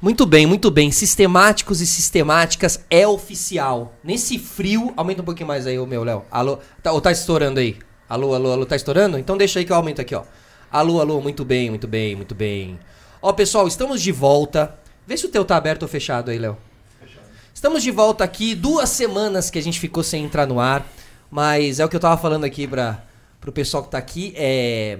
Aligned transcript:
Muito 0.00 0.26
bem, 0.26 0.46
muito 0.46 0.70
bem. 0.70 0.90
Sistemáticos 0.90 1.80
e 1.80 1.86
sistemáticas 1.86 2.84
é 2.90 3.06
oficial. 3.08 3.94
Nesse 4.04 4.38
frio, 4.38 4.92
aumenta 4.96 5.22
um 5.22 5.24
pouquinho 5.24 5.48
mais 5.48 5.66
aí 5.66 5.78
o 5.78 5.86
meu, 5.86 6.04
Léo. 6.04 6.24
Alô, 6.30 6.58
tá, 6.82 6.92
ou 6.92 7.00
tá 7.00 7.10
estourando 7.10 7.58
aí? 7.58 7.78
Alô, 8.08 8.34
alô, 8.34 8.52
alô, 8.52 8.66
tá 8.66 8.76
estourando? 8.76 9.18
Então 9.18 9.36
deixa 9.36 9.58
aí 9.58 9.64
que 9.64 9.72
eu 9.72 9.76
aumento 9.76 10.00
aqui, 10.00 10.14
ó. 10.14 10.22
Alô, 10.70 11.00
alô, 11.00 11.20
muito 11.20 11.44
bem, 11.44 11.70
muito 11.70 11.88
bem, 11.88 12.14
muito 12.14 12.34
bem. 12.34 12.78
Ó, 13.22 13.32
pessoal, 13.32 13.66
estamos 13.66 14.02
de 14.02 14.12
volta. 14.12 14.78
Vê 15.06 15.16
se 15.16 15.24
o 15.24 15.28
teu 15.30 15.44
tá 15.44 15.56
aberto 15.56 15.84
ou 15.84 15.88
fechado 15.88 16.30
aí, 16.30 16.38
Léo. 16.38 16.56
Estamos 17.54 17.82
de 17.82 17.90
volta 17.90 18.24
aqui, 18.24 18.54
duas 18.54 18.90
semanas 18.90 19.48
que 19.48 19.58
a 19.58 19.62
gente 19.62 19.80
ficou 19.80 20.02
sem 20.02 20.24
entrar 20.24 20.46
no 20.46 20.60
ar, 20.60 20.86
mas 21.30 21.80
é 21.80 21.84
o 21.84 21.88
que 21.88 21.96
eu 21.96 22.00
tava 22.00 22.20
falando 22.20 22.44
aqui 22.44 22.66
para 22.66 23.02
pro 23.40 23.52
pessoal 23.52 23.82
que 23.82 23.90
tá 23.90 23.96
aqui, 23.96 24.34
é 24.36 24.98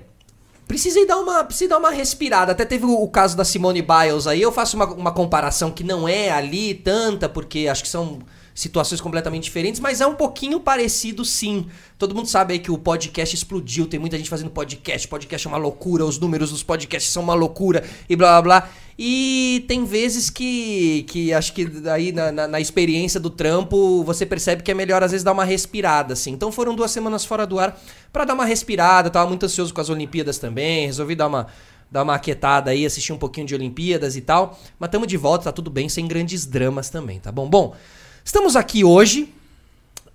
precisei 0.67 1.07
dar 1.07 1.19
uma, 1.19 1.45
precisei 1.45 1.69
dar 1.69 1.79
uma 1.79 1.91
respirada. 1.91 2.53
Até 2.53 2.65
teve 2.65 2.85
o, 2.85 3.03
o 3.03 3.09
caso 3.09 3.37
da 3.37 3.45
Simone 3.45 3.83
Biles 3.83 4.27
aí, 4.27 4.43
eu 4.43 4.53
faço 4.53 4.77
uma, 4.77 4.87
uma 4.87 5.13
comparação 5.13 5.71
que 5.71 5.85
não 5.85 6.09
é 6.09 6.31
ali 6.31 6.75
tanta, 6.75 7.29
porque 7.29 7.69
acho 7.69 7.83
que 7.83 7.89
são 7.89 8.21
situações 8.55 9.01
completamente 9.01 9.45
diferentes, 9.45 9.81
mas 9.81 10.01
é 10.01 10.07
um 10.07 10.15
pouquinho 10.15 10.61
parecido 10.61 11.25
sim. 11.25 11.67
Todo 11.99 12.15
mundo 12.15 12.29
sabe 12.29 12.53
aí 12.53 12.59
que 12.61 12.71
o 12.71 12.79
podcast 12.79 13.35
explodiu, 13.35 13.87
tem 13.87 13.99
muita 13.99 14.17
gente 14.17 14.31
fazendo 14.31 14.51
podcast, 14.51 15.09
podcast 15.09 15.47
é 15.47 15.51
uma 15.51 15.59
loucura, 15.59 16.05
os 16.05 16.19
números 16.19 16.51
dos 16.51 16.63
podcasts 16.63 17.13
são 17.13 17.23
uma 17.23 17.35
loucura 17.35 17.83
e 18.09 18.15
blá 18.15 18.41
blá 18.41 18.43
blá. 18.43 18.71
E 18.97 19.65
tem 19.67 19.85
vezes 19.85 20.31
que, 20.31 21.05
que 21.09 21.33
acho 21.33 21.53
que 21.53 21.69
aí 21.93 22.13
na, 22.13 22.31
na, 22.31 22.47
na, 22.47 22.61
experiência 22.61 23.19
do 23.19 23.29
trampo 23.29 24.05
você 24.05 24.25
percebe 24.25 24.63
que 24.63 24.71
é 24.71 24.75
melhor 24.75 25.03
às 25.03 25.11
vezes 25.11 25.25
dar 25.25 25.33
uma 25.33 25.45
respirada, 25.45 26.13
assim. 26.13 26.31
Então 26.31 26.53
foram 26.53 26.77
duas 26.77 26.93
semanas 26.93 27.25
fora 27.25 27.45
do 27.45 27.59
ar 27.59 27.77
para 28.13 28.25
dar 28.25 28.35
uma 28.35 28.45
respirada, 28.45 29.11
tava 29.11 29.29
muito 29.29 29.45
ansioso 29.47 29.75
com 29.75 29.81
as 29.81 29.91
Olimpíadas 29.91 30.39
também, 30.39 30.87
resolvi 30.87 31.17
dar 31.17 31.27
uma, 31.27 31.49
dar 31.91 32.05
uma 32.05 32.15
aquietada 32.15 32.71
aí, 32.71 32.87
assistir 32.87 33.13
um 33.13 33.19
pouquinho 33.19 33.49
de 33.49 33.55
Olimpíadas 33.57 34.15
e 34.15 34.21
tal. 34.21 34.57
Mas 34.79 34.91
tamo 34.91 35.09
de 35.09 35.17
volta, 35.17 35.45
tá 35.45 35.53
tudo 35.53 35.73
bem, 35.73 35.89
sem 35.89 36.07
grandes 36.07 36.47
dramas 36.47 36.89
também, 36.89 37.19
tá 37.19 37.33
bom? 37.33 37.49
Bom, 37.49 37.75
estamos 38.25 38.57
aqui 38.57 38.85
hoje. 38.85 39.33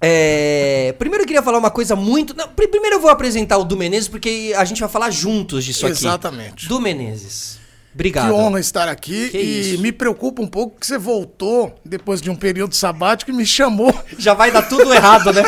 É... 0.01 0.95
Primeiro 0.97 1.23
eu 1.23 1.27
queria 1.27 1.43
falar 1.43 1.57
uma 1.57 1.71
coisa 1.71 1.95
muito. 1.95 2.35
Não, 2.35 2.47
primeiro 2.47 2.95
eu 2.95 3.01
vou 3.01 3.09
apresentar 3.09 3.57
o 3.57 3.63
Du 3.63 3.77
Menezes, 3.77 4.07
porque 4.07 4.53
a 4.57 4.65
gente 4.65 4.79
vai 4.79 4.89
falar 4.89 5.11
juntos 5.11 5.63
disso 5.65 5.85
aqui. 5.85 5.97
Exatamente. 5.97 6.67
Du 6.67 6.79
Menezes. 6.79 7.59
Obrigado. 7.93 8.27
Que 8.27 8.31
honra 8.31 8.59
estar 8.59 8.87
aqui. 8.87 9.29
Que 9.29 9.37
e 9.37 9.73
isso? 9.73 9.81
me 9.81 9.91
preocupa 9.91 10.41
um 10.41 10.47
pouco 10.47 10.79
que 10.79 10.85
você 10.85 10.97
voltou 10.97 11.75
depois 11.83 12.21
de 12.21 12.29
um 12.29 12.35
período 12.35 12.75
sabático 12.75 13.31
e 13.31 13.33
me 13.33 13.45
chamou. 13.45 13.93
Já 14.17 14.33
vai 14.33 14.51
dar 14.51 14.61
tudo 14.63 14.93
errado, 14.93 15.33
né? 15.33 15.43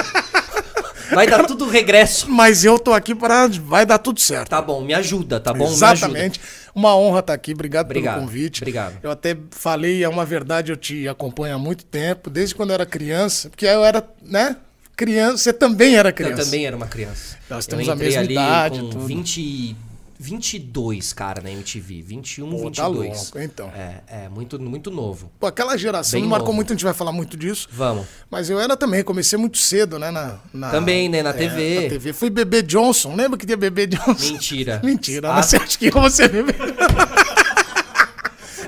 Vai 1.13 1.27
dar 1.27 1.45
tudo 1.45 1.67
regresso. 1.67 2.29
Mas 2.29 2.63
eu 2.65 2.79
tô 2.79 2.93
aqui 2.93 3.13
para 3.13 3.47
vai 3.47 3.85
dar 3.85 3.99
tudo 3.99 4.19
certo. 4.19 4.49
Tá 4.49 4.61
bom, 4.61 4.81
me 4.81 4.93
ajuda, 4.93 5.39
tá 5.39 5.53
bom? 5.53 5.67
Exatamente. 5.67 6.39
Uma 6.73 6.95
honra 6.95 7.19
estar 7.19 7.33
aqui. 7.33 7.53
Obrigado, 7.53 7.85
Obrigado 7.85 8.15
pelo 8.15 8.25
convite. 8.25 8.61
Obrigado. 8.61 8.97
Eu 9.03 9.11
até 9.11 9.37
falei, 9.51 10.03
é 10.03 10.09
uma 10.09 10.25
verdade, 10.25 10.71
eu 10.71 10.77
te 10.77 11.07
acompanho 11.07 11.55
há 11.55 11.59
muito 11.59 11.85
tempo, 11.85 12.29
desde 12.29 12.55
quando 12.55 12.69
eu 12.69 12.75
era 12.75 12.85
criança, 12.85 13.49
porque 13.49 13.65
eu 13.65 13.83
era, 13.83 14.03
né? 14.21 14.55
Criança, 14.95 15.37
você 15.37 15.53
também 15.53 15.95
era 15.95 16.11
criança. 16.11 16.41
Eu 16.41 16.45
também 16.45 16.65
era 16.65 16.75
uma 16.75 16.87
criança. 16.87 17.37
Nós 17.49 17.65
temos 17.65 17.89
a 17.89 17.95
mesma 17.95 18.23
idade, 18.23 18.79
com 18.79 18.89
tudo. 18.89 19.05
20 19.05 19.75
22, 20.21 21.13
cara, 21.13 21.41
na 21.41 21.49
MTV. 21.51 22.03
21, 22.03 22.49
Pô, 22.49 22.57
22. 22.57 22.75
Tá 22.75 22.87
louco, 22.87 23.39
então. 23.39 23.67
É, 23.69 24.03
é 24.07 24.29
muito, 24.29 24.59
muito 24.59 24.91
novo. 24.91 25.31
Pô, 25.39 25.47
aquela 25.47 25.75
geração 25.75 26.17
Bem 26.17 26.21
não 26.21 26.29
marcou 26.29 26.49
novo. 26.49 26.57
muito, 26.57 26.71
a 26.71 26.75
gente 26.75 26.83
vai 26.83 26.93
falar 26.93 27.11
muito 27.11 27.35
disso. 27.35 27.67
Vamos. 27.71 28.05
Mas 28.29 28.49
eu 28.49 28.59
era 28.59 28.77
também, 28.77 29.03
comecei 29.03 29.37
muito 29.39 29.57
cedo, 29.57 29.97
né? 29.97 30.11
Na, 30.11 30.37
na 30.53 30.69
também, 30.69 31.09
né? 31.09 31.23
Na 31.23 31.31
é, 31.31 31.33
TV. 31.33 31.81
Na 31.81 31.89
TV. 31.89 32.13
Fui 32.13 32.29
Bebê 32.29 32.61
Johnson. 32.61 33.15
Lembra 33.15 33.37
que 33.37 33.47
tinha 33.47 33.57
Bebê 33.57 33.87
Johnson? 33.87 34.31
Mentira. 34.31 34.79
Mentira. 34.85 35.33
Ah. 35.33 35.41
Você 35.41 35.57
acha 35.57 35.77
que 35.77 35.89
você 35.89 36.27
bebê? 36.27 36.53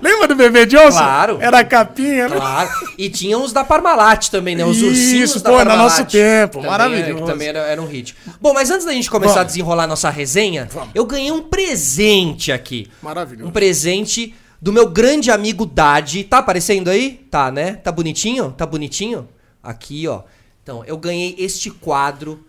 Lembra 0.03 0.27
do 0.27 0.35
bebê 0.35 0.65
Johnson? 0.65 0.97
Claro. 0.97 1.37
Era 1.39 1.59
a 1.59 1.63
capinha, 1.63 2.27
né? 2.27 2.35
Claro. 2.35 2.69
E 2.97 3.09
tinha 3.09 3.37
os 3.37 3.53
da 3.53 3.63
Parmalat 3.63 4.27
também, 4.29 4.53
né? 4.53 4.65
Os 4.65 4.75
Isso, 4.75 4.87
ursinhos 4.87 5.29
Isso, 5.29 5.43
da 5.43 5.49
pô, 5.49 5.55
Parmalat. 5.55 5.77
no 5.77 5.83
nosso 5.83 6.05
tempo. 6.05 6.53
Também 6.55 6.69
maravilhoso. 6.69 7.23
Era, 7.23 7.25
também 7.25 7.47
era, 7.47 7.59
era, 7.59 7.81
um 7.81 7.88
hit. 7.88 8.13
Bom, 8.41 8.53
mas 8.53 8.69
antes 8.69 8.85
da 8.85 8.91
gente 8.91 9.09
começar 9.09 9.35
Vamos. 9.35 9.45
a 9.45 9.47
desenrolar 9.47 9.88
nossa 9.88 10.09
resenha, 10.09 10.67
Vamos. 10.69 10.89
eu 10.94 11.05
ganhei 11.05 11.31
um 11.31 11.44
presente 11.44 12.51
aqui. 12.51 12.89
Maravilhoso. 13.01 13.47
Um 13.47 13.51
presente 13.51 14.35
do 14.61 14.73
meu 14.73 14.89
grande 14.89 15.31
amigo 15.31 15.66
Dadi. 15.66 16.25
Tá 16.25 16.39
aparecendo 16.39 16.89
aí? 16.89 17.25
Tá, 17.31 17.49
né? 17.49 17.75
Tá 17.75 17.91
bonitinho? 17.91 18.51
Tá 18.51 18.66
bonitinho? 18.66 19.29
Aqui, 19.63 20.05
ó. 20.07 20.23
Então, 20.61 20.83
eu 20.85 20.97
ganhei 20.97 21.35
este 21.38 21.69
quadro 21.69 22.45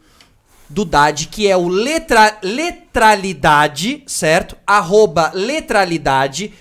do 0.68 0.84
Dad, 0.84 1.26
que 1.26 1.46
é 1.48 1.56
o 1.56 1.68
letra, 1.68 2.38
letralidade, 2.42 4.02
certo? 4.06 4.56
Arroba 4.66 5.30
letralidade. 5.34 6.52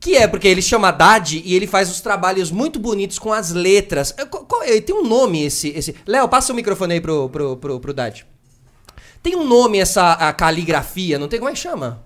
Que 0.00 0.16
é 0.16 0.26
porque 0.26 0.48
ele 0.48 0.62
chama 0.62 0.90
Dad 0.90 1.32
e 1.32 1.54
ele 1.54 1.66
faz 1.66 1.90
os 1.90 2.00
trabalhos 2.00 2.50
muito 2.50 2.78
bonitos 2.78 3.18
com 3.18 3.32
as 3.32 3.52
letras. 3.52 4.14
É, 4.16 4.24
qual, 4.24 4.62
é? 4.62 4.80
tem 4.80 4.94
um 4.94 5.06
nome 5.06 5.44
esse. 5.44 5.68
esse... 5.70 5.94
Léo, 6.06 6.28
passa 6.28 6.52
o 6.52 6.56
microfone 6.56 6.94
aí 6.94 7.00
pro, 7.00 7.28
pro, 7.28 7.56
pro, 7.56 7.80
pro 7.80 7.94
Dad. 7.94 8.20
Tem 9.22 9.36
um 9.36 9.46
nome 9.46 9.78
essa 9.78 10.12
a 10.12 10.32
caligrafia, 10.32 11.18
não 11.18 11.28
tem? 11.28 11.38
Como 11.38 11.50
é 11.50 11.52
que 11.52 11.58
chama? 11.58 12.02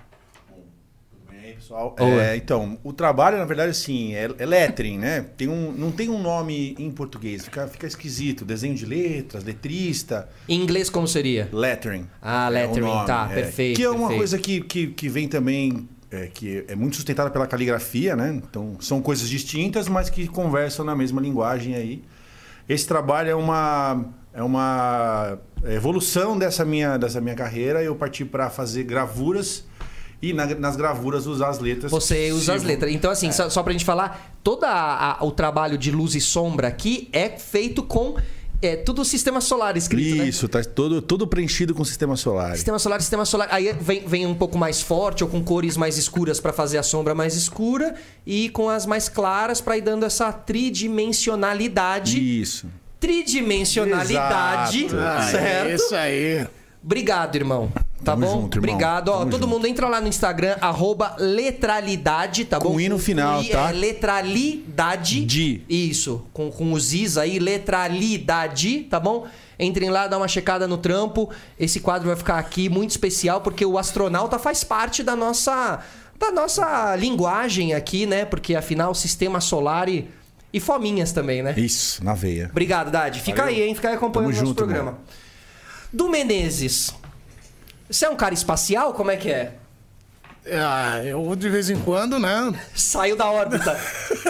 pessoal. 1.66 1.94
É, 1.98 2.36
então, 2.36 2.78
o 2.84 2.92
trabalho, 2.92 3.38
na 3.38 3.44
verdade, 3.44 3.70
assim, 3.70 4.14
é, 4.14 4.30
é 4.38 4.46
lettering, 4.46 4.98
né? 4.98 5.26
Tem 5.36 5.48
um, 5.48 5.72
não 5.72 5.90
tem 5.90 6.08
um 6.08 6.20
nome 6.20 6.74
em 6.78 6.90
português, 6.90 7.44
fica, 7.44 7.66
fica 7.66 7.86
esquisito. 7.86 8.44
Desenho 8.44 8.74
de 8.74 8.86
letras, 8.86 9.42
letrista. 9.44 10.28
Em 10.48 10.60
inglês, 10.60 10.88
como 10.88 11.06
seria? 11.08 11.48
Lettering. 11.52 12.06
Ah, 12.22 12.48
lettering, 12.48 12.86
é 12.86 13.04
tá, 13.04 13.28
é, 13.30 13.34
perfeito. 13.34 13.76
Que 13.76 13.82
é 13.82 13.90
uma 13.90 14.08
perfeito. 14.08 14.18
coisa 14.18 14.38
que, 14.38 14.60
que, 14.60 14.86
que 14.88 15.08
vem 15.08 15.28
também 15.28 15.88
é, 16.16 16.26
que 16.26 16.64
é 16.66 16.74
muito 16.74 16.96
sustentada 16.96 17.30
pela 17.30 17.46
caligrafia, 17.46 18.16
né? 18.16 18.40
Então 18.42 18.76
são 18.80 19.02
coisas 19.02 19.28
distintas, 19.28 19.88
mas 19.88 20.08
que 20.08 20.26
conversam 20.26 20.84
na 20.84 20.96
mesma 20.96 21.20
linguagem 21.20 21.74
aí. 21.74 22.02
Esse 22.68 22.86
trabalho 22.86 23.30
é 23.30 23.34
uma 23.34 24.04
é 24.32 24.42
uma 24.42 25.38
evolução 25.64 26.36
dessa 26.38 26.64
minha 26.64 26.96
dessa 26.96 27.20
minha 27.20 27.34
carreira. 27.34 27.82
Eu 27.82 27.94
parti 27.94 28.24
para 28.24 28.50
fazer 28.50 28.84
gravuras 28.84 29.64
e 30.20 30.32
na, 30.32 30.46
nas 30.46 30.76
gravuras 30.76 31.26
usar 31.26 31.48
as 31.48 31.58
letras. 31.58 31.90
Você 31.92 32.32
usa 32.32 32.54
as 32.54 32.62
letras. 32.62 32.92
Então 32.92 33.10
assim, 33.10 33.28
é. 33.28 33.32
só, 33.32 33.48
só 33.50 33.62
para 33.62 33.70
a 33.70 33.72
gente 33.74 33.84
falar, 33.84 34.38
todo 34.42 34.66
o 35.20 35.30
trabalho 35.30 35.76
de 35.76 35.90
luz 35.90 36.14
e 36.14 36.20
sombra 36.20 36.68
aqui 36.68 37.08
é 37.12 37.28
feito 37.28 37.82
com 37.82 38.16
é 38.66 38.76
tudo 38.76 39.04
sistema 39.04 39.40
solar 39.40 39.76
escrito, 39.76 40.16
né? 40.16 40.28
Isso, 40.28 40.46
né? 40.46 40.50
tá 40.50 40.64
todo, 40.64 41.02
todo 41.02 41.26
preenchido 41.26 41.74
com 41.74 41.84
sistema 41.84 42.16
solar. 42.16 42.54
Sistema 42.54 42.78
solar, 42.78 43.00
sistema 43.00 43.24
solar. 43.24 43.48
Aí 43.50 43.72
vem, 43.80 44.06
vem 44.06 44.26
um 44.26 44.34
pouco 44.34 44.58
mais 44.58 44.82
forte 44.82 45.24
ou 45.24 45.30
com 45.30 45.42
cores 45.42 45.76
mais 45.76 45.96
escuras 45.96 46.40
para 46.40 46.52
fazer 46.52 46.78
a 46.78 46.82
sombra 46.82 47.14
mais 47.14 47.34
escura 47.34 47.94
e 48.26 48.48
com 48.50 48.68
as 48.68 48.86
mais 48.86 49.08
claras 49.08 49.60
para 49.60 49.76
ir 49.76 49.82
dando 49.82 50.04
essa 50.04 50.32
tridimensionalidade. 50.32 52.40
Isso. 52.40 52.66
Tridimensionalidade, 52.98 54.86
Exato. 54.86 55.30
certo? 55.30 55.68
É 55.68 55.74
isso 55.74 55.94
aí. 55.94 56.46
Obrigado, 56.82 57.36
irmão. 57.36 57.70
Tá 58.04 58.12
Tamo 58.12 58.26
bom? 58.26 58.42
Junto, 58.42 58.58
Obrigado. 58.58 59.08
Ó, 59.08 59.18
todo 59.20 59.32
junto. 59.32 59.48
mundo 59.48 59.66
entra 59.66 59.88
lá 59.88 60.00
no 60.00 60.06
Instagram, 60.06 60.56
arroba 60.60 61.16
letralidade, 61.18 62.44
tá 62.44 62.58
com 62.58 62.64
bom? 62.64 62.72
Com 62.74 62.80
i 62.80 62.88
no 62.88 62.98
final, 62.98 63.42
I, 63.42 63.48
tá? 63.48 63.70
É 63.70 63.72
letralidade. 63.72 65.24
De. 65.24 65.62
Isso. 65.68 66.24
Com, 66.32 66.50
com 66.50 66.72
os 66.72 66.92
is 66.92 67.16
aí, 67.16 67.38
letralidade, 67.38 68.80
tá 68.90 69.00
bom? 69.00 69.26
Entrem 69.58 69.88
lá, 69.88 70.06
dá 70.06 70.18
uma 70.18 70.28
checada 70.28 70.68
no 70.68 70.76
trampo. 70.76 71.30
Esse 71.58 71.80
quadro 71.80 72.08
vai 72.08 72.16
ficar 72.16 72.38
aqui 72.38 72.68
muito 72.68 72.90
especial, 72.90 73.40
porque 73.40 73.64
o 73.64 73.78
astronauta 73.78 74.38
faz 74.38 74.62
parte 74.62 75.02
da 75.02 75.16
nossa, 75.16 75.80
da 76.18 76.30
nossa 76.30 76.94
linguagem 76.96 77.72
aqui, 77.72 78.04
né? 78.04 78.26
Porque 78.26 78.54
afinal, 78.54 78.94
sistema 78.94 79.40
solar 79.40 79.88
e, 79.88 80.06
e 80.52 80.60
fominhas 80.60 81.12
também, 81.12 81.42
né? 81.42 81.54
Isso, 81.56 82.04
na 82.04 82.12
veia. 82.12 82.48
Obrigado, 82.50 82.90
Dade. 82.90 83.20
Fica 83.20 83.44
Valeu. 83.44 83.56
aí, 83.56 83.62
hein? 83.62 83.74
Fica 83.74 83.88
aí 83.88 83.94
acompanhando 83.94 84.28
o 84.28 84.32
nosso 84.34 84.46
junto, 84.46 84.56
programa. 84.56 84.92
Mano. 84.92 85.04
Do 85.90 86.10
Menezes. 86.10 86.94
Você 87.88 88.06
é 88.06 88.10
um 88.10 88.16
cara 88.16 88.34
espacial? 88.34 88.92
Como 88.92 89.10
é 89.10 89.16
que 89.16 89.30
é? 89.30 89.52
Ah, 90.48 91.02
eu 91.04 91.34
de 91.34 91.48
vez 91.48 91.70
em 91.70 91.80
quando, 91.80 92.18
né? 92.18 92.52
Saiu 92.74 93.16
da 93.16 93.26
órbita. 93.30 93.78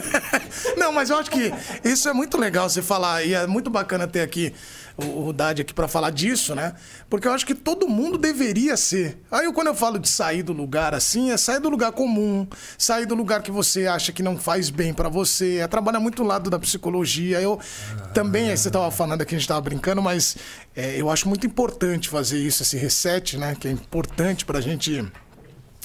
Não, 0.77 0.91
mas 0.93 1.11
eu 1.11 1.19
acho 1.19 1.31
que 1.31 1.53
isso 1.85 2.09
é 2.09 2.13
muito 2.13 2.39
legal 2.39 2.69
você 2.69 2.81
falar. 2.81 3.25
E 3.25 3.35
é 3.35 3.47
muito 3.47 3.69
bacana 3.69 4.07
ter 4.07 4.23
aqui 4.23 4.55
o, 4.97 5.29
o 5.29 5.33
Dade 5.33 5.63
aqui 5.63 5.75
para 5.75 5.87
falar 5.87 6.11
disso, 6.11 6.55
né? 6.55 6.75
Porque 7.09 7.29
eu 7.29 7.33
acho 7.33 7.47
que 7.47 7.55
todo 7.55 7.89
mundo 7.89 8.17
deveria 8.17 8.77
ser. 8.77 9.21
Aí 9.31 9.51
quando 9.53 9.69
eu 9.69 9.75
falo 9.75 9.99
de 9.99 10.09
sair 10.09 10.43
do 10.43 10.53
lugar 10.53 10.95
assim, 10.95 11.31
é 11.31 11.37
sair 11.37 11.61
do 11.61 11.69
lugar 11.69 11.93
comum, 11.93 12.47
sair 12.79 13.07
do 13.07 13.15
lugar 13.15 13.43
que 13.43 13.51
você 13.51 13.87
acha 13.87 14.13
que 14.13 14.23
não 14.23 14.39
faz 14.39 14.71
bem 14.71 14.95
para 14.95 15.09
você, 15.09 15.59
é 15.59 15.67
trabalhar 15.67 16.01
muito 16.01 16.23
o 16.23 16.27
lado 16.27 16.49
da 16.49 16.59
psicologia. 16.59 17.41
Eu 17.41 17.61
ah. 17.99 18.09
também, 18.09 18.57
você 18.57 18.71
tava 18.71 18.91
falando 18.91 19.23
aqui, 19.23 19.35
a 19.35 19.39
gente 19.39 19.49
tava 19.49 19.61
brincando, 19.61 20.01
mas 20.03 20.37
é, 20.75 21.01
eu 21.01 21.11
acho 21.11 21.29
muito 21.29 21.47
importante 21.47 22.09
fazer 22.09 22.39
isso, 22.39 22.63
esse 22.63 22.77
reset, 22.77 23.37
né? 23.37 23.57
Que 23.59 23.69
é 23.69 23.71
importante 23.71 24.45
pra 24.45 24.61
gente 24.61 25.05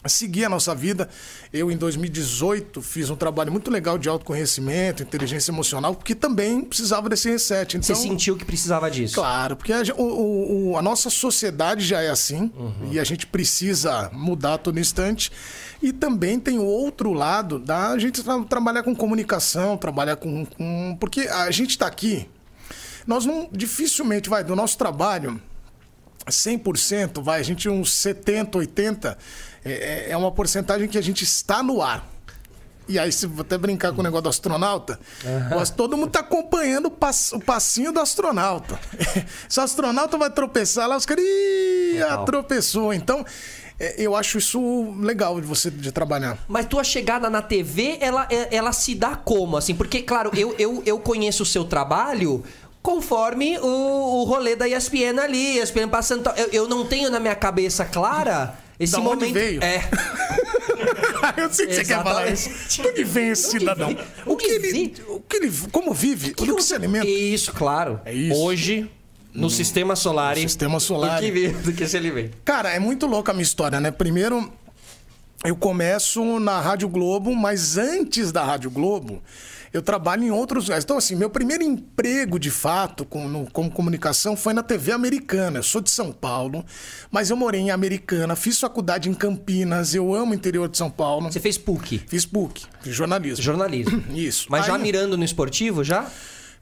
seguir 0.10 0.46
a 0.46 0.50
nossa 0.50 0.74
vida. 0.74 1.08
Eu, 1.54 1.72
em 1.72 1.78
2018, 1.78 2.82
fiz 2.82 3.10
um 3.10 3.16
trabalho 3.16 3.52
muito 3.52 3.70
legal 3.70 3.98
de 3.98 4.10
autoconhecimento, 4.10 5.04
inteligência 5.04 5.52
emocional, 5.52 5.94
porque 5.96 6.16
também 6.16 6.62
precisava 6.62 7.08
desse 7.08 7.30
reset. 7.30 7.78
Então, 7.78 7.96
Você 7.96 8.02
sentiu 8.02 8.36
que 8.36 8.46
precisava 8.46 8.90
disso? 8.90 9.16
Claro, 9.16 9.56
porque 9.56 9.72
a, 9.72 9.82
o, 9.98 10.72
o, 10.72 10.78
a 10.78 10.82
nossa 10.82 11.10
sociedade 11.10 11.86
já 11.86 12.02
é 12.02 12.10
assim 12.10 12.52
uhum. 12.56 12.90
e 12.92 13.00
a 13.00 13.04
gente 13.04 13.28
precisa 13.28 14.10
mudar 14.14 14.56
a 14.56 14.58
todo 14.58 14.80
instante. 14.80 15.32
E 15.82 15.92
também 15.92 16.40
tem 16.40 16.60
o 16.60 16.66
outro 16.66 17.12
lado 17.14 17.58
da 17.58 17.98
gente 17.98 18.24
tra 18.24 18.40
trabalhar 18.44 18.84
com 18.84 18.96
comunicação, 18.96 19.78
trabalhar 19.78 20.16
com. 20.16 20.46
com 20.46 20.98
porque 21.00 21.22
a 21.22 21.50
gente 21.50 21.72
está 21.72 21.88
aqui, 21.88 22.30
nós 23.08 23.26
não 23.26 23.50
dificilmente 23.52 24.30
vai 24.30 24.44
do 24.44 24.56
nosso 24.56 24.78
trabalho 24.78 25.42
100%, 26.28 27.22
vai, 27.24 27.40
a 27.40 27.44
gente 27.44 27.68
uns 27.68 27.92
70, 27.94 28.58
80 28.58 29.18
é, 29.64 29.72
é, 29.72 30.12
é 30.12 30.18
uma 30.18 30.32
porcentagem 30.32 30.88
que 30.88 30.98
a 30.98 31.02
gente 31.02 31.24
está 31.24 31.62
no 31.62 31.82
ar. 31.82 32.08
E 32.88 33.00
aí, 33.00 33.12
se 33.12 33.26
vou 33.26 33.42
até 33.42 33.58
brincar 33.58 33.94
com 33.94 34.02
o 34.02 34.04
negócio 34.04 34.24
do 34.24 34.30
astronauta, 34.30 35.00
uhum. 35.24 35.58
mas 35.58 35.70
todo 35.70 35.96
mundo 35.96 36.08
está 36.08 36.20
acompanhando 36.20 36.88
o, 36.88 36.92
pass, 36.92 37.32
o, 37.32 37.40
passinho 37.40 37.92
do 37.92 38.00
astronauta. 38.00 38.78
se 39.48 39.60
o 39.60 39.64
astronauta 39.64 40.18
vai 40.18 40.30
tropeçar 40.30 40.90
lá, 40.90 40.98
os 40.98 41.06
caras. 41.06 41.24
Ih, 41.24 42.00
tropeçou. 42.26 42.94
Então, 42.94 43.24
é, 43.80 43.96
eu 43.98 44.16
acho 44.16 44.40
isso 44.40 44.94
legal 45.00 45.40
de 45.40 45.48
você 45.48 45.72
de 45.72 45.92
trabalhar. 45.92 46.38
Mas 46.48 46.66
tua 46.66 46.84
chegada 46.84 47.30
na 47.30 47.42
TV, 47.42 47.98
ela, 48.02 48.28
é, 48.30 48.56
ela 48.56 48.74
se 48.74 48.94
dá 48.94 49.16
como? 49.16 49.58
Assim, 49.58 49.74
porque, 49.74 50.02
claro, 50.02 50.32
eu, 50.36 50.54
eu, 50.60 50.84
eu 50.86 51.00
conheço 51.00 51.44
o 51.44 51.46
seu 51.46 51.64
trabalho 51.64 52.44
conforme 52.82 53.58
o, 53.60 54.22
o 54.22 54.24
rolê 54.24 54.56
da 54.56 54.68
ESPN 54.68 55.22
ali, 55.22 55.60
ESPN 55.60 55.88
passando. 55.88 56.30
Eu, 56.36 56.48
eu 56.52 56.68
não 56.68 56.86
tenho 56.86 57.10
na 57.10 57.20
minha 57.20 57.36
cabeça 57.36 57.86
clara 57.86 58.58
esse 58.84 58.94
da 58.94 59.00
momento. 59.00 59.34
veio? 59.34 59.64
É. 59.64 59.90
eu 61.38 61.50
sei 61.54 61.68
que 61.68 61.76
você 61.76 61.86
quer 61.86 62.04
falar 62.04 62.32
isso. 62.32 62.50
De 62.70 62.88
onde 62.88 63.04
vem 63.04 63.30
esse 63.30 63.52
cidadão? 63.52 63.96
O 64.26 64.36
que, 64.36 64.46
ele, 64.46 64.94
o 65.08 65.20
que 65.20 65.38
ele. 65.38 65.52
Como 65.72 65.94
vive? 65.94 66.32
O 66.32 66.36
que, 66.36 66.54
que 66.54 66.64
se 66.64 66.74
alimenta? 66.74 67.08
Isso, 67.08 67.54
claro. 67.54 68.00
É 68.06 68.14
isso. 68.14 68.40
Hoje. 68.40 68.90
No 69.34 69.48
hum, 69.48 69.50
sistema 69.50 69.96
solar. 69.96 70.36
No 70.36 70.42
sistema 70.42 70.80
solar. 70.80 71.20
Do 71.20 71.26
que, 71.26 71.32
vive, 71.32 71.54
do 71.64 71.72
que 71.72 71.88
se 71.88 71.96
alimenta. 71.96 72.38
Cara, 72.44 72.70
é 72.72 72.80
muito 72.80 73.06
louca 73.06 73.32
a 73.32 73.34
minha 73.34 73.44
história, 73.44 73.80
né? 73.80 73.90
Primeiro, 73.90 74.52
eu 75.44 75.56
começo 75.56 76.40
na 76.40 76.60
Rádio 76.60 76.90
Globo, 76.90 77.34
mas 77.34 77.78
antes 77.78 78.32
da 78.32 78.44
Rádio 78.44 78.70
Globo, 78.70 79.24
eu 79.74 79.82
trabalho 79.82 80.24
em 80.24 80.32
outros 80.32 80.66
lugares. 80.66 80.84
Então, 80.84 80.98
assim, 80.98 81.16
meu 81.16 81.30
primeiro 81.30 81.64
emprego, 81.64 82.38
de 82.38 82.52
fato, 82.52 83.06
com, 83.06 83.28
no, 83.28 83.50
como 83.52 83.72
comunicação 83.72 84.36
foi 84.36 84.54
na 84.54 84.62
TV 84.62 84.92
americana. 84.92 85.60
Eu 85.60 85.64
sou 85.64 85.82
de 85.82 85.90
São 85.90 86.12
Paulo, 86.12 86.66
mas 87.10 87.30
eu 87.30 87.38
morei 87.38 87.62
em 87.62 87.72
Americana, 87.72 88.36
fiz 88.36 88.60
faculdade 88.60 89.10
em 89.10 89.14
Campinas, 89.14 89.96
eu 89.96 90.14
amo 90.14 90.32
o 90.32 90.36
interior 90.36 90.68
de 90.68 90.78
São 90.78 90.90
Paulo. 90.90 91.32
Você 91.32 91.40
fez 91.40 91.58
PUC? 91.58 92.02
Fiz 92.08 92.26
PUC, 92.26 92.66
fiz 92.82 92.94
jornalismo. 92.94 93.44
Jornalismo. 93.44 94.04
Isso. 94.14 94.48
Mas 94.50 94.64
Aí, 94.64 94.72
já 94.72 94.78
mirando 94.78 95.18
no 95.18 95.24
esportivo, 95.24 95.84
já? 95.84 96.10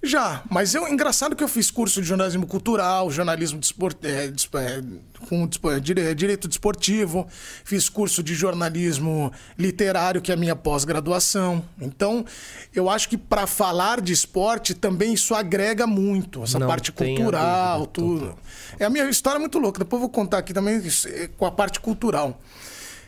Já, 0.01 0.43
mas 0.49 0.73
eu 0.73 0.87
engraçado 0.87 1.35
que 1.35 1.43
eu 1.43 1.47
fiz 1.47 1.69
curso 1.69 2.01
de 2.01 2.07
jornalismo 2.07 2.47
cultural, 2.47 3.11
jornalismo 3.11 3.59
desport, 3.59 3.97
é, 4.05 4.27
é, 4.27 4.81
com 5.27 5.47
direito 5.81 6.47
desportivo, 6.47 7.27
fiz 7.65 7.89
curso 7.89 8.23
de 8.23 8.33
jornalismo 8.33 9.29
literário, 9.57 10.21
que 10.21 10.31
é 10.31 10.35
a 10.35 10.37
minha 10.37 10.55
pós-graduação. 10.55 11.65
Então, 11.81 12.25
eu 12.73 12.89
acho 12.89 13.09
que 13.09 13.17
para 13.17 13.45
falar 13.45 13.99
de 13.99 14.13
esporte 14.13 14.73
também 14.73 15.13
isso 15.13 15.35
agrega 15.35 15.85
muito, 15.85 16.43
essa 16.43 16.57
Não 16.57 16.67
parte 16.67 16.93
cultural, 16.93 17.85
tudo. 17.85 18.35
É 18.79 18.85
a 18.85 18.89
minha 18.89 19.09
história 19.09 19.37
é 19.37 19.39
muito 19.41 19.59
louca, 19.59 19.79
depois 19.79 19.97
eu 19.97 20.07
vou 20.07 20.09
contar 20.09 20.37
aqui 20.37 20.53
também 20.53 20.81
é, 21.07 21.27
com 21.37 21.45
a 21.45 21.51
parte 21.51 21.77
cultural. 21.81 22.39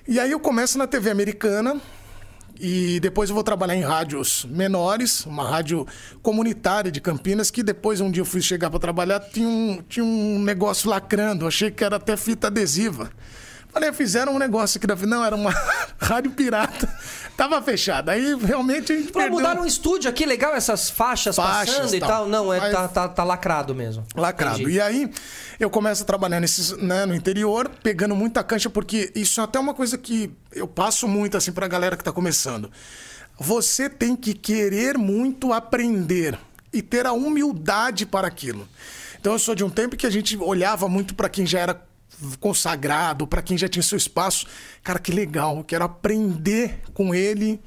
E 0.05 0.19
aí 0.19 0.31
eu 0.31 0.41
começo 0.41 0.77
na 0.77 0.87
TV 0.87 1.09
americana, 1.09 1.79
e 2.61 2.99
depois 2.99 3.29
eu 3.29 3.33
vou 3.33 3.43
trabalhar 3.43 3.75
em 3.75 3.81
rádios 3.81 4.45
menores, 4.45 5.25
uma 5.25 5.49
rádio 5.49 5.87
comunitária 6.21 6.91
de 6.91 7.01
Campinas, 7.01 7.49
que 7.49 7.63
depois 7.63 7.99
um 7.99 8.11
dia 8.11 8.21
eu 8.21 8.25
fui 8.25 8.41
chegar 8.41 8.69
para 8.69 8.79
trabalhar, 8.79 9.19
tinha 9.19 9.47
um, 9.47 9.81
tinha 9.89 10.05
um 10.05 10.39
negócio 10.39 10.87
lacrando, 10.87 11.47
achei 11.47 11.71
que 11.71 11.83
era 11.83 11.95
até 11.95 12.15
fita 12.15 12.47
adesiva. 12.47 13.09
Falei, 13.71 13.91
fizeram 13.93 14.35
um 14.35 14.39
negócio 14.39 14.77
aqui 14.77 14.85
da 14.85 14.95
Não, 14.95 15.23
era 15.23 15.35
uma 15.35 15.51
rádio 15.97 16.31
pirata. 16.31 16.87
Tava 17.37 17.61
fechada. 17.61 18.11
Aí 18.11 18.35
realmente 18.35 18.91
a 18.91 18.95
gente. 18.95 19.11
Pô, 19.11 19.19
perdeu... 19.19 19.37
mudaram 19.39 19.61
um 19.61 19.65
estúdio 19.65 20.09
aqui, 20.09 20.25
legal, 20.25 20.53
essas 20.53 20.89
faixas, 20.89 21.37
faixas 21.37 21.75
passando 21.75 21.95
e 21.95 21.99
tal. 21.99 22.27
Não, 22.27 22.53
é, 22.53 22.69
tá, 22.69 22.87
tá, 22.87 23.07
tá, 23.07 23.23
lacrado 23.23 23.73
mesmo. 23.73 24.05
Lacrado. 24.15 24.61
Entendi. 24.61 24.75
E 24.75 24.81
aí 24.81 25.11
eu 25.59 25.69
começo 25.69 26.03
a 26.03 26.05
trabalhar 26.05 26.39
nesses, 26.39 26.75
né, 26.77 27.05
no 27.05 27.15
interior, 27.15 27.71
pegando 27.81 28.15
muita 28.15 28.43
cancha, 28.43 28.69
porque 28.69 29.11
isso 29.15 29.39
é 29.39 29.43
até 29.43 29.57
uma 29.59 29.73
coisa 29.73 29.97
que 29.97 30.31
eu 30.51 30.67
passo 30.67 31.07
muito 31.07 31.37
assim 31.37 31.51
pra 31.51 31.67
galera 31.67 31.95
que 31.95 32.03
tá 32.03 32.11
começando. 32.11 32.69
Você 33.39 33.89
tem 33.89 34.15
que 34.15 34.33
querer 34.33 34.97
muito 34.97 35.53
aprender 35.53 36.37
e 36.73 36.81
ter 36.81 37.05
a 37.05 37.13
humildade 37.13 38.05
para 38.05 38.27
aquilo. 38.27 38.67
Então 39.19 39.33
eu 39.33 39.39
sou 39.39 39.55
de 39.55 39.63
um 39.63 39.69
tempo 39.69 39.95
que 39.95 40.05
a 40.05 40.09
gente 40.09 40.37
olhava 40.37 40.89
muito 40.89 41.15
para 41.15 41.29
quem 41.29 41.45
já 41.45 41.59
era 41.59 41.90
consagrado, 42.39 43.25
para 43.27 43.41
quem 43.41 43.57
já 43.57 43.67
tinha 43.67 43.83
seu 43.83 43.97
espaço. 43.97 44.45
Cara, 44.83 44.99
que 44.99 45.11
legal, 45.11 45.63
quero 45.63 45.85
aprender 45.85 46.79
com 46.93 47.13
ele 47.13 47.59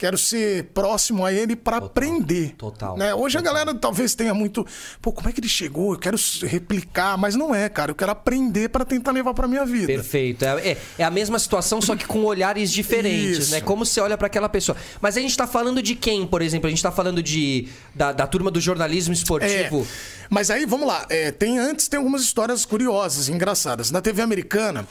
quero 0.00 0.16
ser 0.16 0.64
próximo 0.72 1.26
a 1.26 1.32
ele 1.32 1.54
para 1.54 1.76
aprender. 1.76 2.54
Total. 2.56 2.96
Né? 2.96 3.14
Hoje 3.14 3.36
total. 3.36 3.52
a 3.52 3.54
galera 3.54 3.78
talvez 3.78 4.14
tenha 4.14 4.32
muito, 4.32 4.66
pô, 5.02 5.12
como 5.12 5.28
é 5.28 5.32
que 5.32 5.40
ele 5.40 5.48
chegou? 5.48 5.92
Eu 5.92 5.98
quero 5.98 6.16
replicar, 6.42 7.18
mas 7.18 7.34
não 7.34 7.54
é, 7.54 7.68
cara. 7.68 7.90
Eu 7.90 7.94
quero 7.94 8.10
aprender 8.10 8.70
para 8.70 8.82
tentar 8.82 9.12
levar 9.12 9.34
para 9.34 9.46
minha 9.46 9.66
vida. 9.66 9.88
Perfeito. 9.88 10.42
É, 10.42 10.70
é, 10.70 10.78
é, 11.00 11.04
a 11.04 11.10
mesma 11.10 11.38
situação, 11.38 11.82
só 11.82 11.94
que 11.94 12.06
com 12.06 12.24
olhares 12.24 12.72
diferentes, 12.72 13.38
né? 13.38 13.42
Isso. 13.42 13.50
né? 13.52 13.60
Como 13.60 13.84
você 13.84 14.00
olha 14.00 14.16
para 14.16 14.26
aquela 14.26 14.48
pessoa. 14.48 14.74
Mas 15.02 15.18
a 15.18 15.20
gente 15.20 15.36
tá 15.36 15.46
falando 15.46 15.82
de 15.82 15.94
quem, 15.94 16.26
por 16.26 16.40
exemplo? 16.40 16.66
A 16.66 16.70
gente 16.70 16.82
tá 16.82 16.90
falando 16.90 17.22
de 17.22 17.68
da, 17.94 18.10
da 18.10 18.26
turma 18.26 18.50
do 18.50 18.58
jornalismo 18.58 19.12
esportivo. 19.12 19.82
É, 19.82 20.20
mas 20.30 20.50
aí, 20.50 20.64
vamos 20.64 20.86
lá. 20.86 21.04
É, 21.10 21.30
tem 21.30 21.58
antes 21.58 21.88
tem 21.88 21.98
algumas 21.98 22.22
histórias 22.22 22.64
curiosas, 22.64 23.28
engraçadas. 23.28 23.90
Na 23.90 24.00
TV 24.00 24.22
americana, 24.22 24.86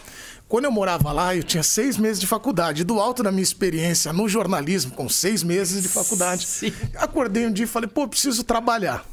quando 0.50 0.66
eu 0.66 0.72
morava 0.72 1.12
lá, 1.12 1.36
eu 1.36 1.44
tinha 1.44 1.62
seis 1.62 1.96
meses 1.96 2.20
de 2.20 2.26
faculdade. 2.26 2.84
Do 2.84 3.00
alto 3.00 3.22
da 3.22 3.32
minha 3.32 3.44
experiência 3.44 4.12
no 4.12 4.28
jornalismo, 4.28 4.92
com 4.92 5.08
seis 5.08 5.44
meses 5.44 5.84
de 5.84 5.88
faculdade, 5.88 6.48
Sim. 6.48 6.74
acordei 6.96 7.46
um 7.46 7.52
dia 7.52 7.66
e 7.66 7.68
falei, 7.68 7.88
pô, 7.88 8.08
preciso 8.08 8.44
trabalhar. 8.44 9.06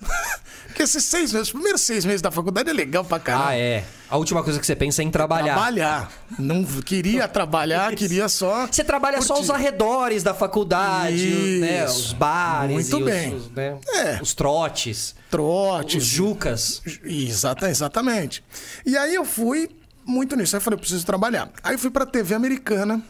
Porque 0.66 0.84
esses 0.84 1.04
seis 1.04 1.32
meses, 1.32 1.48
os 1.48 1.52
primeiros 1.52 1.80
seis 1.80 2.04
meses 2.04 2.22
da 2.22 2.30
faculdade 2.30 2.70
é 2.70 2.72
legal 2.72 3.04
pra 3.04 3.18
caramba. 3.18 3.48
Ah, 3.48 3.56
é. 3.56 3.84
A 4.08 4.16
última 4.16 4.42
coisa 4.42 4.60
que 4.60 4.66
você 4.66 4.76
pensa 4.76 5.02
é 5.02 5.04
em 5.04 5.10
trabalhar. 5.10 5.54
Trabalhar. 5.54 6.12
Não 6.38 6.64
queria 6.64 7.26
trabalhar, 7.26 7.94
queria 7.94 8.28
só. 8.28 8.66
Você 8.66 8.84
trabalha 8.84 9.18
curtir. 9.18 9.28
só 9.28 9.40
os 9.40 9.50
arredores 9.50 10.22
da 10.22 10.34
faculdade, 10.34 11.58
né? 11.60 11.84
Os 11.86 12.12
bares. 12.12 12.90
Muito 12.90 13.04
bem. 13.04 13.34
Os, 13.34 13.50
né? 13.50 13.78
é. 13.94 14.18
os 14.22 14.34
trotes. 14.34 15.14
Trotes. 15.30 16.02
Os 16.02 16.08
jucas. 16.08 16.82
Exata, 17.04 17.68
exatamente. 17.68 18.44
E 18.84 18.96
aí 18.96 19.14
eu 19.14 19.24
fui 19.24 19.68
muito 20.04 20.36
nisso. 20.36 20.56
Aí 20.56 20.58
eu 20.58 20.62
falei, 20.62 20.76
eu 20.76 20.80
preciso 20.80 21.04
trabalhar. 21.04 21.50
Aí 21.62 21.74
eu 21.74 21.78
fui 21.78 21.90
pra 21.90 22.06
TV 22.06 22.34
americana. 22.34 23.02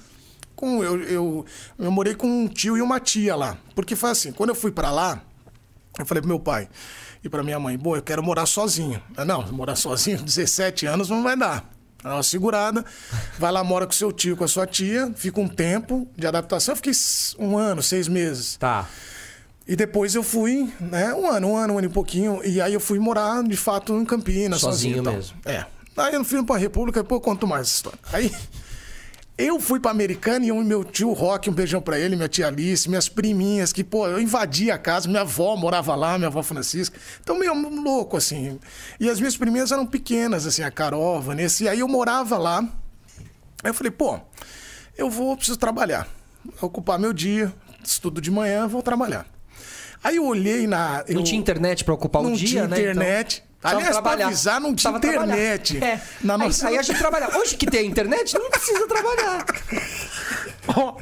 Com, 0.54 0.84
eu, 0.84 1.00
eu, 1.02 1.46
eu 1.78 1.90
morei 1.90 2.14
com 2.14 2.28
um 2.28 2.48
tio 2.48 2.76
e 2.76 2.82
uma 2.82 3.00
tia 3.00 3.34
lá. 3.34 3.56
Porque 3.74 3.96
foi 3.96 4.10
assim, 4.10 4.32
quando 4.32 4.50
eu 4.50 4.54
fui 4.54 4.70
para 4.70 4.90
lá, 4.90 5.20
eu 5.98 6.06
falei 6.06 6.20
pro 6.20 6.28
meu 6.28 6.38
pai 6.38 6.68
e 7.24 7.28
pra 7.28 7.42
minha 7.42 7.58
mãe, 7.58 7.76
bom, 7.76 7.96
eu 7.96 8.02
quero 8.02 8.22
morar 8.22 8.46
sozinho. 8.46 9.02
Não, 9.26 9.50
morar 9.50 9.76
sozinho, 9.76 10.18
17 10.22 10.86
anos 10.86 11.08
não 11.08 11.22
vai 11.22 11.36
dar. 11.36 11.70
Dá 12.02 12.16
uma 12.16 12.22
segurada, 12.22 12.84
vai 13.38 13.50
lá, 13.50 13.64
mora 13.64 13.86
com 13.86 13.92
seu 13.92 14.12
tio, 14.12 14.36
com 14.36 14.44
a 14.44 14.48
sua 14.48 14.66
tia, 14.66 15.10
fica 15.16 15.40
um 15.40 15.48
tempo 15.48 16.06
de 16.14 16.26
adaptação. 16.26 16.72
Eu 16.72 16.76
fiquei 16.76 16.92
um 17.38 17.56
ano, 17.56 17.82
seis 17.82 18.08
meses. 18.08 18.56
Tá. 18.58 18.86
E 19.66 19.74
depois 19.74 20.14
eu 20.14 20.22
fui, 20.22 20.70
né, 20.78 21.14
um 21.14 21.26
ano, 21.30 21.48
um 21.48 21.56
ano, 21.56 21.74
um 21.74 21.78
ano 21.78 21.86
e 21.86 21.90
pouquinho. 21.90 22.42
E 22.44 22.60
aí 22.60 22.74
eu 22.74 22.80
fui 22.80 22.98
morar, 22.98 23.42
de 23.42 23.56
fato, 23.56 23.94
em 23.94 24.04
Campinas, 24.04 24.60
sozinho. 24.60 24.98
Sozinho 24.98 25.16
mesmo. 25.16 25.36
É. 25.46 25.64
Aí 25.96 26.14
eu 26.14 26.24
fui 26.24 26.42
pra 26.42 26.56
República, 26.56 27.02
depois 27.02 27.20
eu 27.20 27.24
conto 27.24 27.46
mais 27.46 27.62
essa 27.62 27.76
história. 27.76 27.98
Aí 28.12 28.30
eu 29.36 29.58
fui 29.58 29.80
pra 29.80 29.90
Americana 29.90 30.44
e 30.44 30.52
o 30.52 30.62
meu 30.62 30.84
tio 30.84 31.12
Rock, 31.12 31.50
um 31.50 31.52
beijão 31.52 31.80
pra 31.80 31.98
ele, 31.98 32.14
minha 32.14 32.28
tia 32.28 32.46
Alice, 32.46 32.88
minhas 32.88 33.08
priminhas, 33.08 33.72
que, 33.72 33.82
pô, 33.82 34.06
eu 34.06 34.20
invadi 34.20 34.70
a 34.70 34.78
casa, 34.78 35.08
minha 35.08 35.22
avó 35.22 35.56
morava 35.56 35.94
lá, 35.94 36.16
minha 36.16 36.28
avó 36.28 36.42
Francisca. 36.42 36.98
Então, 37.20 37.38
meio 37.38 37.54
louco, 37.54 38.16
assim. 38.16 38.58
E 39.00 39.08
as 39.10 39.18
minhas 39.18 39.36
priminhas 39.36 39.72
eram 39.72 39.86
pequenas, 39.86 40.46
assim, 40.46 40.62
a 40.62 40.70
Carol, 40.70 41.16
a 41.16 41.20
Vanessa, 41.20 41.64
e 41.64 41.68
aí 41.68 41.80
eu 41.80 41.88
morava 41.88 42.38
lá. 42.38 42.60
Aí 43.62 43.70
eu 43.70 43.74
falei, 43.74 43.90
pô, 43.90 44.20
eu 44.96 45.10
vou, 45.10 45.36
preciso 45.36 45.58
trabalhar. 45.58 46.08
Vou 46.60 46.68
ocupar 46.68 46.98
meu 46.98 47.12
dia, 47.12 47.52
estudo 47.82 48.20
de 48.20 48.30
manhã, 48.30 48.68
vou 48.68 48.82
trabalhar. 48.82 49.26
Aí 50.02 50.16
eu 50.16 50.26
olhei 50.26 50.66
na. 50.66 51.02
Eu... 51.08 51.14
Não 51.14 51.24
tinha 51.24 51.40
internet 51.40 51.82
para 51.82 51.94
ocupar 51.94 52.22
o 52.22 52.36
dia, 52.36 52.62
né? 52.62 52.68
Não 52.68 52.76
tinha 52.76 52.90
internet. 52.90 53.42
Então... 53.42 53.53
Aliás, 53.64 53.92
trabalhar. 53.92 54.16
pra 54.16 54.26
avisar, 54.26 54.60
não 54.60 54.74
tinha 54.74 54.94
internet. 54.94 55.82
É. 55.82 56.00
Na 56.22 56.36
nossa... 56.36 56.68
aí, 56.68 56.74
aí 56.74 56.80
a 56.80 56.82
gente 56.82 56.98
trabalha. 56.98 57.38
Hoje 57.38 57.56
que 57.56 57.64
tem 57.64 57.86
internet, 57.86 58.34
não 58.34 58.50
precisa 58.50 58.86
trabalhar. 58.86 59.46
oh, 60.76 60.94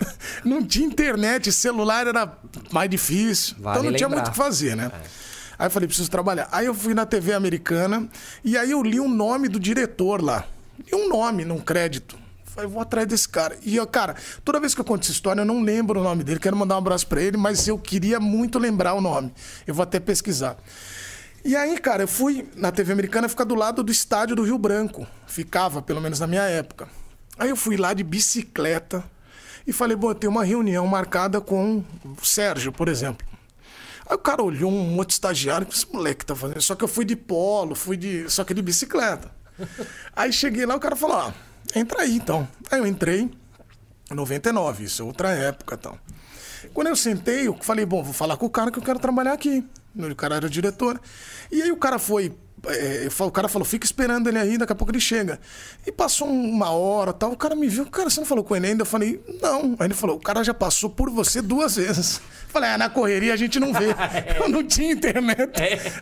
não 0.44 0.64
tinha 0.64 0.86
internet, 0.86 1.50
celular 1.50 2.06
era 2.06 2.38
mais 2.70 2.88
difícil. 2.88 3.56
Vale 3.58 3.78
então 3.78 3.82
não 3.82 3.90
lembrar. 3.90 3.96
tinha 3.98 4.08
muito 4.08 4.28
o 4.28 4.30
que 4.30 4.36
fazer, 4.36 4.76
né? 4.76 4.92
É. 4.94 5.22
Aí 5.58 5.66
eu 5.66 5.70
falei, 5.70 5.88
preciso 5.88 6.10
trabalhar. 6.10 6.48
Aí 6.52 6.66
eu 6.66 6.74
fui 6.74 6.94
na 6.94 7.04
TV 7.04 7.32
americana 7.32 8.08
e 8.44 8.56
aí 8.56 8.70
eu 8.70 8.82
li 8.82 9.00
o 9.00 9.08
nome 9.08 9.48
do 9.48 9.58
diretor 9.58 10.22
lá. 10.22 10.44
Li 10.78 10.94
um 10.94 11.08
nome 11.08 11.44
num 11.44 11.58
crédito. 11.58 12.16
Falei, 12.44 12.68
vou 12.68 12.82
atrás 12.82 13.06
desse 13.06 13.28
cara. 13.28 13.56
E, 13.64 13.76
eu, 13.76 13.86
cara, 13.86 14.14
toda 14.44 14.60
vez 14.60 14.74
que 14.74 14.80
eu 14.80 14.84
conto 14.84 15.02
essa 15.02 15.12
história, 15.12 15.40
eu 15.40 15.44
não 15.44 15.62
lembro 15.62 16.00
o 16.00 16.02
nome 16.02 16.22
dele. 16.22 16.38
Quero 16.38 16.54
mandar 16.54 16.74
um 16.74 16.78
abraço 16.78 17.06
pra 17.06 17.20
ele, 17.20 17.36
mas 17.36 17.66
eu 17.66 17.78
queria 17.78 18.20
muito 18.20 18.58
lembrar 18.58 18.92
o 18.92 19.00
nome. 19.00 19.32
Eu 19.66 19.74
vou 19.74 19.82
até 19.82 19.98
pesquisar. 19.98 20.56
E 21.44 21.56
aí, 21.56 21.76
cara, 21.78 22.04
eu 22.04 22.08
fui 22.08 22.48
na 22.54 22.70
TV 22.70 22.92
americana 22.92 23.28
ficar 23.28 23.44
do 23.44 23.56
lado 23.56 23.82
do 23.82 23.90
estádio 23.90 24.36
do 24.36 24.44
Rio 24.44 24.56
Branco. 24.56 25.06
Ficava, 25.26 25.82
pelo 25.82 26.00
menos 26.00 26.20
na 26.20 26.26
minha 26.26 26.42
época. 26.42 26.88
Aí 27.36 27.50
eu 27.50 27.56
fui 27.56 27.76
lá 27.76 27.92
de 27.92 28.04
bicicleta 28.04 29.02
e 29.66 29.72
falei, 29.72 29.96
bom, 29.96 30.10
eu 30.10 30.14
tenho 30.14 30.30
uma 30.30 30.44
reunião 30.44 30.86
marcada 30.86 31.40
com 31.40 31.82
o 32.04 32.24
Sérgio, 32.24 32.70
por 32.70 32.88
exemplo. 32.88 33.26
Aí 34.08 34.14
o 34.14 34.18
cara 34.18 34.42
olhou 34.42 34.70
um 34.70 34.96
outro 34.98 35.12
estagiário, 35.12 35.66
que 35.66 35.74
esse 35.74 35.92
moleque 35.92 36.24
tá 36.24 36.36
fazendo? 36.36 36.60
Só 36.60 36.76
que 36.76 36.84
eu 36.84 36.88
fui 36.88 37.04
de 37.04 37.16
polo, 37.16 37.74
fui 37.74 37.96
de. 37.96 38.30
Só 38.30 38.44
que 38.44 38.54
de 38.54 38.62
bicicleta. 38.62 39.30
Aí 40.14 40.32
cheguei 40.32 40.64
lá, 40.64 40.76
o 40.76 40.80
cara 40.80 40.94
falou, 40.94 41.16
ó, 41.16 41.32
entra 41.74 42.02
aí 42.02 42.16
então. 42.16 42.48
Aí 42.70 42.78
eu 42.78 42.86
entrei, 42.86 43.30
99, 44.10 44.84
isso 44.84 45.02
é 45.02 45.04
outra 45.04 45.30
época 45.30 45.76
então. 45.78 45.98
Quando 46.72 46.86
eu 46.86 46.96
sentei, 46.96 47.48
eu 47.48 47.56
falei, 47.60 47.84
bom, 47.84 48.02
vou 48.02 48.14
falar 48.14 48.36
com 48.36 48.46
o 48.46 48.50
cara 48.50 48.70
que 48.70 48.78
eu 48.78 48.82
quero 48.82 48.98
trabalhar 48.98 49.32
aqui. 49.32 49.64
O 49.94 50.16
cara 50.16 50.36
era 50.36 50.48
diretor. 50.48 51.00
E 51.50 51.62
aí 51.62 51.70
o 51.70 51.76
cara 51.76 51.98
foi. 51.98 52.32
é, 52.66 53.08
o 53.18 53.30
cara 53.30 53.48
falou, 53.48 53.64
fica 53.64 53.84
esperando 53.84 54.28
ele 54.28 54.38
aí, 54.38 54.56
daqui 54.56 54.72
a 54.72 54.74
pouco 54.74 54.90
ele 54.90 55.00
chega. 55.00 55.38
E 55.86 55.92
passou 55.92 56.28
uma 56.28 56.70
hora 56.70 57.12
tal, 57.12 57.32
o 57.32 57.36
cara 57.36 57.54
me 57.54 57.68
viu, 57.68 57.84
cara, 57.86 58.08
você 58.08 58.20
não 58.20 58.26
falou 58.26 58.42
com 58.42 58.56
ele 58.56 58.68
ainda? 58.68 58.82
Eu 58.82 58.86
falei, 58.86 59.22
não. 59.42 59.76
Aí 59.78 59.86
ele 59.86 59.94
falou, 59.94 60.16
o 60.16 60.20
cara 60.20 60.42
já 60.42 60.54
passou 60.54 60.88
por 60.88 61.10
você 61.10 61.42
duas 61.42 61.76
vezes. 61.76 62.20
Falei, 62.48 62.70
ah, 62.70 62.78
na 62.78 62.88
correria 62.88 63.34
a 63.34 63.36
gente 63.36 63.58
não 63.60 63.72
vê. 63.72 63.94
Eu 64.38 64.48
não 64.48 64.64
tinha 64.64 64.92
internet. 64.92 65.52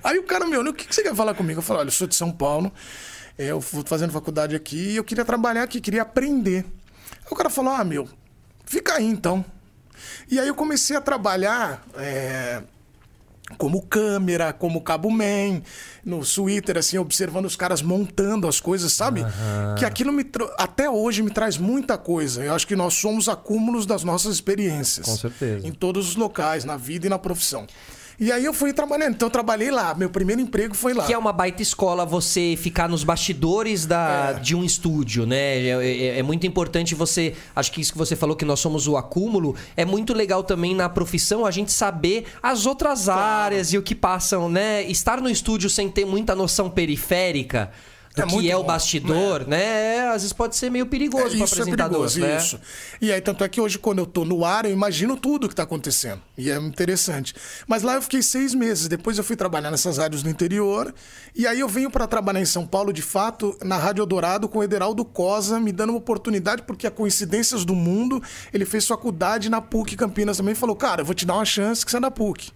Aí 0.05 0.19
o 0.19 0.23
cara 0.23 0.47
me 0.47 0.57
olhou, 0.57 0.73
o 0.73 0.77
que 0.77 0.93
você 0.95 1.03
quer 1.03 1.15
falar 1.15 1.35
comigo? 1.35 1.59
Eu 1.59 1.63
falei, 1.63 1.81
olha, 1.81 1.89
eu 1.89 1.93
sou 1.93 2.07
de 2.07 2.15
São 2.15 2.31
Paulo, 2.31 2.73
é, 3.39 3.47
eu 3.47 3.61
fui 3.61 3.83
fazendo 3.87 4.13
faculdade 4.13 4.55
aqui 4.55 4.91
e 4.93 4.97
eu 4.97 5.05
queria 5.05 5.25
trabalhar 5.25 5.63
aqui, 5.63 5.81
queria 5.81 6.03
aprender. 6.03 6.65
Aí 7.25 7.31
o 7.31 7.35
cara 7.37 7.51
falou, 7.51 7.73
ah, 7.73 7.85
meu, 7.85 8.09
fica 8.67 8.95
aí 8.95 9.07
então. 9.07 9.45
E 10.31 10.39
aí 10.39 10.49
eu 10.49 10.55
comecei 10.55 10.97
a 10.97 11.01
trabalhar 11.01 11.83
é, 11.97 12.63
como 13.59 13.83
câmera, 13.83 14.53
como 14.53 14.81
cabo 14.81 15.11
man, 15.11 15.63
no 16.05 16.25
Twitter, 16.25 16.79
assim, 16.79 16.99
observando 16.99 17.45
os 17.45 17.57
caras 17.57 17.83
montando 17.83 18.49
as 18.49 18.61
coisas, 18.61 18.93
sabe? 18.93 19.25
Que 19.79 19.85
aquilo 19.85 20.13
me 20.13 20.25
até 20.59 20.89
hoje 20.89 21.23
me 21.23 21.31
traz 21.31 21.59
muita 21.59 21.99
coisa. 21.99 22.45
Eu 22.45 22.55
acho 22.55 22.67
que 22.67 22.77
nós 22.77 22.95
somos 22.95 23.29
acúmulos 23.29 23.87
das 23.87 24.05
nossas 24.05 24.35
experiências. 24.35 25.07
Com 25.07 25.17
certeza. 25.17 25.67
Em 25.67 25.73
todos 25.73 26.09
os 26.09 26.17
locais, 26.17 26.65
na 26.65 26.77
vida 26.77 27.07
e 27.07 27.11
na 27.11 27.19
profissão. 27.19 27.67
E 28.21 28.31
aí 28.31 28.45
eu 28.45 28.53
fui 28.53 28.71
trabalhando. 28.75 29.15
Então 29.15 29.27
eu 29.29 29.31
trabalhei 29.33 29.71
lá. 29.71 29.95
Meu 29.95 30.11
primeiro 30.11 30.43
emprego 30.43 30.75
foi 30.75 30.93
lá. 30.93 31.07
Que 31.07 31.15
é 31.15 31.17
uma 31.19 31.33
baita 31.33 31.63
escola 31.63 32.05
você 32.05 32.55
ficar 32.57 32.87
nos 32.87 33.03
bastidores 33.03 33.87
da, 33.87 34.33
de 34.35 34.55
um 34.55 34.63
estúdio, 34.63 35.25
né? 35.25 35.59
É, 35.59 35.69
é- 35.71 36.19
é 36.19 36.23
muito 36.23 36.47
importante 36.47 36.95
você. 36.95 37.35
Acho 37.57 37.73
que 37.73 37.81
isso 37.81 37.93
que 37.93 37.97
você 37.99 38.15
falou, 38.15 38.37
que 38.37 38.45
nós 38.45 38.61
somos 38.61 38.87
o 38.87 38.97
acúmulo, 38.99 39.57
é 39.75 39.87
muito 39.87 40.13
legal 40.13 40.43
também 40.45 40.75
na 40.75 40.87
profissão 40.87 41.47
a 41.47 41.51
gente 41.51 41.73
saber 41.73 42.27
as 42.43 42.67
outras 42.67 43.09
áreas 43.09 43.73
e 43.73 43.79
o 43.79 43.83
que 43.83 43.95
passam, 43.95 44.51
né? 44.51 44.83
Estar 44.83 45.19
no 45.23 45.31
estúdio 45.31 45.71
sem 45.71 45.89
ter 45.89 46.05
muita 46.05 46.35
noção 46.35 46.69
periférica. 46.69 47.71
Do 48.15 48.23
É 48.23 48.27
que 48.27 48.51
é 48.51 48.57
o 48.57 48.61
bom, 48.61 48.67
bastidor, 48.67 49.47
né? 49.47 50.09
Às 50.09 50.23
vezes 50.23 50.33
pode 50.33 50.57
ser 50.57 50.69
meio 50.69 50.85
perigoso 50.87 51.27
para 51.27 51.35
isso 51.45 51.55
é 51.55 51.63
apresentador, 51.63 52.11
perigoso, 52.11 52.21
né? 52.21 52.37
isso. 52.39 52.61
E 53.01 53.13
aí, 53.13 53.21
tanto 53.21 53.45
é 53.45 53.49
que 53.49 53.61
hoje, 53.61 53.79
quando 53.79 54.01
eu 54.01 54.07
tô 54.07 54.25
no 54.25 54.45
ar, 54.45 54.65
eu 54.65 54.73
imagino 54.73 55.17
tudo 55.17 55.49
que 55.49 55.55
tá 55.55 55.63
acontecendo. 55.63 56.21
E 56.37 56.51
é 56.51 56.57
interessante. 56.57 57.33
Mas 57.69 57.85
lá 57.85 57.95
eu 57.95 58.03
fiquei 58.03 58.21
seis 58.21 58.53
meses. 58.53 58.89
Depois 58.89 59.17
eu 59.17 59.23
fui 59.23 59.37
trabalhar 59.37 59.71
nessas 59.71 59.99
rádios 59.99 60.25
do 60.25 60.29
interior. 60.29 60.93
E 61.37 61.47
aí 61.47 61.61
eu 61.61 61.69
venho 61.69 61.89
para 61.89 62.05
trabalhar 62.09 62.41
em 62.41 62.45
São 62.45 62.67
Paulo, 62.67 62.93
de 62.93 63.03
fato, 63.03 63.57
na 63.63 63.77
Rádio 63.77 64.03
Eldorado, 64.03 64.49
com 64.49 64.59
o 64.59 64.65
Ederaldo 64.65 65.05
Cosa, 65.05 65.61
me 65.61 65.71
dando 65.71 65.91
uma 65.91 65.99
oportunidade, 65.99 66.63
porque 66.63 66.89
a 66.89 66.91
Coincidências 66.91 67.65
do 67.65 67.77
Mundo, 67.77 68.21
ele 68.53 68.65
fez 68.65 68.89
faculdade 68.89 69.49
na 69.49 69.61
PUC 69.61 69.97
Campinas 69.97 70.37
também. 70.37 70.53
e 70.53 70.57
Falou, 70.57 70.75
cara, 70.75 71.03
eu 71.03 71.05
vou 71.05 71.15
te 71.15 71.25
dar 71.25 71.35
uma 71.35 71.45
chance 71.45 71.85
que 71.85 71.91
você 71.93 71.99
é 71.99 72.01
da 72.01 72.11
PUC. 72.11 72.51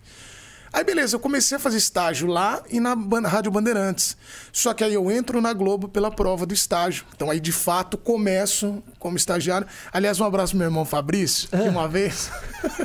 Aí 0.74 0.82
beleza, 0.82 1.14
eu 1.14 1.20
comecei 1.20 1.56
a 1.56 1.60
fazer 1.60 1.76
estágio 1.76 2.26
lá 2.26 2.60
e 2.68 2.80
na 2.80 2.96
Rádio 3.28 3.52
Bandeirantes. 3.52 4.16
Só 4.52 4.74
que 4.74 4.82
aí 4.82 4.92
eu 4.92 5.08
entro 5.08 5.40
na 5.40 5.52
Globo 5.52 5.86
pela 5.86 6.10
prova 6.10 6.44
do 6.44 6.52
estágio. 6.52 7.04
Então 7.14 7.30
aí 7.30 7.38
de 7.38 7.52
fato 7.52 7.96
começo 7.96 8.82
como 8.98 9.16
estagiário. 9.16 9.68
Aliás, 9.92 10.18
um 10.18 10.24
abraço 10.24 10.50
pro 10.50 10.58
meu 10.58 10.66
irmão 10.66 10.84
Fabrício, 10.84 11.48
que 11.48 11.56
uma 11.56 11.86
vez. 11.86 12.28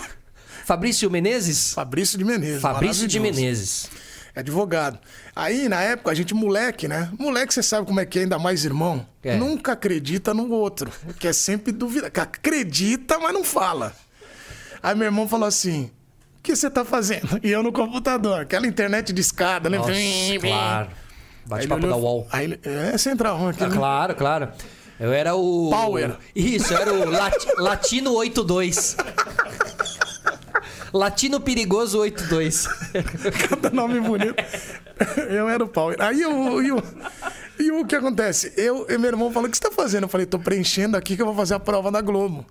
Fabrício 0.65 1.09
Menezes? 1.09 1.73
Fabrício 1.73 2.15
de 2.15 2.23
Menezes. 2.23 2.61
Fabrício 2.61 3.07
de. 3.07 3.19
Menezes. 3.19 3.89
É 4.35 4.41
advogado. 4.41 4.99
Aí, 5.35 5.67
na 5.67 5.81
época, 5.81 6.11
a 6.11 6.13
gente 6.13 6.35
moleque, 6.35 6.87
né? 6.87 7.09
Moleque, 7.17 7.51
você 7.51 7.63
sabe 7.63 7.87
como 7.87 7.99
é 7.99 8.05
que 8.05 8.19
é, 8.19 8.21
ainda 8.21 8.37
mais 8.37 8.65
irmão. 8.65 9.03
É. 9.23 9.35
Nunca 9.35 9.71
acredita 9.71 10.31
no 10.31 10.51
outro. 10.51 10.91
Que 11.19 11.27
é 11.27 11.33
sempre 11.33 11.71
dúvida. 11.71 12.11
que 12.11 12.19
Acredita, 12.19 13.17
mas 13.17 13.33
não 13.33 13.43
fala. 13.43 13.95
Aí 14.83 14.93
meu 14.93 15.05
irmão 15.05 15.27
falou 15.27 15.47
assim: 15.47 15.89
que 16.49 16.55
você 16.55 16.69
tá 16.69 16.83
fazendo? 16.83 17.39
E 17.43 17.51
eu 17.51 17.61
no 17.61 17.71
computador. 17.71 18.41
Aquela 18.41 18.65
internet 18.65 19.13
de 19.13 19.21
escada, 19.21 19.69
né? 19.69 19.77
Nossa, 19.77 19.91
claro. 20.41 20.87
Bate-papo 21.45 21.87
da 21.87 21.95
UOL. 21.95 22.27
Aí 22.31 22.59
é 22.63 22.97
central, 22.97 23.47
Ah, 23.47 23.49
aquele, 23.51 23.71
claro, 23.71 24.15
claro. 24.15 24.49
Eu 24.99 25.13
era 25.13 25.35
o. 25.35 25.69
Power. 25.69 26.15
Isso, 26.35 26.73
eu 26.73 26.77
era 26.77 26.93
o 26.93 27.09
Lati- 27.09 27.47
Latino 27.57 28.13
82. 28.13 28.97
Latino 30.93 31.39
Perigoso 31.39 31.99
82. 31.99 32.67
cada 33.49 33.69
nome 33.69 33.99
bonito. 33.99 34.35
Eu 35.29 35.47
era 35.47 35.63
o 35.63 35.67
Power. 35.67 35.95
Aí 35.99 36.25
o, 36.25 36.61
e 36.61 36.71
o, 36.71 36.83
e 37.59 37.71
o 37.71 37.85
que 37.85 37.95
acontece? 37.95 38.51
Eu 38.57 38.85
e 38.89 38.97
meu 38.97 39.09
irmão 39.09 39.31
falou: 39.31 39.47
O 39.47 39.51
que 39.51 39.57
você 39.57 39.63
tá 39.63 39.71
fazendo? 39.71 40.03
Eu 40.03 40.09
falei: 40.09 40.25
Tô 40.25 40.39
preenchendo 40.39 40.97
aqui 40.97 41.15
que 41.15 41.21
eu 41.21 41.25
vou 41.27 41.35
fazer 41.35 41.53
a 41.53 41.59
prova 41.59 41.91
da 41.91 42.01
Globo. 42.01 42.45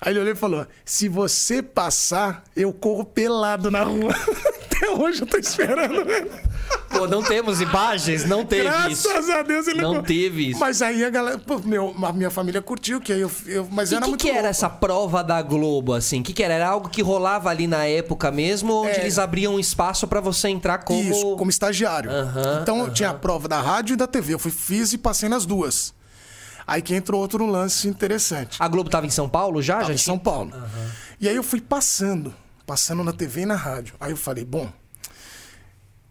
Aí 0.00 0.12
ele 0.12 0.20
olhou 0.20 0.32
e 0.32 0.36
falou: 0.36 0.66
Se 0.84 1.08
você 1.08 1.62
passar, 1.62 2.42
eu 2.56 2.72
corro 2.72 3.04
pelado 3.04 3.70
na 3.70 3.82
rua. 3.82 4.14
Até 4.80 4.88
hoje 4.90 5.20
eu 5.22 5.26
tô 5.26 5.36
esperando. 5.36 5.94
Pô, 6.88 7.06
não 7.06 7.22
temos 7.22 7.60
imagens, 7.60 8.24
não 8.24 8.46
teve 8.46 8.62
Graças 8.62 9.04
isso. 9.04 9.32
a 9.32 9.42
Deus 9.42 9.68
ele 9.68 9.82
Não 9.82 10.02
teve 10.02 10.50
isso. 10.50 10.58
Mas 10.58 10.80
aí 10.80 11.04
a 11.04 11.10
galera, 11.10 11.38
pô, 11.38 11.58
meu, 11.58 11.94
a 12.02 12.12
minha 12.14 12.30
família 12.30 12.62
curtiu, 12.62 12.98
que 13.00 13.12
aí 13.12 13.20
eu, 13.20 13.30
eu 13.46 13.68
mas 13.70 13.92
E 13.92 13.94
era 13.94 14.02
o 14.02 14.04
que, 14.04 14.10
muito 14.10 14.22
que 14.22 14.28
era 14.30 14.38
louco. 14.38 14.48
essa 14.50 14.70
prova 14.70 15.22
da 15.22 15.42
Globo, 15.42 15.92
assim? 15.92 16.20
O 16.20 16.22
que, 16.22 16.32
que 16.32 16.42
era? 16.42 16.54
Era 16.54 16.68
algo 16.68 16.88
que 16.88 17.02
rolava 17.02 17.50
ali 17.50 17.66
na 17.66 17.84
época 17.84 18.30
mesmo, 18.30 18.72
onde 18.84 18.92
É. 18.96 19.00
eles 19.00 19.18
abriam 19.18 19.54
um 19.56 19.60
espaço 19.60 20.08
pra 20.08 20.20
você 20.20 20.48
entrar 20.48 20.78
como. 20.78 20.98
Isso, 21.00 21.36
como 21.36 21.50
estagiário. 21.50 22.10
Aham, 22.10 22.60
então 22.62 22.78
eu 22.80 22.90
tinha 22.90 23.10
a 23.10 23.14
prova 23.14 23.46
da 23.46 23.60
rádio 23.60 23.92
e 23.94 23.96
da 23.96 24.06
TV. 24.06 24.32
Eu 24.34 24.38
fui, 24.38 24.50
fiz 24.50 24.94
e 24.94 24.98
passei 24.98 25.28
nas 25.28 25.44
duas. 25.44 25.92
Aí 26.70 26.80
que 26.80 26.94
entrou 26.94 27.20
outro 27.20 27.44
lance 27.46 27.88
interessante. 27.88 28.56
A 28.62 28.68
Globo 28.68 28.88
tava 28.88 29.04
em 29.04 29.10
São 29.10 29.28
Paulo 29.28 29.60
já? 29.60 29.74
Tava 29.78 29.86
já 29.88 29.92
em 29.94 29.96
tinha- 29.96 30.04
São 30.04 30.16
Paulo. 30.18 30.52
E 31.20 31.28
aí 31.28 31.34
eu 31.34 31.42
fui 31.42 31.60
passando, 31.60 32.32
passando 32.64 33.02
na 33.02 33.12
TV 33.12 33.40
e 33.40 33.46
na 33.46 33.56
rádio. 33.56 33.94
Aí 33.98 34.12
eu 34.12 34.16
falei, 34.16 34.44
bom, 34.44 34.70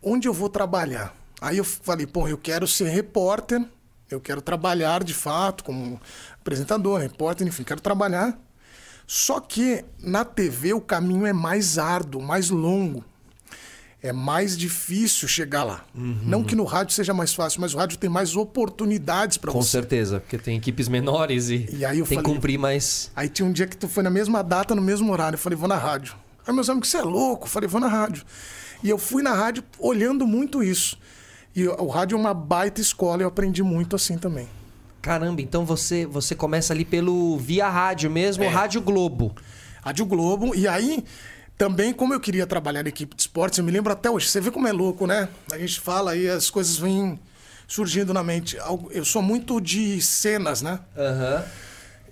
onde 0.04 0.28
eu 0.28 0.34
vou 0.34 0.50
trabalhar? 0.50 1.16
Aí 1.42 1.58
eu 1.58 1.64
falei, 1.64 2.06
pô, 2.06 2.28
eu 2.28 2.38
quero 2.38 2.68
ser 2.68 2.90
repórter, 2.90 3.66
eu 4.12 4.20
quero 4.20 4.42
trabalhar 4.42 5.02
de 5.02 5.14
fato 5.14 5.64
como 5.64 5.98
apresentador, 6.42 7.00
repórter, 7.00 7.48
enfim, 7.48 7.64
quero 7.64 7.80
trabalhar. 7.80 8.38
Só 9.08 9.40
que 9.40 9.86
na 9.98 10.26
TV 10.26 10.74
o 10.74 10.82
caminho 10.82 11.26
é 11.26 11.32
mais 11.32 11.78
árduo, 11.78 12.22
mais 12.22 12.50
longo. 12.50 13.06
É 14.02 14.14
mais 14.14 14.58
difícil 14.58 15.28
chegar 15.28 15.64
lá. 15.64 15.84
Uhum. 15.94 16.20
Não 16.24 16.44
que 16.44 16.56
no 16.56 16.64
rádio 16.64 16.94
seja 16.94 17.14
mais 17.14 17.34
fácil, 17.34 17.60
mas 17.60 17.74
o 17.74 17.78
rádio 17.78 17.98
tem 17.98 18.10
mais 18.10 18.34
oportunidades 18.36 19.36
para 19.38 19.52
Com 19.52 19.62
você. 19.62 19.72
certeza, 19.72 20.22
porque 20.22 20.38
tem 20.38 20.56
equipes 20.58 20.88
menores 20.88 21.50
e, 21.50 21.68
E 21.74 21.84
aí 21.84 22.00
eu 22.00 22.06
tem 22.06 22.18
que 22.18 22.24
cumprir 22.24 22.58
mais. 22.58 23.12
Aí 23.16 23.28
tinha 23.28 23.46
um 23.46 23.52
dia 23.52 23.68
que 23.68 23.76
tu 23.76 23.90
foi 23.90 24.02
na 24.02 24.10
mesma 24.10 24.42
data, 24.42 24.74
no 24.74 24.82
mesmo 24.82 25.12
horário. 25.12 25.36
Eu 25.36 25.40
falei, 25.40 25.58
vou 25.58 25.68
na 25.68 25.76
rádio. 25.78 26.16
Aí 26.48 26.54
meus 26.54 26.70
amigos, 26.70 26.90
você 26.90 26.98
é 26.98 27.02
louco? 27.02 27.46
Eu 27.46 27.50
falei, 27.52 27.68
vou 27.68 27.82
na 27.82 27.90
rádio. 27.90 28.24
E 28.82 28.90
eu 28.90 28.98
fui 28.98 29.22
na 29.22 29.34
rádio 29.34 29.64
olhando 29.78 30.26
muito 30.26 30.64
isso. 30.64 30.98
E 31.54 31.68
o 31.68 31.76
o 31.84 31.88
rádio 31.88 32.16
é 32.16 32.20
uma 32.20 32.34
baita 32.34 32.80
escola, 32.80 33.22
eu 33.24 33.28
aprendi 33.28 33.62
muito 33.62 33.98
assim 33.98 34.18
também. 34.18 34.48
Caramba, 35.02 35.42
então 35.42 35.66
você 35.66 36.06
você 36.06 36.34
começa 36.36 36.72
ali 36.74 36.86
pelo 36.86 37.38
via 37.38 37.68
rádio 37.70 38.10
mesmo, 38.10 38.46
É. 38.46 38.48
Rádio 38.48 38.82
Globo. 38.82 39.36
Rádio 39.82 40.06
Globo. 40.06 40.56
E 40.56 40.68
aí, 40.68 41.04
também, 41.60 41.92
como 41.92 42.14
eu 42.14 42.22
queria 42.22 42.48
trabalhar 42.48 42.84
na 42.84 42.90
equipe 42.90 43.14
de 43.14 43.22
esportes, 43.22 43.60
eu 43.60 43.66
me 43.66 43.72
lembro 43.72 43.92
até 43.92 44.10
hoje. 44.10 44.30
Você 44.30 44.40
vê 44.40 44.50
como 44.50 44.66
é 44.66 44.72
louco, 44.72 45.06
né? 45.06 45.28
A 45.52 45.58
gente 45.58 45.78
fala 45.82 46.12
aí, 46.12 46.30
as 46.30 46.50
coisas 46.50 46.78
vêm 46.78 47.20
surgindo 47.68 48.14
na 48.14 48.24
mente. 48.24 48.58
Eu 48.92 49.04
sou 49.04 49.22
muito 49.22 49.60
de 49.60 50.02
cenas, 50.02 50.62
né? 50.62 50.80
Aham. 50.98 51.44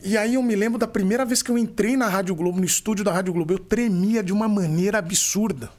E 0.04 0.18
aí 0.18 0.34
eu 0.34 0.44
me 0.44 0.54
lembro 0.54 0.78
da 0.78 0.86
primeira 0.86 1.24
vez 1.24 1.42
que 1.42 1.50
eu 1.50 1.58
entrei 1.58 1.96
na 1.96 2.10
Rádio 2.10 2.36
Globo, 2.36 2.60
no 2.60 2.66
estúdio 2.66 3.06
da 3.06 3.14
Rádio 3.14 3.32
Globo, 3.32 3.54
eu 3.54 3.58
tremia 3.58 4.22
de 4.22 4.34
uma 4.34 4.50
maneira 4.50 4.98
absurda. 4.98 5.70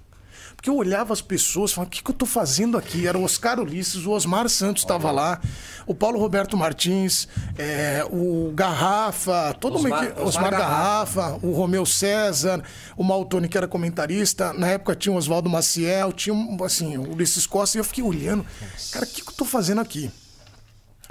Porque 0.58 0.68
eu 0.68 0.74
olhava 0.76 1.12
as 1.12 1.20
pessoas 1.20 1.72
falava, 1.72 1.86
o 1.86 1.90
que, 1.92 2.02
que 2.02 2.10
eu 2.10 2.14
tô 2.14 2.26
fazendo 2.26 2.76
aqui? 2.76 3.06
Era 3.06 3.16
o 3.16 3.22
Oscar 3.22 3.60
Ulisses, 3.60 4.04
o 4.04 4.10
Osmar 4.10 4.48
Santos 4.48 4.82
estava 4.82 5.12
lá, 5.12 5.40
o 5.86 5.94
Paulo 5.94 6.18
Roberto 6.18 6.56
Martins, 6.56 7.28
é, 7.56 8.04
o 8.10 8.50
Garrafa, 8.56 9.54
todo 9.60 9.76
Osmar- 9.76 10.02
mundo. 10.02 10.12
Osmar 10.14 10.26
Osmar 10.26 10.50
Garrafa, 10.50 11.38
o 11.44 11.52
Romeu 11.52 11.86
César, 11.86 12.60
o 12.96 13.04
Maltoni, 13.04 13.48
que 13.48 13.56
era 13.56 13.68
comentarista. 13.68 14.52
Na 14.52 14.66
época 14.66 14.96
tinha 14.96 15.12
o 15.12 15.16
Oswaldo 15.16 15.48
Maciel, 15.48 16.12
tinha 16.12 16.34
assim, 16.64 16.96
o 16.96 17.12
Ulisses 17.12 17.46
Costa, 17.46 17.78
e 17.78 17.80
eu 17.80 17.84
fiquei 17.84 18.02
olhando, 18.02 18.44
cara, 18.90 19.04
o 19.04 19.08
que, 19.08 19.22
que 19.22 19.30
eu 19.30 19.34
tô 19.36 19.44
fazendo 19.44 19.80
aqui? 19.80 20.10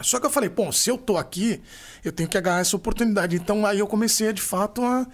Só 0.02 0.20
que 0.20 0.26
eu 0.26 0.30
falei, 0.30 0.50
bom, 0.50 0.74
se 0.74 0.90
eu 0.92 0.98
tô 0.98 1.16
aqui, 1.16 1.62
eu 2.04 2.12
tenho 2.12 2.28
que 2.28 2.38
agarrar 2.38 2.60
essa 2.60 2.76
oportunidade. 2.76 3.38
Então 3.38 3.66
aí 3.66 3.80
eu 3.80 3.88
comecei, 3.88 4.34
de 4.34 4.42
fato, 4.42 4.84
a, 4.84 5.08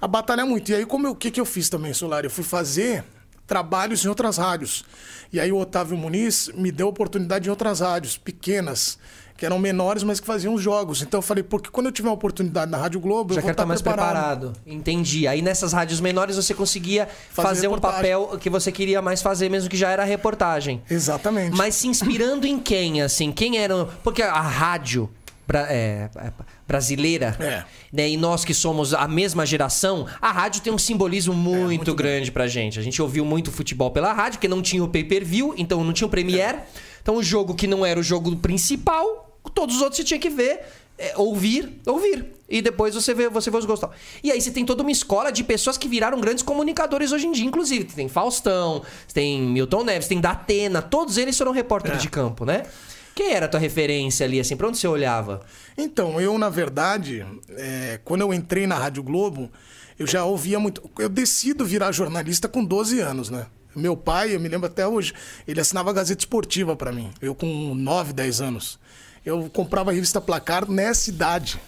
a 0.00 0.06
batalhar 0.06 0.46
muito. 0.46 0.70
E 0.70 0.76
aí, 0.76 0.86
como 0.86 1.08
o 1.08 1.16
que, 1.16 1.28
que 1.32 1.40
eu 1.40 1.44
fiz 1.44 1.68
também, 1.68 1.92
Solar? 1.92 2.24
Eu 2.24 2.30
fui 2.30 2.44
fazer 2.44 3.02
trabalhos 3.50 4.04
em 4.04 4.08
outras 4.08 4.36
rádios. 4.36 4.84
E 5.32 5.40
aí 5.40 5.50
o 5.50 5.58
Otávio 5.58 5.96
Muniz 5.96 6.48
me 6.54 6.70
deu 6.70 6.86
oportunidade 6.86 7.48
em 7.48 7.50
outras 7.50 7.80
rádios, 7.80 8.16
pequenas, 8.16 8.96
que 9.36 9.44
eram 9.44 9.58
menores, 9.58 10.04
mas 10.04 10.20
que 10.20 10.26
faziam 10.26 10.54
os 10.54 10.62
jogos. 10.62 11.02
Então 11.02 11.18
eu 11.18 11.22
falei, 11.22 11.42
porque 11.42 11.68
quando 11.68 11.86
eu 11.86 11.92
tiver 11.92 12.08
uma 12.08 12.14
oportunidade 12.14 12.70
na 12.70 12.78
Rádio 12.78 13.00
Globo, 13.00 13.34
Já 13.34 13.40
eu 13.40 13.42
vou 13.42 13.48
quero 13.48 13.52
estar 13.54 13.62
estar 13.62 13.66
mais 13.66 13.82
preparado. 13.82 14.52
Entendi. 14.64 15.26
Aí 15.26 15.42
nessas 15.42 15.72
rádios 15.72 16.00
menores 16.00 16.36
você 16.36 16.54
conseguia 16.54 17.08
fazer, 17.30 17.48
Fazer 17.48 17.68
um 17.68 17.78
papel 17.78 18.38
que 18.40 18.48
você 18.48 18.70
queria 18.70 19.02
mais 19.02 19.20
fazer, 19.20 19.48
mesmo 19.48 19.68
que 19.68 19.76
já 19.76 19.90
era 19.90 20.04
reportagem. 20.04 20.80
Exatamente. 20.88 21.56
Mas 21.56 21.74
se 21.74 21.88
inspirando 21.88 22.46
em 22.46 22.56
quem, 22.56 23.02
assim? 23.02 23.32
Quem 23.32 23.58
era. 23.58 23.84
Porque 24.04 24.22
a 24.22 24.40
rádio 24.40 25.10
é, 25.58 26.08
é, 26.14 26.32
brasileira, 26.70 27.36
É. 27.40 27.64
né? 27.92 28.08
E 28.08 28.16
nós 28.16 28.44
que 28.44 28.54
somos 28.54 28.94
a 28.94 29.08
mesma 29.08 29.44
geração, 29.44 30.06
a 30.22 30.30
rádio 30.30 30.62
tem 30.62 30.72
um 30.72 30.78
simbolismo 30.78 31.34
muito, 31.34 31.92
grande 31.94 32.30
pra 32.30 32.46
gente. 32.46 32.78
A 32.78 32.82
gente 32.82 33.02
ouviu 33.02 33.24
muito 33.24 33.50
futebol 33.50 33.90
pela 33.90 34.12
rádio, 34.12 34.38
porque 34.38 34.46
não 34.46 34.62
tinha 34.62 34.84
o 34.84 34.88
pay-per-view, 34.88 35.52
então 35.58 35.82
não 35.82 35.92
tinha 35.92 36.06
o 36.06 36.10
Premiere. 36.10 36.58
Então 37.02 37.16
o 37.16 37.22
jogo 37.22 37.54
que 37.56 37.66
não 37.66 37.84
era 37.84 37.98
o 37.98 38.02
jogo 38.02 38.36
principal, 38.36 39.36
todos 39.52 39.74
os 39.76 39.82
outros 39.82 39.96
você 39.98 40.04
tinha 40.04 40.20
que 40.20 40.30
ver. 40.30 40.60
é, 41.02 41.14
ouvir, 41.16 41.80
ouvir. 41.86 42.26
E 42.46 42.60
depois 42.60 42.94
você 42.94 43.14
vê, 43.14 43.26
você 43.30 43.50
vê 43.50 43.56
os 43.56 43.64
gostos. 43.64 43.88
E 44.22 44.30
aí 44.30 44.38
você 44.38 44.50
tem 44.50 44.66
toda 44.66 44.82
uma 44.82 44.90
escola 44.92 45.32
de 45.32 45.42
pessoas 45.42 45.78
que 45.78 45.88
viraram 45.88 46.20
grandes 46.20 46.42
comunicadores 46.44 47.10
hoje 47.10 47.26
em 47.26 47.32
dia, 47.32 47.46
inclusive. 47.46 47.84
Tem 47.84 48.06
Faustão, 48.06 48.82
tem 49.14 49.40
Milton 49.40 49.82
Neves, 49.82 50.06
tem 50.08 50.20
Datena, 50.20 50.82
todos 50.82 51.16
eles 51.16 51.38
foram 51.38 51.52
repórteres 51.52 51.96
É. 51.98 52.02
de 52.02 52.08
campo, 52.10 52.44
né? 52.44 52.64
Quem 53.14 53.32
era 53.32 53.46
a 53.46 53.48
tua 53.48 53.60
referência 53.60 54.24
ali, 54.24 54.40
assim? 54.40 54.56
Pra 54.56 54.68
onde 54.68 54.78
você 54.78 54.88
olhava? 54.88 55.40
Então, 55.76 56.20
eu, 56.20 56.38
na 56.38 56.48
verdade, 56.48 57.24
é, 57.50 58.00
quando 58.04 58.22
eu 58.22 58.32
entrei 58.32 58.66
na 58.66 58.76
Rádio 58.76 59.02
Globo, 59.02 59.50
eu 59.98 60.06
já 60.06 60.24
ouvia 60.24 60.58
muito. 60.58 60.88
Eu 60.98 61.08
decido 61.08 61.64
virar 61.64 61.92
jornalista 61.92 62.48
com 62.48 62.64
12 62.64 63.00
anos, 63.00 63.28
né? 63.30 63.46
Meu 63.74 63.96
pai, 63.96 64.34
eu 64.34 64.40
me 64.40 64.48
lembro 64.48 64.66
até 64.66 64.86
hoje, 64.86 65.12
ele 65.46 65.60
assinava 65.60 65.90
a 65.90 65.92
Gazeta 65.92 66.22
Esportiva 66.22 66.74
para 66.74 66.90
mim. 66.90 67.10
Eu 67.20 67.34
com 67.34 67.74
9, 67.74 68.12
10 68.12 68.40
anos. 68.40 68.78
Eu 69.24 69.48
comprava 69.50 69.90
a 69.90 69.94
revista 69.94 70.20
Placar 70.20 70.68
nessa 70.68 71.10
idade. 71.10 71.60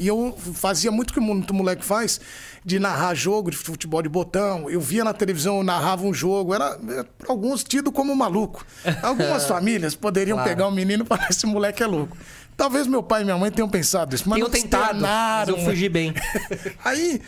E 0.00 0.08
eu 0.08 0.34
fazia 0.54 0.90
muito 0.90 1.10
o 1.10 1.12
que 1.14 1.20
muito 1.20 1.52
moleque 1.52 1.84
faz, 1.84 2.18
de 2.64 2.78
narrar 2.78 3.14
jogo 3.14 3.50
de 3.50 3.56
futebol 3.58 4.00
de 4.00 4.08
botão. 4.08 4.70
Eu 4.70 4.80
via 4.80 5.04
na 5.04 5.12
televisão, 5.12 5.58
eu 5.58 5.62
narrava 5.62 6.06
um 6.06 6.14
jogo. 6.14 6.54
Era, 6.54 6.78
é, 6.88 7.02
por 7.18 7.28
alguns, 7.28 7.62
tido 7.62 7.92
como 7.92 8.16
maluco. 8.16 8.64
Algumas 9.02 9.44
famílias 9.46 9.94
poderiam 9.94 10.36
Claro. 10.38 10.48
pegar 10.48 10.66
o 10.68 10.70
menino 10.70 11.04
e 11.04 11.06
falar: 11.06 11.28
esse 11.28 11.44
moleque 11.46 11.82
é 11.82 11.86
louco. 11.86 12.16
Talvez 12.56 12.86
meu 12.86 13.02
pai 13.02 13.20
e 13.20 13.24
minha 13.24 13.36
mãe 13.36 13.50
tenham 13.50 13.68
pensado 13.68 14.14
isso, 14.14 14.26
mas 14.28 14.36
Tenho 14.36 14.46
não 14.46 14.52
tentado, 14.52 15.00
mas 15.00 15.48
eu 15.48 15.58
fugi 15.58 15.88
bem. 15.88 16.14
Aí, 16.84 17.20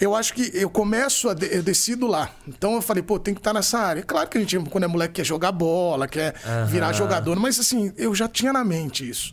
eu 0.00 0.14
acho 0.14 0.32
que 0.32 0.50
eu 0.54 0.70
começo, 0.70 1.28
a 1.28 1.36
eu 1.50 1.62
decido 1.62 2.06
lá. 2.06 2.30
Então 2.48 2.74
eu 2.74 2.82
falei, 2.82 3.02
pô, 3.02 3.18
tem 3.18 3.34
que 3.34 3.40
estar 3.40 3.52
nessa 3.52 3.78
área. 3.78 4.02
Claro 4.02 4.26
que 4.28 4.38
a 4.38 4.40
gente, 4.40 4.58
quando 4.70 4.84
é 4.84 4.86
moleque, 4.86 5.14
quer 5.14 5.24
jogar 5.24 5.52
bola, 5.52 6.08
quer 6.08 6.34
virar 6.66 6.92
jogador, 6.94 7.38
mas 7.38 7.58
assim, 7.60 7.92
eu 7.96 8.14
já 8.14 8.26
tinha 8.26 8.52
na 8.52 8.64
mente 8.64 9.08
isso. 9.08 9.32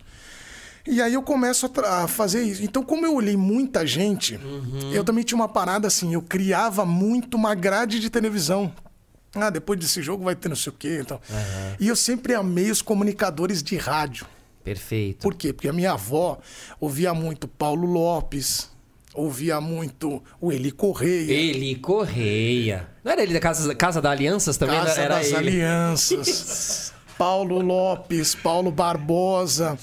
E 0.88 1.01
aí 1.01 1.13
eu 1.13 1.22
começo 1.22 1.70
a, 1.84 2.03
a 2.03 2.08
fazer 2.08 2.41
isso. 2.44 2.63
Então, 2.63 2.82
como 2.82 3.06
eu 3.06 3.13
olhei 3.13 3.36
muita 3.36 3.86
gente, 3.86 4.39
eu 4.94 5.03
também 5.03 5.24
tinha 5.24 5.36
uma 5.36 5.50
parada 5.50 5.88
assim, 5.88 6.13
eu 6.13 6.22
criava 6.22 6.86
muito 6.86 7.36
uma 7.36 7.53
grade 7.53 8.00
de 8.00 8.10
televisão. 8.10 8.74
Ah, 9.36 9.50
depois 9.50 9.79
desse 9.79 10.01
jogo 10.01 10.24
vai 10.24 10.36
ter 10.36 10.48
não 10.50 10.56
sei 10.56 10.72
o 10.72 10.75
quê. 10.77 11.00
Então. 11.01 11.20
E 11.79 11.88
eu 11.88 11.96
sempre 11.96 12.34
amei 12.34 12.72
os 12.72 12.82
comunicadores 12.82 13.62
de 13.62 13.75
rádio. 13.75 14.25
Perfeito. 14.63 15.22
Por 15.22 15.36
quê? 15.36 15.53
Porque 15.53 15.67
a 15.67 15.74
minha 15.74 15.91
avó 15.91 16.39
ouvia 16.79 17.13
muito 17.13 17.48
Paulo 17.48 17.86
Lopes, 17.86 18.70
ouvia 19.13 19.62
muito 19.62 20.22
o 20.41 20.51
Eli 20.51 20.72
Correia, 20.72 21.32
Eli 21.32 21.75
Correia. 21.75 22.88
Não 23.03 23.12
era 23.12 23.24
ele 23.24 23.34
da 23.34 23.39
Casa, 23.39 23.74
Casa 23.75 24.01
da 24.01 24.12
Alianças 24.12 24.58
também? 24.58 24.75
Casa 24.75 25.00
era 25.01 25.15
das 25.15 25.27
ele. 25.27 25.38
Alianças, 25.38 26.94
Paulo 27.17 27.60
Lopes, 27.62 28.36
Paulo 28.36 28.72
Barbosa. 28.72 29.77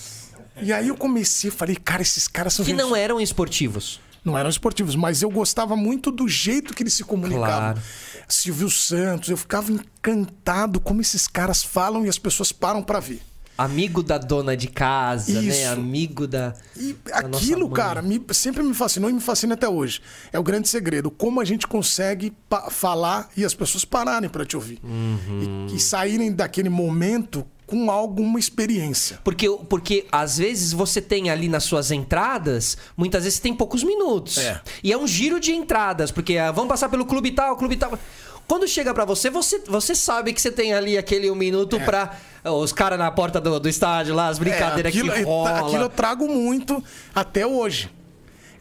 E 0.62 0.72
aí 0.72 0.88
eu 0.88 0.96
comecei, 0.96 1.50
falei, 1.50 1.76
cara, 1.76 2.02
esses 2.02 2.28
caras 2.28 2.54
são 2.54 2.64
Que 2.64 2.70
gente- 2.70 2.80
não 2.80 2.94
eram 2.94 3.20
esportivos. 3.20 4.00
não 4.24 4.38
eram 4.38 4.48
esportivos, 4.48 4.94
mas 4.96 5.20
eu 5.22 5.30
gostava 5.30 5.76
muito 5.76 6.10
do 6.10 6.26
jeito 6.28 6.72
que 6.74 6.82
eles 6.82 6.94
se 6.94 7.04
comunicavam. 7.04 7.74
Claro. 7.74 7.82
Silvio 8.28 8.70
Santos, 8.70 9.28
eu 9.28 9.36
ficava 9.36 9.70
encantado 9.70 10.80
como 10.80 11.00
esses 11.00 11.26
caras 11.28 11.62
falam 11.62 12.06
e 12.06 12.08
as 12.08 12.18
pessoas 12.18 12.52
param 12.52 12.82
pra 12.82 13.00
ver. 13.00 13.20
Amigo 13.56 14.02
da 14.02 14.18
dona 14.18 14.56
de 14.56 14.66
casa, 14.66 15.30
né? 15.40 15.46
Isso. 15.46 15.68
Amigo 15.68 16.26
da. 16.26 16.54
E 16.76 16.92
da 17.04 17.18
aquilo, 17.18 17.70
cara, 17.70 18.02
me- 18.02 18.20
sempre 18.32 18.64
me 18.64 18.74
fascinou 18.74 19.08
e 19.08 19.12
me 19.12 19.20
fascina 19.20 19.54
até 19.54 19.68
hoje. 19.68 20.00
É 20.32 20.38
o 20.40 20.42
grande 20.42 20.68
segredo. 20.68 21.08
Como 21.08 21.40
a 21.40 21.44
gente 21.44 21.64
consegue 21.68 22.32
falar 22.72 23.28
e 23.36 23.44
as 23.44 23.54
pessoas 23.54 23.84
pararem 23.84 24.28
pra 24.28 24.44
te 24.44 24.56
ouvir. 24.56 24.80
Uhum. 24.82 25.68
E, 25.70 25.76
e 25.76 25.78
saírem 25.80 26.32
daquele 26.32 26.68
momento 26.68 27.46
com 27.66 27.90
alguma 27.90 28.38
experiência. 28.38 29.18
Porque, 29.24 29.48
porque 29.68 30.06
às 30.12 30.38
vezes 30.38 30.72
você 30.72 31.00
tem 31.00 31.30
ali 31.30 31.48
nas 31.48 31.64
suas 31.64 31.90
entradas, 31.90 32.76
muitas 32.96 33.24
vezes 33.24 33.38
tem 33.38 33.54
poucos 33.54 33.82
minutos. 33.82 34.38
É. 34.38 34.60
E 34.82 34.92
é 34.92 34.98
um 34.98 35.06
giro 35.06 35.40
de 35.40 35.52
entradas, 35.52 36.10
porque 36.10 36.36
ah, 36.36 36.50
vamos 36.52 36.68
passar 36.68 36.88
pelo 36.88 37.04
clube 37.06 37.30
tal, 37.30 37.56
clube 37.56 37.76
tal. 37.76 37.98
Quando 38.46 38.68
chega 38.68 38.92
pra 38.92 39.06
você, 39.06 39.30
você, 39.30 39.60
você 39.66 39.94
sabe 39.94 40.32
que 40.34 40.40
você 40.40 40.52
tem 40.52 40.74
ali 40.74 40.98
aquele 40.98 41.30
um 41.30 41.34
minuto 41.34 41.80
pra. 41.80 42.14
ah, 42.44 42.52
Os 42.52 42.72
caras 42.72 42.98
na 42.98 43.10
porta 43.10 43.40
do, 43.40 43.58
do 43.58 43.68
estádio 43.68 44.14
lá, 44.14 44.28
as 44.28 44.38
brincadeiras 44.38 44.94
É, 44.94 44.98
aquilo, 44.98 45.12
que 45.12 45.22
rola. 45.22 45.60
aquilo 45.60 45.82
eu 45.84 45.88
trago 45.88 46.28
muito 46.28 46.84
até 47.14 47.46
hoje. 47.46 47.88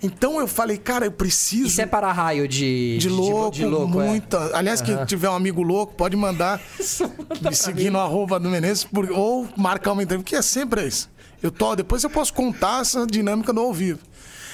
Então 0.04 0.40
eu 0.40 0.48
falei, 0.48 0.78
cara, 0.78 1.06
eu 1.06 1.12
preciso. 1.12 1.68
Isso 1.68 1.82
é 1.82 1.86
para 1.86 2.12
raio 2.12 2.48
de, 2.48 2.98
De 2.98 3.08
louco, 3.08 3.52
de 3.56 3.66
louco, 3.66 4.02
é. 4.02 4.06
muita. 4.06 4.56
Aliás, 4.56 4.82
quem 4.82 5.04
tiver 5.06 5.30
um 5.30 5.34
amigo 5.36 5.62
louco, 5.64 5.94
pode 5.96 6.16
mandar 6.18 6.62
me 7.42 7.56
seguir 7.56 7.90
no 7.90 8.00
arroba 8.00 8.38
do 8.40 8.50
Menezes 8.50 8.84
por- 8.84 9.10
ou 9.12 9.48
marcar 9.56 9.94
uma 9.94 10.04
entrevista, 10.04 10.30
que 10.30 10.36
é 10.36 10.42
sempre 10.42 10.86
isso. 10.86 11.10
Eu 11.42 11.50
tô, 11.52 11.76
depois 11.76 12.04
eu 12.04 12.10
posso 12.10 12.34
contar 12.34 12.82
essa 12.82 13.08
dinâmica 13.08 13.52
do 13.54 13.62
ao 13.62 13.74
vivo. 13.74 14.00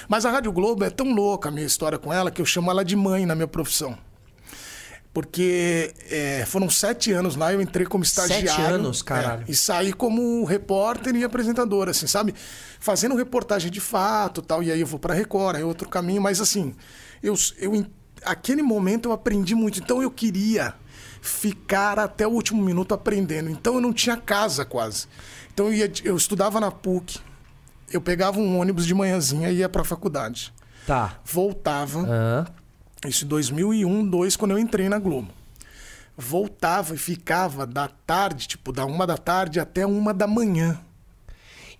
Mas 0.08 0.26
a 0.26 0.32
Rádio 0.32 0.52
Globo 0.52 0.84
é 0.84 0.90
tão 0.90 1.12
louca 1.14 1.50
a 1.50 1.52
minha 1.52 1.66
história 1.66 1.98
com 1.98 2.12
ela 2.14 2.32
que 2.32 2.42
eu 2.42 2.46
chamo 2.46 2.70
ela 2.72 2.84
de 2.86 2.96
mãe 2.96 3.26
na 3.26 3.36
minha 3.36 3.48
profissão. 3.48 3.98
Porque 5.13 5.93
é, 6.10 6.45
foram 6.45 6.69
sete 6.69 7.12
anos 7.12 7.36
lá, 7.36 7.52
eu 7.52 7.62
entrei 7.62 7.86
como 7.86 8.04
estagiário. 8.04 8.76
anos, 8.76 9.02
caralho. 9.02 9.41
é, 9.41 9.52
e 9.52 9.56
saí 9.56 9.91
como 9.91 10.45
repórter 10.45 11.15
e 11.15 11.24
apresentador, 11.24 11.89
assim, 11.89 12.06
sabe? 12.06 12.36
Fazendo 12.80 13.15
reportagem 13.15 13.72
de 13.72 13.80
fato 13.80 14.41
tal. 14.41 14.62
E 14.62 14.72
aí 14.72 14.80
eu 14.80 14.88
vou 14.88 15.00
pra 15.00 15.13
Record, 15.13 15.58
aí 15.58 15.63
outro 15.63 15.89
caminho. 15.89 16.22
Mas 16.22 16.39
assim, 16.39 16.76
eu, 17.24 17.34
eu, 17.58 17.86
aquele 18.24 18.62
momento 18.62 19.10
eu 19.10 19.12
aprendi 19.12 19.56
muito. 19.56 19.80
Então 19.80 20.02
eu 20.02 20.12
queria 20.12 20.76
ficar 21.22 21.98
até 21.98 22.28
o 22.28 22.32
último 22.32 22.62
minuto 22.62 22.93
aprendendo. 22.93 23.50
Então 23.50 23.76
eu 23.76 23.82
não 23.82 23.91
tinha 23.91 24.15
casa 24.15 24.63
quase. 24.63 25.08
Então 25.52 25.67
eu, 25.67 25.74
ia, 25.74 25.91
eu 26.04 26.15
estudava 26.15 26.60
na 26.60 26.69
PUC. 26.72 27.19
Eu 27.91 28.00
pegava 28.00 28.39
um 28.39 28.60
ônibus 28.60 28.86
de 28.86 28.93
manhãzinha 28.93 29.50
e 29.50 29.58
ia 29.58 29.69
pra 29.69 29.84
faculdade. 29.84 30.54
Tá. 30.86 31.19
Voltava. 31.26 32.02
Hã? 32.02 32.45
Isso 33.08 33.26
em 33.26 33.28
2001, 33.28 33.90
2002, 33.90 34.36
quando 34.36 34.52
eu 34.52 34.60
entrei 34.60 34.90
na 34.90 35.00
Globo. 35.00 35.30
Voltava 36.18 36.96
e 36.96 36.98
ficava 36.98 37.66
da 37.66 37.88
tarde, 37.88 38.48
tipo, 38.48 38.74
da 38.74 38.86
uma 38.86 39.08
da 39.08 39.18
tarde 39.18 39.60
até 39.60 39.86
uma 39.86 40.14
da 40.14 40.28
manhã, 40.28 40.78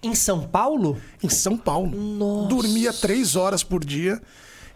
Em 0.02 0.16
São 0.16 0.48
Paulo? 0.48 0.98
em 1.22 1.28
São 1.28 1.58
Paulo. 1.58 1.92
Nossa. 1.94 2.48
Dormia 2.48 2.94
três 2.94 3.36
horas 3.36 3.64
por 3.64 3.84
dia 3.84 4.22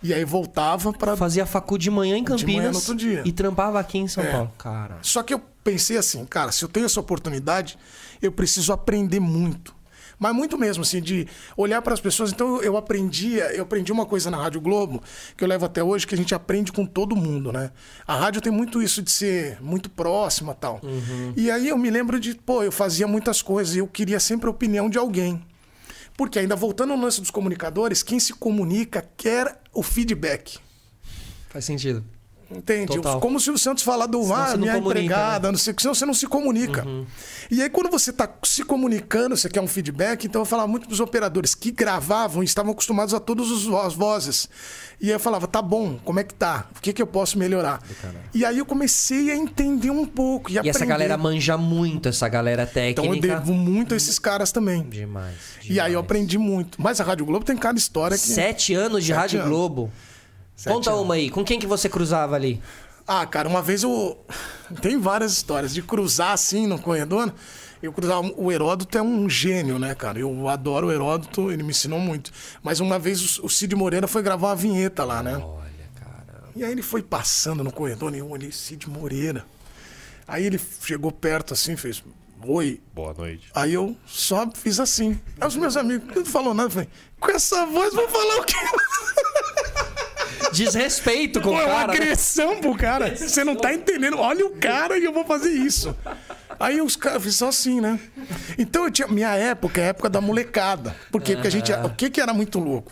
e 0.02 0.14
aí 0.14 0.26
voltava 0.26 0.92
para. 0.92 1.16
Fazia 1.16 1.46
facu 1.46 1.78
de 1.78 1.90
manhã 1.90 2.18
em 2.18 2.26
Campinas. 2.26 2.56
manhã 2.58 2.70
no 2.72 2.76
outro 2.78 2.94
dia. 2.94 3.22
E 3.24 3.32
trampava 3.32 3.80
aqui 3.80 3.98
em 3.98 4.08
São 4.10 4.22
É. 4.22 4.32
Paulo. 4.34 4.52
Cara. 4.58 4.98
Só 5.02 5.24
que 5.24 5.34
eu 5.34 5.40
pensei 5.64 5.96
assim, 5.98 6.26
cara, 6.26 6.52
se 6.52 6.62
eu 6.66 6.68
tenho 6.68 6.86
essa 6.86 7.00
oportunidade, 7.00 7.78
eu 8.22 8.34
preciso 8.34 8.74
aprender 8.74 9.22
muito. 9.22 9.73
Mas 10.24 10.34
muito 10.34 10.58
mesmo, 10.58 10.84
assim, 10.84 11.02
de 11.02 11.28
olhar 11.58 11.82
para 11.82 11.94
as 11.94 12.00
pessoas. 12.00 12.32
Então 12.32 12.62
eu 12.62 12.78
aprendia, 12.78 13.54
eu 13.54 13.64
aprendi 13.64 13.92
uma 13.92 14.06
coisa 14.06 14.32
na 14.32 14.38
Rádio 14.38 14.62
Globo, 14.62 15.04
que 15.36 15.44
eu 15.44 15.48
levo 15.50 15.66
até 15.66 15.84
hoje, 15.84 16.08
que 16.08 16.16
a 16.16 16.18
gente 16.18 16.34
aprende 16.34 16.72
com 16.72 16.86
todo 16.86 17.14
mundo, 17.14 17.52
né? 17.52 17.72
A 18.08 18.16
rádio 18.16 18.40
tem 18.40 18.50
muito 18.50 18.82
isso 18.82 19.02
de 19.02 19.12
ser 19.12 19.62
muito 19.62 19.90
próxima 19.90 20.56
tal. 20.56 20.80
E 21.36 21.52
aí 21.52 21.68
eu 21.68 21.78
me 21.78 21.90
lembro 21.90 22.22
de, 22.22 22.36
pô, 22.36 22.64
eu 22.64 22.72
fazia 22.72 23.06
muitas 23.06 23.42
coisas 23.42 23.76
e 23.76 23.80
eu 23.80 23.88
queria 23.88 24.18
sempre 24.18 24.48
a 24.48 24.50
opinião 24.50 24.90
de 24.90 24.98
alguém. 24.98 25.44
Porque 26.16 26.40
ainda 26.40 26.56
voltando 26.56 26.94
ao 26.94 27.00
lance 27.00 27.20
dos 27.20 27.30
comunicadores, 27.30 28.02
quem 28.02 28.18
se 28.18 28.32
comunica 28.32 29.06
quer 29.18 29.60
o 29.74 29.84
feedback. 29.84 30.58
Faz 31.50 31.66
sentido. 31.66 32.02
Entende? 32.56 32.96
Total. 32.96 33.20
Como 33.20 33.38
o 33.38 33.40
Silvio 33.40 33.60
Santos 33.60 33.84
fala 33.84 34.08
do 34.08 34.22
Senão 34.24 34.36
ah, 34.36 34.58
minha 34.58 34.74
comunica, 34.74 35.00
empregada, 35.00 35.52
não 35.52 35.58
sei 35.58 35.74
o 35.74 35.76
que, 35.76 35.82
senão 35.82 35.94
você 35.96 36.06
não 36.06 36.14
se 36.14 36.28
comunica. 36.28 36.86
E 37.52 37.62
aí, 37.62 37.70
quando 37.70 37.90
você 37.90 38.10
está 38.10 38.30
se 38.44 38.64
comunicando, 38.64 39.36
você 39.36 39.50
quer 39.50 39.62
um 39.62 39.68
feedback, 39.68 40.26
então 40.26 40.42
eu 40.42 40.46
falava 40.46 40.68
muito 40.68 40.88
para 40.88 40.94
os 40.94 41.00
operadores 41.00 41.54
que 41.56 41.72
gravavam 41.72 42.42
e 42.42 42.46
estavam 42.46 42.72
acostumados 42.72 43.14
a 43.14 43.20
todas 43.20 43.48
as 43.52 43.94
vozes. 43.94 44.50
E 45.02 45.08
aí 45.08 45.12
eu 45.14 45.20
falava, 45.20 45.48
tá 45.48 45.62
bom, 45.62 45.98
como 46.06 46.20
é 46.20 46.24
que 46.24 46.34
tá? 46.34 46.68
O 46.78 46.82
que, 46.82 46.94
que 46.94 47.02
eu 47.02 47.08
posso 47.08 47.38
melhorar? 47.38 47.82
E 48.34 48.46
aí 48.46 48.58
eu 48.58 48.66
comecei 48.66 49.32
a 49.32 49.36
entender 49.36 49.90
um 49.90 50.06
pouco. 50.06 50.50
E, 50.52 50.56
E 50.64 50.70
essa 50.70 50.86
galera 50.86 51.18
manja 51.18 51.58
muito, 51.58 52.08
essa 52.08 52.28
galera 52.30 52.64
Então 52.64 53.06
eu 53.06 53.12
técnica. 53.12 53.36
devo 53.40 53.54
muito 53.54 53.94
a 53.94 53.98
esses 53.98 54.18
caras 54.18 54.52
também. 54.52 54.84
Demais, 54.84 55.36
E 55.66 55.80
aí 55.80 55.92
eu 55.94 56.02
demais. 56.02 56.06
aprendi 56.06 56.38
muito. 56.38 56.82
Mas 56.82 57.02
a 57.02 57.04
Rádio 57.04 57.26
Globo 57.26 57.44
tem 57.44 57.58
cada 57.58 57.78
história 57.78 58.18
que. 58.18 58.24
Sete 58.24 58.74
anos 58.74 59.02
de 59.04 59.08
Sete 59.08 59.18
Rádio 59.20 59.40
anos. 59.42 59.50
Globo. 59.52 59.92
Sete 60.56 60.74
Conta 60.74 60.92
anos. 60.92 61.02
uma 61.04 61.16
aí. 61.16 61.30
Com 61.30 61.44
quem 61.44 61.60
que 61.60 61.68
você 61.68 61.90
cruzava 61.90 62.36
ali? 62.36 62.62
Ah, 63.08 63.26
cara, 63.26 63.50
uma 63.50 63.62
vez 63.62 63.84
eu. 63.84 64.18
Tem 64.82 65.00
várias 65.00 65.34
histórias 65.34 65.74
de 65.74 65.82
cruzar 65.82 66.32
assim 66.32 66.68
no 66.68 66.80
corredor. 66.80 67.34
Eu 67.82 67.92
cruzava. 67.92 68.32
O 68.38 68.52
Heródoto 68.52 68.98
é 68.98 69.02
um 69.02 69.30
gênio, 69.30 69.78
né, 69.78 69.94
cara? 69.94 70.18
Eu 70.20 70.48
adoro 70.48 70.88
o 70.88 70.92
Heródoto, 70.92 71.52
ele 71.52 71.64
me 71.64 71.72
ensinou 71.72 72.00
muito. 72.00 72.32
Mas 72.62 72.80
uma 72.80 72.98
vez 72.98 73.40
o 73.40 73.50
Cid 73.50 73.76
Moreira 73.76 74.08
foi 74.08 74.22
gravar 74.22 74.50
uma 74.50 74.56
vinheta 74.56 75.04
lá, 75.04 75.22
né? 75.22 75.36
Olha, 75.36 75.90
cara. 75.96 76.44
E 76.56 76.64
aí 76.64 76.72
ele 76.72 76.82
foi 76.82 77.02
passando 77.02 77.62
no 77.64 77.72
corredor 77.74 78.16
e 78.16 78.20
eu 78.20 78.30
olhei 78.30 78.52
Cid 78.54 78.90
Moreira. 78.90 79.46
Aí 80.26 80.46
ele 80.46 80.60
chegou 80.82 81.12
perto 81.12 81.54
assim, 81.54 81.76
fez. 81.76 82.02
Oi. 82.46 82.82
Boa 82.94 83.14
noite. 83.14 83.50
Aí 83.54 83.74
eu 83.74 83.98
só 84.06 84.50
fiz 84.54 84.80
assim. 84.80 85.20
Aí 85.42 85.48
os 85.48 85.56
meus 85.58 85.76
amigos 85.76 86.16
não 86.16 86.26
falou 86.26 86.54
nada. 86.54 86.68
Eu 86.68 86.72
falei, 86.72 86.90
com 87.20 87.32
essa 87.32 87.66
voz 87.66 87.94
vou 87.94 88.08
falar 88.08 88.40
o 88.40 88.44
quê? 88.46 88.56
Desrespeito 90.52 91.42
com 91.42 91.50
Pô, 91.50 91.56
o 91.56 91.60
é 91.60 91.66
uma 91.66 91.74
cara. 91.74 91.88
né? 91.88 91.94
agressão 91.94 92.60
pro 92.60 92.76
cara. 92.76 93.16
Você 93.16 93.44
não 93.44 93.56
tá 93.56 93.74
entendendo. 93.74 94.18
Olha 94.20 94.46
o 94.46 94.52
cara 94.52 94.98
e 94.98 95.04
eu 95.06 95.14
vou 95.14 95.26
fazer 95.26 95.52
isso. 95.52 95.96
Aí 96.60 96.82
os 96.82 96.96
caras 96.96 97.36
só 97.36 97.50
assim, 97.50 97.82
né? 97.82 98.00
Então 98.58 98.86
eu 98.86 98.92
tinha. 98.92 99.08
Minha 99.08 99.36
época 99.36 99.82
é 99.82 99.86
a 99.86 99.88
época 99.88 100.10
da 100.10 100.22
molecada. 100.22 100.96
Por 101.12 101.22
quê? 101.22 101.34
Porque 101.34 101.48
a 101.48 101.52
gente. 101.52 101.72
O 101.74 101.90
que, 101.90 102.10
que 102.10 102.22
era 102.22 102.34
muito 102.34 102.60
louco? 102.60 102.92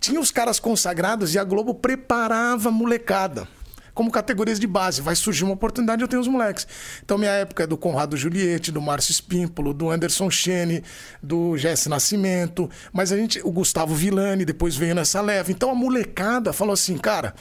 Tinha 0.00 0.20
os 0.20 0.30
caras 0.30 0.58
consagrados 0.60 1.34
e 1.34 1.38
a 1.38 1.44
Globo 1.44 1.74
preparava 1.74 2.68
a 2.68 2.72
molecada. 2.72 3.48
Como 3.96 4.10
categorias 4.10 4.60
de 4.60 4.66
base. 4.66 5.00
Vai 5.00 5.16
surgir 5.16 5.42
uma 5.44 5.54
oportunidade, 5.54 6.02
eu 6.02 6.06
tenho 6.06 6.20
os 6.20 6.28
moleques. 6.28 6.68
Então, 7.02 7.16
minha 7.16 7.30
época 7.30 7.62
é 7.62 7.66
do 7.66 7.78
Conrado 7.78 8.14
Juliette, 8.14 8.70
do 8.70 8.80
Márcio 8.82 9.10
Espímpolo, 9.10 9.72
do 9.72 9.88
Anderson 9.90 10.30
Chene, 10.30 10.84
do 11.22 11.56
Jesse 11.56 11.88
Nascimento. 11.88 12.68
Mas 12.92 13.10
a 13.10 13.16
gente, 13.16 13.40
o 13.42 13.50
Gustavo 13.50 13.94
Villani, 13.94 14.44
depois 14.44 14.76
veio 14.76 14.94
nessa 14.94 15.22
leva. 15.22 15.50
Então, 15.50 15.70
a 15.70 15.74
molecada 15.74 16.52
falou 16.52 16.74
assim, 16.74 16.98
cara, 16.98 17.34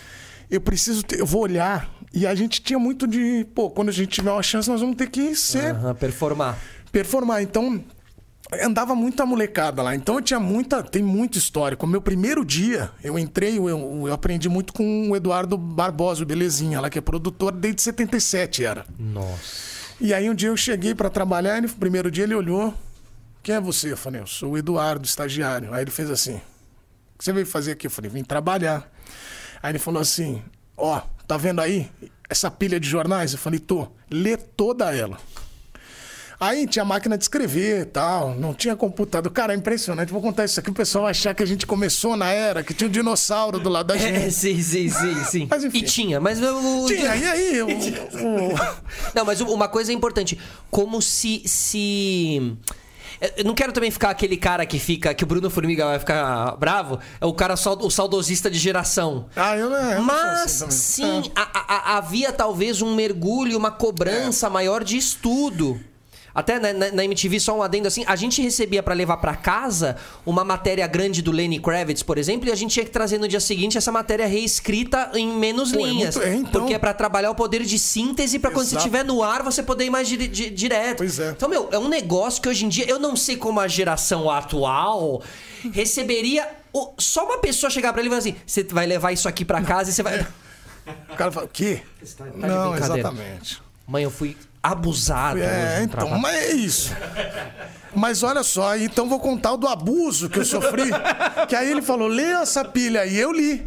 eu 0.49 0.61
preciso 0.61 1.03
ter, 1.03 1.19
eu 1.19 1.25
vou 1.25 1.41
olhar. 1.41 1.93
E 2.13 2.25
a 2.25 2.33
gente 2.33 2.61
tinha 2.61 2.79
muito 2.79 3.05
de, 3.05 3.45
pô, 3.53 3.69
quando 3.69 3.89
a 3.89 3.91
gente 3.91 4.07
tiver 4.07 4.31
uma 4.31 4.41
chance, 4.41 4.69
nós 4.69 4.79
vamos 4.79 4.95
ter 4.95 5.09
que 5.09 5.35
ser 5.35 5.75
Aham, 5.75 5.93
performar. 5.95 6.57
performar. 6.89 7.43
Então, 7.43 7.83
andava 8.53 8.95
muita 8.95 9.25
molecada 9.25 9.81
lá. 9.81 9.95
Então, 9.95 10.15
eu 10.15 10.21
tinha 10.21 10.39
muita, 10.39 10.83
tem 10.83 11.01
muita 11.01 11.37
história. 11.37 11.75
Com 11.75 11.85
o 11.85 11.89
meu 11.89 12.01
primeiro 12.01 12.45
dia, 12.45 12.91
eu 13.03 13.17
entrei, 13.17 13.57
eu, 13.57 13.67
eu 14.07 14.13
aprendi 14.13 14.47
muito 14.47 14.73
com 14.73 15.09
o 15.09 15.15
Eduardo 15.15 15.57
Barbosa, 15.57 16.23
o 16.23 16.25
Belezinha, 16.25 16.79
lá 16.79 16.89
que 16.89 16.99
é 16.99 17.01
produtor 17.01 17.51
desde 17.51 17.81
77 17.81 18.63
era. 18.63 18.85
Nossa. 18.97 19.75
E 19.99 20.13
aí 20.13 20.29
um 20.29 20.35
dia 20.35 20.49
eu 20.49 20.57
cheguei 20.57 20.93
pra 20.93 21.09
trabalhar, 21.09 21.57
e 21.57 21.61
no 21.61 21.69
primeiro 21.69 22.11
dia 22.11 22.25
ele 22.25 22.35
olhou, 22.35 22.73
quem 23.41 23.55
é 23.55 23.61
você? 23.61 23.91
Eu 23.91 23.97
falei, 23.97 24.21
eu 24.21 24.27
sou 24.27 24.51
o 24.51 24.57
Eduardo, 24.57 25.05
estagiário. 25.05 25.73
Aí 25.73 25.83
ele 25.83 25.91
fez 25.91 26.09
assim, 26.09 26.35
o 26.35 27.17
que 27.17 27.23
você 27.23 27.31
veio 27.31 27.45
fazer 27.45 27.71
aqui? 27.71 27.87
Eu 27.87 27.91
falei, 27.91 28.11
vim 28.11 28.23
trabalhar. 28.23 28.91
Aí 29.63 29.71
ele 29.71 29.79
falou 29.79 30.01
assim, 30.01 30.43
ó, 30.77 31.01
tá 31.27 31.37
vendo 31.37 31.61
aí 31.61 31.89
essa 32.29 32.51
pilha 32.51 32.79
de 32.79 32.89
jornais? 32.89 33.33
Eu 33.33 33.39
falei, 33.39 33.59
tô, 33.59 33.87
lê 34.09 34.35
toda 34.35 34.95
ela. 34.95 35.17
Aí 36.39 36.67
tinha 36.67 36.83
máquina 36.83 37.17
de 37.17 37.23
escrever 37.23 37.81
e 37.81 37.85
tal, 37.85 38.35
não 38.35 38.53
tinha 38.53 38.75
computador. 38.75 39.31
Cara, 39.31 39.53
é 39.53 39.55
impressionante. 39.55 40.11
Vou 40.11 40.21
contar 40.21 40.43
isso 40.45 40.59
aqui, 40.59 40.69
o 40.69 40.73
pessoal 40.73 41.03
vai 41.03 41.11
achar 41.11 41.33
que 41.33 41.41
a 41.41 41.45
gente 41.45 41.65
começou 41.65 42.17
na 42.17 42.29
era, 42.29 42.61
que 42.63 42.73
tinha 42.73 42.87
um 42.87 42.91
dinossauro 42.91 43.59
do 43.59 43.69
lado 43.69 43.87
da 43.87 43.95
É, 43.95 43.99
gente. 43.99 44.31
sim, 44.35 44.61
sim, 44.61 44.89
sim, 44.89 45.23
sim. 45.25 45.47
Mas 45.49 45.63
enfim. 45.63 45.77
E 45.77 45.81
tinha, 45.83 46.19
mas 46.19 46.41
o. 46.41 46.85
Tinha, 46.87 47.15
e 47.15 47.25
aí? 47.25 47.61
O, 47.61 47.67
o- 47.67 48.55
Não, 49.15 49.23
mas 49.25 49.39
uma 49.41 49.67
coisa 49.67 49.91
é 49.91 49.95
importante. 49.95 50.37
Como 50.69 51.01
se. 51.01 51.41
se... 51.45 52.57
Eu 53.37 53.45
não 53.45 53.55
quero 53.55 53.71
também 53.71 53.89
ficar 53.89 54.09
aquele 54.09 54.35
cara 54.35 54.65
que 54.65 54.77
fica. 54.77 55.13
que 55.13 55.23
o 55.23 55.27
Bruno 55.27 55.49
Formiga 55.49 55.85
vai 55.85 55.99
ficar 55.99 56.57
bravo. 56.57 56.99
É 57.21 57.25
o 57.25 57.33
cara 57.33 57.53
o 57.53 57.89
saudosista 57.89 58.51
de 58.51 58.59
geração. 58.59 59.27
Ah, 59.37 59.55
eu 59.55 59.69
não, 59.69 59.77
eu 59.77 59.83
não 59.83 59.95
sou 59.95 60.03
Mas 60.03 60.61
assim 60.61 61.01
também. 61.01 61.23
sim, 61.23 61.31
a- 61.33 61.41
a- 61.53 61.75
a- 61.93 61.97
havia 61.97 62.33
talvez 62.33 62.81
um 62.81 62.93
mergulho, 62.93 63.57
uma 63.57 63.69
É. 63.69 63.71
cobrança 63.71 64.49
maior 64.49 64.83
de 64.83 64.97
estudo. 64.97 65.79
Até 66.35 66.59
na, 66.59 66.73
na- 66.73 66.91
na 66.91 67.05
MTV, 67.05 67.39
só 67.39 67.57
um 67.57 67.63
adendo 67.63 67.87
assim, 67.87 68.03
a 68.05 68.15
gente 68.17 68.41
recebia 68.41 68.83
pra 68.83 68.93
levar 68.93 69.15
pra 69.17 69.35
casa 69.37 69.95
uma 70.25 70.43
matéria 70.43 70.85
grande 70.85 71.21
do 71.21 71.31
Lenny 71.31 71.59
Kravitz, 71.61 72.03
por 72.03 72.17
exemplo, 72.17 72.49
e 72.49 72.51
a 72.51 72.55
gente 72.55 72.71
tinha 72.73 72.83
que 72.85 72.91
trazer 72.91 73.17
no 73.17 73.25
dia 73.27 73.39
seguinte 73.39 73.77
essa 73.77 73.89
matéria 73.91 74.27
reescrita 74.27 75.11
em 75.13 75.27
menos 75.29 75.71
Pô, 75.71 75.79
é 75.79 75.83
linhas. 75.83 76.15
muito- 76.17 76.27
é, 76.27 76.35
então. 76.35 76.51
Porque 76.61 76.73
é 76.73 76.77
pra 76.77 76.93
trabalhar 76.93 77.31
o 77.31 77.35
poder 77.35 77.63
de 77.63 77.79
síntese 77.79 78.37
pra 78.37 78.51
quando 78.51 78.67
você 78.67 78.75
estiver 78.75 79.05
no 79.05 79.23
ar 79.23 79.41
você 79.43 79.63
poder 79.63 79.85
ir 79.85 79.89
mais 79.89 80.09
di- 80.09 80.27
di- 80.27 80.49
direto. 80.49 80.97
Pois 80.97 81.17
é. 81.19 81.29
Então, 81.31 81.47
meu, 81.47 81.69
é 81.71 81.79
um 81.79 81.87
negócio 81.87 82.41
que 82.41 82.49
hoje 82.49 82.65
em 82.65 82.69
dia 82.69 82.85
eu 82.89 82.99
não 82.99 83.15
sei 83.15 83.37
como 83.37 83.59
a 83.61 83.67
geração 83.69 84.29
atual 84.29 85.21
receberia. 85.71 86.47
o- 86.73 86.93
só 86.97 87.23
uma 87.25 87.37
pessoa 87.37 87.69
chegar 87.69 87.93
pra 87.93 88.01
ele 88.01 88.09
e 88.09 88.11
falar 88.11 88.19
assim: 88.19 88.35
você 88.45 88.61
vai 88.63 88.85
levar 88.85 89.13
isso 89.13 89.29
aqui 89.29 89.45
pra 89.45 89.61
casa 89.61 89.89
e 89.89 89.93
você 89.93 90.03
vai. 90.03 90.27
O 91.09 91.15
cara 91.15 91.31
fala, 91.31 91.45
o 91.45 91.49
quê? 91.49 91.81
tá 92.17 92.25
não, 92.35 92.75
exatamente. 92.75 93.59
Mãe, 93.87 94.03
eu 94.03 94.11
fui 94.11 94.35
abusado. 94.71 95.39
É, 95.39 95.77
no 95.79 95.83
então, 95.85 95.99
trabalho. 95.99 96.21
mas 96.21 96.35
é 96.35 96.51
isso. 96.53 96.95
Mas 97.95 98.23
olha 98.23 98.43
só, 98.43 98.75
então 98.77 99.07
vou 99.07 99.19
contar 99.19 99.53
o 99.53 99.57
do 99.57 99.67
abuso 99.67 100.29
que 100.29 100.39
eu 100.39 100.45
sofri. 100.45 100.89
que 101.47 101.55
aí 101.55 101.71
ele 101.71 101.81
falou, 101.81 102.07
lê 102.07 102.23
essa 102.33 102.63
pilha 102.65 103.01
aí. 103.01 103.17
Eu 103.17 103.31
li. 103.31 103.65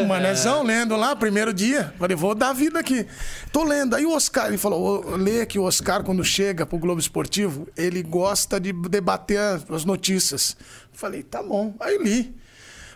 O 0.00 0.04
manezão 0.06 0.62
lendo 0.62 0.94
lá, 0.94 1.16
primeiro 1.16 1.52
dia. 1.52 1.92
Falei, 1.98 2.16
vou 2.16 2.34
dar 2.36 2.52
vida 2.52 2.78
aqui. 2.78 3.04
Tô 3.50 3.64
lendo. 3.64 3.96
Aí 3.96 4.06
o 4.06 4.14
Oscar, 4.14 4.46
ele 4.46 4.56
falou, 4.58 5.04
"Ô, 5.04 5.16
lê 5.16 5.44
que 5.44 5.58
o 5.58 5.64
Oscar, 5.64 6.04
quando 6.04 6.22
chega 6.22 6.64
pro 6.64 6.78
Globo 6.78 7.00
Esportivo, 7.00 7.66
ele 7.76 8.00
gosta 8.02 8.60
de 8.60 8.72
debater 8.72 9.38
as- 9.40 9.68
as 9.68 9.84
notícias. 9.84 10.56
Falei, 10.92 11.22
tá 11.24 11.42
bom. 11.42 11.74
Aí 11.80 11.98
li. 11.98 12.32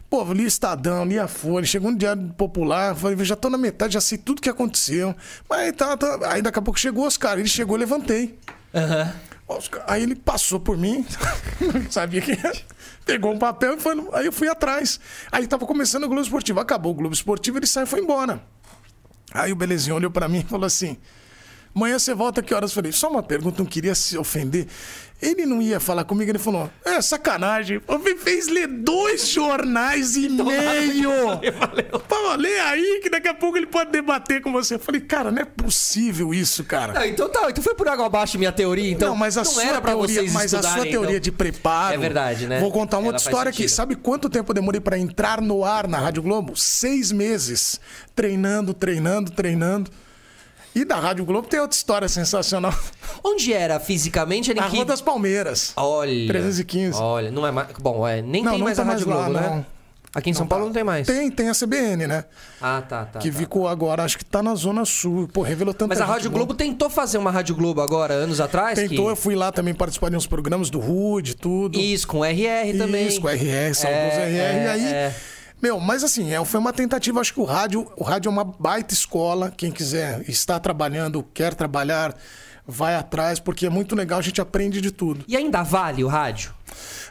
Pô, 0.09 0.23
li 0.33 0.45
Estadão, 0.45 1.05
li 1.05 1.19
a 1.19 1.27
Folha, 1.27 1.67
chegou 1.67 1.91
um 1.91 1.97
diário 1.97 2.33
popular, 2.37 2.95
falei, 2.95 3.17
já 3.25 3.35
tô 3.35 3.51
na 3.51 3.59
metade, 3.59 3.95
já 3.95 4.01
sei 4.01 4.17
tudo 4.17 4.41
que 4.41 4.49
aconteceu. 4.49 5.15
Mas 5.49 5.59
aí, 5.61 5.73
tá, 5.73 5.97
tá- 5.97 6.19
aí 6.31 6.41
daqui 6.41 6.59
a 6.59 6.63
pouco 6.63 6.79
chegou 6.79 7.05
o 7.05 7.07
Oscar, 7.07 7.39
ele 7.39 7.49
chegou, 7.49 7.77
levantei. 7.77 8.39
Oscar- 9.49 9.85
Aí 9.87 10.03
ele 10.03 10.15
passou 10.15 10.61
por 10.61 10.77
mim, 10.77 11.05
não 11.61 11.91
sabia 11.91 12.21
quem 12.21 12.35
era, 12.39 12.57
pegou 13.05 13.33
um 13.33 13.39
papel 13.39 13.75
e 13.75 13.81
foi. 13.81 13.95
no- 13.95 14.15
Aí 14.15 14.27
eu 14.27 14.33
fui 14.33 14.49
atrás. 14.49 14.99
Aí 15.31 15.47
tava 15.47 15.67
começando 15.67 16.05
o 16.05 16.09
Globo 16.09 16.23
Esportivo, 16.23 16.61
acabou 16.61 16.93
o 16.93 16.95
Globo 16.95 17.15
Esportivo, 17.15 17.59
ele 17.59 17.67
saiu 17.67 17.85
e 17.85 17.89
foi 17.89 18.01
embora. 18.01 18.41
Aí 19.33 19.53
o 19.53 19.57
Belezinho 19.57 19.97
olhou 19.97 20.11
pra 20.11 20.29
mim 20.29 20.41
e 20.41 20.49
falou 20.49 20.67
assim: 20.67 20.97
Amanhã 21.75 21.99
você 21.99 22.15
volta 22.15 22.43
que 22.43 22.55
horas? 22.55 22.71
Eu 22.71 22.75
falei, 22.77 22.91
só 22.93 23.11
uma 23.11 23.23
pergunta, 23.23 23.59
não 23.63 23.67
queria 23.69 23.95
se 23.95 24.17
ofender. 24.17 24.67
Ele 25.21 25.47
não 25.47 25.63
ia 25.63 25.81
falar 25.81 26.05
comigo, 26.05 26.31
ele 26.31 26.39
falou: 26.39 26.71
É, 26.85 27.01
sacanagem. 27.01 27.81
Me 28.05 28.17
fez 28.17 28.49
ler 28.49 28.67
dois 28.69 29.29
jornais 29.29 30.15
e 30.15 30.29
meio. 30.29 31.11
Pô, 32.07 32.35
lê 32.37 32.61
aí 32.61 33.01
que 33.03 33.09
daqui 33.09 33.27
a 33.27 33.35
pouco 33.35 33.57
ele 33.57 33.67
pode 33.67 33.91
debater 33.91 34.43
com 34.43 34.53
você. 34.53 34.75
Eu 34.75 34.79
falei, 34.79 35.01
cara, 35.01 35.31
não 35.31 35.41
é 35.41 35.45
possível 35.45 36.35
isso, 36.35 36.65
cara. 36.65 36.93
Não, 36.93 37.05
então 37.05 37.29
tá, 37.31 37.49
então 37.49 37.65
foi 37.65 37.75
por 37.75 37.89
água 37.89 38.07
abaixo 38.07 38.39
minha 38.39 38.53
teoria, 38.53 38.91
então. 38.91 39.09
Não, 39.11 39.17
mas 39.17 39.39
a 39.39 39.45
sua 39.45 39.65
era 39.65 39.81
teoria, 39.81 40.21
vocês 40.21 40.33
mas 40.33 40.53
a 40.55 40.61
sua 40.61 40.69
estudarem, 40.69 40.93
teoria 40.93 41.11
então. 41.13 41.21
de 41.21 41.33
preparo. 41.33 41.95
É 41.95 41.99
verdade, 41.99 42.47
né? 42.47 42.61
Vou 42.61 42.71
contar 42.71 42.99
uma 42.99 43.07
Ela 43.07 43.15
outra 43.15 43.29
história 43.29 43.51
aqui. 43.51 43.69
Sabe 43.69 43.97
quanto 43.97 44.29
tempo 44.29 44.51
eu 44.51 44.55
demorei 44.55 44.81
pra 44.81 44.99
entrar 44.99 45.41
no 45.41 45.65
ar 45.65 45.89
na 45.89 45.99
Rádio 45.99 46.23
Globo? 46.23 46.55
Seis 46.57 47.11
meses. 47.11 47.81
Treinando, 48.15 48.75
treinando, 48.75 49.31
treinando. 49.33 49.91
E 50.77 50.85
da 50.85 50.97
Rádio 50.97 51.25
Globo 51.25 51.49
tem 51.49 51.59
outra 51.59 51.75
história 51.75 52.07
sensacional. 52.07 52.75
Onde 53.25 53.51
era 53.51 53.81
fisicamente? 53.81 54.51
Era 54.51 54.61
em 54.61 54.63
A 54.63 54.69
que... 54.69 54.77
Rua 54.77 54.85
das 54.85 55.01
Palmeiras. 55.01 55.73
Olha. 55.75 56.29
315. 56.29 57.01
Olha, 57.01 57.31
não 57.31 57.47
é 57.47 57.51
mais. 57.51 57.69
Bom, 57.81 58.07
é, 58.07 58.21
nem 58.21 58.43
Não, 58.43 58.51
tem 58.51 58.59
não 58.59 58.67
mais 58.67 58.77
tá 58.77 58.83
a 58.83 58.87
Rádio 58.87 59.09
mais 59.09 59.19
lá, 59.19 59.25
Globo, 59.25 59.41
né? 59.41 59.57
não. 59.57 59.67
Aqui 60.15 60.29
em 60.29 60.35
São 60.35 60.47
Paulo 60.47 60.67
não 60.67 60.73
tem 60.73 60.85
mais. 60.85 61.07
Tem, 61.07 61.31
tem 61.31 61.49
a 61.49 61.55
CBN, 61.55 62.07
né? 62.07 62.25
Ah, 62.61 62.83
tá, 62.87 63.07
tá. 63.07 63.19
que 63.21 63.31
tá. 63.31 63.39
ficou 63.39 63.67
agora, 63.67 64.03
acho 64.03 64.19
que 64.19 64.25
tá 64.25 64.43
na 64.43 64.55
Zona 64.55 64.85
Sul. 64.85 65.29
Pô, 65.33 65.41
revelou 65.41 65.73
tanta 65.73 65.89
Mas 65.89 66.01
a 66.01 66.05
Rádio. 66.05 66.31
Globo 66.31 66.53
tentou 66.53 66.91
fazer 66.91 67.17
uma 67.17 67.31
Rádio 67.31 67.55
Globo 67.55 67.81
agora, 67.81 68.13
anos 68.13 68.39
atrás? 68.39 68.79
Tentou, 68.79 69.07
que... 69.07 69.13
eu 69.13 69.17
fui 69.17 69.35
lá 69.35 69.51
também 69.51 69.75
participar 69.75 70.11
de 70.11 70.17
uns 70.17 70.27
programas 70.27 70.69
do 70.69 70.79
Rude, 70.79 71.35
tudo. 71.37 71.79
Isso, 71.79 72.07
com 72.07 72.23
RR 72.23 72.77
também. 72.77 73.07
Isso, 73.07 73.21
com 73.21 73.29
RR, 73.29 73.75
saudoso 73.75 73.95
É, 73.95 74.27
RR. 74.27 74.39
é, 74.39 74.65
e 74.65 74.69
aí, 74.69 74.85
é. 74.85 75.15
Meu, 75.63 75.81
mas 75.81 76.05
assim, 76.05 76.33
é, 76.33 76.45
foi 76.45 76.61
uma 76.61 76.73
tentativa. 76.73 77.21
Acho 77.21 77.33
que 77.35 77.41
o 77.41 77.45
rádio, 77.45 77.91
o 77.97 78.05
rádio 78.05 78.29
é 78.29 78.33
uma 78.33 78.45
baita 78.45 78.93
escola. 78.95 79.51
Quem 79.57 79.71
quiser 79.73 80.23
está 80.29 80.59
trabalhando, 80.61 81.23
quer 81.35 81.55
trabalhar, 81.55 82.15
vai 82.67 82.95
atrás, 82.95 83.39
porque 83.41 83.67
é 83.67 83.71
muito 83.71 83.95
legal, 83.95 84.19
a 84.19 84.23
gente 84.23 84.41
aprende 84.41 84.81
de 84.81 84.91
tudo. 84.91 85.25
E 85.27 85.37
ainda 85.37 85.63
vale 85.63 86.05
o 86.05 86.09
rádio? 86.09 86.53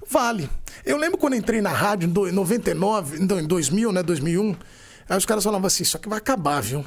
Vale. 0.10 0.50
Eu 0.86 0.98
lembro 0.98 1.18
quando 1.18 1.36
entrei 1.36 1.62
na 1.62 1.72
rádio 1.72 2.08
em 2.08 2.12
do- 2.12 2.28
em 2.28 2.32
99, 2.32 3.20
não, 3.20 3.40
em 3.40 3.48
2000, 3.48 3.92
né, 3.92 4.04
2001. 4.04 4.56
Aí 5.10 5.18
os 5.18 5.26
caras 5.26 5.44
falavam 5.44 5.66
assim, 5.68 5.84
isso 5.84 5.98
aqui 5.98 6.08
vai 6.08 6.18
acabar, 6.20 6.62
viu? 6.62 6.86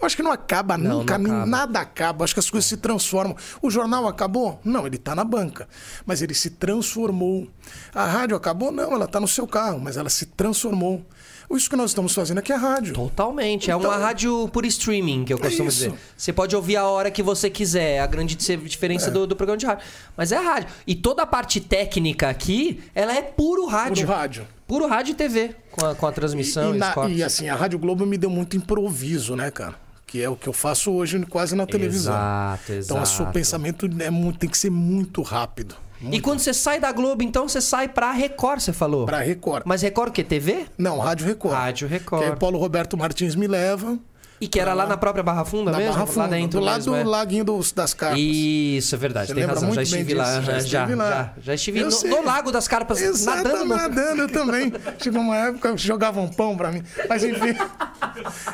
Eu 0.00 0.04
acho 0.06 0.16
que 0.16 0.22
não 0.22 0.32
acaba 0.32 0.76
Não, 0.76 0.98
nunca, 0.98 1.16
não 1.16 1.30
acaba. 1.30 1.46
nada 1.46 1.80
acaba. 1.80 2.24
Acho 2.24 2.34
que 2.34 2.40
as 2.40 2.50
coisas 2.50 2.68
se 2.68 2.76
transformam. 2.76 3.36
O 3.62 3.70
jornal 3.70 4.06
acabou? 4.08 4.60
Não, 4.64 4.86
ele 4.86 4.96
está 4.96 5.14
na 5.14 5.24
banca. 5.24 5.68
Mas 6.04 6.20
ele 6.20 6.34
se 6.34 6.50
transformou. 6.50 7.48
A 7.94 8.04
rádio 8.04 8.36
acabou? 8.36 8.70
Não, 8.72 8.92
ela 8.92 9.04
está 9.06 9.18
no 9.20 9.28
seu 9.28 9.46
carro, 9.46 9.78
mas 9.80 9.96
ela 9.96 10.10
se 10.10 10.26
transformou. 10.26 11.04
Isso 11.50 11.70
que 11.70 11.76
nós 11.76 11.90
estamos 11.92 12.12
fazendo 12.12 12.38
aqui 12.38 12.52
é 12.52 12.56
rádio. 12.56 12.94
Totalmente. 12.94 13.70
É 13.70 13.74
Então- 13.76 13.88
uma 13.88 13.96
rádio 13.96 14.48
por 14.48 14.64
streaming, 14.66 15.24
que 15.24 15.32
eu 15.32 15.38
costumo 15.38 15.68
isso. 15.68 15.84
dizer. 15.90 15.94
Você 16.16 16.32
pode 16.32 16.56
ouvir 16.56 16.76
a 16.76 16.84
hora 16.84 17.10
que 17.12 17.22
você 17.22 17.48
quiser. 17.48 18.00
A 18.00 18.06
grande 18.06 18.34
di- 18.34 18.52
É. 18.52 18.56
diferença 18.56 19.10
do, 19.10 19.24
do 19.26 19.36
programa 19.36 19.56
de 19.58 19.64
rádio. 19.66 19.84
Mas 20.16 20.32
é 20.32 20.36
rádio. 20.38 20.68
E 20.86 20.94
toda 20.96 21.22
a 21.22 21.26
parte 21.26 21.60
técnica 21.60 22.28
aqui, 22.28 22.82
ela 22.94 23.14
é 23.14 23.22
puro 23.22 23.66
rádio. 23.66 24.04
Puro 24.04 24.18
rádio. 24.18 24.46
Puro 24.66 24.86
rádio 24.88 25.12
e 25.12 25.14
TV. 25.14 25.54
Com 25.70 25.86
a, 25.86 25.94
com 25.94 26.06
a 26.06 26.12
transmissão 26.12 26.72
E, 26.72 26.76
e, 26.76 26.78
na- 26.78 26.88
os 26.88 26.94
cortes. 26.94 27.18
e, 27.18 27.22
assim, 27.22 27.48
a 27.48 27.54
Rádio 27.54 27.78
Globo 27.78 28.04
me 28.06 28.16
deu 28.18 28.30
muito 28.30 28.56
improviso, 28.56 29.36
né, 29.36 29.50
cara? 29.50 29.83
Que 30.14 30.22
é 30.22 30.28
o 30.28 30.36
que 30.36 30.48
eu 30.48 30.52
faço 30.52 30.92
hoje 30.92 31.18
quase 31.26 31.56
na 31.56 31.66
televisão. 31.66 32.14
Exato, 32.14 32.72
Então, 32.72 33.02
o 33.02 33.04
seu 33.04 33.22
exato. 33.24 33.32
pensamento 33.32 33.90
é 33.98 34.10
muito- 34.10 34.38
tem 34.38 34.48
que 34.48 34.56
ser 34.56 34.70
muito 34.70 35.22
rápido. 35.22 35.74
E 36.08 36.20
quando 36.20 36.38
você 36.38 36.54
sai 36.54 36.78
da 36.78 36.92
Globo, 36.92 37.24
então 37.24 37.48
você 37.48 37.60
sai 37.60 37.88
pra 37.88 38.12
Record, 38.12 38.60
você 38.60 38.72
falou. 38.72 39.06
Pra 39.06 39.18
Record. 39.18 39.64
Mas 39.66 39.82
Record 39.82 40.10
o 40.10 40.12
quê? 40.12 40.22
TV? 40.22 40.66
Não, 40.78 41.00
Rádio 41.00 41.26
Record. 41.26 41.54
Rádio 41.56 41.88
Record. 41.88 42.22
Que 42.22 42.28
aí 42.28 42.32
o 42.32 42.38
Paulo 42.38 42.60
Roberto 42.60 42.96
Martins 42.96 43.34
me 43.34 43.48
leva 43.48 43.98
E 44.44 44.46
que 44.46 44.60
era 44.60 44.74
lá 44.74 44.84
na 44.84 44.98
própria 44.98 45.22
Barra 45.22 45.42
Funda 45.42 45.70
na 45.72 45.78
mesmo? 45.78 45.94
Barra 45.94 46.04
lá 46.04 46.12
Funda, 46.12 46.28
dentro 46.28 46.60
do 46.60 46.66
lado 46.66 46.76
mesmo, 46.76 46.92
do 46.92 47.00
é? 47.00 47.04
Laguinho 47.04 47.44
dos, 47.46 47.72
das 47.72 47.94
Carpas. 47.94 48.20
Isso, 48.20 48.94
é 48.94 48.98
verdade. 48.98 49.28
Você 49.28 49.34
tem 49.34 49.44
razão. 49.44 49.72
Já 49.72 49.82
estive 49.82 50.12
lá. 50.12 50.42
já 50.42 50.58
Já, 50.60 50.86
lá. 50.86 51.10
já, 51.10 51.32
já 51.40 51.54
estive 51.54 51.82
no, 51.82 51.88
no 52.02 52.22
Lago 52.22 52.52
das 52.52 52.68
Carpas 52.68 53.00
Exato, 53.00 53.42
nadando. 53.42 53.64
nadando 53.64 54.22
eu 54.22 54.28
também. 54.28 54.70
Chegou 55.02 55.22
uma 55.22 55.34
época 55.34 55.72
que 55.72 55.80
jogavam 55.80 56.28
pão 56.28 56.58
pra 56.58 56.70
mim. 56.70 56.82
Mas 57.08 57.24
enfim. 57.24 57.56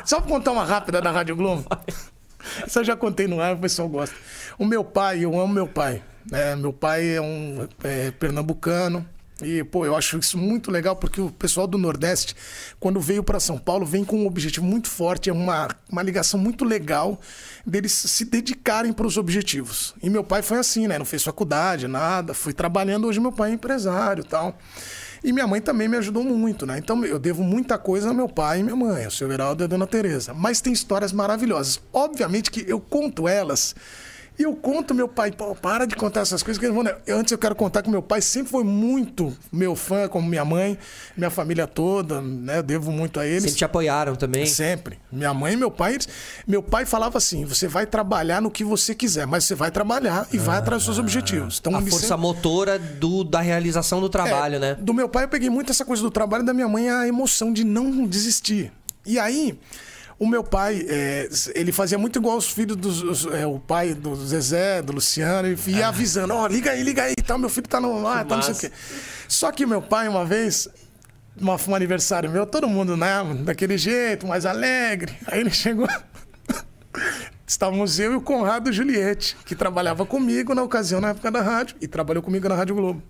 Só 0.05 0.21
pra 0.21 0.29
contar 0.29 0.53
uma 0.53 0.63
rápida 0.63 1.01
da 1.01 1.11
Rádio 1.11 1.35
Globo. 1.35 1.65
Isso 2.65 2.79
eu 2.79 2.83
já 2.85 2.95
contei 2.95 3.27
no 3.27 3.41
ar, 3.41 3.55
o 3.55 3.59
pessoal 3.59 3.89
gosta. 3.89 4.15
O 4.57 4.63
meu 4.65 4.85
pai, 4.85 5.25
eu 5.25 5.37
amo 5.37 5.53
meu 5.53 5.67
pai. 5.67 6.01
né? 6.31 6.55
meu 6.55 6.71
pai 6.71 7.17
é 7.17 7.21
um 7.21 7.67
é, 7.83 8.11
pernambucano. 8.11 9.05
E, 9.41 9.63
pô, 9.63 9.85
eu 9.85 9.95
acho 9.95 10.17
isso 10.17 10.37
muito 10.37 10.69
legal 10.71 10.95
porque 10.95 11.19
o 11.19 11.29
pessoal 11.31 11.67
do 11.67 11.77
Nordeste, 11.77 12.35
quando 12.79 12.99
veio 12.99 13.23
para 13.23 13.39
São 13.39 13.57
Paulo, 13.57 13.85
vem 13.85 14.03
com 14.03 14.17
um 14.17 14.27
objetivo 14.27 14.65
muito 14.65 14.89
forte, 14.89 15.29
é 15.29 15.33
uma, 15.33 15.69
uma 15.89 16.03
ligação 16.03 16.39
muito 16.39 16.63
legal 16.63 17.19
deles 17.65 17.91
se 17.91 18.25
dedicarem 18.25 18.93
para 18.93 19.05
os 19.05 19.17
objetivos. 19.17 19.93
E 20.01 20.09
meu 20.09 20.23
pai 20.23 20.41
foi 20.41 20.57
assim, 20.57 20.87
né? 20.87 20.97
Não 20.97 21.05
fez 21.05 21.23
faculdade, 21.23 21.87
nada, 21.87 22.33
fui 22.33 22.53
trabalhando. 22.53 23.07
Hoje 23.07 23.19
meu 23.19 23.31
pai 23.31 23.51
é 23.51 23.53
empresário 23.53 24.23
tal. 24.23 24.57
E 25.23 25.31
minha 25.31 25.45
mãe 25.45 25.61
também 25.61 25.87
me 25.87 25.97
ajudou 25.97 26.23
muito, 26.23 26.65
né? 26.65 26.79
Então 26.79 27.05
eu 27.05 27.19
devo 27.19 27.43
muita 27.43 27.77
coisa 27.77 28.09
ao 28.09 28.13
meu 28.13 28.27
pai 28.27 28.59
e 28.59 28.63
minha 28.63 28.75
mãe, 28.75 29.05
ao 29.05 29.11
seu 29.11 29.31
Heraldo 29.31 29.63
e 29.63 29.65
a 29.65 29.67
dona 29.67 29.85
Tereza. 29.85 30.33
Mas 30.33 30.61
tem 30.61 30.73
histórias 30.73 31.13
maravilhosas. 31.13 31.79
Obviamente 31.93 32.49
que 32.49 32.65
eu 32.67 32.79
conto 32.79 33.27
elas. 33.27 33.75
E 34.39 34.43
eu 34.43 34.55
conto 34.55 34.95
meu 34.95 35.07
pai, 35.07 35.31
pô, 35.31 35.53
para 35.53 35.85
de 35.85 35.95
contar 35.95 36.21
essas 36.21 36.41
coisas. 36.41 36.59
Que 36.59 36.67
né? 36.71 36.95
antes 37.09 37.31
eu 37.31 37.37
quero 37.37 37.53
contar 37.53 37.83
que 37.83 37.89
meu 37.89 38.01
pai 38.01 38.21
sempre 38.21 38.49
foi 38.51 38.63
muito 38.63 39.35
meu 39.51 39.75
fã, 39.75 40.07
como 40.07 40.27
minha 40.27 40.43
mãe, 40.43 40.79
minha 41.15 41.29
família 41.29 41.67
toda, 41.67 42.21
né? 42.21 42.57
Eu 42.57 42.63
devo 42.63 42.91
muito 42.91 43.19
a 43.19 43.25
eles. 43.27 43.43
Sempre 43.43 43.57
te 43.57 43.65
apoiaram 43.65 44.15
também. 44.15 44.45
Sempre. 44.47 44.97
Minha 45.11 45.33
mãe 45.33 45.53
e 45.53 45.57
meu 45.57 45.69
pai, 45.69 45.93
eles- 45.95 46.07
meu 46.47 46.63
pai 46.63 46.85
falava 46.85 47.17
assim: 47.19 47.45
você 47.45 47.67
vai 47.67 47.85
trabalhar 47.85 48.41
no 48.41 48.49
que 48.49 48.63
você 48.63 48.95
quiser, 48.95 49.27
mas 49.27 49.43
você 49.43 49.53
vai 49.53 49.69
trabalhar 49.69 50.27
e 50.33 50.37
vai 50.39 50.57
atrás 50.57 50.81
dos 50.83 50.85
seus 50.95 50.97
objetivos. 50.97 51.59
Então, 51.59 51.75
A 51.75 51.81
força 51.81 51.99
sempre- 52.07 52.17
motora 52.21 52.79
do, 52.79 53.23
da 53.23 53.41
realização 53.41 54.01
do 54.01 54.09
trabalho, 54.09 54.55
é, 54.55 54.59
né? 54.59 54.77
Do 54.79 54.93
meu 54.93 55.07
pai 55.07 55.25
eu 55.25 55.29
peguei 55.29 55.49
muito 55.51 55.71
essa 55.71 55.85
coisa 55.85 56.01
do 56.01 56.09
trabalho, 56.09 56.43
da 56.43 56.53
minha 56.53 56.67
mãe 56.67 56.89
a 56.89 57.07
emoção 57.07 57.53
de 57.53 57.63
não 57.63 58.07
desistir. 58.07 58.71
E 59.05 59.19
aí, 59.19 59.59
o 60.23 60.27
meu 60.27 60.43
pai, 60.43 60.85
é, 60.87 61.27
ele 61.55 61.71
fazia 61.71 61.97
muito 61.97 62.19
igual 62.19 62.37
os 62.37 62.47
filhos 62.49 62.77
dos. 62.77 63.01
os- 63.01 63.25
é, 63.33 63.45
o 63.47 63.57
pai 63.59 63.93
do 63.95 64.15
Zezé, 64.15 64.81
do 64.81 64.93
Luciano, 64.93 65.47
ele 65.47 65.57
ia 65.67 65.87
avisando: 65.87 66.33
ó, 66.35 66.45
liga 66.47 66.69
aí, 66.71 66.83
liga 66.83 67.03
aí, 67.03 67.15
tá, 67.15 67.37
meu 67.37 67.49
filho 67.49 67.67
tá 67.67 67.79
no. 67.81 68.07
Ah, 68.07 68.23
tá 68.23 68.35
não 68.35 68.43
sei 68.43 68.53
o 68.53 68.57
quê. 68.57 68.71
Só 69.27 69.51
que 69.51 69.65
meu 69.65 69.81
pai, 69.81 70.07
uma 70.07 70.23
vez. 70.23 70.67
Uma, 71.39 71.57
um 71.67 71.73
aniversário 71.75 72.29
meu, 72.29 72.45
todo 72.45 72.67
mundo, 72.67 72.95
né? 72.97 73.07
Daquele 73.45 73.77
jeito, 73.77 74.27
mais 74.27 74.45
alegre. 74.45 75.17
Aí 75.25 75.39
ele 75.39 75.49
chegou. 75.49 75.87
Estávamos 77.47 77.99
eu 77.99 78.13
e 78.13 78.15
o 78.15 78.21
Conrado 78.21 78.71
Juliette, 78.71 79.35
que 79.45 79.55
trabalhava 79.55 80.05
comigo 80.05 80.53
na 80.53 80.63
ocasião, 80.63 81.01
na 81.01 81.09
época 81.09 81.31
da 81.31 81.41
rádio, 81.41 81.75
e 81.81 81.87
trabalhou 81.87 82.21
comigo 82.23 82.47
na 82.47 82.55
Rádio 82.55 82.75
Globo. 82.75 83.01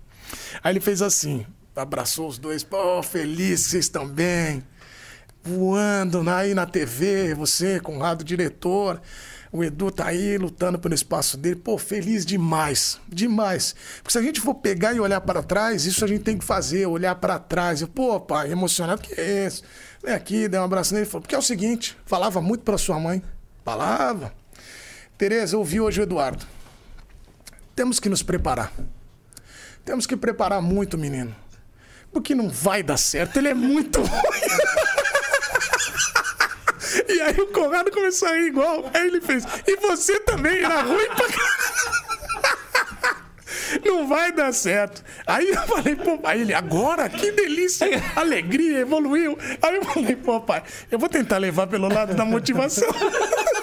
Aí 0.62 0.72
ele 0.72 0.80
fez 0.80 1.02
assim, 1.02 1.44
abraçou 1.76 2.28
os 2.28 2.38
dois, 2.38 2.62
pô, 2.64 3.02
feliz 3.02 3.64
que 3.64 3.70
vocês 3.70 3.84
estão 3.84 4.06
bem, 4.08 4.62
voando 5.44 6.22
na- 6.22 6.38
aí 6.38 6.54
na 6.54 6.66
TV, 6.66 7.34
você, 7.34 7.80
Conrado, 7.80 8.22
diretor, 8.24 9.00
o 9.50 9.62
Edu 9.62 9.90
tá 9.90 10.06
aí 10.06 10.38
lutando 10.38 10.78
pelo 10.78 10.94
espaço 10.94 11.36
dele, 11.36 11.56
pô, 11.56 11.76
feliz 11.76 12.24
demais, 12.24 12.98
demais. 13.08 13.74
Porque 13.96 14.12
se 14.12 14.18
a 14.18 14.22
gente 14.22 14.40
for 14.40 14.54
pegar 14.54 14.94
e 14.94 15.00
olhar 15.00 15.20
para 15.20 15.42
trás, 15.42 15.84
isso 15.84 16.04
a 16.04 16.08
gente 16.08 16.22
tem 16.22 16.38
que 16.38 16.44
fazer, 16.44 16.86
olhar 16.86 17.14
para 17.16 17.38
trás. 17.38 17.82
Eu, 17.82 17.88
pô, 17.88 18.18
pai, 18.20 18.50
emocionado, 18.50 19.02
que 19.02 19.12
é 19.20 19.46
isso? 19.46 19.62
Vem 20.02 20.14
aqui, 20.14 20.48
dei 20.48 20.58
um 20.58 20.64
abraço 20.64 20.94
nele, 20.94 21.06
porque 21.06 21.34
é 21.34 21.38
o 21.38 21.42
seguinte, 21.42 21.96
falava 22.06 22.40
muito 22.40 22.64
para 22.64 22.78
sua 22.78 22.98
mãe, 22.98 23.22
falava. 23.64 24.32
Tereza, 25.18 25.56
ouvi 25.58 25.80
hoje 25.80 26.00
o 26.00 26.04
Eduardo. 26.04 26.46
Temos 27.76 28.00
que 28.00 28.08
nos 28.08 28.22
preparar. 28.22 28.72
Temos 29.84 30.06
que 30.06 30.16
preparar 30.16 30.62
muito, 30.62 30.96
menino. 30.96 31.34
Porque 32.12 32.34
não 32.34 32.48
vai 32.48 32.82
dar 32.82 32.96
certo, 32.96 33.36
ele 33.38 33.48
é 33.48 33.54
muito 33.54 34.00
ruim. 34.02 34.10
E 37.08 37.20
aí 37.20 37.40
o 37.40 37.46
Conrado 37.48 37.90
começou 37.90 38.28
a 38.28 38.32
rir 38.32 38.48
igual. 38.48 38.90
Aí 38.92 39.06
ele 39.06 39.20
fez. 39.20 39.44
E 39.66 39.76
você 39.76 40.18
também 40.20 40.58
era 40.58 40.82
ruim 40.82 41.06
pra 41.06 41.28
caralho. 41.28 42.12
Não 43.84 44.06
vai 44.06 44.32
dar 44.32 44.52
certo. 44.52 45.02
Aí 45.26 45.48
eu 45.48 45.62
falei, 45.62 45.96
pô, 45.96 46.18
pai, 46.18 46.40
ele, 46.40 46.52
agora? 46.52 47.08
Que 47.08 47.30
delícia, 47.32 47.86
alegria, 48.14 48.80
evoluiu. 48.80 49.38
Aí 49.62 49.76
eu 49.76 49.84
falei, 49.84 50.16
pô, 50.16 50.40
pai, 50.40 50.62
eu 50.90 50.98
vou 50.98 51.08
tentar 51.08 51.38
levar 51.38 51.66
pelo 51.66 51.88
lado 51.88 52.14
da 52.14 52.24
motivação. 52.24 52.88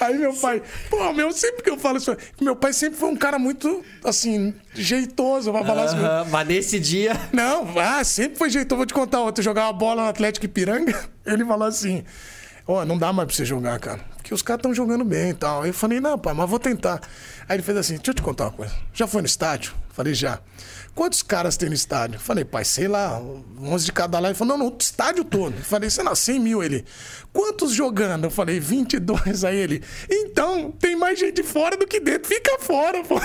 Aí 0.00 0.16
meu 0.16 0.32
pai, 0.32 0.62
pô, 0.88 1.12
meu, 1.12 1.30
sempre 1.30 1.62
que 1.62 1.68
eu 1.68 1.78
falo 1.78 1.98
isso, 1.98 2.16
meu 2.40 2.56
pai 2.56 2.72
sempre 2.72 2.98
foi 2.98 3.10
um 3.10 3.16
cara 3.16 3.38
muito, 3.38 3.84
assim, 4.02 4.54
jeitoso 4.74 5.52
pra 5.52 5.64
falar 5.64 5.84
assim. 5.84 5.98
Aham, 5.98 6.26
mas 6.30 6.48
nesse 6.48 6.80
dia. 6.80 7.12
Não, 7.32 7.78
ah, 7.78 8.02
sempre 8.02 8.38
foi 8.38 8.48
jeitoso. 8.48 8.78
Vou 8.78 8.86
te 8.86 8.94
contar 8.94 9.20
outra. 9.20 9.40
Eu 9.40 9.44
jogava 9.44 9.72
bola 9.72 10.04
no 10.04 10.08
Atlético 10.08 10.46
Ipiranga, 10.46 10.98
ele 11.26 11.44
falou 11.44 11.68
assim, 11.68 12.02
ó, 12.66 12.84
não 12.84 12.96
dá 12.96 13.12
mais 13.12 13.26
pra 13.26 13.36
você 13.36 13.44
jogar, 13.44 13.78
cara. 13.78 14.00
Porque 14.16 14.32
os 14.32 14.42
caras 14.42 14.60
estão 14.60 14.74
jogando 14.74 15.04
bem 15.04 15.30
e 15.30 15.34
tal. 15.34 15.62
Aí 15.62 15.70
eu 15.70 15.74
falei, 15.74 16.00
não, 16.00 16.18
pai, 16.18 16.32
mas 16.32 16.48
vou 16.48 16.58
tentar. 16.58 17.00
Aí 17.48 17.56
ele 17.56 17.62
fez 17.62 17.76
assim, 17.76 17.96
deixa 17.96 18.10
eu 18.10 18.14
te 18.14 18.22
contar 18.22 18.44
uma 18.44 18.52
coisa. 18.52 18.72
Já 18.94 19.06
foi 19.06 19.20
no 19.20 19.26
estádio? 19.26 19.74
Falei, 19.90 20.14
já. 20.14 20.38
Quantos 20.94 21.22
caras 21.22 21.56
tem 21.56 21.68
no 21.68 21.74
estádio? 21.74 22.18
Falei, 22.20 22.44
pai, 22.44 22.64
sei 22.64 22.88
lá, 22.88 23.20
11 23.60 23.84
de 23.84 23.92
cada 23.92 24.18
lado. 24.18 24.32
Ele 24.32 24.38
falou, 24.38 24.58
não, 24.58 24.66
no 24.70 24.76
estádio 24.78 25.24
todo. 25.24 25.54
Eu 25.56 25.64
Falei, 25.64 25.88
sei 25.88 26.04
lá, 26.04 26.14
100 26.14 26.40
mil. 26.40 26.62
Ele, 26.62 26.84
quantos 27.32 27.72
jogando? 27.72 28.24
Eu 28.24 28.30
falei, 28.30 28.58
22. 28.60 29.44
Aí 29.44 29.56
ele, 29.56 29.82
então, 30.10 30.70
tem 30.72 30.96
mais 30.96 31.18
gente 31.18 31.42
fora 31.42 31.76
do 31.76 31.86
que 31.86 32.00
dentro. 32.00 32.28
Fica 32.28 32.58
fora, 32.58 33.02
pô. 33.04 33.20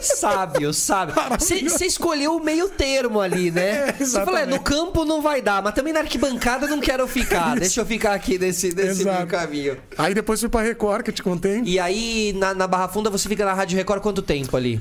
Sábio, 0.00 0.72
sábio. 0.72 1.14
Você 1.38 1.86
escolheu 1.86 2.36
o 2.36 2.42
meio 2.42 2.68
termo 2.68 3.20
ali, 3.20 3.50
né? 3.50 3.88
É, 3.88 3.92
Você 3.92 4.24
falou, 4.24 4.38
é, 4.38 4.46
no 4.46 4.60
campo 4.60 5.04
não 5.04 5.20
vai 5.20 5.42
dar, 5.42 5.62
mas 5.62 5.74
também 5.74 5.92
na 5.92 6.00
arquibancada 6.00 6.66
não 6.66 6.80
quero 6.80 7.06
ficar. 7.06 7.56
Deixa 7.60 7.80
eu 7.80 7.86
ficar 7.86 8.14
aqui 8.14 8.38
nesse, 8.38 8.74
nesse 8.74 9.04
meio 9.04 9.26
caminho. 9.26 9.76
Aí 9.98 10.14
depois 10.14 10.40
fui 10.40 10.48
pra 10.48 10.62
Record, 10.62 11.02
que 11.02 11.10
eu 11.10 11.14
te 11.14 11.22
contei. 11.22 11.62
E 11.64 11.78
aí, 11.78 12.32
na, 12.36 12.54
na 12.54 12.66
Barra 12.66 12.88
Funda, 12.88 13.10
você 13.10 13.28
fica 13.28 13.44
na 13.44 13.52
Rádio 13.52 13.76
Record 13.76 14.00
quanto 14.02 14.22
tempo 14.22 14.56
ali? 14.56 14.80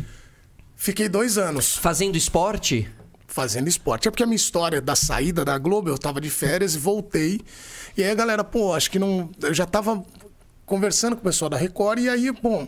Fiquei 0.81 1.09
dois 1.09 1.37
anos. 1.37 1.75
Fazendo 1.75 2.15
esporte? 2.15 2.89
fazendo 3.27 3.67
esporte. 3.67 4.07
É 4.07 4.11
porque 4.11 4.23
a 4.23 4.25
minha 4.25 4.35
história 4.35 4.81
da 4.81 4.95
saída 4.95 5.45
da 5.45 5.55
Globo, 5.57 5.87
eu 5.87 5.99
tava 5.99 6.19
de 6.19 6.29
férias 6.31 6.73
e 6.73 6.79
voltei. 6.79 7.39
E 7.95 8.03
aí 8.03 8.09
a 8.09 8.15
galera, 8.15 8.43
pô, 8.43 8.73
acho 8.73 8.89
que 8.89 8.97
não. 8.97 9.29
Eu 9.41 9.53
já 9.53 9.67
tava 9.67 10.03
conversando 10.65 11.15
com 11.15 11.21
o 11.21 11.23
pessoal 11.25 11.47
da 11.47 11.57
Record, 11.57 11.99
e 11.99 12.09
aí, 12.09 12.31
bom, 12.31 12.67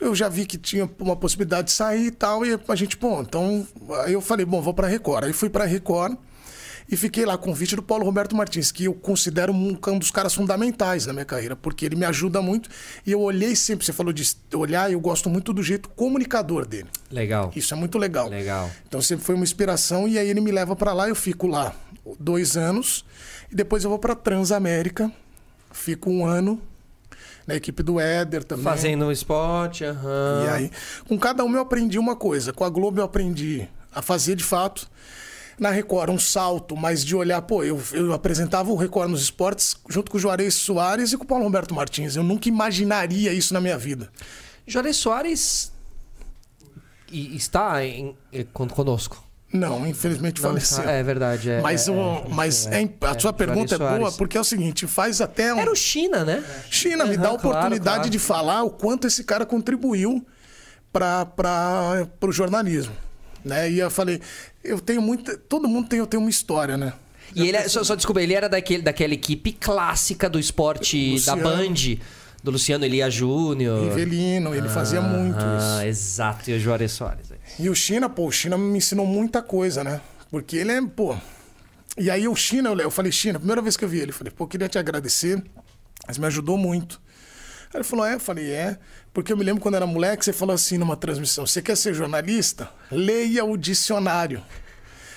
eu 0.00 0.14
já 0.14 0.28
vi 0.28 0.44
que 0.44 0.58
tinha 0.58 0.90
uma 0.98 1.16
possibilidade 1.16 1.68
de 1.68 1.72
sair 1.72 2.06
e 2.06 2.10
tal, 2.10 2.44
e 2.44 2.58
a 2.68 2.74
gente, 2.74 2.96
pô, 2.98 3.22
então. 3.22 3.66
Aí 4.04 4.12
eu 4.12 4.20
falei, 4.20 4.44
bom, 4.44 4.60
vou 4.60 4.74
pra 4.74 4.86
Record. 4.86 5.24
Aí 5.24 5.32
fui 5.32 5.48
pra 5.48 5.64
Record. 5.64 6.16
E 6.90 6.96
fiquei 6.96 7.24
lá 7.24 7.38
com 7.38 7.44
o 7.44 7.52
convite 7.52 7.74
do 7.74 7.82
Paulo 7.82 8.04
Roberto 8.04 8.36
Martins, 8.36 8.70
que 8.70 8.84
eu 8.84 8.94
considero 8.94 9.52
um, 9.52 9.78
um 9.88 9.98
dos 9.98 10.10
caras 10.10 10.34
fundamentais 10.34 11.06
na 11.06 11.12
minha 11.12 11.24
carreira, 11.24 11.56
porque 11.56 11.86
ele 11.86 11.96
me 11.96 12.04
ajuda 12.04 12.42
muito. 12.42 12.68
E 13.06 13.12
eu 13.12 13.20
olhei 13.20 13.56
sempre, 13.56 13.86
você 13.86 13.92
falou 13.92 14.12
de 14.12 14.36
olhar, 14.54 14.92
eu 14.92 15.00
gosto 15.00 15.30
muito 15.30 15.52
do 15.52 15.62
jeito 15.62 15.88
comunicador 15.88 16.66
dele. 16.66 16.88
Legal. 17.10 17.50
Isso 17.56 17.72
é 17.72 17.76
muito 17.76 17.96
legal. 17.96 18.28
Legal. 18.28 18.70
Então 18.86 19.00
sempre 19.00 19.24
foi 19.24 19.34
uma 19.34 19.44
inspiração 19.44 20.06
e 20.06 20.18
aí 20.18 20.28
ele 20.28 20.40
me 20.40 20.52
leva 20.52 20.76
pra 20.76 20.92
lá, 20.92 21.08
eu 21.08 21.14
fico 21.14 21.46
lá 21.46 21.74
dois 22.18 22.56
anos 22.56 23.04
e 23.50 23.54
depois 23.54 23.82
eu 23.84 23.90
vou 23.90 23.98
pra 23.98 24.14
Transamérica, 24.14 25.10
fico 25.72 26.10
um 26.10 26.26
ano 26.26 26.60
na 27.46 27.54
equipe 27.54 27.82
do 27.82 27.98
Éder 27.98 28.44
também. 28.44 28.64
Fazendo 28.64 29.06
um 29.06 29.12
esporte, 29.12 29.84
aham. 29.84 30.44
E 30.44 30.48
aí, 30.48 30.70
com 31.06 31.18
cada 31.18 31.44
um 31.44 31.54
eu 31.54 31.60
aprendi 31.60 31.98
uma 31.98 32.16
coisa. 32.16 32.52
Com 32.52 32.64
a 32.64 32.70
Globo 32.70 33.00
eu 33.00 33.04
aprendi 33.04 33.68
a 33.92 34.02
fazer 34.02 34.34
de 34.34 34.44
fato. 34.44 34.90
Na 35.58 35.70
Record 35.70 36.10
um 36.10 36.18
salto, 36.18 36.76
mas 36.76 37.04
de 37.04 37.14
olhar, 37.14 37.40
pô, 37.42 37.62
eu, 37.62 37.80
eu 37.92 38.12
apresentava 38.12 38.70
o 38.70 38.76
Record 38.76 39.10
nos 39.10 39.22
esportes 39.22 39.76
junto 39.88 40.10
com 40.10 40.16
o 40.16 40.20
Juarez 40.20 40.54
Soares 40.54 41.12
e 41.12 41.16
com 41.16 41.24
o 41.24 41.26
Paulo 41.26 41.44
Roberto 41.44 41.74
Martins. 41.74 42.16
Eu 42.16 42.22
nunca 42.22 42.48
imaginaria 42.48 43.32
isso 43.32 43.54
na 43.54 43.60
minha 43.60 43.78
vida. 43.78 44.10
Juarez 44.66 44.96
Soares 44.96 45.72
está 47.12 47.84
em, 47.84 48.16
con- 48.52 48.68
conosco. 48.68 49.22
Não, 49.52 49.86
infelizmente 49.86 50.42
Não 50.42 50.48
faleceu. 50.50 50.82
é 50.82 51.00
verdade. 51.00 51.48
É, 51.48 51.60
Mas, 51.60 51.86
é, 51.86 51.92
o, 51.92 52.28
mas 52.28 52.66
é, 52.66 52.82
é 52.82 52.88
a 53.02 53.14
é, 53.14 53.18
sua 53.20 53.32
pergunta 53.32 53.76
é 53.76 53.78
boa 53.78 54.10
porque 54.10 54.36
é 54.36 54.40
o 54.40 54.44
seguinte, 54.44 54.84
faz 54.88 55.20
até 55.20 55.54
um... 55.54 55.60
Era 55.60 55.70
o 55.70 55.76
China, 55.76 56.24
né? 56.24 56.42
China, 56.68 57.04
me 57.04 57.14
Aham, 57.14 57.22
dá 57.22 57.28
a 57.30 57.38
claro, 57.38 57.48
oportunidade 57.48 57.96
claro. 57.98 58.10
de 58.10 58.18
falar 58.18 58.64
o 58.64 58.70
quanto 58.70 59.06
esse 59.06 59.22
cara 59.22 59.46
contribuiu 59.46 60.26
para 60.92 62.08
o 62.20 62.32
jornalismo. 62.32 62.92
Né? 63.44 63.70
E 63.70 63.78
eu 63.78 63.90
falei, 63.90 64.20
eu 64.62 64.80
tenho 64.80 65.02
muita. 65.02 65.36
Todo 65.36 65.68
mundo 65.68 65.88
tem, 65.88 65.98
eu 65.98 66.06
tenho 66.06 66.22
uma 66.22 66.30
história, 66.30 66.76
né? 66.76 66.92
E 67.34 67.46
ele, 67.48 67.56
é- 67.56 67.68
só, 67.68 67.82
só 67.84 67.94
desculpa, 67.94 68.22
ele 68.22 68.32
era 68.34 68.48
daquele, 68.48 68.82
daquela 68.82 69.12
equipe 69.12 69.52
clássica 69.52 70.28
do 70.30 70.38
esporte 70.38 71.12
Luciano. 71.12 71.42
da 71.42 71.50
Band, 71.50 71.74
do 72.42 72.50
Luciano 72.52 72.84
Elia 72.84 73.10
Júnior. 73.10 73.88
Rivelino, 73.88 74.54
ele 74.54 74.68
fazia 74.68 75.00
muito 75.00 75.38
isso. 75.38 75.78
Ah, 75.78 75.86
exato, 75.86 76.50
e 76.50 76.54
o 76.54 76.60
Juarez 76.60 76.92
Soares. 76.92 77.30
é. 77.32 77.36
E 77.58 77.68
o 77.68 77.74
China, 77.74 78.08
pô, 78.08 78.26
o 78.26 78.32
China 78.32 78.56
me 78.56 78.78
ensinou 78.78 79.06
muita 79.06 79.42
coisa, 79.42 79.82
né? 79.82 80.00
Porque 80.30 80.56
ele 80.56 80.72
é, 80.72 80.80
pô. 80.82 81.16
E 81.98 82.10
aí 82.10 82.26
o 82.28 82.34
China, 82.36 82.70
eu, 82.70 82.78
eu 82.80 82.90
falei, 82.90 83.10
China, 83.12 83.38
primeira 83.38 83.60
vez 83.62 83.76
que 83.76 83.84
eu 83.84 83.88
vi 83.88 83.98
ele, 84.00 84.10
eu 84.10 84.14
falei, 84.14 84.32
pô, 84.34 84.46
queria 84.46 84.68
te 84.68 84.78
agradecer, 84.78 85.42
mas 86.06 86.18
me 86.18 86.26
ajudou 86.26 86.56
muito. 86.56 87.00
Aí 87.72 87.78
ele 87.78 87.84
falou, 87.84 88.04
é, 88.06 88.14
eu 88.14 88.20
falei, 88.20 88.50
é. 88.50 88.78
Porque 89.14 89.32
eu 89.32 89.36
me 89.36 89.44
lembro 89.44 89.62
quando 89.62 89.76
era 89.76 89.86
moleque, 89.86 90.24
você 90.24 90.32
falou 90.32 90.52
assim 90.52 90.76
numa 90.76 90.96
transmissão: 90.96 91.46
você 91.46 91.62
quer 91.62 91.76
ser 91.76 91.94
jornalista? 91.94 92.68
Leia 92.90 93.44
o 93.44 93.56
dicionário. 93.56 94.42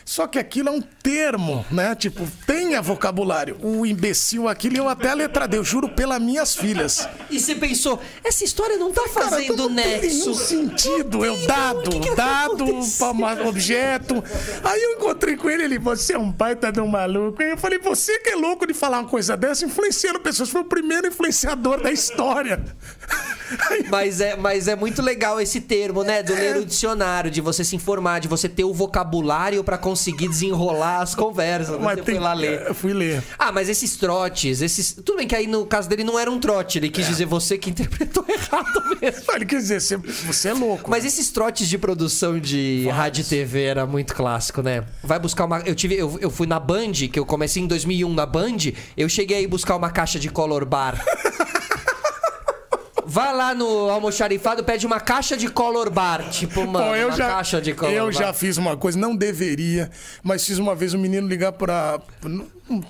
Só 0.07 0.25
que 0.25 0.39
aquilo 0.39 0.69
é 0.69 0.71
um 0.71 0.81
termo, 0.81 1.65
né? 1.69 1.93
Tipo, 1.93 2.25
tenha 2.45 2.81
vocabulário. 2.81 3.57
O 3.61 3.85
imbecil, 3.85 4.47
aquilo 4.47 4.77
eu 4.77 4.87
até 4.87 5.09
a 5.09 5.13
letra 5.13 5.45
D, 5.45 5.57
eu 5.57 5.65
juro 5.65 5.89
pelas 5.89 6.21
minhas 6.21 6.55
filhas. 6.55 7.09
E 7.29 7.37
você 7.37 7.53
pensou, 7.53 7.99
essa 8.23 8.45
história 8.45 8.77
não 8.77 8.93
tá 8.93 9.01
Cara, 9.13 9.31
fazendo 9.31 9.67
não 9.67 9.75
tem 9.75 9.99
nenhum 9.99 10.27
nexo. 10.27 10.35
sentido. 10.35 11.25
Eu 11.25 11.35
dado, 11.45 11.89
que 11.89 11.99
que 11.99 12.15
dado 12.15 12.63
um 12.65 13.47
objeto. 13.49 14.23
Aí 14.63 14.81
eu 14.81 14.93
encontrei 14.93 15.35
com 15.35 15.49
ele, 15.49 15.63
ele, 15.63 15.77
você 15.77 16.13
é 16.13 16.17
um 16.17 16.31
baita 16.31 16.71
de 16.71 16.79
um 16.79 16.87
maluco. 16.87 17.43
Aí 17.43 17.49
eu 17.49 17.57
falei, 17.57 17.77
você 17.77 18.17
que 18.19 18.29
é 18.29 18.35
louco 18.37 18.65
de 18.65 18.73
falar 18.73 18.99
uma 18.99 19.09
coisa 19.09 19.35
dessa, 19.35 19.65
influenciando 19.65 20.21
pessoas. 20.21 20.49
Foi 20.49 20.61
o 20.61 20.65
primeiro 20.65 21.07
influenciador 21.07 21.83
da 21.83 21.91
história. 21.91 22.63
Mas 23.89 24.19
é, 24.19 24.35
mas 24.35 24.67
é 24.67 24.75
muito 24.75 25.01
legal 25.01 25.39
esse 25.39 25.61
termo, 25.61 26.03
né? 26.03 26.23
Do 26.23 26.33
ler 26.33 26.57
o 26.57 26.65
dicionário, 26.65 27.29
de 27.29 27.41
você 27.41 27.63
se 27.63 27.75
informar, 27.75 28.19
de 28.19 28.27
você 28.27 28.47
ter 28.49 28.63
o 28.63 28.73
vocabulário 28.73 29.63
pra 29.63 29.77
conseguir 29.77 29.96
desenrolar 30.11 31.01
as 31.01 31.15
conversas. 31.15 31.77
Você 31.77 32.03
foi 32.03 32.19
lá 32.19 32.33
ler. 32.33 32.67
Eu 32.67 32.73
fui 32.73 32.93
ler. 32.93 33.23
Ah, 33.37 33.51
mas 33.51 33.69
esses 33.69 33.95
trotes, 33.97 34.61
esses. 34.61 34.93
Tudo 34.93 35.17
bem 35.17 35.27
que 35.27 35.35
aí 35.35 35.47
no 35.47 35.65
caso 35.65 35.89
dele 35.89 36.03
não 36.03 36.17
era 36.17 36.29
um 36.29 36.39
trote, 36.39 36.77
ele 36.79 36.89
quis 36.89 37.07
dizer 37.07 37.25
você 37.25 37.57
que 37.57 37.69
interpretou 37.69 38.25
errado 38.29 38.97
mesmo. 39.01 39.33
Ele 39.33 39.45
quer 39.45 39.57
dizer, 39.57 39.81
você, 39.81 39.97
você 39.97 40.49
é 40.49 40.53
louco. 40.53 40.89
Mas 40.89 41.05
esses 41.05 41.29
trotes 41.29 41.67
de 41.67 41.77
produção 41.77 42.39
de 42.39 42.87
rádio 42.89 43.21
e 43.21 43.25
TV 43.25 43.63
era 43.63 43.85
muito 43.85 44.13
clássico, 44.13 44.61
né? 44.61 44.85
Vai 45.03 45.19
buscar 45.19 45.45
uma. 45.45 45.59
Eu 45.59 45.75
tive. 45.75 45.95
Eu, 45.95 46.17
eu 46.19 46.29
fui 46.29 46.47
na 46.47 46.59
Band, 46.59 46.93
que 47.11 47.19
eu 47.19 47.25
comecei 47.25 47.63
em 47.63 47.67
2001 47.67 48.13
na 48.13 48.25
Band, 48.25 48.57
eu 48.95 49.09
cheguei 49.09 49.37
aí 49.37 49.47
buscar 49.47 49.75
uma 49.75 49.89
caixa 49.89 50.19
de 50.19 50.29
color 50.29 50.65
bar. 50.65 51.03
Vai 53.09 53.33
lá 53.33 53.55
no 53.55 53.89
almoxarifado, 53.89 54.63
pede 54.63 54.85
uma 54.85 54.99
caixa 54.99 55.37
de 55.37 55.47
color 55.47 55.89
bar. 55.89 56.29
Tipo, 56.29 56.61
uma, 56.61 56.79
Pô, 56.83 56.95
eu 56.95 57.07
uma 57.07 57.15
já, 57.17 57.27
caixa 57.29 57.61
de 57.61 57.73
color 57.73 57.91
eu 57.93 58.05
bar. 58.07 58.11
já 58.11 58.33
fiz 58.33 58.57
uma 58.57 58.75
coisa, 58.75 58.99
não 58.99 59.15
deveria, 59.15 59.89
mas 60.21 60.45
fiz 60.45 60.57
uma 60.57 60.75
vez 60.75 60.93
um 60.93 60.97
menino 60.99 61.27
ligar 61.27 61.53
para 61.53 61.99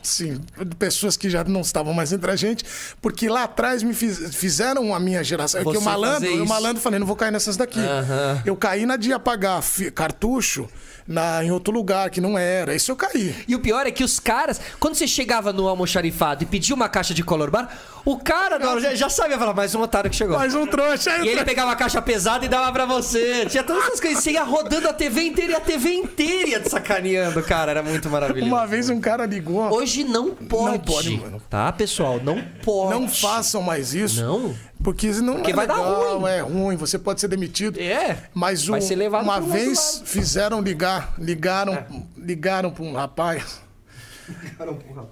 sim, 0.01 0.41
pessoas 0.79 1.15
que 1.15 1.29
já 1.29 1.43
não 1.43 1.61
estavam 1.61 1.93
mais 1.93 2.11
entre 2.11 2.31
a 2.31 2.35
gente, 2.35 2.65
porque 2.99 3.29
lá 3.29 3.43
atrás 3.43 3.83
me 3.83 3.93
fiz- 3.93 4.35
fizeram 4.35 4.93
a 4.93 4.99
minha 4.99 5.23
geração. 5.23 5.63
Você 5.63 5.71
que 5.71 5.77
o 5.77 5.81
malandro, 5.81 6.29
isso. 6.29 6.45
malandro 6.47 6.81
falei, 6.81 6.97
não 6.99 7.05
vou 7.05 7.15
cair 7.15 7.31
nessas 7.31 7.55
daqui. 7.55 7.79
Aham. 7.79 8.41
Eu 8.43 8.55
caí 8.55 8.85
na 8.87 8.97
de 8.97 9.13
apagar 9.13 9.61
cartucho 9.93 10.67
na, 11.07 11.43
em 11.43 11.51
outro 11.51 11.73
lugar 11.73 12.09
que 12.09 12.19
não 12.19 12.37
era. 12.37 12.75
Isso 12.75 12.91
eu 12.91 12.95
caí. 12.95 13.33
E 13.47 13.55
o 13.55 13.59
pior 13.59 13.87
é 13.87 13.91
que 13.91 14.03
os 14.03 14.19
caras, 14.19 14.59
quando 14.79 14.95
você 14.95 15.07
chegava 15.07 15.53
no 15.53 15.67
almoxarifado 15.67 16.43
e 16.43 16.45
pedia 16.45 16.75
uma 16.75 16.89
caixa 16.89 17.13
de 17.13 17.23
color 17.23 17.49
bar, 17.49 17.69
o 18.03 18.17
cara 18.17 18.55
hora 18.67 18.79
já, 18.79 18.95
já 18.95 19.09
sabia 19.09 19.37
falar, 19.37 19.53
mais 19.53 19.75
um 19.75 19.81
otário 19.81 20.09
que 20.09 20.15
chegou. 20.15 20.37
Mais 20.37 20.55
um 20.55 20.65
trouxa. 20.65 21.11
aí 21.11 21.25
E 21.25 21.29
ele 21.29 21.43
pegava 21.43 21.71
a 21.71 21.75
caixa 21.75 22.01
pesada 22.01 22.45
e 22.45 22.47
dava 22.47 22.71
pra 22.71 22.85
você. 22.85 23.45
Tinha 23.47 23.63
todas 23.63 23.83
essas 23.83 23.99
coisas. 23.99 24.23
Você 24.23 24.31
ia 24.31 24.43
rodando 24.43 24.87
a 24.87 24.93
TV 24.93 25.23
inteira 25.23 25.53
e 25.53 25.55
a 25.55 25.59
TV 25.59 25.93
inteira 25.93 26.49
ia 26.51 26.59
te 26.59 26.69
sacaneando, 26.69 27.41
cara. 27.43 27.71
Era 27.71 27.83
muito 27.83 28.09
maravilhoso. 28.09 28.49
Uma 28.49 28.65
vez 28.65 28.89
um 28.89 28.99
cara 28.99 29.25
ligou. 29.25 29.71
Hoje 29.73 30.03
não 30.03 30.31
pode. 30.31 30.71
Não 30.71 30.79
pode, 30.79 31.17
mano. 31.17 31.41
Tá, 31.49 31.71
pessoal? 31.71 32.19
Não 32.23 32.41
pode. 32.63 32.91
Não 32.91 33.07
façam 33.09 33.61
mais 33.61 33.93
isso. 33.93 34.21
Não? 34.21 34.55
Porque 34.83 35.13
senão 35.13 35.35
Porque 35.35 35.51
é 35.51 35.55
vai 35.55 35.67
dar 35.67 35.75
legal, 35.75 36.19
ruim. 36.19 36.29
é 36.31 36.39
ruim, 36.41 36.75
você 36.77 36.97
pode 36.99 37.19
ser 37.19 37.27
demitido. 37.27 37.79
É. 37.79 38.29
Mas 38.33 38.65
Vai 38.67 38.79
o- 38.79 38.81
ser 38.81 38.95
levado 38.95 39.23
uma 39.23 39.39
vez 39.41 39.93
lado. 39.95 40.03
É. 40.03 40.05
fizeram 40.07 40.61
ligar, 40.61 41.13
ligaram, 41.17 41.85
ligaram 42.17 42.71
para 42.71 42.83
um 42.83 42.93
rapaz. 42.93 43.61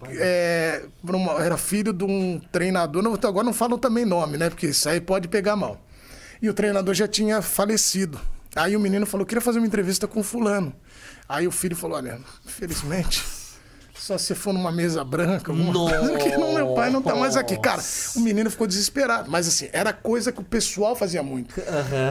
É, 0.09 0.83
pra 1.05 1.15
uma- 1.15 1.33
era 1.43 1.57
filho 1.57 1.93
de 1.93 2.03
um 2.03 2.39
treinador. 2.51 3.01
Não, 3.01 3.13
agora 3.13 3.43
não 3.45 3.53
falo 3.53 3.77
também 3.77 4.05
nome, 4.05 4.37
né? 4.37 4.49
Porque 4.49 4.67
isso 4.67 4.87
aí 4.89 4.99
pode 5.01 5.27
pegar 5.27 5.55
mal. 5.55 5.79
E 6.41 6.49
o 6.49 6.53
treinador 6.53 6.93
já 6.93 7.07
tinha 7.07 7.41
falecido. 7.41 8.19
Aí 8.55 8.75
o 8.75 8.79
menino 8.79 9.05
falou: 9.05 9.25
queria 9.25 9.41
fazer 9.41 9.59
uma 9.59 9.67
entrevista 9.67 10.07
com 10.07 10.21
fulano. 10.21 10.73
Aí 11.27 11.47
o 11.47 11.51
filho 11.51 11.75
falou: 11.75 11.97
olha, 11.97 12.19
infelizmente. 12.45 13.23
Só 14.05 14.19
se 14.19 14.35
for 14.35 14.53
numa 14.53 14.71
mesa 14.71 15.03
branca, 15.03 15.51
alguma 15.51 15.73
coisa, 15.89 16.11
porque 16.11 16.37
não, 16.37 16.53
meu 16.53 16.75
pai 16.75 16.91
não 16.91 17.01
tá 17.01 17.15
mais 17.15 17.35
aqui. 17.35 17.57
Cara, 17.57 17.81
o 18.15 18.19
menino 18.19 18.51
ficou 18.51 18.67
desesperado. 18.67 19.31
Mas 19.31 19.47
assim, 19.47 19.67
era 19.73 19.91
coisa 19.91 20.31
que 20.31 20.39
o 20.39 20.43
pessoal 20.43 20.95
fazia 20.95 21.23
muito. 21.23 21.55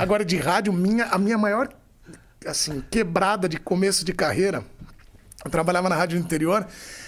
Agora, 0.03 0.25
de 0.25 0.37
rádio, 0.37 0.73
minha, 0.73 1.05
a 1.05 1.17
minha 1.17 1.39
maior 1.39 1.69
assim, 2.47 2.83
quebrada 2.91 3.49
de 3.49 3.61
começo 3.61 4.05
de 4.05 4.13
carreira. 4.13 4.65
Eu 5.45 5.53
trabalhava 5.53 5.89
na 5.89 5.95
rádio 5.95 6.19
do 6.19 6.25
interior 6.25 6.67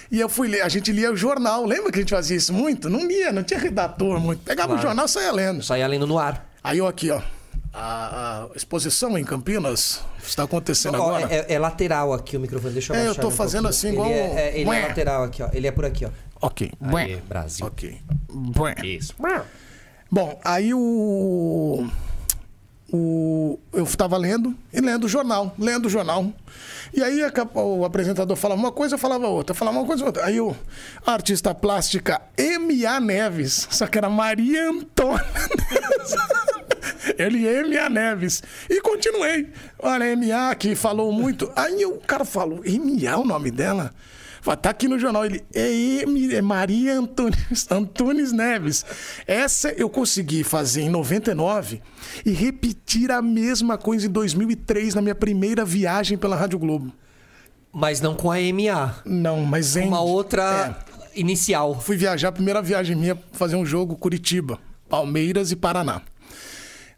e 0.08 0.20
eu 0.20 0.28
fui 0.28 0.46
ler. 0.46 0.62
A 0.62 0.68
gente 0.68 0.92
lia 0.92 1.10
o 1.10 1.16
jornal. 1.16 1.64
Lembra 1.66 1.90
que 1.90 1.98
a 1.98 2.02
gente 2.02 2.14
fazia 2.14 2.36
isso 2.36 2.52
muito? 2.52 2.88
Não 2.88 3.04
lia, 3.08 3.32
não 3.32 3.42
tinha 3.42 3.58
redator 3.58 4.20
muito. 4.20 4.44
Pegava 4.44 4.76
o 4.76 4.78
jornal 4.78 5.06
e 5.06 5.08
saía 5.08 5.32
lendo. 5.32 5.64
Só 5.64 5.76
ia 5.76 5.88
lendo 5.88 6.06
no 6.06 6.16
ar. 6.16 6.48
Aí 6.62 6.78
eu 6.78 6.86
aqui, 6.86 7.10
ó. 7.10 7.20
A, 7.78 8.48
a 8.52 8.56
exposição 8.56 9.18
em 9.18 9.24
Campinas 9.24 10.00
está 10.26 10.44
acontecendo 10.44 10.96
agora. 10.96 11.26
é, 11.30 11.52
é 11.52 11.58
lateral 11.58 12.14
aqui 12.14 12.34
o 12.34 12.40
microfone. 12.40 12.72
Deixa 12.72 12.94
eu 12.94 12.96
É, 12.98 13.06
eu 13.08 13.12
um 13.28 13.30
fazendo 13.30 13.64
pouquinho. 13.64 13.68
assim, 13.68 13.92
igual 13.92 14.08
Ele 14.08 14.18
é, 14.18 14.48
é, 14.48 14.60
ele 14.60 14.70
é 14.70 14.88
lateral 14.88 15.22
aqui, 15.24 15.42
ó. 15.42 15.50
Ele 15.52 15.66
é 15.66 15.70
por 15.70 15.84
aqui, 15.84 16.06
ó. 16.06 16.10
Ok. 16.40 16.72
Aí, 16.80 17.16
Brasil. 17.28 17.66
Ok. 17.66 18.00
Isso. 18.82 19.14
Bom, 20.10 20.40
aí 20.42 20.72
o. 20.72 21.86
O, 22.92 23.58
eu 23.72 23.82
estava 23.82 24.16
lendo 24.16 24.54
e 24.72 24.80
lendo 24.80 25.04
o 25.04 25.08
jornal, 25.08 25.52
lendo 25.58 25.86
o 25.86 25.90
jornal. 25.90 26.32
E 26.94 27.02
aí 27.02 27.20
a 27.20 27.32
o 27.58 27.84
apresentador 27.84 28.36
falava 28.36 28.60
uma 28.60 28.70
coisa, 28.70 28.94
eu 28.94 28.98
falava 28.98 29.26
outra, 29.26 29.50
eu 29.50 29.56
falava 29.56 29.76
uma 29.78 29.86
coisa, 29.86 30.04
outra. 30.04 30.24
Aí 30.24 30.40
o 30.40 30.54
a 31.04 31.12
artista 31.12 31.52
plástica 31.52 32.22
M.A. 32.38 33.00
Neves, 33.00 33.66
só 33.72 33.88
que 33.88 33.98
era 33.98 34.08
Maria 34.08 34.70
Antônia 34.70 35.26
Neves. 37.16 37.34
Ele 37.34 37.46
M.A. 37.46 37.88
Neves. 37.88 38.42
E 38.68 38.80
continuei. 38.80 39.48
Olha, 39.78 40.04
M.A. 40.12 40.54
que 40.54 40.74
falou 40.74 41.12
muito. 41.12 41.50
Aí 41.56 41.84
o 41.84 41.98
cara 41.98 42.24
falou, 42.24 42.64
M.A. 42.64 43.18
o 43.18 43.24
nome 43.24 43.50
dela? 43.50 43.92
Tá 44.54 44.70
aqui 44.70 44.86
no 44.86 44.98
jornal. 44.98 45.24
Ele 45.24 45.42
é, 45.52 46.02
é 46.36 46.42
Maria 46.42 46.98
Antunes, 46.98 47.66
Antunes 47.70 48.30
Neves. 48.30 48.84
Essa 49.26 49.70
eu 49.70 49.88
consegui 49.88 50.44
fazer 50.44 50.82
em 50.82 50.90
99 50.90 51.82
e 52.24 52.30
repetir 52.30 53.10
a 53.10 53.20
mesma 53.20 53.76
coisa 53.76 54.06
em 54.06 54.10
2003 54.10 54.94
na 54.94 55.02
minha 55.02 55.14
primeira 55.14 55.64
viagem 55.64 56.16
pela 56.16 56.36
Rádio 56.36 56.58
Globo. 56.58 56.92
Mas 57.72 58.00
não 58.00 58.14
com 58.14 58.30
a 58.30 58.36
MA. 58.36 58.94
Não, 59.04 59.44
mas 59.44 59.76
em. 59.76 59.88
Uma 59.88 60.00
outra 60.00 60.78
inicial. 61.14 61.80
Fui 61.80 61.96
viajar, 61.96 62.28
a 62.28 62.32
primeira 62.32 62.62
viagem 62.62 62.94
minha, 62.94 63.18
fazer 63.32 63.56
um 63.56 63.66
jogo 63.66 63.96
Curitiba, 63.96 64.58
Palmeiras 64.88 65.50
e 65.50 65.56
Paraná. 65.56 66.02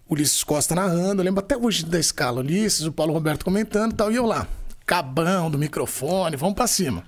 Ulisses 0.08 0.42
Costa 0.42 0.74
narrando, 0.74 1.20
eu 1.20 1.24
lembro 1.24 1.40
até 1.40 1.56
hoje 1.56 1.84
da 1.84 1.98
escala. 1.98 2.40
Ulisses, 2.40 2.86
o 2.86 2.92
Paulo 2.92 3.12
Roberto 3.12 3.44
comentando 3.44 3.92
e 3.92 3.94
tal, 3.94 4.10
e 4.10 4.16
eu 4.16 4.24
lá. 4.24 4.46
Cabão 4.86 5.50
do 5.50 5.58
microfone, 5.58 6.34
vamos 6.36 6.54
pra 6.54 6.66
cima. 6.66 7.04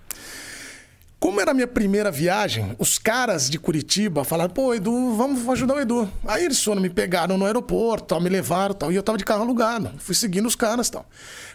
Como 1.19 1.39
era 1.39 1.51
a 1.51 1.55
minha 1.55 1.67
primeira 1.67 2.11
viagem, 2.11 2.75
os 2.79 2.99
caras 2.99 3.51
de 3.51 3.59
Curitiba 3.59 4.25
falaram, 4.25 4.53
pô, 4.53 4.75
Edu, 4.75 5.15
vamos 5.17 5.47
ajudar 5.51 5.75
o 5.75 5.81
Edu. 5.81 6.11
Aí 6.27 6.45
eles 6.45 6.63
foram, 6.63 6.81
me 6.81 6.89
pegaram 6.89 7.37
no 7.37 7.45
aeroporto, 7.45 8.07
tal, 8.07 8.21
me 8.23 8.31
levaram 8.31 8.75
tal, 8.75 8.91
e 8.91 8.97
eu 8.97 9.03
tava 9.03 9.19
de 9.19 9.25
carro 9.25 9.43
alugado. 9.43 9.91
Fui 9.99 10.15
seguindo 10.15 10.47
os 10.47 10.57
caras 10.57 10.89
tal. 10.89 11.05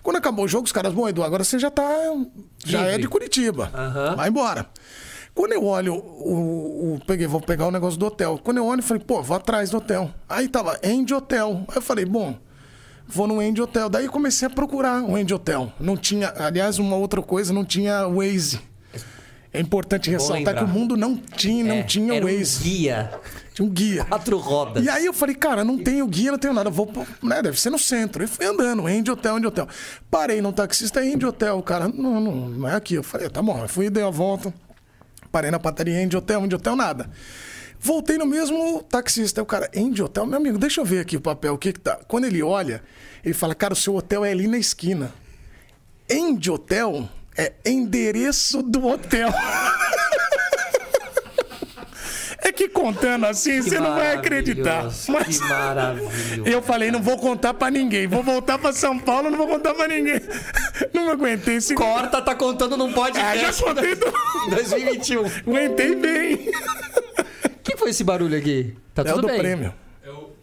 Quando 0.03 0.17
acabou 0.17 0.45
o 0.45 0.47
jogo, 0.47 0.65
os 0.65 0.71
caras, 0.71 0.93
bom, 0.93 1.09
Edu, 1.09 1.23
agora 1.23 1.43
você 1.43 1.57
já 1.57 1.71
tá. 1.71 1.83
Já 2.63 2.81
é 2.81 2.85
Livre. 2.91 3.01
de 3.03 3.07
Curitiba. 3.07 3.71
Aham. 3.73 4.15
Vai 4.15 4.29
embora. 4.29 4.67
Quando 5.35 5.51
eu 5.51 5.65
olho, 5.65 5.95
o, 5.95 6.95
o- 6.95 6.99
peguei, 7.05 7.27
vou 7.27 7.41
pegar 7.41 7.67
o 7.67 7.71
negócio 7.71 7.99
do 7.99 8.05
hotel. 8.05 8.39
Quando 8.41 8.57
eu 8.57 8.65
olho, 8.65 8.79
eu 8.79 8.83
falei, 8.83 9.03
pô, 9.05 9.21
vou 9.21 9.35
atrás 9.35 9.69
do 9.69 9.77
hotel. 9.77 10.09
Aí 10.29 10.47
tava 10.47 10.79
End 10.81 11.13
Hotel. 11.13 11.65
Aí 11.67 11.75
eu 11.75 11.81
falei, 11.81 12.05
bom, 12.05 12.35
Vou 13.07 13.27
no 13.27 13.39
End 13.39 13.61
Hotel. 13.61 13.87
Daí 13.87 14.07
comecei 14.07 14.47
a 14.47 14.49
procurar 14.49 15.03
o 15.03 15.15
End 15.15 15.31
Hotel. 15.31 15.71
Não 15.79 15.95
tinha, 15.95 16.33
aliás, 16.37 16.79
uma 16.79 16.95
outra 16.95 17.21
coisa, 17.21 17.53
não 17.53 17.63
tinha 17.63 18.07
Waze. 18.07 18.59
É 19.53 19.59
importante 19.59 20.09
ressaltar 20.09 20.37
lembrar. 20.37 20.55
que 20.55 20.63
o 20.63 20.67
mundo 20.67 20.97
não 20.97 21.15
tinha, 21.15 21.63
não 21.63 21.75
É, 21.75 21.83
tinha 21.83 22.15
era 22.15 22.25
um 22.25 22.29
Waze. 22.35 22.63
guia. 22.63 23.11
Tinha 23.53 23.65
um 23.67 23.69
guia. 23.69 24.05
Quatro 24.05 24.37
rodas. 24.39 24.83
E 24.83 24.89
aí 24.89 25.05
eu 25.05 25.13
falei, 25.13 25.35
cara, 25.35 25.63
não 25.63 25.77
tenho 25.77 26.07
guia, 26.07 26.31
não 26.31 26.39
tenho 26.39 26.53
nada. 26.53 26.69
Vou, 26.71 26.91
né, 27.21 27.43
deve 27.43 27.59
ser 27.61 27.69
no 27.69 27.77
centro. 27.77 28.23
E 28.23 28.27
fui 28.27 28.43
andando, 28.43 28.89
End 28.89 29.09
Hotel, 29.11 29.37
End 29.37 29.45
Hotel. 29.45 29.67
Parei 30.09 30.41
no 30.41 30.51
taxista, 30.51 31.05
End 31.05 31.23
Hotel. 31.23 31.59
O 31.59 31.63
cara, 31.63 31.87
não, 31.87 32.19
não, 32.19 32.35
não 32.49 32.67
é 32.67 32.73
aqui. 32.75 32.95
Eu 32.95 33.03
falei, 33.03 33.29
tá 33.29 33.41
bom. 33.43 33.59
Eu 33.61 33.69
fui, 33.69 33.87
dei 33.91 34.01
a 34.03 34.09
volta. 34.09 34.51
Parei 35.35 35.51
na 35.51 35.59
padaria, 35.59 36.01
End 36.01 36.15
Hotel, 36.15 36.45
End 36.45 36.55
Hotel, 36.55 36.77
nada. 36.77 37.09
Voltei 37.77 38.17
no 38.17 38.25
mesmo 38.25 38.81
taxista. 38.83 39.41
O 39.41 39.45
cara, 39.45 39.69
End 39.73 40.01
Hotel, 40.01 40.25
meu 40.25 40.37
amigo, 40.37 40.57
deixa 40.57 40.79
eu 40.79 40.85
ver 40.85 41.01
aqui 41.01 41.17
o 41.17 41.19
papel, 41.19 41.55
o 41.55 41.57
que 41.57 41.73
que 41.73 41.79
tá. 41.81 41.99
Quando 42.07 42.23
ele 42.23 42.41
olha, 42.41 42.81
ele 43.21 43.33
fala, 43.33 43.53
cara, 43.53 43.73
o 43.73 43.75
seu 43.75 43.93
hotel 43.93 44.23
é 44.23 44.31
ali 44.31 44.47
na 44.47 44.57
esquina. 44.57 45.13
End 46.09 46.49
Hotel 46.49 47.09
é 47.37 47.51
endereço 47.65 48.63
do 48.63 48.87
hotel. 48.87 49.27
É 52.47 52.51
que 52.51 52.67
contando 52.69 53.25
assim, 53.25 53.55
Que 53.63 53.69
você 53.71 53.79
não 53.79 53.95
vai 53.95 54.13
acreditar. 54.13 54.83
Mas 55.09 55.39
Que 55.39 55.47
maravilhoso. 55.49 56.43
eu 56.45 56.61
falei, 56.61 56.91
não 56.91 57.01
vou 57.01 57.17
contar 57.17 57.53
pra 57.55 57.71
ninguém. 57.71 58.05
Vou 58.07 58.21
voltar 58.21 58.59
pra 58.59 58.71
São 58.71 58.99
Paulo, 58.99 59.31
não 59.31 59.37
vou 59.37 59.47
contar 59.47 59.73
pra 59.73 59.87
ninguém. 59.87 60.21
Não 60.93 61.09
aguentei 61.09 61.55
esse 61.55 61.73
Corta, 61.73 62.21
tá 62.21 62.35
contando 62.35 62.77
num 62.77 62.89
Ah, 62.91 62.93
podcast. 62.93 63.39
já 63.39 63.53
contei 63.65 63.95
tudo. 63.95 64.13
2021. 64.51 65.25
Aguentei 65.47 65.95
bem. 65.95 66.35
O 66.35 67.63
que 67.63 67.75
foi 67.77 67.89
esse 67.89 68.03
barulho 68.03 68.37
aqui? 68.37 68.75
Tá 68.93 69.01
É 69.05 69.13
o 69.13 69.21
do 69.21 69.27
bem? 69.27 69.39
prêmio. 69.39 69.73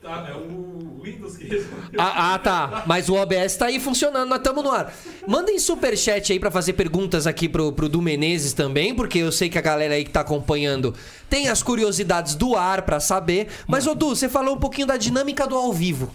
É 0.03 0.09
tá, 0.09 0.27
é 0.29 0.35
o 0.35 1.01
Windows 1.01 1.37
que 1.37 1.45
respondeu. 1.45 2.01
Ah, 2.01 2.35
ah, 2.35 2.39
tá. 2.39 2.83
Mas 2.87 3.09
o 3.09 3.15
OBS 3.15 3.57
tá 3.57 3.67
aí 3.67 3.79
funcionando, 3.79 4.29
nós 4.29 4.39
estamos 4.39 4.65
no 4.65 4.71
ar. 4.71 4.93
Mandem 5.29 5.61
superchat 5.61 6.33
aí 6.33 6.41
pra 6.41 6.51
fazer 6.51 6.73
perguntas 6.73 7.25
aqui 7.25 7.49
pro, 7.49 7.73
pro 7.73 7.89
Du 7.89 8.03
Menezes 8.03 8.53
também, 8.53 8.95
porque 8.95 9.19
eu 9.19 9.31
sei 9.31 9.49
que 9.49 9.59
a 9.59 9.61
galera 9.61 9.95
aí 9.95 10.05
que 10.05 10.11
tá 10.11 10.21
acompanhando 10.21 10.93
tem 11.31 11.49
as 11.49 11.63
curiosidades 11.63 12.35
do 12.35 12.57
ar 12.57 12.83
pra 12.83 12.99
saber. 12.99 13.47
Mas, 13.69 13.87
ô 13.87 13.95
Du, 13.95 14.09
você 14.09 14.29
falou 14.29 14.57
um 14.57 14.59
pouquinho 14.59 14.89
da 14.89 14.97
dinâmica 14.97 15.47
do 15.47 15.57
ao 15.57 15.73
vivo. 15.73 16.13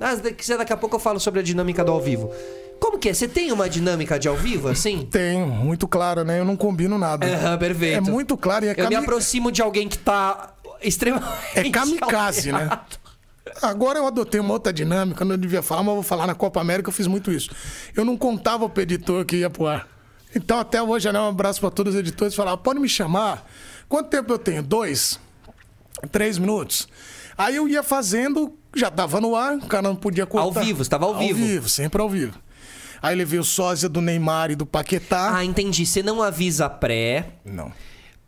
Ah, 0.00 0.14
daqui 0.14 0.72
a 0.72 0.76
pouco 0.76 0.96
eu 0.96 1.00
falo 1.00 1.20
sobre 1.20 1.38
a 1.40 1.42
dinâmica 1.42 1.84
do 1.84 1.92
ao 1.92 2.00
vivo. 2.00 2.32
Como 2.80 2.98
que 2.98 3.08
é? 3.08 3.14
Você 3.14 3.28
tem 3.28 3.52
uma 3.52 3.68
dinâmica 3.68 4.18
de 4.18 4.28
ao 4.28 4.36
vivo, 4.36 4.68
assim? 4.68 5.06
Tenho, 5.10 5.46
muito 5.46 5.86
claro, 5.86 6.24
né? 6.24 6.40
Eu 6.40 6.44
não 6.44 6.56
combino 6.56 6.98
nada. 6.98 7.26
Aham, 7.26 7.58
perfeito. 7.58 7.96
É 7.96 8.00
muito 8.00 8.36
claro 8.36 8.64
e 8.64 8.68
é 8.68 8.74
Eu 8.76 8.88
me 8.88 8.94
aproximo 8.96 9.50
de 9.52 9.62
alguém 9.62 9.88
que 9.88 9.98
tá 9.98 10.54
extremamente. 10.82 11.36
É 11.54 11.70
kamikaze, 11.70 12.52
né? 12.52 12.68
Agora 13.62 13.98
eu 13.98 14.06
adotei 14.06 14.40
uma 14.40 14.52
outra 14.52 14.72
dinâmica, 14.72 15.24
não 15.24 15.36
devia 15.36 15.62
falar, 15.62 15.82
mas 15.82 15.94
vou 15.94 16.02
falar 16.02 16.26
na 16.26 16.34
Copa 16.34 16.60
América, 16.60 16.88
eu 16.88 16.92
fiz 16.92 17.06
muito 17.06 17.30
isso. 17.32 17.50
Eu 17.94 18.04
não 18.04 18.16
contava 18.16 18.68
pro 18.68 18.82
editor 18.82 19.24
que 19.24 19.36
ia 19.36 19.50
pro 19.50 19.66
ar. 19.66 19.86
Então 20.34 20.58
até 20.58 20.82
hoje, 20.82 21.10
né, 21.10 21.18
um 21.20 21.28
abraço 21.28 21.60
pra 21.60 21.70
todos 21.70 21.94
os 21.94 22.00
editores, 22.00 22.34
falava, 22.34 22.56
pode 22.58 22.78
me 22.78 22.88
chamar? 22.88 23.48
Quanto 23.88 24.08
tempo 24.10 24.32
eu 24.32 24.38
tenho? 24.38 24.62
Dois? 24.62 25.18
Três 26.12 26.38
minutos? 26.38 26.88
Aí 27.36 27.56
eu 27.56 27.68
ia 27.68 27.82
fazendo, 27.82 28.56
já 28.74 28.90
tava 28.90 29.20
no 29.20 29.34
ar, 29.34 29.56
o 29.56 29.66
cara 29.66 29.82
não 29.82 29.96
podia 29.96 30.26
cortar. 30.26 30.60
Ao 30.60 30.64
vivo, 30.66 30.84
você 30.84 30.90
tava 30.90 31.06
ao 31.06 31.16
vivo. 31.16 31.40
Ao 31.40 31.46
vivo, 31.46 31.68
sempre 31.68 32.02
ao 32.02 32.08
vivo. 32.08 32.38
Aí 33.00 33.14
levei 33.14 33.38
o 33.38 33.44
sósia 33.44 33.88
do 33.88 34.00
Neymar 34.00 34.50
e 34.50 34.56
do 34.56 34.66
Paquetá. 34.66 35.36
Ah, 35.36 35.44
entendi. 35.44 35.86
Você 35.86 36.02
não 36.02 36.20
avisa 36.20 36.68
pré. 36.68 37.26
Não. 37.44 37.72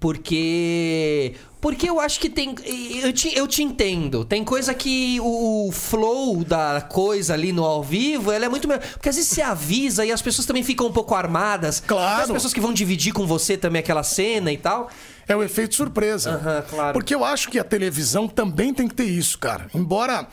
Porque. 0.00 1.34
Porque 1.60 1.88
eu 1.90 2.00
acho 2.00 2.18
que 2.18 2.30
tem. 2.30 2.54
Eu 3.02 3.12
te, 3.12 3.36
eu 3.36 3.46
te 3.46 3.62
entendo. 3.62 4.24
Tem 4.24 4.42
coisa 4.42 4.72
que 4.72 5.20
o, 5.20 5.68
o 5.68 5.72
flow 5.72 6.42
da 6.42 6.80
coisa 6.80 7.34
ali 7.34 7.52
no 7.52 7.64
ao 7.64 7.82
vivo, 7.82 8.32
ela 8.32 8.46
é 8.46 8.48
muito 8.48 8.66
melhor. 8.66 8.82
Porque 8.92 9.10
às 9.10 9.16
vezes 9.16 9.30
você 9.30 9.42
avisa 9.42 10.04
e 10.06 10.10
as 10.10 10.22
pessoas 10.22 10.46
também 10.46 10.62
ficam 10.62 10.86
um 10.86 10.92
pouco 10.92 11.14
armadas. 11.14 11.78
Claro. 11.86 12.22
As 12.22 12.30
pessoas 12.30 12.54
que 12.54 12.60
vão 12.60 12.72
dividir 12.72 13.12
com 13.12 13.26
você 13.26 13.56
também 13.58 13.80
aquela 13.80 14.02
cena 14.02 14.50
e 14.50 14.56
tal. 14.56 14.88
É 15.28 15.36
o 15.36 15.42
efeito 15.42 15.74
surpresa. 15.74 16.30
Aham, 16.32 16.64
claro. 16.68 16.92
Porque 16.94 17.14
eu 17.14 17.24
acho 17.24 17.50
que 17.50 17.58
a 17.58 17.64
televisão 17.64 18.26
também 18.26 18.72
tem 18.72 18.88
que 18.88 18.94
ter 18.94 19.04
isso, 19.04 19.38
cara. 19.38 19.66
Embora. 19.74 20.26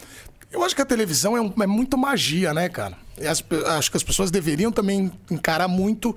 Eu 0.50 0.64
acho 0.64 0.74
que 0.74 0.82
a 0.82 0.86
televisão 0.86 1.36
é, 1.36 1.42
um- 1.42 1.52
é 1.62 1.68
muito 1.68 1.98
magia, 1.98 2.54
né, 2.54 2.70
cara? 2.70 2.96
As 3.20 3.44
acho 3.78 3.92
que 3.92 3.98
as 3.98 4.04
pessoas 4.04 4.32
deveriam 4.32 4.72
também 4.72 5.12
encarar 5.30 5.68
muito 5.68 6.16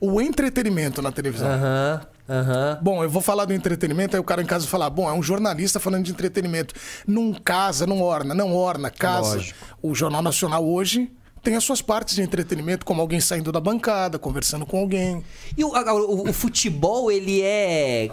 o 0.00 0.20
entretenimento 0.20 1.02
na 1.02 1.10
televisão. 1.10 1.48
Aham, 1.50 2.00
aham. 2.28 2.78
Bom, 2.82 3.02
eu 3.02 3.10
vou 3.10 3.20
falar 3.22 3.44
do 3.44 3.52
entretenimento, 3.52 4.16
aí 4.16 4.20
o 4.20 4.24
cara 4.24 4.42
em 4.42 4.46
casa 4.46 4.64
vai 4.64 4.70
falar: 4.70 4.90
bom, 4.90 5.08
é 5.08 5.12
um 5.12 5.22
jornalista 5.22 5.78
falando 5.80 6.04
de 6.04 6.10
entretenimento. 6.12 6.74
Não 7.06 7.32
casa, 7.34 7.86
não 7.86 8.00
orna, 8.02 8.34
não 8.34 8.54
orna, 8.54 8.90
casa. 8.90 9.36
Lógico. 9.36 9.58
O 9.82 9.94
Jornal 9.94 10.22
Nacional 10.22 10.64
hoje 10.66 11.10
tem 11.42 11.56
as 11.56 11.64
suas 11.64 11.82
partes 11.82 12.14
de 12.14 12.22
entretenimento, 12.22 12.86
como 12.86 13.02
alguém 13.02 13.20
saindo 13.20 13.52
da 13.52 13.60
bancada, 13.60 14.18
conversando 14.18 14.64
com 14.64 14.78
alguém. 14.78 15.22
E 15.56 15.62
o, 15.62 15.68
o- 15.68 16.30
o 16.30 16.32
futebol, 16.32 17.10
ele 17.12 17.42
é. 17.42 18.10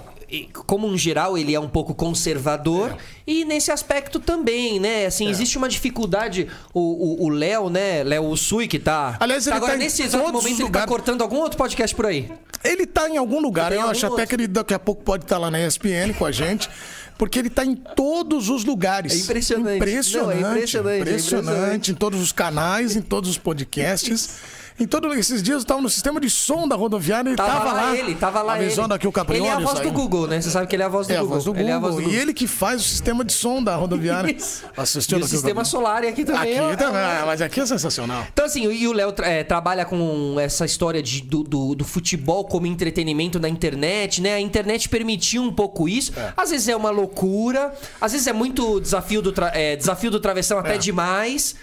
Como 0.66 0.88
um 0.88 0.98
geral, 0.98 1.38
ele 1.38 1.54
é 1.54 1.60
um 1.60 1.68
pouco 1.68 1.94
conservador. 1.94 2.98
E 3.28 3.44
nesse 3.46 3.72
aspecto 3.72 4.20
também, 4.20 4.80
né? 4.80 5.06
Assim, 5.06 5.30
existe 5.30 5.58
uma 5.58 5.68
dificuldade. 5.68 6.48
O 6.74 7.30
Léo, 7.30 7.70
né? 7.70 8.04
Léo 8.04 8.26
Usui, 8.26 8.68
que 8.68 8.80
tá. 8.80 9.18
Aliás, 9.20 9.46
ele 9.48 9.56
agora, 9.56 9.74
tá 9.74 9.78
nesse 9.78 10.04
exato 10.04 10.32
momento, 10.32 10.62
ele 10.62 10.70
tá 10.70 10.88
cortando 10.88 11.22
algum 11.22 11.38
outro 11.38 11.58
podcast 11.58 11.96
por 11.96 12.06
aí. 12.06 12.32
Ele 12.64 12.86
tá 12.86 13.10
em 13.10 13.18
algum 13.18 13.42
lugar, 13.42 13.72
eu 13.72 13.82
acho 13.82 14.06
até 14.06 14.14
outro. 14.14 14.28
que 14.28 14.36
ele 14.36 14.48
daqui 14.48 14.74
a 14.74 14.80
pouco 14.80 15.04
pode 15.04 15.24
estar 15.24 15.38
lá 15.38 15.50
na 15.50 15.60
ESPN 15.66 16.14
com 16.18 16.26
a 16.26 16.32
gente, 16.32 16.70
porque 17.18 17.40
ele 17.40 17.50
tá 17.50 17.66
em 17.66 17.76
todos 17.76 18.50
os 18.50 18.64
lugares. 18.64 19.14
É 19.14 19.18
impressionante. 19.18 19.78
Impressionante. 19.78 20.42
Não, 20.42 20.48
é 20.50 20.52
impressionante, 20.52 20.96
é 20.96 21.00
impressionante, 21.00 21.50
impressionante. 21.50 21.92
em 21.92 21.96
todos 21.96 22.22
os 22.22 22.32
canais, 22.32 22.96
em 22.96 23.02
todos 23.02 23.30
os 23.30 23.38
podcasts. 23.38 24.30
Em 24.82 24.88
todos 24.88 25.16
esses 25.16 25.44
dias 25.44 25.58
eu 25.58 25.62
estava 25.62 25.80
no 25.80 25.90
sistema 25.92 26.20
de 26.20 26.28
som 26.28 26.68
da 26.68 26.76
rodoviária 26.76 27.30
e 27.30 27.36
Tava, 27.36 27.52
tava, 27.52 27.72
lá, 27.74 27.96
ele, 27.96 28.16
tava 28.16 28.42
lá 28.42 28.54
avisando 28.56 28.88
ele. 28.88 28.94
aqui 28.96 29.08
o 29.08 29.12
Caprioli. 29.12 29.44
Ele 29.46 29.52
é 29.52 29.56
a 29.56 29.60
voz 29.60 29.80
do. 29.80 29.92
Google, 29.92 30.26
né? 30.28 30.42
Você 30.42 30.50
sabe 30.50 30.66
que 30.66 30.76
ele 30.76 30.82
é 30.82 30.86
a 30.88 30.90
voz 30.90 31.06
do 31.06 31.14
É 31.14 31.18
a 31.18 31.20
Google. 31.20 31.34
voz 31.36 31.44
do 31.46 31.52
Google. 31.52 31.62
Ele 31.62 31.72
é 31.72 31.74
a 31.76 31.80
voz 31.80 31.96
do 31.96 32.02
E 32.02 32.04
Google. 32.06 32.20
ele 32.20 32.34
que 32.34 32.48
faz 32.48 32.82
o 32.82 32.84
sistema 32.84 33.24
de 33.24 33.32
som 33.32 33.62
da 33.64 33.76
rodoviária. 33.76 34.36
Assistiu 34.76 35.20
E 35.20 35.22
o 35.22 35.28
sistema 35.28 35.64
solar 35.64 36.04
aqui 36.04 36.26
também. 36.26 36.58
Aqui 36.58 36.74
é- 36.74 36.76
também, 36.76 37.00
ah, 37.00 37.24
mas 37.28 37.42
aqui 37.42 37.60
é 37.60 37.66
sensacional. 37.68 38.26
Então, 38.34 38.46
assim, 38.46 38.64
e 38.72 38.88
o 38.88 38.92
Léo 38.94 39.14
é, 39.22 39.44
trabalha 39.44 39.86
com 39.86 40.36
essa 40.40 40.66
história 40.66 41.04
de, 41.04 41.22
do, 41.22 41.44
do, 41.44 41.76
do 41.76 41.86
futebol 41.86 42.44
como 42.46 42.66
entretenimento 42.66 43.40
na 43.40 43.48
internet, 43.50 44.20
né? 44.20 44.34
A 44.34 44.40
internet 44.42 44.90
permitiu 44.90 45.44
um 45.44 45.54
pouco 45.54 45.88
isso. 45.88 46.12
Às 46.36 46.50
vezes 46.50 46.68
é 46.68 46.76
uma 46.76 46.90
loucura, 46.90 47.72
às 48.00 48.14
vezes 48.14 48.26
é 48.26 48.34
muito 48.34 48.80
desafio 48.80 49.22
do, 49.22 49.32
tra- 49.32 49.52
é, 49.54 49.76
desafio 49.76 50.10
do 50.10 50.20
travessão 50.20 50.58
até 50.58 50.74
É. 50.74 50.78
demais. 50.80 51.56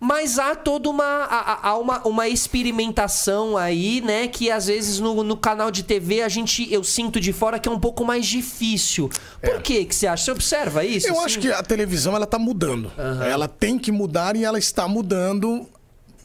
Mas 0.00 0.38
há 0.38 0.54
toda 0.54 0.88
uma, 0.88 1.04
há, 1.04 1.68
há 1.68 1.78
uma, 1.78 2.06
uma 2.06 2.28
experimentação 2.28 3.56
aí, 3.56 4.00
né? 4.00 4.28
Que 4.28 4.50
às 4.50 4.66
vezes 4.66 4.98
no, 4.98 5.22
no 5.22 5.36
canal 5.36 5.70
de 5.70 5.82
TV 5.82 6.22
a 6.22 6.28
gente, 6.28 6.72
eu 6.72 6.84
sinto 6.84 7.20
de 7.20 7.32
fora 7.32 7.58
que 7.58 7.68
é 7.68 7.72
um 7.72 7.80
pouco 7.80 8.04
mais 8.04 8.26
difícil. 8.26 9.10
Por 9.40 9.60
que 9.62 9.84
que 9.84 9.94
você 9.94 10.06
acha? 10.06 10.24
Você 10.24 10.30
observa 10.30 10.84
isso? 10.84 11.06
É. 11.06 11.10
Eu 11.10 11.14
assim? 11.14 11.24
acho 11.24 11.40
que 11.40 11.52
a 11.52 11.62
televisão 11.62 12.14
ela 12.14 12.26
tá 12.26 12.38
mudando. 12.38 12.92
Ela 13.26 13.48
tem 13.48 13.78
que 13.78 13.92
mudar 13.92 14.36
e 14.36 14.44
ela 14.44 14.58
está 14.58 14.86
mudando. 14.88 15.66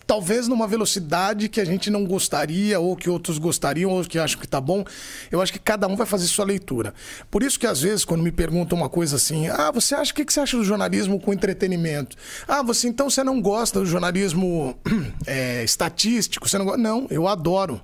Talvez 0.05 0.47
numa 0.47 0.67
velocidade 0.67 1.47
que 1.49 1.61
a 1.61 1.65
gente 1.65 1.89
não 1.89 2.05
gostaria, 2.05 2.79
ou 2.79 2.95
que 2.95 3.09
outros 3.09 3.37
gostariam, 3.37 3.91
ou 3.91 4.03
que 4.03 4.19
acham 4.19 4.39
que 4.39 4.47
tá 4.47 4.59
bom. 4.59 4.83
Eu 5.31 5.41
acho 5.41 5.53
que 5.53 5.59
cada 5.59 5.87
um 5.87 5.95
vai 5.95 6.05
fazer 6.05 6.27
sua 6.27 6.45
leitura. 6.45 6.93
Por 7.31 7.43
isso 7.43 7.59
que, 7.59 7.67
às 7.67 7.81
vezes, 7.81 8.05
quando 8.05 8.21
me 8.21 8.31
perguntam 8.31 8.77
uma 8.77 8.89
coisa 8.89 9.15
assim, 9.15 9.47
ah, 9.47 9.71
você 9.71 9.95
acha 9.95 10.11
o 10.11 10.15
que 10.15 10.31
você 10.31 10.39
acha 10.39 10.57
do 10.57 10.63
jornalismo 10.63 11.19
com 11.19 11.33
entretenimento? 11.33 12.17
Ah, 12.47 12.61
você 12.61 12.87
então 12.87 13.09
você 13.09 13.23
não 13.23 13.41
gosta 13.41 13.79
do 13.79 13.85
jornalismo 13.85 14.77
é, 15.25 15.63
estatístico? 15.65 16.47
Você 16.47 16.57
não 16.57 16.65
gosta? 16.65 16.81
Não, 16.81 17.07
eu 17.09 17.27
adoro. 17.27 17.81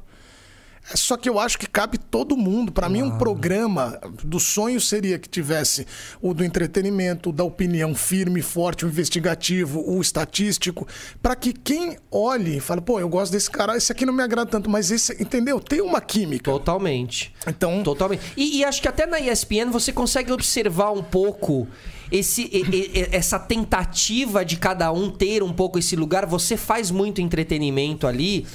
Só 0.96 1.16
que 1.18 1.30
eu 1.30 1.40
acho 1.40 1.58
que 1.60 1.68
cabe 1.68 1.98
todo 1.98 2.36
mundo. 2.36 2.72
Para 2.72 2.90
mim, 2.90 3.02
um 3.04 3.18
programa 3.18 4.00
do 4.24 4.40
sonho 4.40 4.82
seria 4.82 5.20
que 5.20 5.30
tivesse 5.30 5.86
o 6.22 6.34
do 6.34 6.44
entretenimento, 6.44 7.30
o 7.30 7.34
da 7.34 7.44
opinião 7.44 7.94
firme, 7.94 8.42
forte, 8.42 8.86
o 8.86 8.88
investigativo, 8.88 9.84
o 9.88 10.02
estatístico, 10.02 10.88
para 11.22 11.36
que 11.36 11.54
quem 11.54 11.98
olhe 12.12 12.58
e 12.58 12.60
fale, 12.60 12.82
pô, 12.82 13.00
eu 13.00 13.08
gosto 13.10 13.32
desse 13.32 13.50
cara, 13.52 13.78
esse 13.78 13.92
aqui 13.92 14.06
não 14.06 14.14
me 14.14 14.24
agrada 14.24 14.50
tanto, 14.50 14.70
mas 14.70 14.90
esse, 14.92 15.14
entendeu? 15.22 15.60
Tem 15.60 15.82
uma 15.82 16.02
química. 16.02 16.52
Totalmente. 16.52 17.34
Então, 17.48 17.84
Totalmente. 17.84 18.22
E, 18.36 18.58
e 18.60 18.64
acho 18.66 18.82
que 18.82 18.88
até 18.88 19.06
na 19.06 19.20
ESPN 19.20 19.70
você 19.72 19.92
consegue 19.92 20.32
observar 20.32 20.92
um 20.92 21.04
pouco 21.04 21.68
esse, 22.12 22.44
e- 22.52 22.64
e- 22.76 22.92
e- 23.00 23.08
essa 23.12 23.38
tentativa 23.38 24.44
de 24.44 24.58
cada 24.58 24.92
um 24.92 25.12
ter 25.12 25.44
um 25.44 25.54
pouco 25.54 25.78
esse 25.78 25.96
lugar. 25.96 26.26
Você 26.26 26.58
faz 26.58 26.90
muito 26.90 27.22
entretenimento 27.22 28.08
ali. 28.08 28.48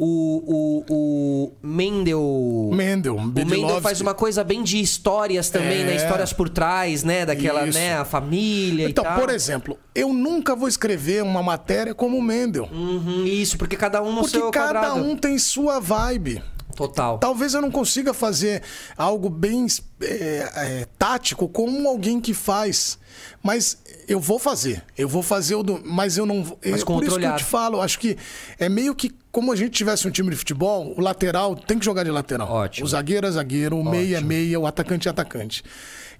O, 0.00 0.84
o, 0.88 0.94
o 0.94 1.52
Mendel. 1.60 2.70
Mendel, 2.72 3.16
O 3.16 3.26
Mendel 3.26 3.80
faz 3.80 4.00
uma 4.00 4.14
coisa 4.14 4.44
bem 4.44 4.62
de 4.62 4.80
histórias 4.80 5.50
também, 5.50 5.80
É. 5.82 5.84
né? 5.86 5.96
Histórias 5.96 6.32
por 6.32 6.48
trás, 6.48 7.02
né? 7.02 7.26
Daquela, 7.26 7.66
Isso. 7.66 7.76
né? 7.78 7.96
A 7.98 8.04
família 8.04 8.88
então 8.88 9.02
e 9.04 9.06
tal. 9.08 9.18
por 9.18 9.28
exemplo, 9.30 9.78
eu 9.94 10.12
nunca 10.12 10.54
vou 10.54 10.68
escrever 10.68 11.22
uma 11.24 11.42
matéria 11.42 11.94
como 11.94 12.16
o 12.16 12.22
Mendel. 12.22 12.68
Uhum, 12.72 13.24
isso, 13.26 13.58
porque 13.58 13.76
cada 13.76 14.00
um 14.02 14.12
no 14.12 14.20
Porque 14.20 14.38
seu 14.38 14.50
cada 14.50 14.80
quadrado. 14.80 15.00
um 15.04 15.16
tem 15.16 15.36
sua 15.38 15.80
vibe. 15.80 16.42
Total. 16.76 17.18
Talvez 17.18 17.54
eu 17.54 17.60
não 17.60 17.72
consiga 17.72 18.14
fazer 18.14 18.62
algo 18.96 19.28
bem 19.28 19.66
é, 20.00 20.06
é, 20.54 20.86
tático 20.96 21.48
como 21.48 21.88
alguém 21.88 22.20
que 22.20 22.32
faz. 22.32 22.96
Mas 23.42 23.78
eu 24.06 24.20
vou 24.20 24.38
fazer. 24.38 24.84
Eu 24.96 25.08
vou 25.08 25.24
fazer 25.24 25.56
o 25.56 25.64
do. 25.64 25.80
Mas 25.84 26.16
eu 26.16 26.24
não. 26.24 26.44
vou- 26.44 26.56
Mas 26.64 26.82
é 26.82 26.84
com 26.84 26.94
por 26.94 27.04
isso 27.04 27.18
que 27.18 27.24
eu 27.24 27.34
te 27.34 27.42
falo. 27.42 27.80
Acho 27.80 27.98
que 27.98 28.16
é 28.60 28.68
meio 28.68 28.94
que 28.94 29.10
como 29.38 29.52
a 29.52 29.56
gente 29.56 29.70
tivesse 29.70 30.08
um 30.08 30.10
time 30.10 30.30
de 30.30 30.34
futebol, 30.34 30.92
o 30.96 31.00
lateral 31.00 31.54
tem 31.54 31.78
que 31.78 31.84
jogar 31.84 32.02
de 32.02 32.10
lateral. 32.10 32.50
Ótimo. 32.50 32.84
O 32.84 32.88
zagueiro 32.88 33.24
é 33.24 33.30
zagueiro, 33.30 33.78
o 33.78 33.88
meia 33.88 34.16
é 34.16 34.20
meia, 34.20 34.58
o 34.58 34.66
atacante 34.66 35.06
é 35.06 35.12
atacante. 35.12 35.62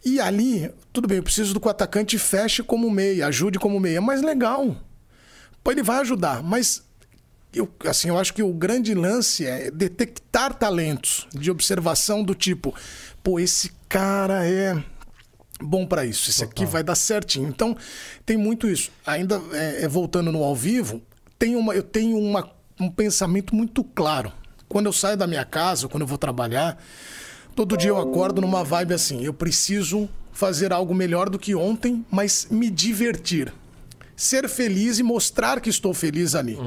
E 0.04 0.20
ali, 0.20 0.70
tudo 0.92 1.08
bem, 1.08 1.16
eu 1.16 1.22
preciso 1.24 1.52
do 1.52 1.58
que 1.58 1.66
o 1.66 1.70
atacante 1.70 2.16
feche 2.16 2.62
como 2.62 2.88
meia, 2.88 3.26
ajude 3.26 3.58
como 3.58 3.80
meia. 3.80 4.00
Mas 4.00 4.22
legal. 4.22 4.76
Ele 5.66 5.82
vai 5.82 5.98
ajudar. 5.98 6.44
Mas 6.44 6.84
eu, 7.52 7.68
assim, 7.86 8.06
eu 8.06 8.16
acho 8.16 8.32
que 8.32 8.40
o 8.40 8.52
grande 8.52 8.94
lance 8.94 9.44
é 9.44 9.68
detectar 9.68 10.54
talentos 10.54 11.26
de 11.34 11.50
observação 11.50 12.22
do 12.22 12.36
tipo, 12.36 12.72
pô, 13.20 13.40
esse 13.40 13.72
cara 13.88 14.46
é 14.46 14.80
bom 15.60 15.84
pra 15.84 16.06
isso, 16.06 16.30
esse 16.30 16.44
aqui 16.44 16.64
vai 16.64 16.84
dar 16.84 16.94
certinho. 16.94 17.48
Então, 17.48 17.76
tem 18.24 18.36
muito 18.36 18.68
isso. 18.68 18.92
Ainda 19.04 19.42
é, 19.54 19.82
é, 19.82 19.88
voltando 19.88 20.30
no 20.30 20.44
ao 20.44 20.54
vivo, 20.54 21.02
tem 21.36 21.56
uma, 21.56 21.74
eu 21.74 21.82
tenho 21.82 22.16
uma, 22.16 22.48
um 22.80 22.90
pensamento 22.90 23.54
muito 23.54 23.82
claro. 23.82 24.32
Quando 24.68 24.86
eu 24.86 24.92
saio 24.92 25.16
da 25.16 25.26
minha 25.26 25.44
casa, 25.44 25.88
quando 25.88 26.02
eu 26.02 26.06
vou 26.06 26.18
trabalhar, 26.18 26.76
todo 27.56 27.76
dia 27.76 27.90
eu 27.90 27.98
acordo 27.98 28.40
numa 28.40 28.62
vibe 28.62 28.94
assim, 28.94 29.24
eu 29.24 29.32
preciso 29.32 30.08
fazer 30.32 30.72
algo 30.72 30.94
melhor 30.94 31.28
do 31.28 31.38
que 31.38 31.54
ontem, 31.54 32.04
mas 32.10 32.46
me 32.50 32.70
divertir 32.70 33.52
ser 34.14 34.48
feliz 34.48 34.98
e 34.98 35.02
mostrar 35.04 35.60
que 35.60 35.70
estou 35.70 35.94
feliz 35.94 36.34
ali. 36.34 36.58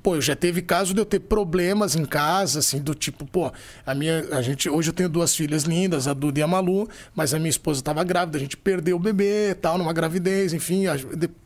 Pô, 0.00 0.14
eu 0.14 0.20
já 0.22 0.36
teve 0.36 0.62
caso 0.62 0.94
de 0.94 1.00
eu 1.00 1.04
ter 1.04 1.18
problemas 1.18 1.96
em 1.96 2.04
casa, 2.04 2.60
assim, 2.60 2.78
do 2.80 2.94
tipo, 2.94 3.26
pô, 3.26 3.52
a 3.84 3.94
minha, 3.96 4.24
a 4.30 4.40
gente, 4.40 4.70
hoje 4.70 4.90
eu 4.90 4.92
tenho 4.94 5.08
duas 5.08 5.34
filhas 5.34 5.64
lindas, 5.64 6.06
a 6.06 6.14
Duda 6.14 6.38
e 6.38 6.42
a 6.44 6.46
Malu, 6.46 6.88
mas 7.12 7.34
a 7.34 7.38
minha 7.40 7.50
esposa 7.50 7.80
estava 7.80 8.04
grávida, 8.04 8.38
a 8.38 8.40
gente 8.40 8.56
perdeu 8.56 8.94
o 8.94 9.00
bebê, 9.00 9.50
e 9.50 9.54
tal, 9.56 9.76
numa 9.76 9.92
gravidez, 9.92 10.52
enfim, 10.52 10.84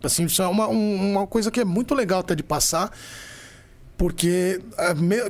assim, 0.04 0.26
isso 0.26 0.42
é 0.42 0.46
uma, 0.48 0.68
um- 0.68 1.12
uma 1.12 1.26
coisa 1.26 1.50
que 1.50 1.60
é 1.60 1.64
muito 1.64 1.94
legal 1.94 2.20
até 2.20 2.34
de 2.34 2.42
passar. 2.42 2.92
Porque 3.98 4.60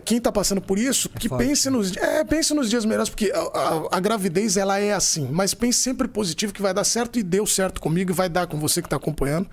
quem 0.04 0.18
está 0.18 0.30
passando 0.30 0.60
por 0.60 0.78
isso, 0.78 1.08
que 1.08 1.26
forte, 1.28 1.42
pense 1.46 1.70
nos, 1.70 1.96
é, 1.96 2.22
pense 2.22 2.52
nos 2.52 2.68
dias 2.68 2.84
melhores, 2.84 3.08
porque 3.08 3.32
a, 3.34 3.38
a- 3.40 3.88
a 3.92 4.00
gravidez 4.00 4.58
ela 4.58 4.78
é 4.78 4.92
assim, 4.92 5.26
mas 5.32 5.54
pense 5.54 5.80
sempre 5.80 6.06
positivo 6.06 6.52
que 6.52 6.60
vai 6.60 6.74
dar 6.74 6.84
certo 6.84 7.18
e 7.18 7.22
deu 7.22 7.46
certo 7.46 7.80
comigo 7.80 8.10
e 8.10 8.14
vai 8.14 8.28
dar 8.28 8.46
com 8.46 8.58
você 8.60 8.82
que 8.82 8.86
está 8.86 8.96
acompanhando. 8.96 9.48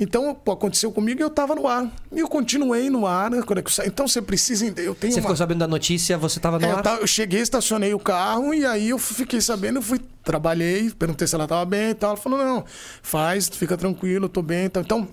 Então, 0.00 0.34
pô, 0.34 0.52
aconteceu 0.52 0.90
comigo 0.90 1.20
e 1.20 1.22
eu 1.22 1.26
estava 1.28 1.54
no 1.54 1.66
ar. 1.66 1.90
E 2.12 2.20
eu 2.20 2.28
continuei 2.28 2.88
no 2.88 3.04
ar. 3.04 3.30
né, 3.32 3.42
sa- 3.68 3.84
Então 3.84 4.06
você 4.08 4.22
precisa. 4.22 4.64
Eu 4.66 4.94
tenho 4.94 5.12
Você 5.12 5.18
uma... 5.18 5.22
ficou 5.22 5.36
sabendo 5.36 5.58
da 5.58 5.68
notícia, 5.68 6.16
você 6.16 6.38
tava 6.40 6.58
no 6.58 6.64
É, 6.64 6.70
eu, 6.72 6.76
ar? 6.76 7.00
eu 7.00 7.06
cheguei, 7.06 7.40
estacionei 7.40 7.92
o 7.92 7.98
carro 7.98 8.54
e 8.54 8.64
aí 8.64 8.88
eu 8.90 8.98
fiquei 8.98 9.40
sabendo, 9.40 9.78
eu 9.78 9.82
fui, 9.82 10.00
trabalhei, 10.24 10.90
perguntei 10.90 11.26
se 11.26 11.34
ela 11.34 11.44
estava 11.44 11.64
bem 11.64 11.90
e 11.90 11.94
tal. 11.94 12.10
Ela 12.10 12.16
falou, 12.16 12.38
não, 12.38 12.64
faz, 13.02 13.48
fica 13.48 13.76
tranquilo, 13.76 14.24
eu 14.26 14.28
tô 14.28 14.40
bem 14.40 14.64
e 14.64 14.68
tal. 14.70 14.82
Então, 14.82 15.06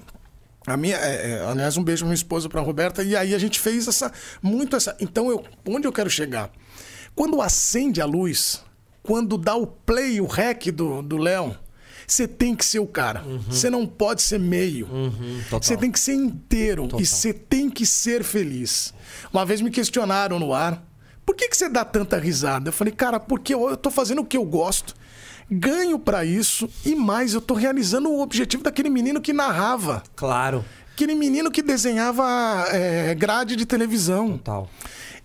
a 0.74 0.78
minha, 0.78 0.98
é, 0.98 1.32
é, 1.32 1.46
aliás, 1.46 1.78
um 1.78 1.84
beijo 1.84 2.02
pra 2.02 2.08
minha 2.08 2.16
esposa, 2.16 2.50
pra 2.50 2.62
Roberta, 2.62 3.04
e 3.04 3.16
aí 3.16 3.34
a 3.34 3.38
gente 3.40 3.60
fez 3.60 3.88
essa, 3.88 4.12
muito 4.42 4.76
essa. 4.76 4.96
Então, 5.00 5.30
eu, 5.30 5.44
onde 5.68 5.88
eu 5.88 5.92
quero 5.92 6.10
chegar? 6.10 6.52
Quando 7.16 7.42
acende 7.42 8.02
a 8.02 8.06
luz, 8.06 8.64
quando 9.04 9.38
dá 9.38 9.56
o 9.56 9.68
play, 9.68 10.22
o 10.22 10.26
rec 10.26 10.72
do 10.72 11.02
do 11.02 11.18
Léo, 11.18 11.56
você 12.08 12.28
tem 12.28 12.56
que 12.56 12.66
ser 12.66 12.80
o 12.80 12.88
cara. 12.88 13.24
Você 13.48 13.70
não 13.70 13.86
pode 13.86 14.22
ser 14.22 14.40
meio. 14.40 14.88
total. 15.50 15.62
Você 15.62 15.78
tem 15.78 15.92
que 15.92 16.00
ser 16.00 16.14
inteiro 16.14 16.88
e 16.98 17.06
você 17.06 17.34
tem 17.34 17.70
que 17.70 17.86
ser 17.86 18.24
feliz. 18.24 18.94
Uma 19.32 19.46
vez 19.46 19.62
me 19.62 19.70
questionaram 19.70 20.40
no 20.40 20.54
ar, 20.54 20.84
por 21.26 21.36
que, 21.36 21.48
que 21.48 21.56
você 21.56 21.70
dá 21.70 21.86
tanta 21.86 22.18
risada? 22.18 22.70
Eu 22.70 22.74
falei, 22.74 22.94
cara, 22.94 23.20
porque 23.20 23.54
eu 23.54 23.70
eu 23.70 23.78
tô 23.78 23.92
fazendo 23.92 24.22
o 24.22 24.26
que 24.26 24.36
eu 24.38 24.44
gosto, 24.44 24.96
ganho 25.50 25.98
pra 26.00 26.24
isso 26.26 26.70
e 26.86 26.96
mais, 26.96 27.34
eu 27.34 27.42
tô 27.42 27.54
realizando 27.54 28.10
o 28.10 28.22
objetivo 28.22 28.64
daquele 28.64 28.90
menino 28.90 29.20
que 29.22 29.34
narrava, 29.34 30.04
Claro. 30.16 30.64
aquele 30.94 31.16
menino 31.16 31.50
que 31.52 31.62
desenhava 31.62 32.24
é, 32.72 33.14
grade 33.16 33.56
de 33.56 33.66
televisão. 33.66 34.38
Total. 34.38 34.70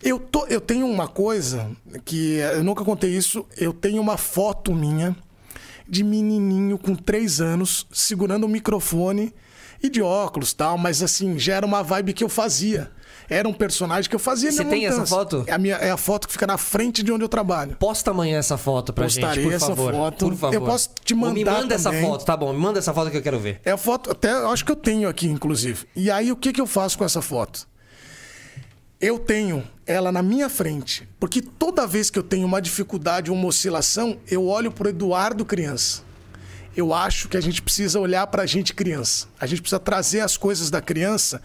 Eu, 0.02 0.18
tô, 0.18 0.46
eu 0.46 0.60
tenho 0.60 0.86
uma 0.86 1.08
coisa 1.08 1.70
que 2.04 2.36
eu 2.36 2.62
nunca 2.62 2.84
contei 2.84 3.10
isso. 3.16 3.46
Eu 3.56 3.72
tenho 3.72 4.02
uma 4.02 4.18
foto 4.18 4.74
minha 4.74 5.16
de 5.88 6.02
menininho 6.04 6.76
com 6.78 6.94
três 6.94 7.40
anos 7.40 7.86
segurando 7.92 8.44
o 8.44 8.48
microfone 8.48 9.32
e 9.82 9.88
de 9.88 10.02
óculos 10.02 10.52
tal, 10.52 10.76
mas 10.78 11.02
assim, 11.02 11.38
já 11.38 11.54
era 11.54 11.66
uma 11.66 11.82
vibe 11.82 12.12
que 12.12 12.24
eu 12.24 12.28
fazia. 12.28 12.90
Era 13.28 13.48
um 13.48 13.52
personagem 13.52 14.08
que 14.08 14.14
eu 14.14 14.20
fazia. 14.20 14.52
Você 14.52 14.64
tem 14.64 14.86
essa 14.86 15.06
foto? 15.06 15.44
É 15.46 15.52
a, 15.52 15.58
minha, 15.58 15.76
é 15.76 15.90
a 15.90 15.96
foto 15.96 16.26
que 16.26 16.32
fica 16.32 16.46
na 16.46 16.58
frente 16.58 17.02
de 17.02 17.10
onde 17.10 17.24
eu 17.24 17.28
trabalho. 17.28 17.76
Posta 17.76 18.10
amanhã 18.10 18.38
essa 18.38 18.56
foto 18.58 18.92
pra 18.92 19.04
Postarei 19.04 19.36
gente, 19.36 19.44
por 19.44 19.52
essa 19.54 19.66
favor. 19.68 19.92
foto. 19.92 20.26
Por 20.28 20.36
favor. 20.36 20.54
Eu 20.54 20.62
posso 20.62 20.90
te 21.04 21.14
Ou 21.14 21.20
mandar 21.20 21.34
Me 21.34 21.44
manda 21.44 21.74
essa 21.74 21.90
também. 21.90 22.04
foto, 22.06 22.24
tá 22.24 22.36
bom. 22.36 22.52
Me 22.52 22.58
manda 22.58 22.78
essa 22.78 22.92
foto 22.92 23.10
que 23.10 23.16
eu 23.16 23.22
quero 23.22 23.38
ver. 23.40 23.60
É 23.64 23.70
a 23.70 23.76
foto, 23.76 24.10
até 24.10 24.30
eu 24.32 24.50
acho 24.50 24.64
que 24.64 24.72
eu 24.72 24.76
tenho 24.76 25.08
aqui, 25.08 25.26
inclusive. 25.26 25.86
E 25.96 26.10
aí, 26.10 26.30
o 26.30 26.36
que, 26.36 26.52
que 26.52 26.60
eu 26.60 26.66
faço 26.66 26.98
com 26.98 27.04
essa 27.04 27.22
foto? 27.22 27.66
Eu 29.00 29.18
tenho 29.18 29.62
ela 29.86 30.10
na 30.10 30.22
minha 30.22 30.48
frente, 30.48 31.06
porque 31.20 31.42
toda 31.42 31.86
vez 31.86 32.08
que 32.10 32.18
eu 32.18 32.22
tenho 32.22 32.46
uma 32.46 32.60
dificuldade, 32.60 33.30
uma 33.30 33.46
oscilação, 33.46 34.18
eu 34.30 34.46
olho 34.46 34.70
pro 34.70 34.88
Eduardo 34.88 35.44
criança. 35.44 36.02
Eu 36.76 36.92
acho 36.92 37.28
que 37.28 37.36
a 37.36 37.40
gente 37.40 37.62
precisa 37.62 38.00
olhar 38.00 38.26
pra 38.26 38.46
gente 38.46 38.74
criança. 38.74 39.28
A 39.38 39.46
gente 39.46 39.60
precisa 39.62 39.78
trazer 39.78 40.20
as 40.20 40.36
coisas 40.36 40.70
da 40.70 40.80
criança 40.80 41.40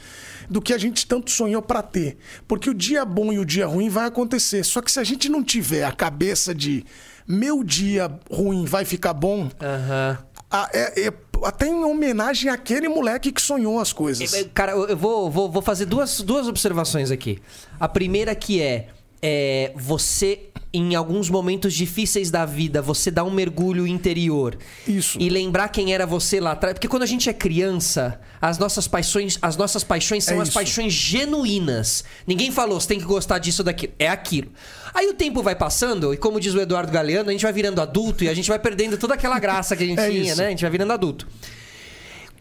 do 0.49 0.61
que 0.61 0.73
a 0.73 0.77
gente 0.77 1.05
tanto 1.05 1.29
sonhou 1.31 1.61
pra 1.61 1.81
ter. 1.81 2.17
Porque 2.47 2.69
o 2.69 2.73
dia 2.73 3.05
bom 3.05 3.31
e 3.31 3.39
o 3.39 3.45
dia 3.45 3.67
ruim 3.67 3.89
vai 3.89 4.05
acontecer. 4.07 4.63
Só 4.63 4.81
que 4.81 4.91
se 4.91 4.99
a 4.99 5.03
gente 5.03 5.29
não 5.29 5.43
tiver 5.43 5.83
a 5.83 5.91
cabeça 5.91 6.53
de 6.55 6.83
meu 7.27 7.63
dia 7.63 8.11
ruim 8.31 8.65
vai 8.65 8.83
ficar 8.85 9.13
bom, 9.13 9.49
Aham. 9.61 10.17
ah, 10.49 10.69
é- 10.73 11.07
é- 11.07 11.13
até 11.43 11.67
em 11.67 11.83
homenagem 11.85 12.49
àquele 12.49 12.89
moleque 12.89 13.31
que 13.31 13.41
sonhou 13.41 13.79
as 13.79 13.93
coisas. 13.93 14.33
É, 14.33 14.43
Cara, 14.45 14.71
eu 14.73 14.87
eu 14.89 14.97
vou, 14.97 15.29
vou, 15.31 15.49
vou 15.49 15.61
fazer 15.61 15.85
duas, 15.85 16.19
duas 16.21 16.47
observações 16.47 17.11
aqui. 17.11 17.39
A 17.79 17.87
primeira 17.87 18.33
que 18.35 18.61
é, 18.61 18.89
é 19.21 19.71
você, 19.75 20.41
em 20.73 20.95
alguns 20.95 21.29
momentos 21.29 21.73
difíceis 21.73 22.29
da 22.29 22.45
vida, 22.45 22.81
você 22.81 23.09
dá 23.09 23.23
um 23.23 23.31
mergulho 23.31 23.87
interior. 23.87 24.57
Isso. 24.87 25.17
E 25.19 25.29
lembrar 25.29 25.69
quem 25.69 25.93
era 25.93 26.05
você 26.05 26.39
lá 26.39 26.51
atrás. 26.51 26.73
Porque 26.73 26.87
quando 26.87 27.03
a 27.03 27.07
gente 27.07 27.29
é 27.29 27.33
criança, 27.33 28.19
as 28.41 28.57
nossas 28.57 28.87
paixões, 28.87 29.37
as 29.41 29.57
nossas 29.57 29.83
paixões 29.83 30.23
são 30.23 30.37
É 30.37 30.41
as 30.41 30.49
isso. 30.49 30.55
paixões 30.57 30.93
genuínas. 30.93 32.03
Ninguém 32.27 32.51
falou, 32.51 32.79
você 32.79 32.87
tem 32.87 32.99
que 32.99 33.05
gostar 33.05 33.39
disso 33.39 33.61
ou 33.61 33.65
daquilo. 33.65 33.93
É 33.97 34.07
aquilo. 34.07 34.49
Aí 34.93 35.07
o 35.07 35.13
tempo 35.13 35.41
vai 35.43 35.55
passando, 35.55 36.13
e 36.13 36.17
como 36.17 36.39
diz 36.39 36.53
o 36.53 36.59
Eduardo 36.61 36.91
Galeano, 36.91 37.29
a 37.29 37.31
gente 37.31 37.43
vai 37.43 37.53
virando 37.53 37.81
adulto 37.81 38.23
e 38.23 38.29
a 38.29 38.33
gente 38.33 38.47
vai 38.49 38.59
perdendo 38.59 38.97
toda 38.97 39.13
aquela 39.13 39.39
graça 39.39 39.75
que 39.75 39.83
a 39.83 39.87
gente 39.87 39.99
É 39.99 40.09
tinha, 40.09 40.23
isso. 40.31 40.37
né? 40.37 40.47
A 40.47 40.49
gente 40.49 40.61
vai 40.61 40.71
virando 40.71 40.93
adulto. 40.93 41.27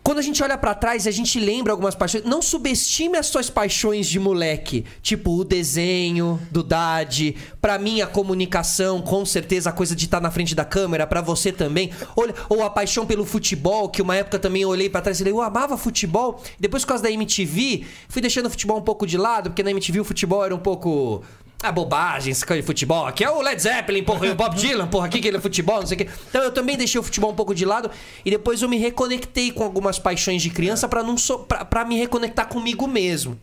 Quando 0.09 0.20
a 0.20 0.22
gente 0.22 0.42
olha 0.42 0.56
pra 0.56 0.74
trás 0.74 1.06
a 1.06 1.11
gente 1.11 1.38
lembra 1.38 1.70
algumas 1.70 1.94
paixões, 1.94 2.24
não 2.24 2.40
subestime 2.40 3.18
as 3.18 3.26
suas 3.26 3.50
paixões 3.50 4.06
de 4.06 4.18
moleque, 4.18 4.86
tipo 5.02 5.32
o 5.32 5.44
desenho 5.44 6.40
do 6.50 6.62
Dade, 6.62 7.36
pra 7.61 7.78
mim 7.78 8.00
a 8.00 8.06
comunicação, 8.06 9.02
com 9.02 9.26
certeza 9.26 9.68
a 9.68 9.72
coisa 9.74 9.94
de 9.94 10.06
estar 10.06 10.18
na 10.18 10.30
frente 10.30 10.54
da 10.54 10.64
câmera, 10.64 11.06
pra 11.06 11.20
você 11.20 11.52
também, 11.52 11.90
Olha, 12.16 12.34
ou 12.48 12.62
a 12.62 12.70
paixão 12.70 13.04
pelo 13.04 13.26
futebol, 13.26 13.90
que 13.90 14.00
uma 14.00 14.16
época 14.16 14.38
também 14.38 14.62
eu 14.62 14.70
olhei 14.70 14.88
pra 14.88 15.02
trás 15.02 15.18
e 15.18 15.24
falei, 15.24 15.34
eu 15.34 15.42
amava 15.42 15.76
futebol, 15.76 16.42
depois 16.59 16.84
por 16.84 16.88
causa 16.88 17.02
da 17.02 17.11
MTV, 17.11 17.84
fui 18.09 18.22
deixando 18.22 18.46
o 18.46 18.50
futebol 18.50 18.78
um 18.78 18.82
pouco 18.82 19.06
de 19.06 19.18
lado, 19.18 19.50
porque 19.50 19.62
na 19.62 19.72
MTV 19.72 20.00
o 20.00 20.04
futebol 20.04 20.42
era 20.42 20.54
um 20.54 20.59
pouco 20.59 21.22
a 21.62 21.72
bobagem, 21.72 22.30
essa 22.30 22.46
coisa 22.46 22.62
de 22.62 22.66
futebol. 22.66 23.06
Aqui 23.06 23.24
é 23.24 23.30
o 23.30 23.40
Led 23.40 23.61
Zeppelin, 23.61 24.04
porra, 24.04 24.26
e 24.26 24.30
o 24.30 24.34
Bob 24.34 24.54
Dylan, 24.56 24.86
porra, 24.86 25.06
aqui 25.06 25.20
que 25.20 25.26
ele 25.26 25.38
é 25.38 25.40
futebol, 25.40 25.80
não 25.80 25.86
sei 25.86 25.96
o 25.96 25.98
quê. 25.98 26.09
Então 26.28 26.42
eu 26.42 26.52
também 26.52 26.76
deixei 26.76 27.00
o 27.00 27.02
futebol 27.02 27.32
um 27.32 27.34
pouco 27.34 27.54
de 27.54 27.64
lado 27.64 27.90
e 28.24 28.30
depois 28.30 28.62
eu 28.62 28.68
me 28.68 28.78
reconectei 28.78 29.50
com 29.50 29.64
algumas 29.64 29.98
paixões 29.98 30.40
de 30.40 30.50
criança 30.50 30.88
pra 30.88 31.02
não 31.02 31.18
so, 31.18 31.40
pra, 31.40 31.64
pra 31.64 31.84
me 31.84 31.98
reconectar 31.98 32.46
comigo 32.48 32.86
mesmo. 32.86 33.38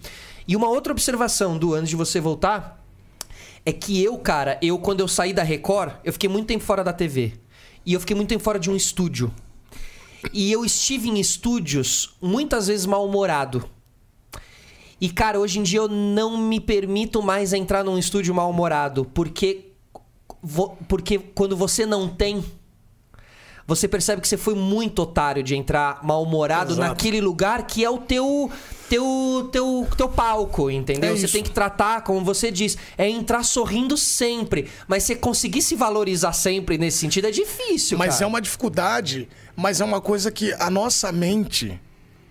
E 0.48 0.56
uma 0.56 0.70
outra 0.70 0.94
observação, 0.94 1.58
do 1.58 1.74
antes 1.74 1.90
de 1.90 1.96
você 1.96 2.22
voltar, 2.22 2.82
é 3.66 3.74
que 3.74 4.02
eu, 4.02 4.18
cara, 4.18 4.58
eu 4.62 4.78
quando 4.80 5.02
eu 5.02 5.08
saí 5.08 5.34
da 5.34 5.44
Record, 5.44 5.94
eu 6.04 6.14
fiquei 6.14 6.30
muito 6.30 6.48
tempo 6.48 6.64
fora 6.64 6.84
da 6.84 6.94
TV. 6.94 7.34
E 7.86 7.94
eu 7.94 8.00
fiquei 8.00 8.16
muito 8.16 8.30
tempo 8.30 8.44
fora 8.44 8.60
de 8.60 8.70
um 8.70 8.76
estúdio. 8.76 9.34
E 10.32 10.52
eu 10.52 10.64
estive 10.64 11.10
em 11.10 11.20
estúdios 11.20 12.16
muitas 12.22 12.68
vezes 12.68 12.86
mal-humorado. 12.86 13.70
E, 15.00 15.10
cara, 15.10 15.40
hoje 15.40 15.60
em 15.60 15.64
dia 15.64 15.80
eu 15.80 15.88
não 15.88 16.38
me 16.38 16.60
permito 16.60 17.22
mais 17.22 17.54
entrar 17.54 17.84
num 17.84 17.98
estúdio 17.98 18.34
mal-humorado, 18.34 19.06
porque, 19.14 19.72
porque 20.88 21.20
quando 21.20 21.56
você 21.58 21.86
não 21.86 22.08
tem, 22.08 22.44
você 23.68 23.88
percebe 23.88 24.22
que 24.22 24.28
você 24.28 24.38
foi 24.38 24.56
muito 24.56 25.02
otário 25.02 25.42
de 25.42 25.56
entrar 25.56 26.00
mal-humorado 26.04 26.76
naquele 26.76 27.20
lugar 27.20 27.66
que 27.66 27.84
é 27.84 27.90
o 27.90 27.98
teu 27.98 28.50
teu 28.88 29.50
teu 29.52 29.88
teu 29.98 30.08
palco, 30.08 30.70
entendeu? 30.70 31.14
É 31.14 31.18
você 31.18 31.28
tem 31.28 31.44
que 31.44 31.50
tratar, 31.50 32.02
como 32.04 32.24
você 32.24 32.52
diz, 32.52 32.78
é 32.98 33.10
entrar 33.10 33.44
sorrindo 33.44 33.98
sempre, 33.98 34.70
mas 34.88 35.04
você 35.04 35.16
conseguir 35.16 35.64
se 35.64 35.76
valorizar 35.76 36.34
sempre 36.34 36.78
nesse 36.78 37.00
sentido 37.00 37.26
é 37.26 37.32
difícil, 37.32 37.98
Mas 37.98 38.16
cara. 38.16 38.26
é 38.26 38.28
uma 38.28 38.40
dificuldade, 38.40 39.28
mas 39.56 39.82
é 39.82 39.86
uma 39.86 40.00
coisa 40.00 40.32
que 40.32 40.54
a 40.54 40.70
nossa 40.70 41.12
mente, 41.12 41.80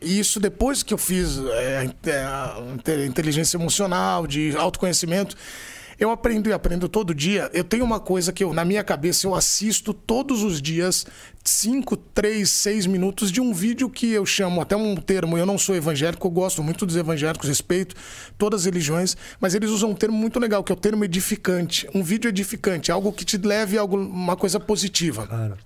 e 0.04 0.18
isso 0.18 0.38
depois 0.38 0.82
que 0.82 0.92
eu 0.94 0.98
fiz 0.98 1.38
é, 1.38 1.78
a 1.78 2.60
inte- 2.62 3.06
inteligência 3.06 3.56
emocional, 3.56 4.26
de 4.26 4.54
autoconhecimento, 4.56 5.36
Eu 5.96 6.10
aprendo 6.10 6.48
e 6.50 6.52
aprendo 6.52 6.88
todo 6.88 7.14
dia. 7.14 7.48
Eu 7.54 7.62
tenho 7.62 7.84
uma 7.84 8.00
coisa 8.00 8.32
que 8.32 8.42
eu, 8.42 8.52
na 8.52 8.64
minha 8.64 8.82
cabeça 8.82 9.28
eu 9.28 9.32
assisto 9.32 9.94
todos 9.94 10.42
os 10.42 10.60
dias 10.60 11.06
5, 11.44 11.96
3, 11.96 12.50
6 12.50 12.86
minutos 12.86 13.30
de 13.30 13.40
um 13.40 13.54
vídeo 13.54 13.88
que 13.88 14.10
eu 14.10 14.26
chamo 14.26 14.60
até 14.60 14.74
um 14.74 14.96
termo. 14.96 15.38
Eu 15.38 15.46
não 15.46 15.56
sou 15.56 15.76
evangélico, 15.76 16.26
eu 16.26 16.32
gosto 16.32 16.64
muito 16.64 16.84
dos 16.84 16.96
evangélicos, 16.96 17.48
respeito 17.48 17.94
todas 18.36 18.62
as 18.62 18.64
religiões, 18.66 19.16
mas 19.38 19.54
eles 19.54 19.70
usam 19.70 19.90
um 19.90 19.94
termo 19.94 20.16
muito 20.18 20.40
legal, 20.40 20.64
que 20.64 20.72
é 20.72 20.74
o 20.74 20.76
termo 20.78 21.04
edificante. 21.04 21.88
Um 21.94 22.02
vídeo 22.02 22.28
edificante, 22.28 22.90
algo 22.90 23.12
que 23.12 23.24
te 23.24 23.38
leve 23.38 23.78
a 23.78 23.80
alguma 23.80 24.34
coisa 24.34 24.58
positiva. 24.58 25.28
Claro. 25.28 25.56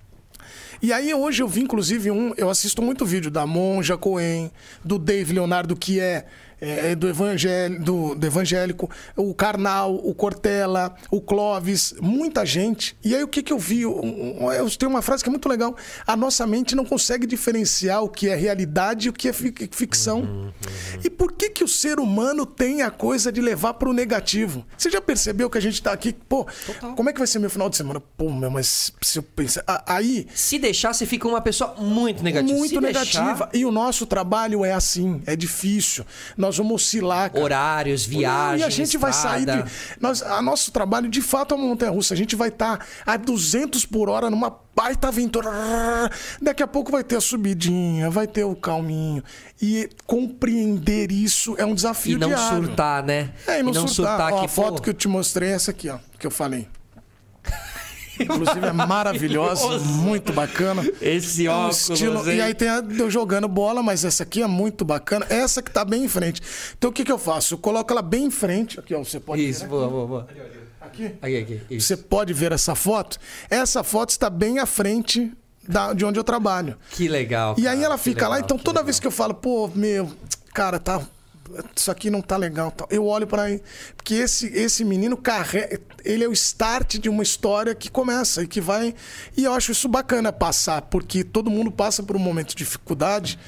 E 0.81 0.93
aí 0.93 1.13
hoje 1.13 1.43
eu 1.43 1.47
vi, 1.47 1.61
inclusive, 1.61 2.09
um. 2.09 2.33
Eu 2.37 2.49
assisto 2.49 2.81
muito 2.81 3.05
vídeo 3.05 3.29
da 3.29 3.45
Monja 3.45 3.97
Cohen, 3.97 4.49
do 4.83 4.97
Dave 4.97 5.33
Leonardo, 5.33 5.75
que 5.75 5.99
é, 5.99 6.25
é, 6.61 6.95
do, 6.95 7.07
evangélico, 7.07 7.83
do, 7.83 8.15
do 8.15 8.27
evangélico, 8.27 8.89
o 9.15 9.33
Karnal, 9.33 9.95
o 9.95 10.13
Cortella, 10.13 10.93
o 11.11 11.21
Clóvis, 11.21 11.93
muita 12.01 12.45
gente. 12.45 12.95
E 13.03 13.15
aí 13.15 13.23
o 13.23 13.27
que, 13.27 13.41
que 13.43 13.53
eu 13.53 13.59
vi? 13.59 13.81
Eu, 13.81 14.01
eu 14.55 14.69
tenho 14.71 14.89
uma 14.89 15.01
frase 15.01 15.23
que 15.23 15.29
é 15.29 15.31
muito 15.31 15.47
legal. 15.49 15.75
A 16.05 16.15
nossa 16.15 16.45
mente 16.45 16.75
não 16.75 16.85
consegue 16.85 17.25
diferenciar 17.27 18.03
o 18.03 18.09
que 18.09 18.29
é 18.29 18.35
realidade 18.35 19.07
e 19.07 19.09
o 19.09 19.13
que 19.13 19.29
é 19.29 19.33
fi- 19.33 19.53
ficção. 19.71 20.51
E 21.03 21.09
por 21.09 21.31
que, 21.33 21.49
que 21.49 21.63
o 21.63 21.67
ser 21.67 21.99
humano 21.99 22.45
tem 22.45 22.81
a 22.81 22.91
coisa 22.91 23.31
de 23.31 23.41
levar 23.41 23.73
para 23.75 23.89
o 23.89 23.93
negativo? 23.93 24.65
Você 24.77 24.89
já 24.89 25.01
percebeu 25.01 25.49
que 25.49 25.57
a 25.57 25.61
gente 25.61 25.81
tá 25.81 25.91
aqui, 25.91 26.13
pô, 26.13 26.45
como 26.95 27.09
é 27.09 27.13
que 27.13 27.19
vai 27.19 27.27
ser 27.27 27.39
meu 27.39 27.49
final 27.49 27.69
de 27.69 27.77
semana? 27.77 27.99
Pô, 28.17 28.29
meu, 28.31 28.49
mas 28.51 28.91
se 29.01 29.19
eu 29.19 29.23
pensar. 29.23 29.63
Aí, 29.85 30.27
Se 30.33 30.57
deixar, 30.59 30.93
você 30.93 31.05
fica 31.05 31.27
uma 31.27 31.41
pessoa 31.41 31.75
muito 31.77 32.23
negativa. 32.23 32.57
muito 32.57 32.69
Se 32.75 32.79
negativa. 32.81 33.23
deixar, 33.25 33.49
E 33.53 33.65
o 33.65 33.71
nosso 33.71 34.05
trabalho 34.05 34.63
é 34.65 34.73
assim, 34.73 35.21
é 35.25 35.35
difícil. 35.35 36.05
Nós 36.37 36.48
vamos 36.57 36.83
oscilar. 36.83 37.29
cara. 37.31 37.43
horários, 37.43 38.05
viagens, 38.05 38.61
E 38.61 38.63
a 38.63 38.69
gente 38.69 38.97
vai 38.97 39.13
sair 39.13 39.45
de. 39.45 39.63
Nós, 39.99 40.21
a 40.21 40.41
nosso 40.41 40.71
trabalho, 40.71 41.09
de 41.09 41.21
fato, 41.21 41.53
é 41.53 41.57
uma 41.57 41.67
montanha 41.67 41.91
russa. 41.91 42.13
A 42.13 42.17
gente 42.17 42.35
vai 42.35 42.49
estar 42.49 42.85
a 43.05 43.17
200 43.17 43.85
por 43.85 44.09
hora 44.09 44.29
numa 44.29 44.55
baita 44.75 45.09
aventura. 45.09 45.49
Daqui 46.41 46.63
a 46.63 46.67
pouco 46.67 46.91
vai 46.91 47.03
ter 47.03 47.17
a 47.17 47.21
subidinha, 47.21 48.09
vai 48.09 48.27
ter 48.27 48.43
o 48.43 48.55
calminho. 48.55 49.23
E 49.61 49.89
compreender 50.05 51.11
isso 51.11 51.55
é 51.57 51.65
um 51.65 51.75
desafio 51.75 52.15
E 52.15 52.19
não 52.19 52.29
diário. 52.29 52.65
surtar, 52.65 53.03
né? 53.03 53.31
É, 53.47 53.59
e 53.59 53.63
não, 53.63 53.87
surtar. 53.87 54.33
Ó, 54.33 54.39
que 54.39 54.45
a 54.45 54.49
foto 54.49 54.75
pô, 54.77 54.81
que 54.83 54.89
eu 54.89 54.93
te 54.93 55.07
mostrei 55.07 55.49
é 55.49 55.53
essa 55.53 55.71
aqui, 55.71 55.89
ó, 55.89 55.97
que 56.17 56.25
eu 56.25 56.31
falei. 56.31 56.67
Inclusive 58.19 58.65
é 58.65 58.73
maravilhosa, 58.73 59.79
muito 59.79 60.33
bacana. 60.33 60.83
Esse 61.01 61.47
É 61.47 61.51
um 61.51 61.53
óculos, 61.53 61.89
estilo-? 61.89 62.31
E 62.31 62.41
aí 62.41 62.53
tem 62.53 62.69
a 62.69 62.83
eu 62.97 63.09
jogando 63.09 63.47
bola, 63.47 63.81
mas 63.81 64.03
essa 64.03 64.23
aqui 64.23 64.41
é 64.41 64.47
muito 64.47 64.83
bacana. 64.83 65.25
Essa 65.29 65.61
que 65.61 65.71
tá 65.71 65.85
bem 65.85 66.05
em 66.05 66.07
frente. 66.09 66.41
Então 66.77 66.89
o 66.89 66.93
que, 66.93 67.03
que 67.03 67.11
eu 67.11 67.17
faço? 67.17 67.53
Eu 67.55 67.57
coloco 67.57 67.91
ela 67.91 68.01
bem 68.01 68.25
em 68.25 68.31
frente. 68.31 68.79
Aqui, 68.79 68.93
ó, 68.93 68.99
você 69.03 69.19
pode 69.19 69.47
Isso, 69.47 69.61
ver. 69.61 69.67
boa, 69.67 69.87
boa, 69.87 70.07
boa. 70.07 70.27
Aqui. 70.81 71.11
Aqui, 71.21 71.37
aqui. 71.37 71.61
Isso. 71.69 71.87
Você 71.87 71.97
pode 71.97 72.33
ver 72.33 72.51
essa 72.51 72.75
foto. 72.75 73.17
Essa 73.49 73.83
foto 73.83 74.09
está 74.09 74.29
bem 74.29 74.59
à 74.59 74.65
frente 74.65 75.31
da, 75.67 75.93
de 75.93 76.03
onde 76.03 76.19
eu 76.19 76.23
trabalho. 76.23 76.77
Que 76.91 77.07
legal. 77.07 77.55
E 77.57 77.67
aí 77.67 77.83
ela 77.83 77.97
fica 77.97 78.27
lá, 78.27 78.35
legal, 78.35 78.45
então 78.45 78.57
que 78.57 78.63
toda 78.63 78.79
legal. 78.79 78.85
vez 78.85 78.99
que 78.99 79.05
eu 79.07 79.11
falo, 79.11 79.33
pô, 79.33 79.69
meu, 79.73 80.11
cara, 80.53 80.79
tá. 80.79 81.01
Isso 81.75 81.89
aqui 81.91 82.09
não 82.09 82.21
tá 82.21 82.37
legal. 82.37 82.71
tal, 82.71 82.87
Eu 82.91 83.05
olho 83.05 83.27
para 83.27 83.49
ele. 83.49 83.61
Porque 83.95 84.15
esse, 84.15 84.47
esse 84.47 84.83
menino 84.83 85.17
carrega. 85.17 85.79
Ele 86.03 86.23
é 86.23 86.27
o 86.27 86.33
start 86.33 86.97
de 86.97 87.09
uma 87.09 87.23
história 87.23 87.75
que 87.75 87.89
começa 87.89 88.43
e 88.43 88.47
que 88.47 88.61
vai. 88.61 88.93
E 89.35 89.43
eu 89.43 89.53
acho 89.53 89.71
isso 89.71 89.87
bacana 89.87 90.31
passar, 90.31 90.81
porque 90.83 91.23
todo 91.23 91.49
mundo 91.49 91.71
passa 91.71 92.01
por 92.03 92.15
um 92.15 92.19
momento 92.19 92.49
de 92.49 92.55
dificuldade. 92.55 93.39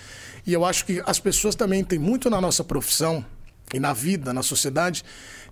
E 0.46 0.54
eu 0.54 0.66
acho 0.66 0.86
que 0.86 1.02
as 1.06 1.20
pessoas 1.20 1.56
também 1.56 1.84
têm 1.84 2.00
muito 2.00 2.30
na 2.30 2.42
nossa 2.42 2.64
profissão 2.64 3.26
e 3.74 3.80
na 3.80 3.94
vida, 3.94 4.34
na 4.34 4.44
sociedade. 4.44 5.04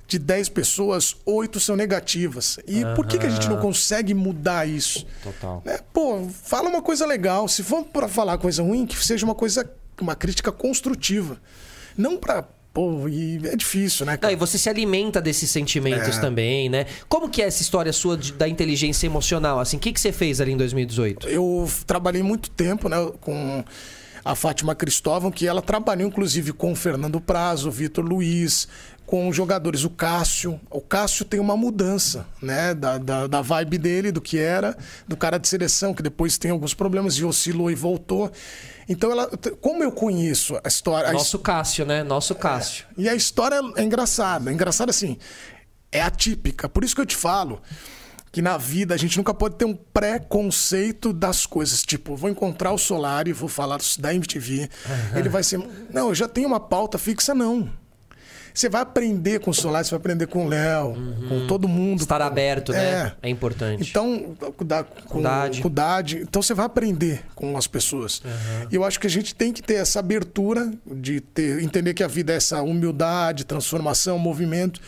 De 0.07 0.17
10 0.17 0.49
pessoas, 0.49 1.15
8 1.23 1.59
são 1.59 1.75
negativas. 1.75 2.57
E 2.67 2.83
por 2.95 3.05
que, 3.05 3.19
que 3.19 3.27
a 3.27 3.29
gente 3.29 3.47
não 3.47 3.59
consegue 3.59 4.15
mudar 4.15 4.67
isso? 4.67 5.05
Total. 5.21 5.61
né? 5.63 5.79
Pô, 5.93 6.27
fala 6.43 6.67
uma 6.67 6.81
coisa 6.81 7.05
legal. 7.05 7.47
Se 7.47 7.61
for 7.61 7.83
pra 7.85 8.07
falar 8.07 8.39
coisa 8.39 8.63
ruim, 8.63 8.87
que 8.87 9.05
seja 9.05 9.23
uma 9.23 9.35
coisa, 9.35 9.71
uma 10.01 10.15
crítica 10.15 10.51
construtiva. 10.51 11.39
Não 11.99 12.17
pra. 12.17 12.47
Pô, 12.71 13.07
e 13.09 13.39
é 13.45 13.55
difícil, 13.55 14.05
né, 14.05 14.17
Não, 14.21 14.29
e 14.29 14.35
você 14.35 14.57
se 14.57 14.69
alimenta 14.69 15.19
desses 15.19 15.49
sentimentos 15.49 16.17
É. 16.17 16.21
também, 16.21 16.69
né? 16.69 16.85
Como 17.09 17.27
que 17.27 17.41
é 17.41 17.45
essa 17.47 17.61
história 17.63 17.91
sua 17.91 18.15
de- 18.15 18.31
da 18.33 18.47
inteligência 18.47 19.07
emocional? 19.07 19.59
Assim, 19.59 19.75
o 19.77 19.79
que, 19.79 19.91
que 19.91 19.99
você 19.99 20.11
fez 20.11 20.39
ali 20.39 20.51
em 20.51 20.57
2018? 20.57 21.27
Eu 21.27 21.67
trabalhei 21.87 22.21
muito 22.23 22.49
tempo, 22.51 22.87
né, 22.87 22.95
com 23.19 23.63
a 24.23 24.35
Fátima 24.35 24.75
Cristóvão, 24.75 25.31
que 25.31 25.47
ela 25.47 25.61
trabalhou 25.63 26.07
inclusive 26.07 26.53
com 26.53 26.71
o 26.71 26.75
Fernando 26.75 27.19
Prazo, 27.19 27.69
o 27.69 27.71
Vitor 27.71 28.05
Luiz, 28.05 28.67
com 29.05 29.27
os 29.27 29.35
jogadores, 29.35 29.83
o 29.83 29.89
Cássio. 29.89 30.59
O 30.69 30.79
Cássio 30.79 31.25
tem 31.25 31.39
uma 31.39 31.57
mudança, 31.57 32.27
né, 32.39 32.75
da, 32.75 32.99
da, 32.99 33.25
da 33.25 33.41
vibe 33.41 33.79
dele, 33.79 34.11
do 34.11 34.21
que 34.21 34.37
era, 34.37 34.77
do 35.07 35.17
cara 35.17 35.39
de 35.39 35.47
seleção, 35.47 35.91
que 35.95 36.03
depois 36.03 36.37
tem 36.37 36.51
alguns 36.51 36.75
problemas 36.75 37.15
e 37.15 37.25
oscilou 37.25 37.71
e 37.71 37.75
voltou. 37.75 38.31
Então, 38.89 39.11
ela, 39.11 39.29
como 39.61 39.83
eu 39.83 39.91
conheço 39.91 40.59
a 40.63 40.67
história. 40.67 41.09
a 41.09 41.13
Nosso 41.13 41.37
Cássio, 41.37 41.85
né? 41.85 42.03
Nosso 42.03 42.33
Cássio. 42.33 42.85
E 42.97 43.07
a 43.07 43.13
história 43.13 43.61
é 43.75 43.83
engraçada. 43.83 44.49
É 44.49 44.53
engraçada 44.53 44.89
assim. 44.89 45.17
É 45.91 46.01
atípica. 46.01 46.67
Por 46.67 46.83
isso 46.83 46.95
que 46.95 47.01
eu 47.01 47.05
te 47.05 47.15
falo 47.15 47.61
que 48.31 48.41
na 48.41 48.57
vida 48.57 48.93
a 48.93 48.97
gente 48.97 49.17
nunca 49.17 49.33
pode 49.33 49.55
ter 49.55 49.65
um 49.65 49.75
preconceito 49.75 51.13
das 51.13 51.45
coisas. 51.45 51.83
Tipo, 51.83 52.15
vou 52.15 52.29
encontrar 52.29 52.71
o 52.71 52.77
Solari, 52.77 53.31
vou 53.33 53.49
falar 53.49 53.79
da 53.99 54.13
MTV. 54.13 54.69
Ele 55.15 55.29
vai 55.29 55.43
ser. 55.43 55.59
Não, 55.91 56.09
eu 56.09 56.15
já 56.15 56.27
tenho 56.27 56.47
uma 56.47 56.59
pauta 56.59 56.97
fixa, 56.97 57.33
não. 57.33 57.69
Você 58.59 58.67
vai 58.67 58.81
aprender 58.81 59.39
com 59.39 59.51
o 59.51 59.53
Solari, 59.53 59.85
você 59.85 59.91
vai 59.91 59.99
aprender 59.99 60.27
com 60.27 60.45
o 60.45 60.49
Léo, 60.49 60.93
com 61.29 61.47
todo 61.47 61.65
mundo. 61.65 62.01
Estar 62.01 62.21
aberto, 62.21 62.73
né? 62.73 63.13
É. 63.21 63.27
É 63.27 63.29
importante. 63.29 63.89
Então, 63.89 64.35
cuidar 64.57 64.83
com, 64.83 65.21
Dade. 65.21 65.61
com 65.61 65.69
Dade. 65.69 66.17
Então 66.17 66.41
você 66.41 66.53
vai 66.53 66.65
aprender 66.65 67.23
com 67.33 67.55
as 67.55 67.67
pessoas. 67.67 68.21
E 68.69 68.75
eu 68.75 68.83
acho 68.83 68.99
que 68.99 69.07
a 69.07 69.09
gente 69.09 69.33
tem 69.33 69.53
que 69.53 69.61
ter 69.61 69.75
essa 69.75 69.99
abertura 69.99 70.73
de 70.85 71.21
ter, 71.21 71.63
entender 71.63 71.93
que 71.93 72.03
a 72.03 72.07
vida 72.09 72.33
é 72.33 72.35
essa 72.35 72.61
humildade, 72.61 73.45
transformação, 73.45 74.19
movimento. 74.19 74.81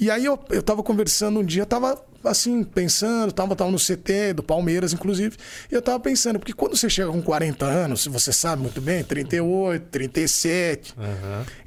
E 0.00 0.10
aí 0.10 0.24
eu, 0.24 0.38
eu 0.48 0.62
tava 0.62 0.82
conversando 0.82 1.40
um 1.40 1.44
dia, 1.44 1.66
tava 1.66 2.02
assim, 2.24 2.64
pensando, 2.64 3.32
tava, 3.32 3.54
tava 3.54 3.70
no 3.70 3.78
CT 3.78 4.34
do 4.34 4.42
Palmeiras, 4.42 4.92
inclusive, 4.92 5.36
e 5.70 5.74
eu 5.74 5.80
tava 5.80 6.00
pensando, 6.00 6.38
porque 6.38 6.52
quando 6.52 6.76
você 6.76 6.90
chega 6.90 7.10
com 7.10 7.22
40 7.22 7.64
anos, 7.64 8.06
você 8.06 8.32
sabe 8.32 8.62
muito 8.62 8.80
bem, 8.80 9.04
38, 9.04 9.86
37, 9.86 10.94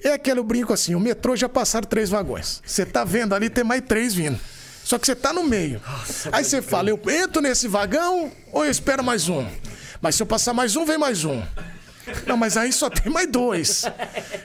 é 0.04 0.14
aquele 0.14 0.44
brinco 0.44 0.74
assim, 0.74 0.96
o 0.96 1.00
metrô 1.00 1.36
já 1.36 1.48
passaram 1.48 1.88
três 1.88 2.10
vagões. 2.10 2.62
Você 2.66 2.86
tá 2.86 3.04
vendo 3.04 3.34
ali, 3.34 3.50
tem 3.50 3.64
mais 3.64 3.82
três 3.82 4.14
vindo. 4.14 4.40
Só 4.84 4.98
que 4.98 5.06
você 5.06 5.16
tá 5.16 5.32
no 5.32 5.44
meio. 5.44 5.80
Aí 6.32 6.44
você 6.44 6.62
fala, 6.62 6.90
eu 6.90 7.00
entro 7.08 7.42
nesse 7.42 7.68
vagão 7.68 8.32
ou 8.52 8.66
eu 8.66 8.72
espero 8.72 9.04
mais 9.04 9.30
um? 9.30 9.46
Mas 10.02 10.16
se 10.16 10.24
eu 10.24 10.28
passar 10.28 10.54
mais 10.54 10.76
um, 10.76 10.86
vem 10.86 10.98
mais 10.98 11.24
um. 11.24 11.42
Não, 12.26 12.36
mas 12.36 12.58
aí 12.58 12.74
só 12.74 12.90
tem 12.90 13.12
mais 13.12 13.28
dois. 13.30 13.84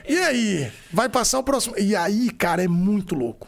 E 0.07 0.15
aí? 0.19 0.71
Vai 0.93 1.09
passar 1.09 1.39
o 1.39 1.43
próximo. 1.43 1.75
E 1.77 1.95
aí, 1.95 2.29
cara, 2.29 2.63
é 2.63 2.67
muito 2.67 3.15
louco. 3.15 3.47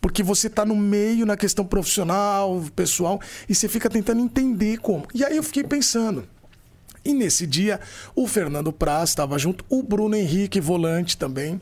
Porque 0.00 0.22
você 0.22 0.48
tá 0.48 0.64
no 0.64 0.74
meio 0.74 1.26
na 1.26 1.36
questão 1.36 1.64
profissional, 1.64 2.64
pessoal, 2.74 3.20
e 3.48 3.54
você 3.54 3.68
fica 3.68 3.90
tentando 3.90 4.20
entender 4.20 4.78
como. 4.78 5.06
E 5.14 5.24
aí 5.24 5.36
eu 5.36 5.42
fiquei 5.42 5.62
pensando. 5.62 6.26
E 7.04 7.14
nesse 7.14 7.46
dia, 7.46 7.80
o 8.14 8.26
Fernando 8.26 8.72
Praz 8.72 9.10
estava 9.10 9.38
junto, 9.38 9.64
o 9.68 9.82
Bruno 9.82 10.14
Henrique, 10.14 10.60
volante 10.60 11.16
também. 11.16 11.60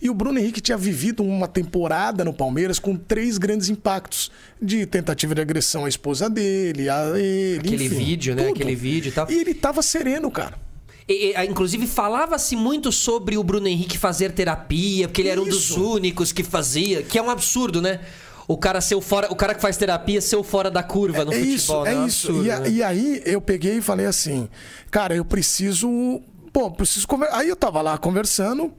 E 0.00 0.10
o 0.10 0.14
Bruno 0.14 0.38
Henrique 0.38 0.60
tinha 0.60 0.76
vivido 0.76 1.22
uma 1.22 1.48
temporada 1.48 2.24
no 2.24 2.34
Palmeiras 2.34 2.78
com 2.78 2.94
três 2.94 3.38
grandes 3.38 3.70
impactos: 3.70 4.30
de 4.60 4.84
tentativa 4.84 5.34
de 5.34 5.40
agressão 5.40 5.86
à 5.86 5.88
esposa 5.88 6.28
dele, 6.28 6.90
a 6.90 7.18
ele. 7.18 7.60
Aquele 7.60 7.84
enfim, 7.86 7.96
vídeo, 7.96 8.34
né? 8.34 8.42
tudo. 8.42 8.54
Aquele 8.54 8.74
vídeo 8.74 9.08
e 9.08 9.12
tal. 9.12 9.30
E 9.30 9.34
ele 9.34 9.54
tava 9.54 9.80
sereno, 9.80 10.30
cara. 10.30 10.58
E, 11.06 11.32
e, 11.36 11.44
inclusive, 11.46 11.86
falava-se 11.86 12.56
muito 12.56 12.90
sobre 12.90 13.36
o 13.36 13.44
Bruno 13.44 13.68
Henrique 13.68 13.98
fazer 13.98 14.32
terapia, 14.32 15.06
porque 15.06 15.20
ele 15.20 15.28
era 15.28 15.40
um 15.40 15.44
dos 15.48 15.64
Isso. 15.70 15.90
únicos 15.92 16.32
que 16.32 16.42
fazia, 16.42 17.02
que 17.02 17.18
é 17.18 17.22
um 17.22 17.28
absurdo, 17.28 17.82
né? 17.82 18.00
O 18.48 18.56
cara 18.58 18.80
ser 18.80 18.94
o 18.94 19.00
fora, 19.00 19.30
o 19.32 19.36
cara 19.36 19.54
que 19.54 19.60
faz 19.60 19.76
terapia 19.76 20.20
ser 20.20 20.36
o 20.36 20.42
fora 20.42 20.70
da 20.70 20.82
curva 20.82 21.24
no 21.24 21.32
é 21.32 21.36
futebol, 21.36 21.54
isso, 21.54 21.82
né? 21.84 21.92
é 21.94 21.96
um 21.98 22.06
isso. 22.06 22.26
absurdo, 22.28 22.46
E, 22.46 22.50
a- 22.50 22.60
né? 22.60 22.70
e 22.70 22.82
aí 22.82 23.22
eu 23.24 23.40
peguei 23.40 23.78
e 23.78 23.82
falei 23.82 24.06
assim, 24.06 24.48
cara, 24.90 25.14
eu 25.14 25.24
preciso. 25.24 26.20
Pô, 26.52 26.70
preciso 26.70 27.06
conversar. 27.08 27.38
Aí 27.38 27.48
eu 27.48 27.56
tava 27.56 27.80
lá 27.82 27.96
conversando, 27.98 28.72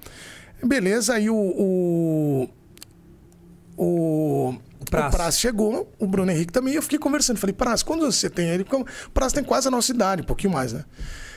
beleza, 0.63 1.13
aí 1.15 1.29
o. 1.29 1.35
O, 1.35 2.49
o, 3.77 4.55
o 4.79 4.85
Praz. 4.89 5.39
Chegou, 5.39 5.91
o 5.99 6.07
Bruno 6.07 6.31
Henrique 6.31 6.53
também, 6.53 6.73
e 6.73 6.77
eu 6.77 6.81
fiquei 6.81 6.99
conversando. 6.99 7.37
Falei, 7.37 7.53
Praz, 7.53 7.83
anos 7.87 8.15
você 8.15 8.29
tem? 8.29 8.47
Ele, 8.49 8.63
como- 8.63 8.85
o 9.07 9.09
Praz 9.11 9.33
tem 9.33 9.43
quase 9.43 9.67
a 9.67 9.71
nossa 9.71 9.91
idade, 9.91 10.21
um 10.21 10.25
pouquinho 10.25 10.53
mais, 10.53 10.73
né? 10.73 10.85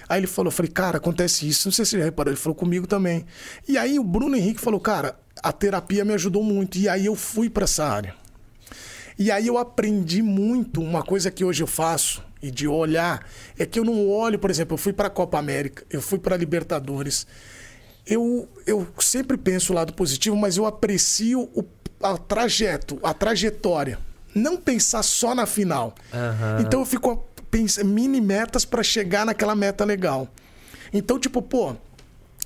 Aí 0.09 0.21
ele 0.21 0.27
falou, 0.27 0.49
eu 0.49 0.57
falei, 0.57 0.71
cara, 0.71 0.97
acontece 0.97 1.47
isso, 1.47 1.69
não 1.69 1.73
sei 1.73 1.85
se 1.85 1.93
você 1.93 1.99
já 1.99 2.05
reparou, 2.05 2.33
ele 2.33 2.41
falou 2.41 2.55
comigo 2.55 2.87
também. 2.87 3.27
E 3.67 3.77
aí 3.77 3.99
o 3.99 4.05
Bruno 4.05 4.37
Henrique 4.37 4.61
falou, 4.61 4.81
cara, 4.81 5.19
a 5.43 5.53
terapia 5.53 6.05
me 6.05 6.15
ajudou 6.15 6.43
muito. 6.43 6.79
E 6.79 6.89
aí 6.89 7.07
eu 7.07 7.15
fui 7.15 7.51
pra 7.51 7.65
essa 7.65 7.87
área. 7.87 8.15
E 9.19 9.31
aí 9.31 9.47
eu 9.47 9.59
aprendi 9.59 10.23
muito, 10.23 10.81
uma 10.81 11.03
coisa 11.03 11.31
que 11.31 11.45
hoje 11.45 11.63
eu 11.63 11.67
faço 11.67 12.23
e 12.41 12.51
de 12.51 12.69
olhar, 12.69 13.27
é 13.59 13.67
que 13.67 13.79
eu 13.79 13.85
não 13.85 14.09
olho, 14.09 14.39
por 14.39 14.49
exemplo, 14.49 14.75
eu 14.75 14.79
fui 14.79 14.93
para 14.93 15.09
a 15.09 15.11
Copa 15.11 15.39
América, 15.39 15.85
eu 15.91 16.01
fui 16.01 16.19
para 16.19 16.37
a 16.37 16.39
Libertadores. 16.39 17.27
Eu, 18.07 18.49
eu 18.65 18.87
sempre 19.01 19.37
penso 19.37 19.73
o 19.73 19.77
lado 19.77 19.93
positivo, 19.93 20.37
mas 20.37 20.57
eu 20.57 20.65
aprecio 20.65 21.51
o 21.53 21.65
a 22.01 22.17
trajeto, 22.17 22.99
a 23.03 23.13
trajetória. 23.13 23.99
Não 24.35 24.57
pensar 24.57 25.03
só 25.03 25.35
na 25.35 25.47
final. 25.47 25.95
Então 26.61 26.81
eu 26.81 26.87
fico 26.87 27.28
pensando 27.51 27.89
mini 27.89 28.21
metas 28.21 28.65
pra 28.65 28.83
chegar 28.83 29.27
naquela 29.27 29.55
meta 29.55 29.85
legal. 29.85 30.29
Então, 30.93 31.19
tipo, 31.19 31.43
pô, 31.43 31.75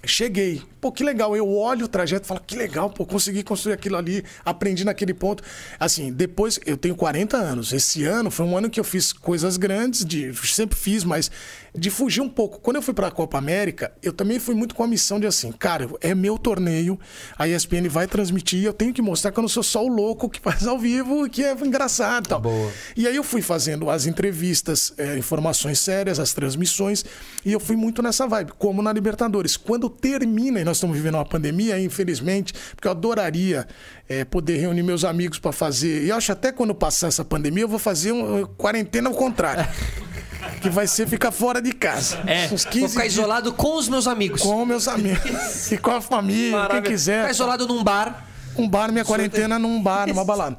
cheguei. 0.05 0.63
Pô, 0.83 0.91
que 0.91 1.05
legal. 1.05 1.37
Eu 1.37 1.49
olho 1.49 1.85
o 1.85 1.89
trajeto 1.89 2.25
e 2.25 2.27
falo, 2.27 2.41
que 2.45 2.57
legal, 2.57 2.91
pô, 2.91 3.07
consegui 3.07 3.45
construir 3.45 3.73
aquilo 3.73 3.97
ali, 3.97 4.25
aprendi 4.45 4.85
naquele 4.85 5.15
ponto. 5.15 5.41
Assim, 5.79 6.13
depois, 6.13 6.59
eu 6.67 6.77
tenho 6.77 6.97
40 6.97 7.37
anos. 7.37 7.73
Esse 7.73 8.05
ano 8.05 8.33
foi 8.33 8.45
um 8.45 8.57
ano 8.57 8.69
que 8.69 8.81
eu 8.81 8.85
fiz 8.85 9.13
coisas 9.13 9.57
grandes, 9.57 10.05
de, 10.05 10.35
sempre 10.35 10.77
fiz, 10.77 11.05
mas 11.05 11.31
de 11.75 11.89
fugir 11.89 12.21
um 12.21 12.29
pouco. 12.29 12.59
Quando 12.61 12.77
eu 12.77 12.83
fui 12.83 12.93
pra 12.93 13.11
Copa 13.11 13.39
América, 13.39 13.93
eu 14.03 14.13
também 14.13 14.39
fui 14.39 14.55
muito 14.55 14.75
com 14.75 14.83
a 14.83 14.87
missão 14.87 15.19
de 15.19 15.27
assim, 15.27 15.53
cara, 15.53 15.89
é 16.01 16.15
meu 16.15 16.37
torneio, 16.37 16.99
a 17.39 17.49
ESPN 17.49 17.89
vai 17.89 18.07
transmitir, 18.07 18.65
eu 18.65 18.73
tenho 18.73 18.93
que 18.93 19.01
mostrar 19.01 19.33
que 19.33 19.39
eu 19.39 19.43
não 19.43 19.49
sou 19.49 19.63
só 19.63 19.85
o 19.85 19.89
louco 19.89 20.29
que 20.29 20.39
faz 20.43 20.67
ao 20.67 20.79
vivo 20.79 21.29
que 21.31 21.43
é 21.43 21.53
engraçado 21.53 22.27
e 22.27 22.29
tal. 22.29 22.41
Boa. 22.41 22.71
E 22.97 23.07
aí 23.07 23.17
eu 23.17 23.25
fui 23.25 23.41
fazendo 23.41 23.89
as 23.89 24.07
entrevistas, 24.07 24.93
eh, 24.99 25.17
informações 25.17 25.79
sérias, 25.79 26.19
as 26.19 26.33
transmissões, 26.33 27.05
e 27.45 27.53
eu 27.53 27.61
fui 27.61 27.77
muito 27.77 28.03
nessa 28.03 28.27
vibe, 28.27 28.53
como 28.59 28.83
na 28.83 28.93
Libertadores. 28.93 29.57
Quando 29.57 29.89
termina, 29.89 30.61
e 30.61 30.65
nós 30.65 30.72
estamos 30.77 30.97
vivendo 30.97 31.15
uma 31.15 31.25
pandemia, 31.25 31.79
infelizmente, 31.79 32.53
porque 32.75 32.87
eu 32.87 32.93
adoraria 32.93 33.67
eh, 34.09 34.25
poder 34.25 34.59
reunir 34.59 34.83
meus 34.83 35.05
amigos 35.05 35.39
para 35.39 35.53
fazer. 35.53 36.05
E 36.05 36.09
eu 36.09 36.17
acho 36.17 36.33
até 36.33 36.53
quando 36.53 36.75
passar 36.75 37.09
essa 37.09 37.25
pandemia, 37.25 37.65
eu 37.65 37.69
vou 37.69 37.79
fazer 37.79 38.13
uma 38.13 38.47
quarentena 38.47 39.09
ao 39.09 39.15
contrário. 39.15 39.67
que 40.61 40.71
vai 40.71 40.87
ser 40.87 41.09
ficar 41.09 41.33
fora 41.33 41.61
de 41.61 41.73
casa. 41.73 42.19
É, 42.27 42.47
Uns 42.53 42.65
vou 42.65 42.73
15 42.73 42.89
ficar 42.89 43.03
dias 43.03 43.15
isolado 43.15 43.53
com 43.53 43.77
os 43.77 43.89
meus 43.89 44.07
amigos. 44.07 44.43
com 44.43 44.65
meus 44.65 44.87
amigos. 44.87 45.71
e 45.73 45.79
com 45.79 45.91
a 45.91 46.01
família, 46.01 46.51
quem 46.51 46.53
Maravilha. 46.53 46.83
quiser. 46.83 47.21
Ficar 47.23 47.31
isolado 47.33 47.67
num 47.67 47.83
bar. 47.83 48.27
Um 48.57 48.69
bar, 48.69 48.93
minha 48.93 49.05
quarentena 49.05 49.59
num 49.59 49.83
bar, 49.83 50.07
numa 50.07 50.25
balada. 50.27 50.57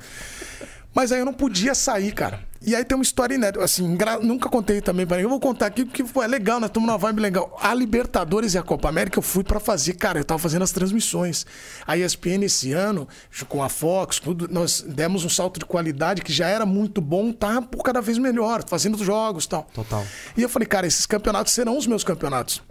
Mas 0.93 1.11
aí 1.11 1.19
eu 1.19 1.25
não 1.25 1.33
podia 1.33 1.73
sair, 1.73 2.11
cara. 2.11 2.39
E 2.65 2.75
aí 2.75 2.83
tem 2.85 2.95
uma 2.95 3.03
história 3.03 3.35
inédita, 3.35 3.63
assim, 3.63 3.83
engra- 3.83 4.19
nunca 4.19 4.47
contei 4.49 4.79
também 4.81 5.05
pra 5.05 5.17
ninguém. 5.17 5.25
Eu 5.25 5.29
vou 5.29 5.39
contar 5.39 5.65
aqui 5.67 5.83
porque 5.83 6.03
pô, 6.03 6.23
é 6.23 6.27
legal, 6.27 6.59
nós 6.59 6.69
estamos 6.69 6.87
numa 6.87 6.97
vibe 6.97 7.19
legal. 7.19 7.57
A 7.61 7.73
Libertadores 7.73 8.53
e 8.53 8.57
a 8.57 8.63
Copa 8.63 8.87
América 8.89 9.17
eu 9.19 9.23
fui 9.23 9.43
pra 9.43 9.59
fazer, 9.59 9.93
cara, 9.93 10.19
eu 10.19 10.23
tava 10.23 10.39
fazendo 10.39 10.61
as 10.63 10.71
transmissões. 10.71 11.45
A 11.85 11.97
ESPN 11.97 12.43
esse 12.45 12.71
ano, 12.71 13.07
com 13.49 13.61
a 13.61 13.69
Fox, 13.69 14.19
tudo, 14.19 14.47
nós 14.49 14.81
demos 14.87 15.25
um 15.25 15.29
salto 15.29 15.59
de 15.59 15.65
qualidade 15.65 16.21
que 16.21 16.31
já 16.31 16.47
era 16.47 16.65
muito 16.65 17.01
bom, 17.01 17.31
tá 17.33 17.61
por 17.61 17.83
cada 17.83 18.01
vez 18.01 18.17
melhor, 18.17 18.63
fazendo 18.67 18.95
os 18.95 19.01
jogos 19.01 19.43
e 19.45 19.49
tal. 19.49 19.67
Total. 19.73 20.05
E 20.37 20.41
eu 20.41 20.47
falei, 20.49 20.67
cara, 20.67 20.87
esses 20.87 21.05
campeonatos 21.05 21.51
serão 21.53 21.77
os 21.77 21.85
meus 21.85 22.03
campeonatos. 22.03 22.61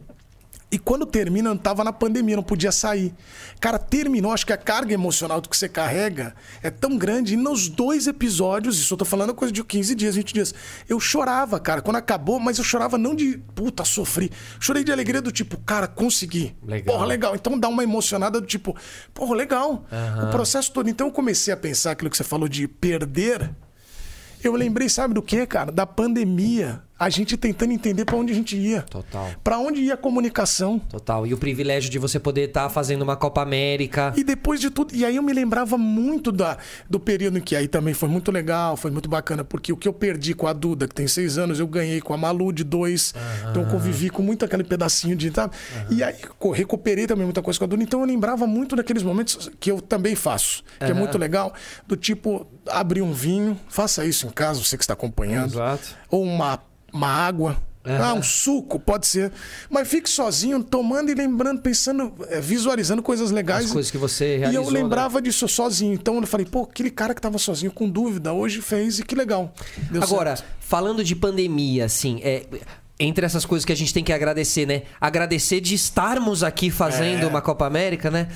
E 0.73 0.79
quando 0.79 1.05
termina, 1.05 1.51
eu 1.51 1.59
tava 1.59 1.85
na 1.85 1.93
pandemia, 1.93 2.35
não 2.35 2.43
podia 2.43 2.73
sair. 2.73 3.15
Cara, 3.61 3.79
terminou, 3.79 4.33
acho 4.33 4.47
que 4.47 4.55
a 4.55 4.57
carga 4.57 4.95
emocional 4.95 5.39
do 5.39 5.51
que 5.51 5.55
você 5.55 5.69
carrega 5.69 6.35
é 6.63 6.71
tão 6.71 6.97
grande. 6.97 7.35
E 7.35 7.37
nos 7.37 7.69
dois 7.69 8.07
episódios, 8.07 8.79
isso 8.79 8.95
eu 8.95 8.97
tô 8.97 9.05
falando 9.05 9.35
coisa 9.35 9.53
de 9.53 9.63
15 9.63 9.95
dias, 9.95 10.15
20 10.15 10.33
dias, 10.33 10.55
eu 10.89 10.99
chorava, 10.99 11.61
cara, 11.61 11.83
quando 11.83 11.97
acabou, 11.97 12.41
mas 12.41 12.57
eu 12.57 12.65
chorava 12.65 12.97
não 12.97 13.15
de 13.15 13.37
puta, 13.55 13.85
sofri. 13.85 14.33
Chorei 14.59 14.83
de 14.83 14.91
alegria 14.91 15.21
do 15.21 15.31
tipo, 15.31 15.59
cara, 15.59 15.87
consegui. 15.87 16.57
Legal. 16.65 16.95
Porra, 16.95 17.07
legal. 17.07 17.35
Então 17.35 17.59
dá 17.59 17.69
uma 17.69 17.83
emocionada 17.83 18.41
do 18.41 18.47
tipo, 18.47 18.75
porra, 19.13 19.35
legal. 19.35 19.85
O 20.27 20.31
processo 20.31 20.73
todo. 20.73 20.89
Então 20.89 21.09
eu 21.09 21.13
comecei 21.13 21.53
a 21.53 21.57
pensar 21.57 21.91
aquilo 21.91 22.09
que 22.09 22.17
você 22.17 22.25
falou 22.25 22.49
de 22.49 22.67
perder. 22.67 23.55
Eu 24.43 24.55
lembrei, 24.55 24.89
sabe 24.89 25.13
do 25.13 25.23
que, 25.23 25.47
cara? 25.47 25.71
Da 25.71 25.87
pandemia. 25.87 26.83
A 27.03 27.09
gente 27.09 27.37
tentando 27.37 27.73
entender 27.73 28.05
pra 28.05 28.15
onde 28.15 28.33
a 28.33 28.35
gente 28.37 28.57
ia. 28.57 28.83
Total. 28.83 29.29
Pra 29.43 29.59
onde 29.59 29.81
ia 29.81 29.95
a 29.95 29.97
comunicação. 29.97 30.79
Total. 30.79 31.27
E 31.27 31.35
o 31.35 31.37
privilégio 31.37 31.91
de 31.91 31.99
você 31.99 32.21
poder 32.21 32.43
estar 32.43 32.69
fazendo 32.69 33.03
uma 33.03 33.17
Copa 33.17 33.43
América. 33.43 34.13
E 34.17 34.23
depois 34.23 34.61
de 34.61 34.71
tudo. 34.71 34.95
E 34.95 35.05
aí 35.05 35.17
eu 35.17 35.23
me 35.25 35.33
lembrava 35.33 35.77
muito 35.77 36.31
da, 36.31 36.57
do 36.89 37.01
período 37.01 37.39
em 37.39 37.41
que 37.41 37.57
aí 37.57 37.67
também 37.67 37.93
foi 37.93 38.09
muito 38.09 38.31
legal, 38.31 38.77
foi 38.77 38.93
muito 38.93 39.09
bacana, 39.09 39.43
porque 39.43 39.73
o 39.73 39.77
que 39.77 39.89
eu 39.89 39.93
perdi 39.93 40.33
com 40.33 40.47
a 40.47 40.53
Duda, 40.53 40.87
que 40.87 40.95
tem 40.95 41.09
seis 41.09 41.39
anos, 41.39 41.59
eu 41.59 41.67
ganhei 41.67 42.01
com 42.01 42.15
a 42.15 42.17
Malu 42.17 42.53
de 42.53 42.63
dois. 42.63 43.13
Então 43.51 43.63
eu 43.63 43.69
convivi 43.69 44.09
com 44.09 44.23
muito 44.23 44.45
aquele 44.45 44.63
pedacinho 44.63 45.17
de. 45.17 45.29
Tá? 45.33 45.51
E 45.91 46.05
aí 46.05 46.15
recuperei 46.55 47.09
também 47.09 47.25
muita 47.25 47.43
coisa 47.43 47.59
com 47.59 47.65
a 47.65 47.69
Duda. 47.69 47.83
Então 47.83 47.99
eu 47.99 48.07
lembrava 48.07 48.47
muito 48.47 48.77
daqueles 48.77 49.03
momentos 49.03 49.51
que 49.59 49.73
eu 49.73 49.81
também 49.81 50.15
faço, 50.15 50.63
que 50.79 50.85
é 50.85 50.95
muito 50.95 51.19
legal, 51.19 51.53
do 51.85 51.97
tipo, 51.97 52.47
abrir 52.69 53.03
um 53.03 53.13
vinho, 53.13 53.59
faça 53.69 54.07
isso 54.07 54.29
em 54.29 54.31
casa, 54.31 54.63
você 54.63 54.77
que 54.77 54.85
está 54.85 54.95
acompanhando. 54.95 55.55
Exato. 55.55 55.97
Ou 56.09 56.23
uma, 56.23 56.61
uma 56.93 57.09
água. 57.09 57.57
Ah, 57.85 58.15
um 58.15 58.23
suco, 58.23 58.79
pode 58.79 59.09
ser. 59.09 59.33
Mas 59.69 59.89
fique 59.89 60.09
sozinho, 60.09 60.63
tomando 60.63 61.11
e 61.11 61.15
lembrando, 61.15 61.61
pensando, 61.61 62.15
eh, 62.29 62.41
visualizando 62.41 63.03
coisas 63.03 63.33
legais. 63.33 63.65
As 63.67 63.73
coisas 63.73 63.91
que 63.91 63.99
você 63.99 64.37
E 64.37 64.39
realizou. 64.39 64.65
eu 64.67 64.71
né? 64.71 64.81
lembrava 64.83 65.21
disso 65.21 65.49
sozinho. 65.49 65.93
Então 65.93 66.15
eu 66.17 66.25
falei, 66.27 66.47
pô, 66.47 66.63
aquele 66.63 66.91
cara 66.93 67.13
que 67.13 67.21
tava 67.21 67.39
sozinho 67.39 67.73
com 67.73 67.89
dúvida, 67.91 68.33
hoje 68.33 68.61
fez 68.63 69.01
e 69.01 69.03
que 69.03 69.17
legal. 69.17 69.53
Deu 69.91 70.01
Agora, 70.01 70.37
certo. 70.37 70.49
falando 70.61 71.03
de 71.03 71.17
pandemia, 71.17 71.87
assim, 71.87 72.21
é, 72.23 72.47
entre 73.01 73.27
essas 73.27 73.45
coisas 73.45 73.65
que 73.65 73.73
a 73.73 73.77
gente 73.77 73.93
tem 73.93 74.05
que 74.05 74.13
agradecer, 74.13 74.65
né? 74.65 74.83
Agradecer 75.01 75.61
de 75.61 75.75
estarmos 75.75 76.45
aqui 76.45 76.71
fazendo 76.71 77.25
É. 77.25 77.27
uma 77.27 77.43
Copa 77.43 77.67
América, 77.67 78.13
né? 78.13 78.29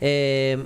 É, 0.00 0.60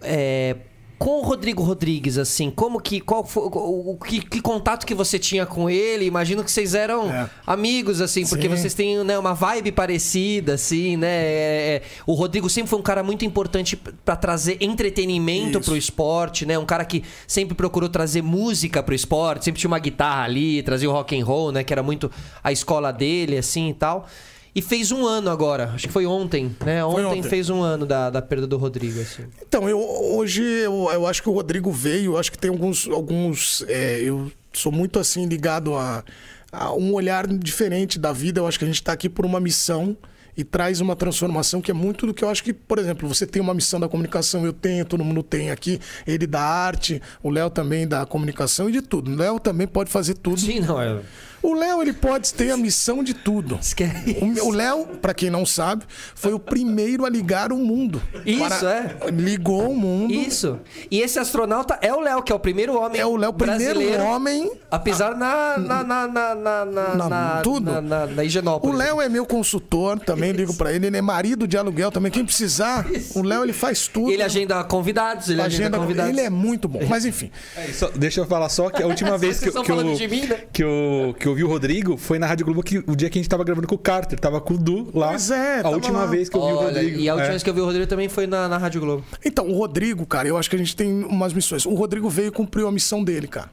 é, 0.00 0.56
com 1.04 1.18
o 1.18 1.22
Rodrigo 1.22 1.62
Rodrigues, 1.62 2.16
assim, 2.16 2.50
como 2.50 2.80
que. 2.80 2.98
Qual 2.98 3.22
foi, 3.26 3.42
o, 3.44 3.98
que, 4.08 4.22
que 4.22 4.40
contato 4.40 4.86
que 4.86 4.94
você 4.94 5.18
tinha 5.18 5.44
com 5.44 5.68
ele? 5.68 6.06
Imagino 6.06 6.42
que 6.42 6.50
vocês 6.50 6.74
eram 6.74 7.10
É. 7.10 7.28
amigos, 7.46 8.00
assim, 8.00 8.26
porque 8.26 8.48
Sim. 8.48 8.56
vocês 8.56 8.72
têm 8.72 9.04
né, 9.04 9.18
uma 9.18 9.34
vibe 9.34 9.70
parecida, 9.70 10.54
assim, 10.54 10.96
né? 10.96 11.06
É, 11.06 11.74
é, 11.74 11.82
o 12.06 12.14
Rodrigo 12.14 12.48
sempre 12.48 12.70
foi 12.70 12.78
um 12.78 12.82
cara 12.82 13.02
muito 13.02 13.22
importante 13.22 13.76
pra 13.76 14.16
trazer 14.16 14.56
entretenimento 14.62 15.58
Isso. 15.58 15.68
pro 15.68 15.76
esporte, 15.76 16.46
né? 16.46 16.58
Um 16.58 16.64
cara 16.64 16.86
que 16.86 17.04
sempre 17.26 17.54
procurou 17.54 17.90
trazer 17.90 18.22
música 18.22 18.82
pro 18.82 18.94
esporte, 18.94 19.44
sempre 19.44 19.60
tinha 19.60 19.68
uma 19.68 19.78
guitarra 19.78 20.24
ali, 20.24 20.62
trazia 20.62 20.88
o 20.88 20.92
rock 20.94 21.20
and 21.20 21.26
roll, 21.26 21.52
né? 21.52 21.62
Que 21.62 21.74
era 21.74 21.82
muito 21.82 22.10
a 22.42 22.50
escola 22.50 22.90
dele, 22.90 23.36
assim 23.36 23.68
e 23.68 23.74
tal. 23.74 24.06
E 24.54 24.62
fez 24.62 24.92
um 24.92 25.04
ano 25.04 25.30
agora, 25.30 25.72
acho 25.74 25.88
que 25.88 25.92
foi 25.92 26.06
ontem, 26.06 26.54
né? 26.64 26.84
Ontem, 26.84 27.04
ontem. 27.04 27.22
fez 27.24 27.50
um 27.50 27.60
ano 27.60 27.84
da, 27.84 28.08
da 28.08 28.22
perda 28.22 28.46
do 28.46 28.56
Rodrigo, 28.56 29.00
assim. 29.00 29.24
Então, 29.42 29.68
eu, 29.68 29.80
hoje 29.80 30.42
eu, 30.42 30.88
eu 30.92 31.06
acho 31.08 31.20
que 31.22 31.28
o 31.28 31.32
Rodrigo 31.32 31.72
veio, 31.72 32.12
eu 32.12 32.18
acho 32.18 32.30
que 32.30 32.38
tem 32.38 32.50
alguns. 32.50 32.86
alguns 32.86 33.64
é, 33.66 34.00
eu 34.00 34.30
sou 34.52 34.70
muito 34.70 35.00
assim 35.00 35.26
ligado 35.26 35.74
a, 35.74 36.04
a 36.52 36.72
um 36.72 36.92
olhar 36.94 37.26
diferente 37.26 37.98
da 37.98 38.12
vida. 38.12 38.40
Eu 38.40 38.46
acho 38.46 38.56
que 38.56 38.64
a 38.64 38.68
gente 38.68 38.76
está 38.76 38.92
aqui 38.92 39.08
por 39.08 39.26
uma 39.26 39.40
missão 39.40 39.96
e 40.36 40.44
traz 40.44 40.80
uma 40.80 40.96
transformação 40.96 41.60
que 41.60 41.70
é 41.70 41.74
muito 41.74 42.06
do 42.06 42.14
que 42.14 42.24
eu 42.24 42.28
acho 42.28 42.42
que, 42.42 42.52
por 42.52 42.78
exemplo, 42.78 43.08
você 43.08 43.26
tem 43.26 43.40
uma 43.40 43.54
missão 43.54 43.78
da 43.78 43.88
comunicação, 43.88 44.44
eu 44.44 44.52
tenho, 44.52 44.84
todo 44.84 45.04
mundo 45.04 45.22
tem 45.22 45.50
aqui, 45.50 45.80
ele 46.06 46.26
da 46.26 46.40
arte, 46.40 47.00
o 47.22 47.30
Léo 47.30 47.50
também 47.50 47.86
da 47.86 48.04
comunicação 48.04 48.68
e 48.68 48.72
de 48.72 48.82
tudo. 48.82 49.10
O 49.10 49.16
Léo 49.16 49.38
também 49.38 49.66
pode 49.66 49.90
fazer 49.90 50.14
tudo. 50.14 50.40
Sim, 50.40 50.60
não, 50.60 50.80
é. 50.80 51.00
O 51.46 51.54
Léo, 51.54 51.82
ele 51.82 51.92
pode 51.92 52.32
ter 52.32 52.50
a 52.50 52.56
missão 52.56 53.04
de 53.04 53.12
tudo. 53.12 53.58
Esquece. 53.60 54.16
O- 54.20 54.48
O 54.48 54.50
Léo, 54.50 54.86
pra 55.02 55.12
quem 55.12 55.28
não 55.30 55.44
sabe, 55.44 55.84
foi 56.14 56.32
o 56.32 56.38
primeiro 56.38 57.04
a 57.04 57.10
ligar 57.10 57.52
o 57.52 57.56
mundo. 57.58 58.00
Isso, 58.24 58.66
é. 58.66 58.96
Ligou 59.12 59.70
o 59.70 59.76
mundo. 59.76 60.12
Isso. 60.12 60.58
E 60.90 61.00
esse 61.00 61.18
astronauta 61.18 61.78
é 61.82 61.92
o 61.92 62.00
Léo, 62.00 62.22
que 62.22 62.32
é 62.32 62.34
o 62.34 62.38
primeiro 62.38 62.78
homem 62.80 63.00
É 63.00 63.04
o 63.06 63.16
Léo, 63.16 63.32
primeiro 63.32 64.02
homem. 64.02 64.50
a 64.70 64.78
pisar 64.78 65.14
na, 65.16 65.58
na, 65.58 65.82
na, 65.84 66.08
na, 66.08 66.34
na, 66.34 66.64
na, 66.64 66.94
Na- 66.94 67.08
na- 67.08 67.40
tudo. 67.42 67.72
na, 67.72 67.80
na, 67.80 68.06
na 68.06 68.22
O 68.22 68.24
Higienópolis. 68.24 68.78
Léo 68.78 69.00
é 69.00 69.08
meu 69.08 69.26
consultor, 69.26 69.98
também 70.00 70.32
ligo 70.32 70.54
pra 70.54 70.72
ele. 70.72 70.86
Ele 70.86 70.96
é 70.96 71.02
marido 71.02 71.46
de 71.46 71.56
aluguel 71.58 71.90
também. 71.92 72.10
Quem 72.10 72.24
precisar, 72.24 72.86
o 73.14 73.22
Léo 73.22 73.42
ele 73.42 73.52
faz 73.52 73.86
tudo. 73.86 74.10
Ele 74.10 74.22
agenda 74.22 74.62
convidados, 74.64 75.28
ele 75.28 75.40
agenda, 75.42 75.62
agenda, 75.64 75.78
convidados. 75.78 76.10
ele 76.12 76.20
é 76.20 76.30
muito 76.30 76.66
bom. 76.68 76.80
Mas 76.88 77.04
enfim, 77.04 77.30
É, 77.56 77.66
só- 77.72 77.90
deixa 77.94 78.20
eu 78.20 78.26
falar 78.26 78.48
só 78.48 78.70
que 78.70 78.82
a 78.82 78.86
última 78.86 79.16
vez 79.18 79.40
que, 79.40 79.50
que, 79.50 79.70
eu, 79.70 79.84
mim, 80.08 80.26
né? 80.26 80.38
que, 80.52 80.62
eu, 80.64 81.14
que 81.18 81.26
eu 81.26 81.33
vi 81.34 81.44
o 81.44 81.48
Rodrigo 81.48 81.96
foi 81.96 82.18
na 82.18 82.26
Rádio 82.26 82.46
Globo 82.46 82.62
que, 82.62 82.78
o 82.86 82.94
dia 82.96 83.10
que 83.10 83.18
a 83.18 83.22
gente 83.22 83.28
tava 83.28 83.44
gravando 83.44 83.66
com 83.66 83.74
o 83.74 83.78
Carter. 83.78 84.18
Tava 84.18 84.40
com 84.40 84.54
o 84.54 84.58
Du 84.58 84.90
lá. 84.94 85.08
Pois 85.08 85.30
é, 85.30 85.60
A 85.60 85.68
última 85.68 86.00
lá. 86.00 86.06
vez 86.06 86.28
que 86.28 86.36
eu 86.36 86.40
vi 86.40 86.52
o 86.52 86.56
Olha, 86.56 86.66
Rodrigo. 86.66 86.98
e 87.00 87.08
a 87.08 87.14
última 87.14 87.26
é. 87.28 87.30
vez 87.30 87.42
que 87.42 87.50
eu 87.50 87.54
vi 87.54 87.60
o 87.60 87.64
Rodrigo 87.64 87.86
também 87.86 88.08
foi 88.08 88.26
na, 88.26 88.48
na 88.48 88.58
Rádio 88.58 88.80
Globo. 88.80 89.04
Então, 89.24 89.48
o 89.48 89.56
Rodrigo, 89.58 90.06
cara, 90.06 90.28
eu 90.28 90.36
acho 90.36 90.48
que 90.48 90.56
a 90.56 90.58
gente 90.58 90.74
tem 90.74 91.04
umas 91.04 91.32
missões. 91.32 91.66
O 91.66 91.74
Rodrigo 91.74 92.08
veio 92.08 92.28
e 92.28 92.30
cumpriu 92.30 92.66
a 92.68 92.72
missão 92.72 93.02
dele, 93.02 93.26
cara. 93.26 93.50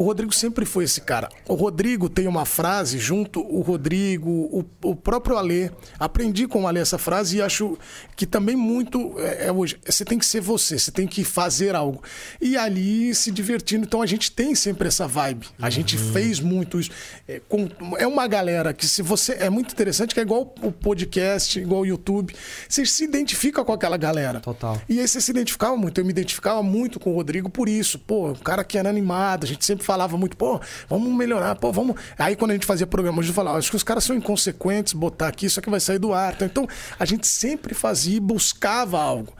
O 0.00 0.04
Rodrigo 0.04 0.34
sempre 0.34 0.64
foi 0.64 0.84
esse 0.84 1.02
cara. 1.02 1.28
O 1.46 1.52
Rodrigo 1.54 2.08
tem 2.08 2.26
uma 2.26 2.46
frase 2.46 2.98
junto, 2.98 3.38
o 3.40 3.60
Rodrigo, 3.60 4.30
o, 4.30 4.64
o 4.82 4.96
próprio 4.96 5.36
Alê. 5.36 5.70
Aprendi 5.98 6.48
com 6.48 6.62
o 6.62 6.66
Alê 6.66 6.80
essa 6.80 6.96
frase 6.96 7.36
e 7.36 7.42
acho 7.42 7.76
que 8.16 8.24
também 8.24 8.56
muito 8.56 9.12
é, 9.18 9.48
é 9.48 9.52
hoje. 9.52 9.78
Você 9.84 10.02
tem 10.02 10.18
que 10.18 10.24
ser 10.24 10.40
você, 10.40 10.78
você 10.78 10.90
tem 10.90 11.06
que 11.06 11.22
fazer 11.22 11.74
algo. 11.74 12.02
E 12.40 12.56
ali 12.56 13.14
se 13.14 13.30
divertindo. 13.30 13.84
Então 13.84 14.00
a 14.00 14.06
gente 14.06 14.32
tem 14.32 14.54
sempre 14.54 14.88
essa 14.88 15.06
vibe. 15.06 15.48
A 15.60 15.68
gente 15.68 15.98
fez 15.98 16.40
muito 16.40 16.80
isso. 16.80 16.90
É, 17.28 17.38
com- 17.46 17.68
é 17.98 18.06
uma 18.06 18.26
galera 18.26 18.72
que 18.72 18.86
se 18.86 19.02
você. 19.02 19.34
É 19.34 19.50
muito 19.50 19.72
interessante 19.72 20.14
que 20.14 20.20
é 20.20 20.22
igual 20.22 20.54
o 20.62 20.72
podcast, 20.72 21.60
igual 21.60 21.82
o 21.82 21.86
YouTube. 21.86 22.34
Você 22.66 22.86
se 22.86 23.04
identifica 23.04 23.62
com 23.62 23.72
aquela 23.74 23.98
galera. 23.98 24.40
Total. 24.40 24.80
E 24.88 24.98
aí 24.98 25.06
você 25.06 25.20
se 25.20 25.30
identificava 25.30 25.76
muito. 25.76 26.00
Eu 26.00 26.06
me 26.06 26.10
identificava 26.10 26.62
muito 26.62 26.98
com 26.98 27.10
o 27.12 27.14
Rodrigo 27.16 27.50
por 27.50 27.68
isso. 27.68 27.98
Pô, 27.98 28.30
um 28.30 28.34
cara 28.34 28.64
que 28.64 28.78
era 28.78 28.88
animado, 28.88 29.44
a 29.44 29.46
gente 29.46 29.62
sempre 29.66 29.89
falava 29.90 30.16
muito, 30.16 30.36
pô, 30.36 30.60
vamos 30.88 31.12
melhorar, 31.12 31.56
pô, 31.56 31.72
vamos. 31.72 31.96
Aí 32.16 32.36
quando 32.36 32.52
a 32.52 32.54
gente 32.54 32.64
fazia 32.64 32.86
programa, 32.86 33.20
a 33.20 33.24
gente 33.24 33.34
falava, 33.34 33.58
acho 33.58 33.70
que 33.70 33.76
os 33.76 33.82
caras 33.82 34.04
são 34.04 34.14
inconsequentes, 34.14 34.92
botar 34.92 35.26
aqui, 35.26 35.46
isso 35.46 35.58
aqui 35.58 35.68
vai 35.68 35.80
sair 35.80 35.98
do 35.98 36.12
ar. 36.12 36.36
Então 36.42 36.64
a 36.96 37.04
gente 37.04 37.26
sempre 37.26 37.74
fazia 37.74 38.16
e 38.18 38.20
buscava 38.20 39.00
algo. 39.00 39.32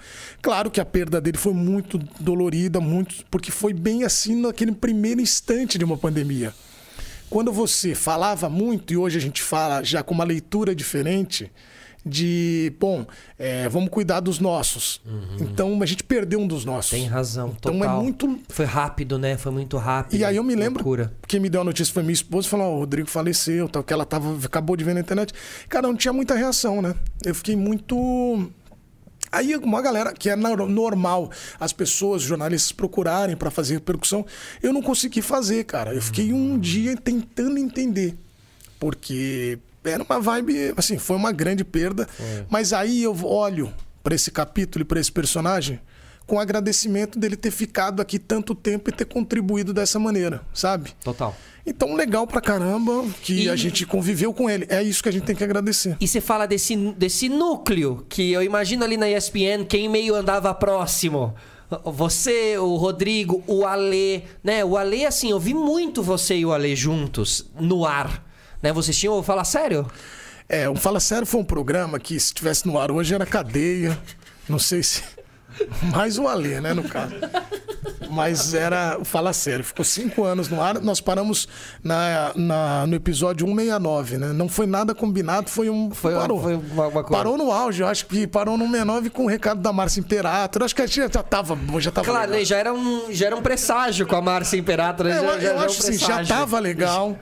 Claro 0.42 0.68
que 0.68 0.80
a 0.80 0.84
perda 0.84 1.20
dele 1.20 1.38
foi 1.38 1.53
muito 1.53 1.98
dolorida, 2.18 2.80
muito, 2.80 3.24
porque 3.30 3.53
foi 3.53 3.72
bem 3.72 4.03
assim 4.03 4.40
naquele 4.40 4.72
primeiro 4.72 5.20
instante 5.20 5.78
de 5.78 5.84
uma 5.84 5.96
pandemia. 5.96 6.53
Quando 7.28 7.53
você 7.53 7.94
falava 7.94 8.48
muito, 8.48 8.92
e 8.92 8.96
hoje 8.96 9.18
a 9.18 9.20
gente 9.20 9.40
fala 9.40 9.84
já 9.84 10.03
com 10.03 10.12
uma 10.12 10.24
leitura 10.24 10.74
diferente, 10.74 11.48
de, 12.05 12.72
bom, 12.80 13.07
é, 13.38 13.68
vamos 13.68 13.90
cuidar 13.90 14.20
dos 14.20 14.38
nossos. 14.38 15.01
Então 15.40 15.82
a 15.82 15.86
gente 15.86 16.03
perdeu 16.03 16.40
um 16.40 16.46
dos 16.46 16.64
nossos. 16.64 16.90
Tem 16.90 17.07
razão, 17.07 17.55
Então 17.59 17.78
total. 17.78 17.98
é 18.01 18.03
muito. 18.03 18.38
Foi 18.48 18.64
rápido, 18.64 19.18
né? 19.18 19.36
Foi 19.36 19.53
muito 19.53 19.76
rápido. 19.76 20.18
E 20.18 20.24
aí 20.24 20.36
eu 20.36 20.42
me 20.44 20.55
lembro, 20.55 20.82
Loucura. 20.82 21.12
quem 21.28 21.38
me 21.40 21.48
deu 21.51 21.61
a 21.61 21.64
notícia 21.64 21.92
foi 21.92 22.03
minha 22.03 22.12
esposa, 22.14 22.48
falou, 22.48 22.66
ó, 22.72 22.76
o 22.76 22.78
Rodrigo 22.80 23.09
faleceu, 23.09 23.68
tal, 23.68 23.82
que 23.84 23.92
ela 23.92 24.05
tava, 24.07 24.36
acabou 24.44 24.76
de 24.76 24.84
ver 24.84 24.94
na 24.94 25.01
internet. 25.01 25.32
Cara, 25.68 25.86
não 25.86 25.96
tinha 25.96 26.12
muita 26.12 26.34
reação, 26.34 26.80
né? 26.80 26.94
Eu 27.24 27.34
fiquei 27.34 27.55
muito... 27.57 28.51
Aí 29.32 29.55
uma 29.57 29.80
galera, 29.80 30.12
que 30.12 30.28
é 30.28 30.34
nor- 30.34 30.68
normal, 30.68 31.30
as 31.61 31.72
pessoas, 31.72 32.22
jornalistas 32.22 32.72
procurarem 32.72 33.36
para 33.36 33.48
fazer 33.48 33.74
repercussão, 33.74 34.26
eu 34.61 34.72
não 34.72 34.82
consegui 34.82 35.22
fazer, 35.22 35.62
cara. 35.64 35.94
Eu 35.94 36.03
fiquei 36.03 36.32
um 36.32 36.59
dia 36.59 36.96
tentando 36.96 37.57
entender. 37.57 38.16
Porque 38.80 39.59
era 39.84 40.02
uma 40.02 40.20
vibe, 40.20 40.74
assim, 40.76 40.98
foi 40.98 41.16
uma 41.16 41.32
grande 41.32 41.64
perda. 41.64 42.08
Mas 42.48 42.72
aí 42.72 43.02
eu 43.02 43.16
olho 43.24 43.72
para 44.02 44.14
esse 44.14 44.30
capítulo 44.30 44.82
e 44.82 44.84
para 44.84 44.98
esse 45.00 45.10
personagem 45.12 45.80
com 46.26 46.38
agradecimento 46.38 47.18
dele 47.18 47.34
ter 47.36 47.50
ficado 47.50 48.00
aqui 48.00 48.16
tanto 48.18 48.54
tempo 48.54 48.88
e 48.88 48.92
ter 48.92 49.04
contribuído 49.04 49.74
dessa 49.74 49.98
maneira, 49.98 50.42
sabe? 50.54 50.92
Total. 51.02 51.34
Então, 51.66 51.94
legal 51.94 52.24
pra 52.26 52.40
caramba 52.40 53.04
que 53.20 53.44
E- 53.44 53.50
a 53.50 53.56
gente 53.56 53.84
conviveu 53.84 54.32
com 54.32 54.48
ele. 54.48 54.64
É 54.68 54.80
isso 54.82 55.02
que 55.02 55.08
a 55.08 55.12
gente 55.12 55.24
tem 55.24 55.34
que 55.34 55.42
agradecer. 55.42 55.96
E 56.00 56.06
você 56.06 56.20
fala 56.20 56.46
desse, 56.46 56.76
desse 56.92 57.28
núcleo 57.28 58.06
que 58.08 58.30
eu 58.32 58.42
imagino 58.44 58.84
ali 58.84 58.96
na 58.96 59.10
ESPN 59.10 59.64
quem 59.68 59.88
meio 59.88 60.14
andava 60.14 60.54
próximo. 60.54 61.34
Você, 61.84 62.56
o 62.58 62.76
Rodrigo, 62.76 63.42
o 63.46 63.64
Ale, 63.66 64.24
né? 64.42 64.64
O 64.64 64.76
Ale, 64.76 65.04
assim, 65.06 65.30
eu 65.30 65.38
vi 65.38 65.54
muito 65.54 66.02
você 66.02 66.36
e 66.38 66.44
o 66.46 66.52
Ale 66.52 66.74
juntos 66.76 67.48
no 67.58 67.84
ar. 67.84 68.24
Né? 68.62 68.72
Vocês 68.72 68.96
tinham, 68.96 69.22
fala 69.22 69.44
sério? 69.44 69.90
É, 70.52 70.68
o 70.68 70.74
Fala 70.74 70.98
Sério 70.98 71.24
foi 71.24 71.40
um 71.40 71.44
programa 71.44 72.00
que, 72.00 72.18
se 72.18 72.26
estivesse 72.26 72.66
no 72.66 72.76
ar 72.76 72.90
hoje, 72.90 73.14
era 73.14 73.24
cadeia. 73.24 73.96
Não 74.48 74.58
sei 74.58 74.82
se. 74.82 75.00
Mais 75.94 76.18
o 76.18 76.26
Alê, 76.26 76.61
né, 76.61 76.74
no 76.74 76.82
caso. 76.82 77.14
Mas 78.11 78.54
era 78.54 78.98
Fala 79.04 79.32
Sério. 79.32 79.64
Ficou 79.64 79.84
cinco 79.84 80.24
anos 80.24 80.48
no 80.48 80.61
ar. 80.61 80.80
Nós 80.80 81.00
paramos 81.00 81.48
na, 81.82 82.32
na- 82.34 82.86
no 82.86 82.94
episódio 82.94 83.46
169, 83.46 84.18
né? 84.18 84.32
Não 84.32 84.48
foi 84.48 84.66
nada 84.66 84.94
combinado, 84.94 85.48
foi 85.50 85.70
um. 85.70 85.90
Foi- 85.90 86.14
parou. 86.14 86.40
foi 86.42 86.54
uma- 86.56 86.86
uma 86.88 87.02
coisa. 87.04 87.08
Parou 87.11 87.36
no 87.38 87.50
auge, 87.52 87.82
eu 87.82 87.86
acho 87.86 88.06
que 88.06 88.26
parou 88.26 88.56
no 88.58 88.64
69 88.66 89.11
com 89.11 89.24
o 89.24 89.28
recado 89.28 89.61
da 89.61 89.72
Márcia 89.72 90.00
Imperator. 90.00 90.62
Acho 90.62 90.74
que 90.74 90.82
a 90.82 90.86
gente 90.86 90.96
já 90.96 91.22
tava. 91.22 91.58
Já 91.78 91.90
tava 91.90 92.06
Claro, 92.06 92.22
legal. 92.26 92.38
né? 92.40 92.44
já 92.44 92.56
era, 92.58 92.72
um, 92.74 93.12
já 93.12 93.26
era 93.26 93.36
um 93.36 93.42
presságio 93.42 94.06
com 94.06 94.16
a 94.16 94.22
Márcia 94.22 94.56
Imperator. 94.58 95.06
É, 95.06 95.11
já, 95.11 95.16
eu, 95.16 95.24
já- 95.26 95.32
eu 95.34 95.50
era 95.50 95.61
um 95.61 95.64
acho 95.64 95.80
assim, 95.80 95.98
já 95.98 96.24
tava 96.24 96.58
legal. 96.58 97.16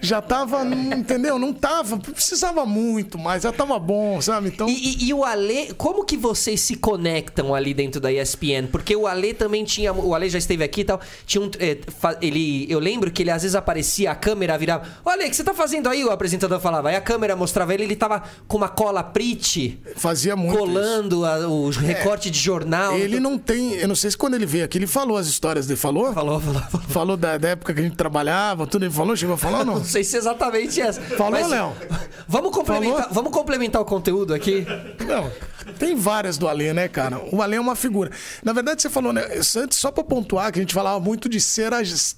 Já 0.00 0.22
tava, 0.22 0.64
entendeu? 0.64 1.38
Não 1.38 1.52
tava, 1.52 1.98
precisava 1.98 2.64
muito, 2.64 3.18
mas 3.18 3.42
já 3.42 3.52
tava 3.52 3.78
bom, 3.78 4.20
sabe? 4.20 4.48
Então, 4.48 4.68
E, 4.68 4.72
e- 4.72 5.04
e 5.08 5.14
o 5.14 5.24
Ale, 5.24 5.74
como 5.76 6.04
que 6.04 6.16
vocês 6.16 6.60
se 6.60 6.74
conectam 6.76 7.54
ali 7.54 7.74
dentro 7.74 8.00
da 8.00 8.10
ESPN? 8.10 8.66
Porque 8.70 8.96
o 8.96 9.06
Ale 9.06 9.34
também 9.34 9.62
tinha. 9.64 9.92
O 10.04 10.14
Ale 10.14 10.28
já 10.28 10.38
esteve 10.38 10.64
aqui 10.64 10.80
e 10.82 10.84
tal. 10.84 11.00
Tinha 11.26 11.42
um. 11.42 11.50
é, 11.58 11.78
ele, 12.20 12.66
eu 12.70 12.78
lembro 12.78 13.10
que 13.10 13.22
ele 13.22 13.30
às 13.30 13.42
vezes 13.42 13.54
aparecia, 13.54 14.10
a 14.10 14.14
câmera 14.14 14.56
virava. 14.58 14.84
Olha, 15.04 15.26
o 15.26 15.30
que 15.30 15.36
você 15.36 15.44
tá 15.44 15.54
fazendo 15.54 15.88
aí? 15.88 16.04
O 16.04 16.10
apresentador 16.10 16.60
falava. 16.60 16.88
Aí 16.88 16.96
a 16.96 17.00
câmera 17.00 17.34
mostrava 17.36 17.72
ele, 17.74 17.84
ele 17.84 17.96
tava 17.96 18.22
com 18.48 18.56
uma 18.56 18.68
cola 18.68 19.02
Prit, 19.02 19.78
fazia 19.96 20.34
muito 20.36 20.58
colando 20.58 21.24
a- 21.24 21.48
o 21.48 21.70
recorte 21.70 22.30
de 22.30 22.38
jornal. 22.38 22.96
Ele 22.96 23.20
não 23.20 23.38
tem, 23.38 23.74
eu 23.74 23.88
não 23.88 23.94
sei 23.94 24.10
se 24.10 24.16
quando 24.16 24.34
ele 24.34 24.46
veio 24.46 24.64
aqui, 24.64 24.78
ele 24.78 24.86
falou 24.86 25.16
as 25.16 25.26
histórias 25.26 25.66
dele, 25.66 25.78
falou? 25.78 26.12
Falou, 26.12 26.40
falou, 26.40 26.62
falou. 26.62 26.86
Falou 26.88 27.16
da, 27.16 27.38
da 27.38 27.48
época 27.50 27.72
que 27.74 27.80
a 27.80 27.82
gente 27.82 27.96
trabalhava, 27.96 28.66
tudo 28.66 28.84
ele 28.84 28.92
falou, 28.92 29.16
chegou 29.16 29.34
a 29.34 29.38
falar 29.38 29.60
ou 29.60 29.64
não? 29.64 29.74
Não 29.80 29.84
sei 29.84 30.04
se 30.04 30.16
é 30.16 30.18
exatamente 30.18 30.80
essa. 30.80 31.00
Falou, 31.00 31.46
Léo? 31.46 31.72
Vamos 32.28 32.50
complementar, 32.54 32.96
Falou? 33.02 33.14
vamos 33.14 33.32
complementar 33.32 33.80
o 33.82 33.84
conteúdo 33.84 34.34
aqui. 34.34 34.66
Não, 35.06 35.30
tem 35.70 35.94
várias 35.94 36.36
do 36.36 36.48
Alê, 36.48 36.72
né, 36.72 36.88
cara? 36.88 37.20
O 37.32 37.42
Alê 37.42 37.56
é 37.56 37.60
uma 37.60 37.74
figura. 37.74 38.10
Na 38.42 38.52
verdade, 38.52 38.82
você 38.82 38.90
falou, 38.90 39.12
né? 39.12 39.22
Antes, 39.56 39.78
só 39.78 39.90
pra 39.90 40.04
pontuar, 40.04 40.52
que 40.52 40.58
a 40.58 40.62
gente 40.62 40.74
falava 40.74 41.00
muito 41.00 41.28
de 41.28 41.40
ser. 41.40 41.70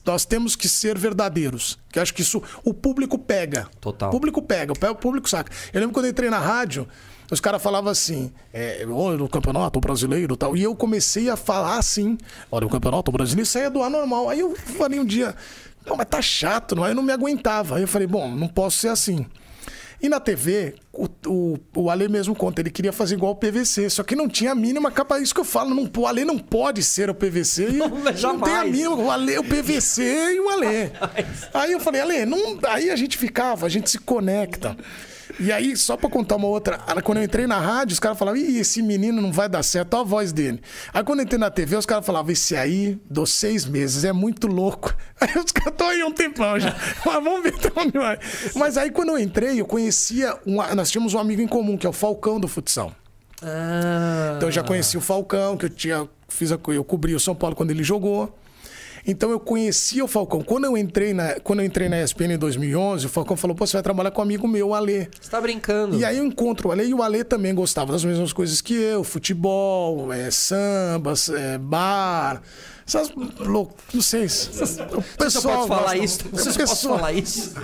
Nós 0.05 0.25
temos 0.25 0.57
que 0.57 0.69
ser 0.69 0.99
verdadeiros. 0.99 1.79
Que 1.91 2.01
acho 2.01 2.15
que 2.15 2.23
isso 2.23 2.43
o 2.65 2.73
público 2.73 3.19
pega. 3.19 3.69
Total. 3.81 4.09
O 4.09 4.13
público 4.13 4.43
pega, 4.43 4.73
o 4.73 4.95
público 4.95 5.29
saca. 5.29 5.53
Eu 5.73 5.81
lembro 5.81 5.95
quando 5.95 6.07
eu 6.07 6.11
entrei 6.11 6.31
na 6.31 6.39
rádio. 6.39 6.89
Os 7.31 7.41
caras 7.41 7.63
falavam 7.63 7.91
assim, 7.91 8.31
é, 8.53 8.87
olha, 8.91 9.25
o 9.25 9.29
campeonato 9.29 9.81
brasileiro 9.81 10.35
e 10.35 10.37
tal. 10.37 10.55
E 10.55 10.63
eu 10.63 10.77
comecei 10.77 11.31
a 11.31 11.37
falar 11.37 11.79
assim, 11.79 12.19
olha, 12.51 12.67
o 12.67 12.71
campeonato 12.71 13.11
brasileiro, 13.11 13.47
isso 13.47 13.57
aí 13.57 13.65
é 13.65 13.71
do 13.71 13.83
ar 13.83 13.89
normal. 13.89 14.29
Aí 14.29 14.41
eu 14.41 14.55
falei 14.55 15.01
um 15.01 15.05
dia, 15.05 15.35
não, 15.87 15.97
mas 15.97 16.07
tá 16.07 16.21
chato, 16.21 16.77
não? 16.77 16.85
Aí 16.85 16.91
eu 16.91 16.95
não 16.95 17.03
me 17.03 17.11
aguentava. 17.13 17.77
Aí 17.77 17.83
eu 17.83 17.89
falei, 17.89 18.07
bom, 18.07 18.31
não 18.35 18.49
posso 18.49 18.79
ser 18.79 18.89
assim. 18.89 19.25
E 20.03 20.09
na 20.09 20.19
TV, 20.19 20.75
o, 20.93 21.07
o, 21.27 21.59
o 21.77 21.89
Ale 21.89 22.09
mesmo 22.09 22.35
conta, 22.35 22.61
ele 22.61 22.71
queria 22.71 22.93
fazer 22.93 23.15
igual 23.15 23.33
o 23.33 23.37
PVC, 23.37 23.89
só 23.89 24.03
que 24.03 24.17
não 24.17 24.29
tinha 24.29 24.51
a 24.51 24.55
mínima 24.55 24.91
capa. 24.91 25.21
Isso 25.21 25.33
que 25.33 25.41
eu 25.41 25.45
falo, 25.45 25.73
não, 25.73 25.89
o 25.97 26.07
Ale 26.07 26.25
não 26.25 26.39
pode 26.39 26.83
ser 26.83 27.09
o 27.09 27.15
PVC. 27.15 27.69
E 27.69 27.73
Não, 27.83 27.89
não, 27.89 28.41
tem 28.41 28.55
a 28.55 28.65
mínima, 28.65 28.97
o, 28.97 29.11
Ale, 29.11 29.39
o 29.39 29.45
PVC 29.45 30.03
e 30.35 30.41
o 30.41 30.49
Ale. 30.49 30.93
Aí 31.55 31.73
eu 31.73 31.81
falei, 31.81 32.01
Ale, 32.01 32.27
não, 32.27 32.59
aí 32.69 32.91
a 32.91 32.97
gente 32.97 33.17
ficava, 33.17 33.65
a 33.67 33.69
gente 33.69 33.91
se 33.91 33.99
conecta. 33.99 34.77
E 35.39 35.51
aí, 35.53 35.77
só 35.77 35.97
pra 35.97 36.09
contar 36.09 36.37
uma 36.37 36.47
outra, 36.47 36.79
quando 37.03 37.19
eu 37.19 37.25
entrei 37.25 37.47
na 37.47 37.59
rádio, 37.59 37.95
os 37.95 38.01
caras 38.01 38.19
falavam, 38.19 38.41
ih, 38.41 38.59
esse 38.59 38.83
menino 38.83 39.21
não 39.21 39.33
vai 39.33 39.49
dar 39.49 39.63
certo, 39.63 39.95
olha 39.95 40.03
a 40.03 40.07
voz 40.07 40.33
dele. 40.33 40.61
Aí 40.93 41.03
quando 41.03 41.21
eu 41.21 41.25
entrei 41.25 41.39
na 41.39 41.51
TV, 41.51 41.77
os 41.77 41.87
caras 41.87 42.05
falavam, 42.05 42.33
esse 42.33 42.57
aí, 42.57 42.99
dos 43.09 43.31
seis 43.31 43.65
meses, 43.65 44.05
é 44.05 44.13
muito 44.13 44.47
louco. 44.47 44.95
Aí 45.21 45.31
os 45.39 45.53
caras 45.53 45.73
estão 45.73 45.89
aí 45.89 46.03
um 46.03 46.13
tempão 46.13 46.59
já. 46.59 46.75
Mas 47.07 47.25
vamos 47.25 47.43
ver 47.43 47.55
onde 47.77 47.97
vai. 47.97 48.19
Mas 48.57 48.77
aí 48.77 48.91
quando 48.91 49.11
eu 49.11 49.19
entrei, 49.19 49.61
eu 49.61 49.65
conhecia, 49.65 50.37
um, 50.45 50.57
nós 50.75 50.91
tínhamos 50.91 51.15
um 51.15 51.19
amigo 51.19 51.41
em 51.41 51.47
comum, 51.47 51.77
que 51.77 51.87
é 51.87 51.89
o 51.89 51.93
Falcão 51.93 52.41
do 52.41 52.49
futsal. 52.49 52.93
Ah. 53.41 54.35
Então 54.37 54.49
eu 54.49 54.53
já 54.53 54.63
conheci 54.63 54.97
o 54.97 55.01
Falcão, 55.01 55.57
que 55.57 55.67
eu 55.67 55.71
tinha. 55.71 56.09
Fiz 56.29 56.51
a, 56.51 56.59
eu 56.69 56.83
cobri 56.83 57.15
o 57.15 57.21
São 57.21 57.35
Paulo 57.35 57.55
quando 57.55 57.71
ele 57.71 57.85
jogou. 57.85 58.37
Então 59.07 59.31
eu 59.31 59.41
conhecia 59.41 60.05
o 60.05 60.09
Falcão. 60.09 60.43
Quando 60.43 60.65
eu 60.65 60.77
entrei 60.77 61.13
na, 61.13 61.41
quando 61.41 61.61
eu 61.61 61.67
entrei 61.67 61.89
na 61.89 62.03
ESPN 62.03 62.35
em 62.35 62.39
2011, 62.39 63.07
o 63.07 63.09
Falcão 63.09 63.37
falou: 63.37 63.57
Pô, 63.57 63.67
você 63.67 63.75
vai 63.75 63.83
trabalhar 63.83 64.11
com 64.11 64.21
um 64.21 64.25
amigo 64.25 64.47
meu, 64.47 64.69
o 64.69 64.75
Alê. 64.75 65.09
Você 65.21 65.31
tá 65.31 65.41
brincando. 65.41 65.97
E 65.97 66.05
aí 66.05 66.19
eu 66.19 66.25
encontro 66.25 66.69
o 66.69 66.73
Ale 66.73 66.85
e 66.85 66.95
o 66.95 67.03
Ale 67.03 67.25
também 67.25 67.55
gostava 67.55 67.93
das 67.93 68.05
mesmas 68.05 68.33
coisas 68.33 68.61
que 68.61 68.75
eu: 68.75 69.03
futebol, 69.03 70.13
é, 70.13 70.31
samba, 70.31 71.15
é, 71.37 71.59
bar. 71.59 72.43
Essas 72.99 73.13
lou- 73.39 73.75
Não 73.95 74.03
sei. 74.03 74.29
se- 74.29 74.49
O 74.51 74.53
Você 75.01 75.03
pessoal 75.19 75.67
pode 75.67 75.69
falar 75.69 75.81
gosta- 75.83 75.97
isso? 76.05 76.19
Você 76.31 76.39
só 76.39 76.45
pode 76.45 76.59
pessoal- 76.71 76.99
falar 76.99 77.13
isso? 77.13 77.55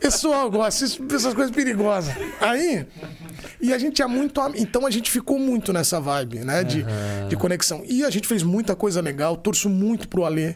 pessoal 0.00 0.50
gosta 0.50 0.84
essas 0.84 1.34
coisas 1.34 1.50
perigosas. 1.54 2.14
Aí, 2.40 2.86
e 3.60 3.72
a 3.72 3.78
gente 3.78 3.94
tinha 3.94 4.08
muito. 4.08 4.40
Então 4.56 4.86
a 4.86 4.90
gente 4.90 5.10
ficou 5.10 5.38
muito 5.38 5.72
nessa 5.72 6.00
vibe, 6.00 6.40
né? 6.40 6.62
De, 6.64 6.84
de 7.28 7.36
conexão. 7.36 7.82
E 7.86 8.04
a 8.04 8.10
gente 8.10 8.26
fez 8.28 8.42
muita 8.42 8.74
coisa 8.76 9.00
legal. 9.00 9.36
Torço 9.36 9.68
muito 9.68 10.08
pro 10.08 10.24
Alê. 10.24 10.54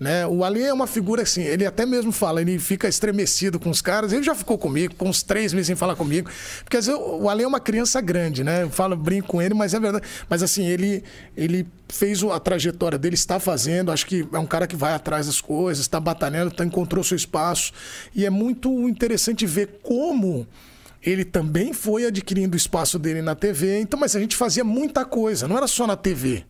Né? 0.00 0.26
O 0.26 0.42
Alê 0.44 0.62
é 0.62 0.72
uma 0.72 0.86
figura 0.86 1.24
assim, 1.24 1.42
ele 1.42 1.66
até 1.66 1.84
mesmo 1.84 2.10
fala, 2.10 2.40
ele 2.40 2.58
fica 2.58 2.88
estremecido 2.88 3.60
com 3.60 3.68
os 3.68 3.82
caras. 3.82 4.14
Ele 4.14 4.22
já 4.22 4.34
ficou 4.34 4.56
comigo, 4.56 4.94
com 4.94 5.10
uns 5.10 5.22
três 5.22 5.52
meses 5.52 5.66
sem 5.66 5.76
falar 5.76 5.94
comigo. 5.94 6.30
Porque 6.64 6.78
às 6.78 6.86
vezes 6.86 6.98
o 6.98 7.28
Alê 7.28 7.44
é 7.44 7.46
uma 7.46 7.60
criança 7.60 8.00
grande, 8.00 8.42
né? 8.42 8.62
Eu 8.62 8.70
falo, 8.70 8.96
brinco 8.96 9.28
com 9.28 9.42
ele, 9.42 9.52
mas 9.52 9.74
é 9.74 9.78
verdade. 9.78 10.06
Mas 10.26 10.42
assim, 10.42 10.64
ele, 10.64 11.04
ele 11.36 11.66
fez 11.86 12.22
a 12.24 12.40
trajetória 12.40 12.96
dele, 12.96 13.14
está 13.14 13.38
fazendo. 13.38 13.92
Acho 13.92 14.06
que 14.06 14.26
é 14.32 14.38
um 14.38 14.46
cara 14.46 14.66
que 14.66 14.74
vai 14.74 14.94
atrás 14.94 15.26
das 15.26 15.38
coisas, 15.38 15.82
está 15.84 16.00
batalhando, 16.00 16.50
tá, 16.50 16.64
encontrou 16.64 17.04
seu 17.04 17.16
espaço. 17.16 17.70
E 18.14 18.24
é 18.24 18.30
muito 18.30 18.88
interessante 18.88 19.44
ver 19.44 19.80
como 19.82 20.48
ele 21.02 21.26
também 21.26 21.74
foi 21.74 22.06
adquirindo 22.06 22.54
o 22.54 22.56
espaço 22.56 22.98
dele 22.98 23.20
na 23.20 23.34
TV. 23.34 23.80
Então, 23.80 24.00
mas 24.00 24.16
a 24.16 24.20
gente 24.20 24.34
fazia 24.34 24.64
muita 24.64 25.04
coisa, 25.04 25.46
não 25.46 25.58
era 25.58 25.66
só 25.66 25.86
na 25.86 25.94
TV. 25.94 26.46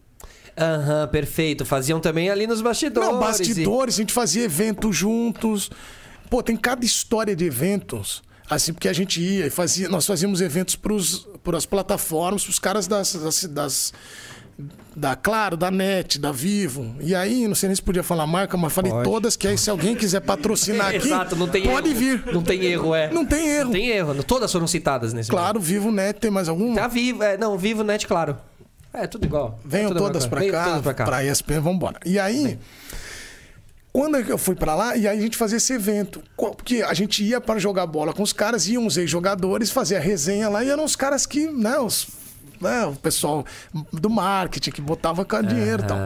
Aham, 0.61 1.09
perfeito. 1.09 1.65
Faziam 1.65 1.99
também 2.01 2.29
ali 2.31 2.47
nos 2.47 2.61
bastidores. 2.61 3.09
Não, 3.11 3.19
bastidores, 3.19 3.95
a 3.95 3.99
gente 3.99 4.13
fazia 4.13 4.45
eventos 4.45 4.95
juntos. 4.97 5.71
Pô, 6.29 6.43
tem 6.43 6.57
cada 6.57 6.85
história 6.85 7.35
de 7.35 7.45
eventos. 7.45 8.23
Assim, 8.49 8.73
porque 8.73 8.89
a 8.89 8.93
gente 8.93 9.21
ia 9.21 9.47
e 9.47 9.51
fazia. 9.51 9.89
Nós 9.89 10.07
fazíamos 10.07 10.41
eventos 10.41 10.77
para 10.77 11.57
as 11.57 11.65
plataformas, 11.67 12.43
para 12.45 12.51
os 12.51 12.59
caras 12.59 12.87
das, 12.87 13.15
das, 13.15 13.45
das- 13.45 13.93
Da 14.95 15.15
Claro, 15.17 15.57
da 15.57 15.71
NET, 15.71 16.19
da 16.19 16.33
Vivo. 16.33 16.95
E 17.01 17.15
aí, 17.15 17.47
não 17.49 17.55
sei 17.55 17.69
nem 17.69 17.77
se 17.77 17.83
podia 17.83 18.03
falar 18.03 18.27
marca, 18.27 18.57
mas 18.57 18.73
falei 18.73 18.91
Pode. 18.91 19.05
todas 19.05 19.37
que 19.37 19.47
aí, 19.49 19.57
se 19.57 19.71
alguém 19.71 19.95
quiser 19.95 20.21
patrocinar 20.21 20.89
aqui, 20.95 21.07
Exato, 21.07 21.37
não 21.37 21.49
tem 21.49 21.63
pode 21.63 21.89
erro. 21.91 21.99
vir. 21.99 22.25
Não 22.35 22.43
tem 22.43 22.65
erro, 22.65 22.95
é. 22.95 23.11
Não 23.11 23.25
tem 23.25 23.49
erro. 23.49 23.65
Não 23.67 23.73
tem 23.73 23.89
erro. 23.89 24.23
Todas 24.25 24.51
foram 24.53 24.67
citadas 24.67 25.13
nesse 25.15 25.31
Claro, 25.31 25.59
Vivo 25.61 25.91
NET, 25.93 26.19
tem 26.21 26.31
mais 26.31 26.49
alguma? 26.49 26.75
Tá 26.75 26.89
vivo, 26.89 27.23
é, 27.23 27.39
não, 27.39 27.57
vivo 27.57 27.83
net, 27.85 28.07
claro. 28.07 28.37
É, 28.93 29.07
tudo 29.07 29.25
igual. 29.25 29.59
Venham 29.65 29.87
É 29.87 29.89
tudo 29.89 29.99
todas 29.99 30.25
Venham 30.25 30.53
cá, 30.53 30.81
pra 30.83 30.95
cá. 30.95 31.05
pra 31.05 31.25
ESPN, 31.25 31.61
vamos 31.61 31.77
embora. 31.77 32.01
E 32.05 32.19
aí, 32.19 32.59
Quando 33.93 34.17
eu 34.19 34.39
fui 34.39 34.55
pra 34.55 34.75
lá, 34.75 34.97
e 34.97 35.09
aí 35.09 35.19
a 35.19 35.21
gente 35.21 35.37
fazia 35.37 35.57
esse 35.57 35.73
evento. 35.73 36.23
Porque 36.37 36.83
a 36.83 36.95
gente 36.95 37.25
ia 37.25 37.41
para 37.41 37.59
jogar 37.59 37.87
bola 37.87 38.13
com 38.13 38.23
os 38.23 38.33
caras, 38.33 38.69
iam 38.69 38.87
os 38.87 38.97
ex-jogadores, 38.97 39.71
fazia 39.71 39.99
a 39.99 40.01
resenha 40.01 40.49
lá, 40.49 40.63
e 40.65 40.71
eram 40.71 40.85
os 40.85 40.95
caras 40.95 41.27
que, 41.27 41.47
né, 41.51 41.77
os, 41.79 42.07
né, 42.61 42.87
o 42.87 42.95
pessoal 42.95 43.45
do 43.93 44.09
marketing 44.09 44.71
que 44.71 44.81
botava 44.81 45.25
com 45.25 45.43
dinheiro 45.43 45.83
e 45.83 45.87
tal. 45.87 45.99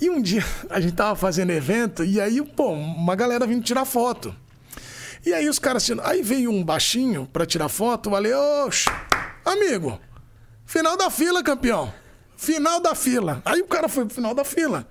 E 0.00 0.10
um 0.10 0.20
dia 0.20 0.44
a 0.68 0.80
gente 0.80 0.94
tava 0.94 1.14
fazendo 1.14 1.50
evento, 1.50 2.04
e 2.04 2.20
aí, 2.20 2.42
pô, 2.42 2.72
uma 2.72 3.14
galera 3.14 3.46
vindo 3.46 3.62
tirar 3.62 3.84
foto. 3.84 4.34
E 5.24 5.32
aí 5.32 5.48
os 5.48 5.58
caras 5.60 5.84
tiram. 5.84 6.04
Aí 6.04 6.22
veio 6.22 6.50
um 6.50 6.64
baixinho 6.64 7.28
pra 7.32 7.46
tirar 7.46 7.68
foto, 7.68 8.08
eu 8.08 8.12
falei, 8.14 8.32
oxe, 8.34 8.86
amigo, 9.44 10.00
final 10.66 10.96
da 10.96 11.08
fila, 11.08 11.40
campeão. 11.42 11.92
Final 12.38 12.80
da 12.80 12.94
fila. 12.94 13.42
Aí 13.44 13.60
o 13.60 13.66
cara 13.66 13.88
foi 13.88 14.06
pro 14.06 14.14
final 14.14 14.32
da 14.32 14.44
fila. 14.44 14.86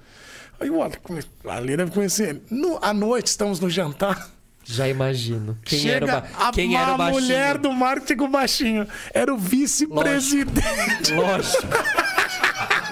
Aí 0.59 0.69
o 0.69 0.83
Ale 0.83 0.97
come- 0.97 1.23
ali 1.47 1.77
deve 1.77 1.91
conhecer 1.91 2.29
ele. 2.29 2.43
No, 2.51 2.77
à 2.81 2.93
noite, 2.93 3.27
estamos 3.27 3.59
no 3.59 3.69
jantar. 3.69 4.29
Já 4.65 4.85
imagino. 4.87 5.57
Quem 5.63 5.79
Chega 5.79 5.95
era 5.95 6.05
o, 6.05 6.21
ba... 6.21 6.27
a, 6.47 6.51
Quem 6.51 6.75
era 6.75 6.91
o 6.91 6.93
a 6.95 6.97
baixinho? 6.97 7.21
mulher 7.21 7.57
do 7.57 7.71
marketing 7.71 8.17
com 8.17 8.25
o 8.25 8.29
baixinho. 8.29 8.87
Era 9.13 9.33
o 9.33 9.37
vice-presidente. 9.37 11.13
Lógico. 11.15 11.63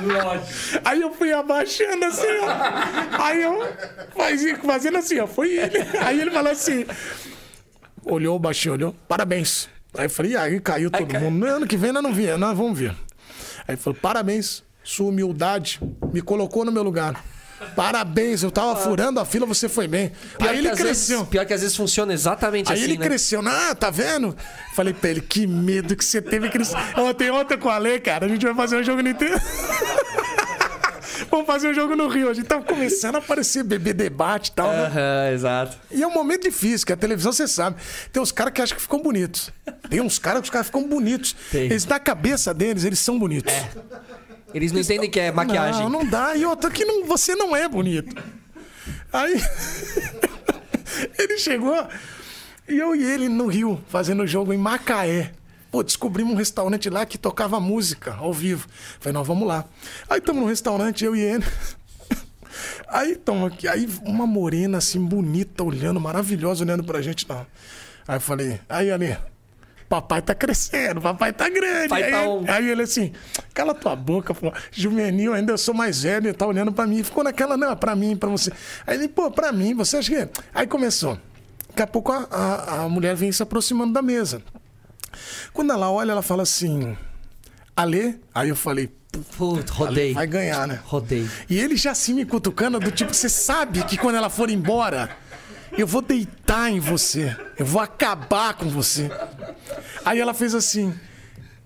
Lógico. 0.01 0.81
Aí 0.85 1.01
eu 1.01 1.13
fui 1.13 1.33
abaixando 1.33 2.05
assim, 2.05 2.27
ó. 2.43 3.23
Aí 3.23 3.41
eu 3.43 3.59
fazia, 4.15 4.57
fazendo 4.59 4.97
assim, 4.99 5.19
ó. 5.19 5.27
Foi 5.27 5.49
ele. 5.57 5.77
Aí 6.01 6.21
ele 6.21 6.31
falou 6.31 6.51
assim. 6.51 6.85
Olhou 8.05 8.35
o 8.35 8.39
baixinho, 8.39 8.73
olhou. 8.75 8.95
Parabéns. 9.07 9.67
Aí 9.97 10.05
eu 10.05 10.09
falei, 10.09 10.35
aí 10.37 10.59
caiu 10.61 10.89
todo 10.91 11.13
mundo. 11.19 11.45
No 11.45 11.45
ano 11.45 11.67
que 11.67 11.75
vem 11.75 11.91
nós 11.91 12.03
não 12.03 12.13
via, 12.13 12.37
nós 12.37 12.55
vamos 12.57 12.77
ver. 12.77 12.95
Aí 13.67 13.75
ele 13.75 13.77
falou, 13.77 13.97
parabéns. 13.99 14.63
Sua 14.83 15.09
humildade 15.09 15.79
me 16.13 16.21
colocou 16.21 16.63
no 16.63 16.71
meu 16.71 16.83
lugar. 16.83 17.23
Parabéns, 17.75 18.43
eu 18.43 18.51
tava 18.51 18.75
furando 18.75 19.19
a 19.19 19.25
fila, 19.25 19.45
você 19.45 19.67
foi 19.67 19.87
bem. 19.87 20.11
Pior 20.37 20.49
aí 20.49 20.57
ele 20.57 20.69
cresceu. 20.71 21.19
Vezes, 21.19 21.29
pior 21.29 21.45
que 21.45 21.53
às 21.53 21.61
vezes 21.61 21.75
funciona 21.75 22.13
exatamente 22.13 22.71
Aí 22.71 22.77
assim, 22.77 22.83
ele 22.83 22.97
né? 22.97 23.05
cresceu, 23.05 23.41
ah, 23.45 23.73
tá 23.73 23.89
vendo? 23.89 24.35
Falei 24.75 24.93
pra 24.93 25.09
ele, 25.09 25.21
que 25.21 25.47
medo 25.47 25.95
que 25.95 26.03
você 26.03 26.21
teve. 26.21 26.51
Ó, 26.95 27.13
tem 27.13 27.31
outra 27.31 27.57
com 27.57 27.69
a 27.69 27.77
Lê, 27.77 27.99
cara. 27.99 28.25
A 28.25 28.29
gente 28.29 28.45
vai 28.45 28.53
fazer 28.53 28.77
um 28.77 28.83
jogo 28.83 29.01
no 29.01 29.09
Nintendo. 29.09 29.39
Vamos 31.29 31.45
fazer 31.45 31.69
um 31.69 31.73
jogo 31.73 31.95
no 31.95 32.07
Rio. 32.07 32.29
A 32.29 32.33
gente 32.33 32.47
tava 32.47 32.63
começando 32.63 33.15
a 33.15 33.19
aparecer 33.19 33.63
bebê 33.63 33.93
debate 33.93 34.49
e 34.49 34.51
tal, 34.51 34.69
né? 34.69 35.33
Exato. 35.33 35.77
E 35.91 36.01
é 36.01 36.07
um 36.07 36.13
momento 36.13 36.43
difícil, 36.43 36.85
que 36.85 36.93
a 36.93 36.97
televisão, 36.97 37.31
você 37.31 37.47
sabe. 37.47 37.77
Tem 38.11 38.21
uns 38.21 38.31
caras 38.31 38.53
que 38.53 38.61
acham 38.61 38.75
que 38.75 38.81
ficam 38.81 39.01
bonitos. 39.01 39.51
Tem 39.89 40.01
uns 40.01 40.19
caras 40.19 40.41
que 40.41 40.45
os 40.45 40.49
caras 40.49 40.67
ficam 40.67 40.87
bonitos. 40.87 41.35
Tem. 41.51 41.65
Eles, 41.65 41.85
na 41.85 41.99
cabeça 41.99 42.53
deles, 42.53 42.83
eles 42.83 42.99
são 42.99 43.17
bonitos. 43.17 43.53
Eles 44.53 44.71
não 44.71 44.79
entendem 44.79 45.09
que 45.09 45.19
é 45.19 45.31
maquiagem. 45.31 45.83
Não, 45.83 45.89
não 45.89 46.05
dá. 46.05 46.35
E 46.35 46.45
outra 46.45 46.71
que 46.71 46.85
não, 46.85 47.05
você 47.05 47.35
não 47.35 47.55
é 47.55 47.67
bonito. 47.67 48.15
Aí 49.11 49.41
ele 51.17 51.37
chegou 51.37 51.87
e 52.67 52.77
eu 52.77 52.95
e 52.95 53.03
ele 53.03 53.29
no 53.29 53.47
Rio, 53.47 53.83
fazendo 53.89 54.25
jogo 54.25 54.53
em 54.53 54.57
Macaé. 54.57 55.31
Pô, 55.75 55.83
descobrimos 55.83 56.33
um 56.33 56.37
restaurante 56.37 56.89
lá 56.89 57.05
que 57.05 57.17
tocava 57.17 57.59
música 57.59 58.13
ao 58.13 58.31
vivo. 58.31 58.65
Falei, 58.97 59.11
nós 59.13 59.27
vamos 59.27 59.45
lá. 59.45 59.65
Aí 60.09 60.19
estamos 60.19 60.41
no 60.41 60.47
restaurante, 60.47 61.03
eu 61.03 61.13
e 61.13 61.19
ele. 61.19 61.43
Aí 62.87 63.11
estamos 63.11 63.51
aqui. 63.51 63.67
Aí 63.67 63.85
uma 64.05 64.25
morena 64.25 64.77
assim, 64.77 65.03
bonita, 65.03 65.65
olhando, 65.65 65.99
maravilhosa, 65.99 66.63
olhando 66.63 66.81
pra 66.81 67.01
gente. 67.01 67.27
Não. 67.27 67.45
Aí 68.07 68.15
eu 68.15 68.21
falei, 68.21 68.61
aí 68.69 68.89
ali, 68.89 69.17
papai 69.89 70.21
tá 70.21 70.33
crescendo, 70.33 71.01
papai 71.01 71.33
tá 71.33 71.49
grande. 71.49 71.89
Pai 71.89 72.03
aí, 72.03 72.11
tá 72.11 72.19
ele- 72.21 72.29
on. 72.29 72.45
aí 72.47 72.69
ele 72.69 72.83
assim, 72.83 73.11
cala 73.53 73.73
tua 73.75 73.97
boca, 73.97 74.33
falou, 74.33 74.55
juvenil, 74.71 75.33
ainda 75.33 75.51
eu 75.51 75.57
sou 75.57 75.73
mais 75.73 76.03
velho, 76.03 76.27
ele 76.27 76.33
tá 76.33 76.47
olhando 76.47 76.71
pra 76.71 76.87
mim. 76.87 77.03
Ficou 77.03 77.21
naquela, 77.21 77.57
não, 77.57 77.71
é 77.71 77.75
pra 77.75 77.97
mim, 77.97 78.15
pra 78.15 78.29
você. 78.29 78.49
Aí 78.87 78.95
ele, 78.95 79.09
pô, 79.09 79.29
pra 79.29 79.51
mim, 79.51 79.73
você 79.73 79.97
acha 79.97 80.25
que. 80.27 80.41
Aí 80.53 80.67
começou. 80.67 81.19
Daqui 81.67 81.81
a 81.81 81.87
pouco 81.87 82.13
a, 82.13 82.25
a, 82.31 82.83
a 82.83 82.89
mulher 82.89 83.13
vem 83.13 83.29
se 83.29 83.43
aproximando 83.43 83.91
da 83.91 84.01
mesa. 84.01 84.41
Quando 85.53 85.71
ela 85.73 85.89
olha, 85.91 86.11
ela 86.11 86.21
fala 86.21 86.43
assim, 86.43 86.97
Alê? 87.75 88.15
Aí 88.33 88.49
eu 88.49 88.55
falei, 88.55 88.89
Putz, 89.37 89.69
rodei. 89.71 90.13
vai 90.13 90.27
ganhar, 90.27 90.67
né? 90.67 90.79
Rodei. 90.83 91.27
E 91.49 91.57
ele 91.59 91.75
já 91.77 91.91
assim 91.91 92.13
me 92.13 92.25
cutucando, 92.25 92.79
do 92.79 92.91
tipo, 92.91 93.13
você 93.13 93.29
sabe 93.29 93.83
que 93.83 93.97
quando 93.97 94.15
ela 94.15 94.29
for 94.29 94.49
embora, 94.49 95.09
eu 95.77 95.87
vou 95.87 96.01
deitar 96.01 96.69
em 96.71 96.79
você. 96.79 97.35
Eu 97.57 97.65
vou 97.65 97.81
acabar 97.81 98.53
com 98.55 98.69
você. 98.69 99.09
Aí 100.03 100.19
ela 100.19 100.33
fez 100.33 100.53
assim. 100.55 100.93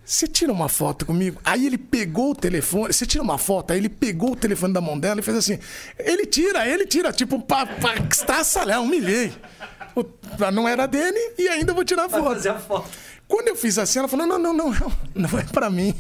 Você 0.06 0.28
tira 0.28 0.52
uma 0.52 0.68
foto 0.68 1.06
comigo? 1.06 1.40
Aí 1.44 1.68
ele 1.68 1.78
pegou 1.78 2.32
o 2.32 2.36
telefone. 2.36 2.92
Você 2.92 3.06
tira 3.06 3.24
uma 3.24 3.38
foto? 3.38 3.72
Aí 3.72 3.78
ele 3.78 3.90
pegou 3.90 4.32
o 4.32 4.36
telefone 4.36 4.74
da 4.74 4.82
mão 4.82 4.98
dela 5.00 5.20
e 5.20 5.24
fez 5.24 5.38
assim. 5.38 5.60
Ele 6.00 6.26
tira, 6.26 6.68
ele 6.68 6.88
tira. 6.88 7.14
Tipo, 7.14 7.40
pra, 7.40 7.68
pra 7.68 7.94
estraçalhar, 8.12 8.82
humilhei. 8.82 9.32
O- 9.96 10.04
Não 10.52 10.68
era 10.68 10.88
dele 10.88 11.34
e 11.38 11.48
ainda 11.48 11.74
vou 11.74 11.84
tirar 11.84 12.06
a 12.06 12.10
foto. 12.10 12.24
fazer 12.24 12.50
a 12.50 12.60
foto. 12.60 12.90
Quando 13.30 13.48
eu 13.48 13.56
fiz 13.56 13.78
assim, 13.78 14.00
ela 14.00 14.08
falou: 14.08 14.26
não, 14.26 14.40
não, 14.40 14.52
não, 14.52 14.72
não, 14.72 14.92
não 15.30 15.40
é 15.40 15.44
pra 15.44 15.70
mim. 15.70 15.96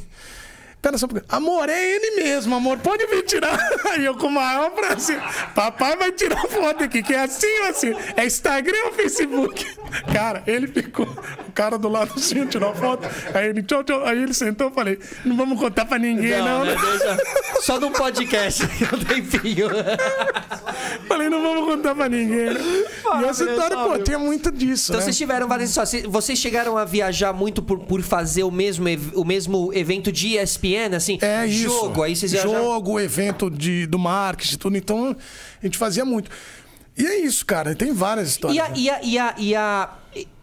Pera 0.81 0.97
só. 0.97 1.07
Amor, 1.27 1.67
é 1.67 1.95
ele 1.95 2.23
mesmo, 2.23 2.55
amor. 2.55 2.77
Pode 2.77 3.05
vir 3.07 3.23
tirar. 3.23 3.59
Aí 3.91 4.05
eu 4.05 4.15
com 4.15 4.27
o 4.27 4.31
maior 4.31 4.69
prazer. 4.71 5.19
Papai 5.53 5.97
vai 5.97 6.11
tirar 6.11 6.41
foto 6.47 6.85
aqui, 6.85 7.03
que 7.03 7.13
é 7.13 7.23
assim 7.23 7.59
ou 7.63 7.67
assim? 7.67 7.93
É 8.15 8.25
Instagram 8.25 8.77
ou 8.85 8.93
Facebook? 8.93 9.65
Cara, 10.13 10.41
ele 10.47 10.67
ficou. 10.67 11.05
O 11.47 11.51
cara 11.51 11.77
do 11.77 11.89
lado 11.89 12.13
assim 12.15 12.45
tirou 12.45 12.73
foto. 12.73 13.05
Aí 13.33 13.49
ele, 13.49 13.61
tchau, 13.63 13.83
tchau. 13.83 14.05
Aí 14.05 14.21
ele 14.23 14.33
sentou 14.33 14.69
e 14.69 14.71
falei: 14.71 14.99
não 15.25 15.35
vamos 15.35 15.59
contar 15.59 15.83
pra 15.85 15.99
ninguém, 15.99 16.37
não. 16.39 16.63
né? 16.63 16.73
né? 16.73 16.81
Deixa- 16.81 17.61
Só 17.61 17.79
num 17.79 17.91
podcast, 17.91 18.63
um 18.63 19.03
tempinho. 19.03 19.67
Falei, 21.07 21.29
não 21.29 21.41
vamos 21.41 21.65
contar 21.75 21.95
pra 21.95 22.07
ninguém. 22.07 22.53
né? 22.53 22.59
E 23.21 23.25
essa 23.25 23.43
história, 23.43 23.77
pô, 23.77 23.97
tinha 23.99 24.19
muito 24.19 24.51
disso. 24.51 24.91
Então 24.91 24.99
né? 24.99 25.05
vocês 25.05 25.17
tiveram 25.17 25.47
várias 25.47 25.71
só, 25.71 25.83
Vocês 26.07 26.37
chegaram 26.39 26.77
a 26.77 26.85
viajar 26.85 27.33
muito 27.33 27.61
por, 27.61 27.79
por 27.79 28.01
fazer 28.01 28.43
o 28.43 28.51
mesmo, 28.51 28.85
o 29.15 29.25
mesmo 29.25 29.71
evento 29.73 30.11
de 30.11 30.37
ESPN, 30.37 30.68
assim? 30.77 31.17
É 31.21 31.45
isso. 31.45 31.63
Jogo, 31.63 32.03
aí 32.03 32.15
vocês. 32.15 32.31
Jogo, 32.31 32.99
evento 32.99 33.49
de, 33.49 33.85
do 33.87 33.97
marketing, 33.99 34.57
tudo. 34.57 34.77
Então, 34.77 35.15
a 35.61 35.65
gente 35.65 35.77
fazia 35.77 36.03
muito. 36.05 36.29
E 36.97 37.05
é 37.05 37.19
isso, 37.19 37.45
cara. 37.45 37.73
Tem 37.75 37.93
várias 37.93 38.29
histórias. 38.29 38.57
E 38.57 38.59
a, 38.59 38.71
e 38.75 38.89
a, 38.89 39.03
e 39.03 39.17
a, 39.17 39.35
e 39.37 39.55
a 39.55 39.89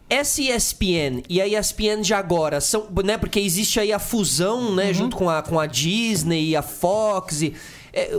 essa 0.09 0.41
ESPN 0.41 1.22
e 1.29 1.41
a 1.41 1.47
ESPN 1.49 2.01
de 2.01 2.14
agora 2.14 2.61
são, 2.61 2.87
né? 3.05 3.18
Porque 3.18 3.41
existe 3.41 3.81
aí 3.81 3.93
a 3.93 3.99
fusão, 3.99 4.68
Uhum. 4.68 4.74
né? 4.77 4.93
Junto 4.95 5.16
com 5.16 5.29
a, 5.29 5.43
com 5.43 5.59
a 5.59 5.66
Disney 5.66 6.51
e 6.51 6.57
a 6.57 6.62
Fox. 6.62 7.43
E, 7.43 7.55
é, 7.93 8.11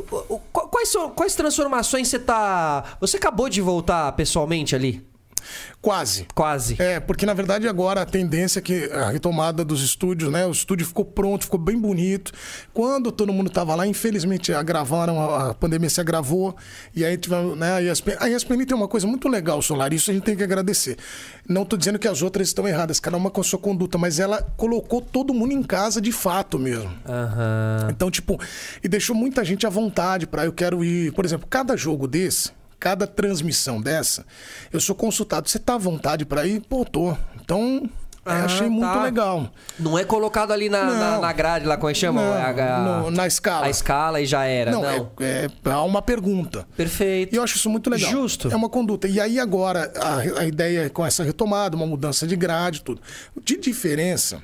quais, 0.52 0.90
são, 0.90 1.10
quais 1.12 1.36
transformações 1.36 2.08
você 2.08 2.20
tá. 2.20 2.98
Você 3.00 3.18
acabou 3.18 3.48
de 3.50 3.62
voltar 3.62 4.12
pessoalmente 4.14 4.76
ali? 4.76 5.04
Quase. 5.82 6.28
Quase. 6.34 6.76
É, 6.80 7.00
porque 7.00 7.26
na 7.26 7.34
verdade 7.34 7.68
agora 7.68 8.02
a 8.02 8.06
tendência 8.06 8.60
é 8.60 8.62
que 8.62 8.86
a 8.92 9.10
retomada 9.10 9.64
dos 9.64 9.82
estúdios, 9.84 10.32
né? 10.32 10.46
O 10.46 10.52
estúdio 10.52 10.86
ficou 10.86 11.06
pronto, 11.06 11.46
ficou 11.46 11.60
bem 11.60 11.80
bonito. 11.80 12.32
Quando 12.74 13.12
todo 13.12 13.32
mundo 13.32 13.50
tava 13.50 13.76
lá, 13.76 13.88
infelizmente 13.88 14.54
agravaram, 14.54 15.20
a, 15.20 15.50
a 15.52 15.54
pandemia 15.54 15.90
se 15.90 16.02
agravou. 16.02 16.56
E 16.96 17.06
aí 17.06 17.18
tivemos, 17.18 17.58
né? 17.58 17.74
A 17.74 17.82
ESPN, 17.82 18.16
a 18.20 18.30
ESPN 18.30 18.66
tem 18.66 18.76
uma 18.76 18.88
coisa 18.88 19.08
muito 19.08 19.28
legal, 19.28 19.62
Solar, 19.62 19.94
isso 19.94 20.12
a 20.12 20.14
gente 20.14 20.24
tem 20.24 20.36
que 20.36 20.44
agradecer. 20.44 20.98
Não 21.48 21.64
tô 21.64 21.78
dizendo 21.78 22.00
que 22.00 22.08
as 22.08 22.22
outras 22.22 22.48
estão 22.48 22.68
erradas, 22.68 23.00
cada 23.00 23.16
uma 23.16 23.30
com 23.30 23.42
a 23.42 23.44
sua 23.44 23.60
conduta, 23.60 23.98
mas 23.98 24.20
ela 24.20 24.42
colocou 24.58 25.02
todo 25.02 25.34
mundo 25.34 25.54
em 25.54 25.64
casa 25.64 26.02
de 26.02 26.12
fato 26.12 26.60
mesmo. 26.60 26.92
Aham. 27.08 27.88
Então, 27.90 28.12
tipo, 28.12 28.40
e 28.84 28.88
deixou 28.88 29.16
muita 29.16 29.44
gente 29.46 29.66
à 29.66 29.70
vontade 29.70 30.28
para 30.28 30.46
eu 30.46 30.52
quero 30.52 30.84
ir. 30.84 31.14
Por 31.14 31.26
exemplo, 31.26 31.48
cada 31.50 31.78
jogo 31.78 32.08
desse, 32.08 32.52
cada 32.80 33.06
transmissão 33.08 33.82
dessa, 33.82 34.26
eu 34.72 34.80
sou 34.80 34.96
consultado. 34.96 35.50
Você 35.50 35.60
tá 35.60 35.76
à 35.76 35.78
vontade 35.78 36.26
para 36.26 36.46
ir? 36.46 36.62
Pô, 36.62 36.86
tô. 36.86 37.16
Então, 37.42 37.90
é, 38.26 38.32
Ah, 38.32 38.44
achei 38.46 38.68
muito 38.70 38.92
tá. 38.92 39.04
legal. 39.04 39.50
Não 39.80 39.98
é 39.98 40.04
colocado 40.04 40.52
ali 40.52 40.68
na, 40.70 40.84
na, 40.84 41.20
na 41.20 41.32
grade 41.34 41.66
lá, 41.66 41.78
como 41.78 41.90
é 41.90 41.94
que 41.94 42.00
chama? 42.00 42.22
Não, 42.22 42.34
A- 42.34 42.50
a- 42.50 42.80
no- 43.04 43.12
na 43.12 43.26
escala. 43.26 43.66
A 43.66 43.70
escala 43.70 44.20
e 44.22 44.26
já 44.26 44.44
era. 44.46 44.70
Não. 44.72 44.82
Não, 44.82 45.12
É, 45.22 45.48
é 45.66 45.72
há 45.72 45.82
uma 45.84 46.02
pergunta. 46.02 46.68
Perfeito. 46.76 47.34
E 47.34 47.38
eu 47.38 47.44
acho 47.44 47.56
isso 47.56 47.70
muito 47.70 47.90
legal. 47.90 48.12
Justo. 48.12 48.52
É 48.52 48.56
uma 48.56 48.68
conduta. 48.70 49.08
E 49.08 49.20
aí 49.20 49.40
agora, 49.40 49.92
a, 49.96 50.42
a 50.42 50.46
ideia 50.46 50.86
é 50.86 50.90
com 50.90 51.06
essa 51.06 51.24
retomada, 51.24 51.76
uma 51.78 51.88
mudança 51.88 52.28
de 52.28 52.36
grade, 52.36 52.82
tudo. 52.82 53.02
De 53.42 53.58
diferença, 53.58 54.44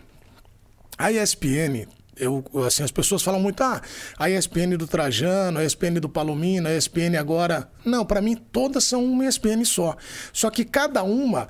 a 0.97 1.11
ESPN, 1.11 1.85
eu, 2.17 2.43
assim, 2.65 2.83
as 2.83 2.91
pessoas 2.91 3.21
falam 3.21 3.39
muito, 3.39 3.61
ah, 3.61 3.81
a 4.17 4.29
ESPN 4.29 4.77
do 4.77 4.87
Trajano, 4.87 5.59
a 5.59 5.65
ESPN 5.65 5.99
do 5.99 6.09
Palomino, 6.09 6.67
a 6.67 6.73
ESPN 6.75 7.17
agora. 7.19 7.69
Não, 7.85 8.05
para 8.05 8.21
mim 8.21 8.35
todas 8.35 8.83
são 8.83 9.03
uma 9.03 9.25
ESPN 9.25 9.63
só. 9.65 9.95
Só 10.31 10.49
que 10.49 10.63
cada 10.65 11.03
uma 11.03 11.47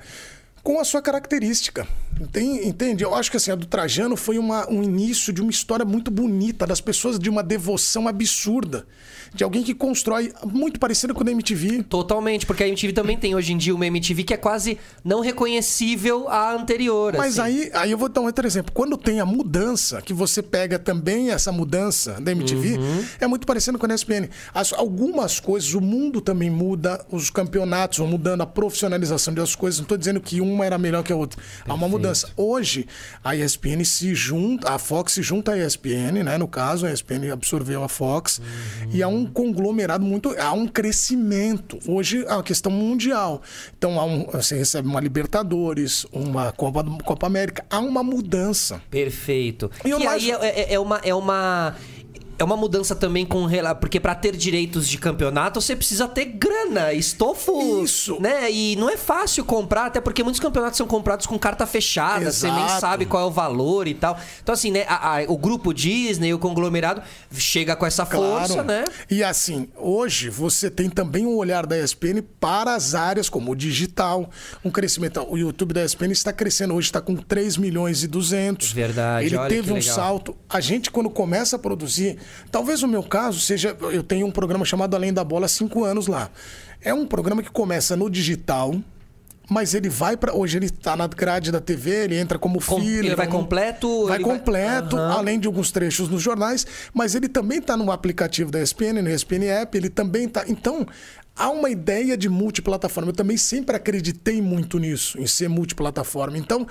com 0.62 0.80
a 0.80 0.84
sua 0.84 1.02
característica. 1.02 1.86
Tem- 2.32 2.66
entende? 2.68 3.02
Eu 3.02 3.14
acho 3.14 3.30
que 3.30 3.36
assim, 3.36 3.50
a 3.50 3.54
do 3.54 3.66
Trajano 3.66 4.16
foi 4.16 4.38
uma- 4.38 4.68
um 4.70 4.82
início 4.82 5.32
de 5.32 5.40
uma 5.42 5.50
história 5.50 5.84
muito 5.84 6.10
bonita, 6.10 6.66
das 6.66 6.80
pessoas 6.80 7.18
de 7.18 7.28
uma 7.28 7.42
devoção 7.42 8.06
absurda. 8.08 8.86
De 9.34 9.42
alguém 9.42 9.64
que 9.64 9.74
constrói, 9.74 10.32
muito 10.46 10.78
parecido 10.78 11.12
com 11.12 11.22
o 11.22 11.24
da 11.24 11.32
MTV. 11.32 11.82
Totalmente, 11.82 12.46
porque 12.46 12.62
a 12.62 12.68
MTV 12.68 12.92
também 12.92 13.18
tem 13.18 13.34
hoje 13.34 13.52
em 13.52 13.56
dia 13.58 13.74
uma 13.74 13.84
MTV 13.84 14.22
que 14.22 14.32
é 14.32 14.36
quase 14.36 14.78
não 15.04 15.20
reconhecível 15.20 16.28
à 16.28 16.52
anterior. 16.54 17.14
Mas 17.16 17.38
assim. 17.38 17.62
aí, 17.62 17.70
aí 17.74 17.90
eu 17.90 17.98
vou 17.98 18.08
dar 18.08 18.20
um 18.20 18.26
outro 18.26 18.46
exemplo. 18.46 18.72
Quando 18.72 18.96
tem 18.96 19.18
a 19.18 19.26
mudança, 19.26 20.00
que 20.00 20.12
você 20.12 20.40
pega 20.40 20.78
também 20.78 21.30
essa 21.30 21.50
mudança 21.50 22.12
da 22.20 22.30
MTV, 22.30 22.78
Uhum. 22.78 23.04
é 23.20 23.26
muito 23.26 23.44
parecendo 23.44 23.76
com 23.76 23.86
a 23.86 23.94
ESPN. 23.94 24.28
As- 24.54 24.72
algumas 24.72 25.40
coisas, 25.40 25.74
o 25.74 25.80
mundo 25.80 26.20
também 26.20 26.48
muda, 26.48 27.04
os 27.10 27.28
campeonatos 27.28 27.98
vão 27.98 28.06
mudando, 28.06 28.42
a 28.42 28.46
profissionalização 28.46 29.34
das 29.34 29.56
coisas. 29.56 29.80
Não 29.80 29.84
estou 29.84 29.98
dizendo 29.98 30.20
que 30.20 30.40
uma 30.40 30.64
era 30.64 30.78
melhor 30.78 31.02
que 31.02 31.12
a 31.12 31.16
outra. 31.16 31.42
Há 31.66 31.74
uma 31.74 31.88
mudança. 31.88 32.03
Hoje, 32.36 32.86
a 33.22 33.34
ESPN 33.36 33.84
se 33.84 34.14
junta, 34.14 34.72
a 34.72 34.78
Fox 34.78 35.12
se 35.12 35.22
junta 35.22 35.52
à 35.52 35.58
ESPN, 35.58 36.22
né? 36.24 36.36
No 36.38 36.46
caso, 36.48 36.86
a 36.86 36.92
ESPN 36.92 37.30
absorveu 37.32 37.82
a 37.82 37.88
Fox. 37.88 38.40
E 38.92 39.02
há 39.02 39.08
um 39.08 39.26
conglomerado 39.26 40.04
muito. 40.04 40.34
Há 40.38 40.52
um 40.52 40.66
crescimento. 40.66 41.78
Hoje, 41.86 42.24
é 42.26 42.32
uma 42.32 42.42
questão 42.42 42.70
mundial. 42.72 43.42
Então, 43.76 43.98
há 44.00 44.04
um, 44.04 44.24
você 44.26 44.56
recebe 44.56 44.88
uma 44.88 45.00
Libertadores, 45.00 46.06
uma 46.12 46.52
Copa, 46.52 46.84
Copa 47.04 47.26
América. 47.26 47.64
Há 47.70 47.78
uma 47.80 48.02
mudança. 48.02 48.80
Perfeito. 48.90 49.70
E 49.84 49.90
que 49.90 49.92
aí 49.92 50.06
acho- 50.06 50.42
é, 50.42 50.48
é- 50.48 50.74
é 50.74 50.78
uma. 50.80 50.98
É 51.04 51.14
uma... 51.14 51.74
É 52.38 52.44
uma 52.44 52.56
mudança 52.56 52.94
também 52.94 53.24
com 53.24 53.44
rela- 53.46 53.74
porque 53.74 54.00
pra 54.00 54.14
ter 54.14 54.36
direitos 54.36 54.88
de 54.88 54.98
campeonato 54.98 55.60
você 55.60 55.76
precisa 55.76 56.08
ter 56.08 56.24
grana, 56.24 56.92
estofo, 56.92 57.82
Isso. 57.84 58.20
né? 58.20 58.50
E 58.50 58.76
não 58.76 58.90
é 58.90 58.96
fácil 58.96 59.44
comprar, 59.44 59.86
até 59.86 60.00
porque 60.00 60.22
muitos 60.22 60.40
campeonatos 60.40 60.76
são 60.76 60.86
comprados 60.86 61.26
com 61.26 61.38
carta 61.38 61.66
fechada, 61.66 62.30
você 62.32 62.50
nem 62.50 62.64
Exato. 62.64 62.80
sabe 62.80 63.06
qual 63.06 63.22
é 63.22 63.26
o 63.26 63.30
valor 63.30 63.86
e 63.86 63.94
tal. 63.94 64.18
Então 64.42 64.52
assim, 64.52 64.70
né, 64.70 64.84
a- 64.88 65.18
a- 65.18 65.24
o 65.28 65.36
grupo 65.38 65.72
Disney, 65.72 66.34
o 66.34 66.38
conglomerado 66.38 67.02
chega 67.32 67.76
com 67.76 67.86
essa 67.86 68.04
força, 68.04 68.62
né? 68.62 68.84
E 69.10 69.22
assim, 69.22 69.68
hoje 69.76 70.28
você 70.28 70.70
tem 70.70 70.90
também 70.90 71.26
um 71.26 71.36
olhar 71.36 71.66
da 71.66 71.78
ESPN 71.78 72.22
para 72.40 72.74
as 72.74 72.94
áreas 72.94 73.28
como 73.28 73.52
o 73.52 73.56
digital, 73.56 74.28
um 74.64 74.70
crescimento. 74.70 75.24
O 75.28 75.36
YouTube 75.38 75.72
da 75.72 75.84
ESPN 75.84 76.10
está 76.12 76.32
crescendo, 76.32 76.74
hoje 76.74 76.88
está 76.88 77.00
com 77.00 77.14
3 77.16 77.56
milhões 77.56 78.02
e 78.02 78.08
200. 78.08 78.72
Verdade, 78.72 79.26
Ele 79.26 79.38
teve 79.48 79.70
um 79.72 79.76
legal. 79.76 79.94
salto. 79.94 80.36
A 80.48 80.60
gente, 80.60 80.90
quando 80.90 81.08
começa 81.10 81.56
a 81.56 81.58
produzir, 81.58 82.18
talvez 82.50 82.82
o 82.82 82.88
meu 82.88 83.02
caso 83.02 83.40
seja. 83.40 83.76
Eu 83.92 84.02
tenho 84.02 84.26
um 84.26 84.30
programa 84.30 84.64
chamado 84.64 84.94
Além 84.94 85.12
da 85.12 85.24
Bola 85.24 85.46
há 85.46 85.48
cinco 85.48 85.84
anos 85.84 86.06
lá. 86.06 86.30
É 86.80 86.92
um 86.92 87.06
programa 87.06 87.42
que 87.42 87.50
começa 87.50 87.96
no 87.96 88.08
digital. 88.10 88.74
Mas 89.46 89.74
ele 89.74 89.90
vai 89.90 90.16
para 90.16 90.34
hoje 90.34 90.56
ele 90.56 90.64
está 90.64 90.96
na 90.96 91.06
grade 91.06 91.52
da 91.52 91.60
TV, 91.60 92.04
ele 92.04 92.16
entra 92.18 92.38
como 92.38 92.58
Com- 92.64 92.80
filho, 92.80 93.08
ele 93.08 93.14
vai 93.14 93.26
completo, 93.28 94.06
vai 94.06 94.16
ele 94.16 94.24
vai- 94.24 94.32
completo, 94.38 94.96
Aham. 94.96 95.18
além 95.18 95.38
de 95.38 95.46
alguns 95.46 95.70
trechos 95.70 96.08
nos 96.08 96.22
jornais, 96.22 96.66
mas 96.94 97.14
ele 97.14 97.28
também 97.28 97.58
está 97.58 97.76
no 97.76 97.92
aplicativo 97.92 98.50
da 98.50 98.58
ESPN, 98.62 99.02
no 99.02 99.10
ESPN 99.10 99.44
App, 99.48 99.76
ele 99.76 99.90
também 99.90 100.24
está. 100.24 100.44
Então, 100.48 100.86
há 101.36 101.50
uma 101.50 101.68
ideia 101.68 102.16
de 102.16 102.26
multiplataforma. 102.30 103.10
Eu 103.10 103.14
também 103.14 103.36
sempre 103.36 103.76
acreditei 103.76 104.40
muito 104.40 104.78
nisso, 104.78 105.20
em 105.20 105.26
ser 105.26 105.48
multiplataforma. 105.50 106.38
Então, 106.38 106.66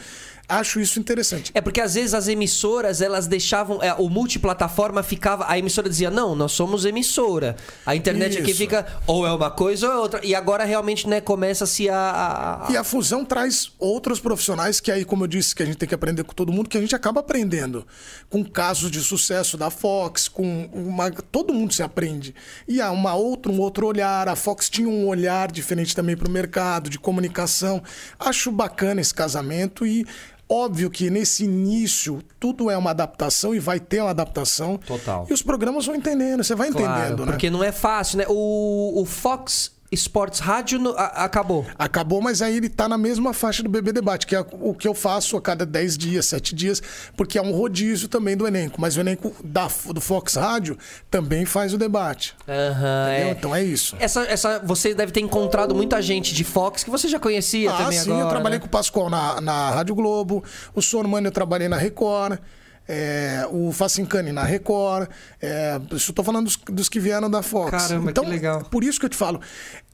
acho 0.47 0.79
isso 0.79 0.99
interessante. 0.99 1.51
É 1.53 1.61
porque 1.61 1.81
às 1.81 1.95
vezes 1.95 2.13
as 2.13 2.27
emissoras, 2.27 3.01
elas 3.01 3.27
deixavam. 3.27 3.81
é, 3.81 3.93
o 3.93 4.09
multiplataforma 4.09 5.01
ficava. 5.01 5.45
A 5.47 5.57
emissora 5.57 5.89
dizia, 5.89 6.11
não, 6.11 6.35
nós 6.35 6.51
somos 6.51 6.85
emissora. 6.85 7.55
A 7.85 7.95
internet 7.95 8.37
aqui 8.37 8.51
Isso. 8.51 8.59
fica 8.59 8.85
ou 9.07 9.25
é 9.25 9.31
uma 9.33 9.49
coisa 9.49 9.87
ou 9.87 9.93
é 9.93 9.97
outra. 9.97 10.25
E 10.25 10.35
agora 10.35 10.63
realmente, 10.63 11.07
né, 11.07 11.19
começa-se 11.21 11.89
a. 11.89 11.95
a- 11.97 12.67
a- 12.67 12.71
E 12.71 12.77
a 12.77 12.83
fusão 12.83 13.25
traz 13.25 13.71
outros 13.79 14.19
profissionais 14.19 14.79
que 14.79 14.91
aí, 14.91 15.03
como 15.05 15.23
eu 15.23 15.27
disse, 15.27 15.55
que 15.55 15.63
a 15.63 15.65
gente 15.65 15.77
tem 15.77 15.87
que 15.89 15.95
aprender 15.95 16.23
com 16.23 16.33
todo 16.33 16.51
mundo, 16.51 16.69
que 16.69 16.77
a 16.77 16.81
gente 16.81 16.95
acaba 16.95 17.19
aprendendo. 17.21 17.85
Com 18.29 18.43
casos 18.43 18.91
de 18.91 18.99
sucesso 19.01 19.57
da 19.57 19.69
Fox, 19.69 20.27
com 20.27 20.69
uma. 20.73 21.09
Todo 21.11 21.53
mundo 21.53 21.73
se 21.73 21.81
aprende. 21.81 22.35
E 22.67 22.79
há 22.81 22.91
uma 22.91 23.15
outra, 23.15 23.51
um 23.51 23.59
outro 23.59 23.87
olhar. 23.87 24.27
A 24.27 24.35
Fox 24.35 24.69
tinha 24.69 24.87
um 24.89 25.07
olhar 25.07 25.51
diferente 25.51 25.95
também 25.95 26.15
para 26.17 26.27
o 26.27 26.31
mercado, 26.31 26.89
de 26.89 26.99
comunicação. 26.99 27.81
Acho 28.19 28.51
bacana 28.51 29.01
esse 29.01 29.13
casamento 29.13 29.85
e. 29.85 30.05
Óbvio 30.53 30.91
que 30.91 31.09
nesse 31.09 31.45
início 31.45 32.21
tudo 32.39 32.69
é 32.69 32.77
uma 32.77 32.91
adaptação 32.91 33.55
e 33.55 33.59
vai 33.59 33.79
ter 33.79 34.01
uma 34.01 34.11
adaptação. 34.11 34.77
Total. 34.77 35.25
E 35.27 35.33
os 35.33 35.41
programas 35.41 35.85
vão 35.85 35.95
entendendo, 35.95 36.43
você 36.43 36.53
vai 36.53 36.69
Claro, 36.71 36.99
entendendo, 36.99 37.25
né? 37.25 37.31
porque 37.31 37.49
não 37.49 37.63
é 37.63 37.71
fácil, 37.71 38.19
né? 38.19 38.25
O, 38.29 39.01
o 39.01 39.05
Fox 39.05 39.72
Sports 39.93 40.39
Rádio 40.39 40.79
no- 40.79 40.91
a- 40.97 41.23
acabou. 41.25 41.65
Acabou, 41.77 42.21
mas 42.21 42.41
aí 42.41 42.57
ele 42.57 42.69
tá 42.69 42.87
na 42.87 42.97
mesma 42.97 43.33
faixa 43.33 43.61
do 43.63 43.69
Bebê 43.69 43.91
Debate, 43.91 44.25
que 44.27 44.35
é 44.35 44.45
o 44.51 44.73
que 44.73 44.87
eu 44.87 44.93
faço 44.93 45.37
a 45.37 45.41
cada 45.41 45.65
10 45.65 45.97
dias, 45.97 46.25
7 46.25 46.53
dias, 46.55 46.81
porque 47.15 47.37
é 47.37 47.41
um 47.41 47.51
rodízio 47.51 48.07
também 48.07 48.35
do 48.35 48.47
elenco. 48.47 48.79
Mas 48.79 48.97
o 48.97 48.99
elenco 48.99 49.33
da, 49.43 49.67
do 49.93 50.01
Fox 50.01 50.35
Rádio 50.35 50.77
também 51.09 51.45
faz 51.45 51.73
o 51.73 51.77
debate. 51.77 52.35
Aham, 52.47 53.07
entendeu? 53.11 53.27
é. 53.27 53.31
Então 53.31 53.55
é 53.55 53.63
isso. 53.63 53.95
Essa, 53.99 54.21
essa, 54.23 54.59
você 54.59 54.93
deve 54.93 55.11
ter 55.11 55.21
encontrado 55.21 55.73
muita 55.75 56.01
gente 56.01 56.33
de 56.33 56.43
Fox 56.43 56.83
que 56.83 56.89
você 56.89 57.07
já 57.07 57.19
conhecia 57.19 57.71
ah, 57.71 57.77
também 57.77 57.99
sim, 57.99 58.09
agora. 58.11 58.25
eu 58.25 58.29
trabalhei 58.29 58.57
né? 58.57 58.61
com 58.61 58.67
o 58.67 58.69
Pascoal 58.69 59.09
na, 59.09 59.39
na 59.41 59.69
Rádio 59.71 59.95
Globo, 59.95 60.43
o 60.73 60.81
Sormani 60.81 61.27
eu 61.27 61.31
trabalhei 61.31 61.67
na 61.69 61.77
Record. 61.77 62.39
é, 62.87 63.47
o 63.49 63.71
Facincani 63.71 64.31
na 64.33 64.43
Record. 64.43 65.07
É, 65.41 65.79
tô 66.13 66.23
falando 66.23 66.45
dos, 66.45 66.57
dos 66.57 66.89
que 66.89 66.99
vieram 66.99 67.29
da 67.29 67.41
Fox. 67.41 67.71
Caramba, 67.71 68.05
que 68.05 68.19
então, 68.19 68.27
legal. 68.29 68.59
é 68.61 68.63
Por 68.65 68.83
isso 68.83 68.99
que 68.99 69.05
eu 69.05 69.09
te 69.09 69.15
falo. 69.15 69.39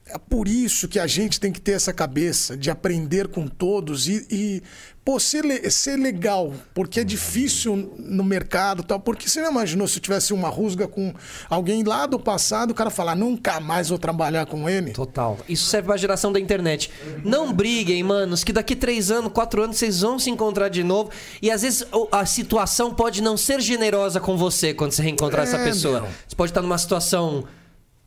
É 0.06 0.18
por 0.18 0.48
isso 0.48 0.88
que 0.88 0.98
a 0.98 1.06
gente 1.06 1.38
tem 1.38 1.52
que 1.52 1.60
ter 1.60 1.72
essa 1.72 1.92
cabeça 1.92 2.56
de 2.56 2.68
aprender 2.68 3.28
com 3.28 3.46
todos 3.46 4.08
e, 4.08 4.26
e 4.28 4.62
pô, 5.04 5.20
ser, 5.20 5.70
ser 5.70 5.96
legal, 5.96 6.52
porque 6.74 6.98
é 6.98 7.04
difícil 7.04 7.94
no 7.96 8.24
mercado 8.24 8.82
tal. 8.82 8.98
Porque 8.98 9.28
você 9.28 9.40
não 9.40 9.52
imaginou 9.52 9.86
se 9.86 9.98
eu 9.98 10.02
tivesse 10.02 10.32
uma 10.32 10.48
rusga 10.48 10.88
com 10.88 11.14
alguém 11.48 11.84
lá 11.84 12.06
do 12.06 12.18
passado, 12.18 12.72
o 12.72 12.74
cara 12.74 12.90
falar, 12.90 13.14
nunca 13.14 13.60
mais 13.60 13.88
vou 13.88 13.98
trabalhar 14.00 14.46
com 14.46 14.68
ele? 14.68 14.90
Total. 14.90 15.38
Isso 15.48 15.66
serve 15.66 15.86
pra 15.86 15.96
geração 15.96 16.32
da 16.32 16.40
internet. 16.40 16.90
Não 17.24 17.52
briguem, 17.52 18.02
manos, 18.02 18.42
que 18.42 18.52
daqui 18.52 18.74
três 18.74 19.12
anos, 19.12 19.30
quatro 19.32 19.62
anos, 19.62 19.76
vocês 19.76 20.00
vão 20.00 20.18
se 20.18 20.28
encontrar 20.28 20.70
de 20.70 20.82
novo. 20.82 21.10
E 21.40 21.52
às 21.52 21.62
vezes 21.62 21.86
a 22.10 22.26
situação 22.26 22.92
pode 22.92 23.22
não 23.22 23.36
ser 23.36 23.60
generosa 23.60 24.18
com 24.18 24.36
você 24.36 24.74
quando 24.74 24.90
você 24.90 25.02
reencontrar 25.02 25.44
essa 25.44 25.58
É, 25.58 25.64
pessoa. 25.64 26.00
meu. 26.00 26.10
Você 26.26 26.34
pode 26.34 26.50
estar 26.50 26.62
numa 26.62 26.78
situação 26.78 27.44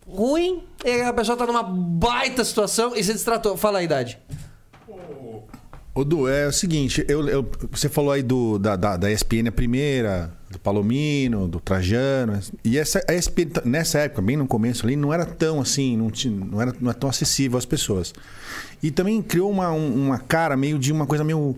ruim, 0.08 0.64
e 0.86 1.02
a 1.02 1.14
pessoa 1.14 1.38
tá 1.38 1.46
numa 1.46 1.64
baita 1.64 2.44
situação 2.44 2.96
e 2.96 3.04
você 3.04 3.14
destratou. 3.14 3.56
Fala 3.58 3.80
a 3.80 3.84
idade. 3.84 4.18
Ô, 5.96 6.04
Du, 6.04 6.28
é 6.28 6.48
o 6.48 6.52
seguinte, 6.52 7.06
eu, 7.08 7.28
eu- 7.30 7.48
você 7.72 7.88
falou 7.88 8.12
aí 8.12 8.24
do, 8.24 8.58
da, 8.58 8.76
da, 8.76 8.98
da 8.98 9.12
ESPN 9.12 9.48
a 9.50 9.52
primeira, 9.52 10.34
do 10.50 10.58
Palomino, 10.58 11.48
do 11.48 11.60
Trajano. 11.60 12.40
E 12.64 12.80
essa, 12.80 13.00
a 13.08 13.14
ESPN, 13.14 13.52
nessa 13.64 14.00
época, 14.00 14.20
bem 14.24 14.36
no 14.36 14.48
começo 14.48 14.84
ali, 14.88 14.96
não 14.96 15.14
era 15.14 15.24
tão 15.24 15.62
assim, 15.62 15.96
não, 15.96 16.10
tinha, 16.10 16.34
não, 16.36 16.60
era, 16.60 16.74
não 16.82 16.90
era 16.90 16.98
tão 17.00 17.08
acessível 17.08 17.60
às 17.60 17.66
pessoas. 17.66 18.12
E 18.82 18.90
também 18.90 19.22
criou 19.22 19.52
uma, 19.52 19.72
um- 19.72 20.08
uma 20.08 20.18
cara 20.18 20.58
meio 20.58 20.80
de 20.80 20.92
uma 20.92 21.06
coisa 21.06 21.24
meio, 21.24 21.56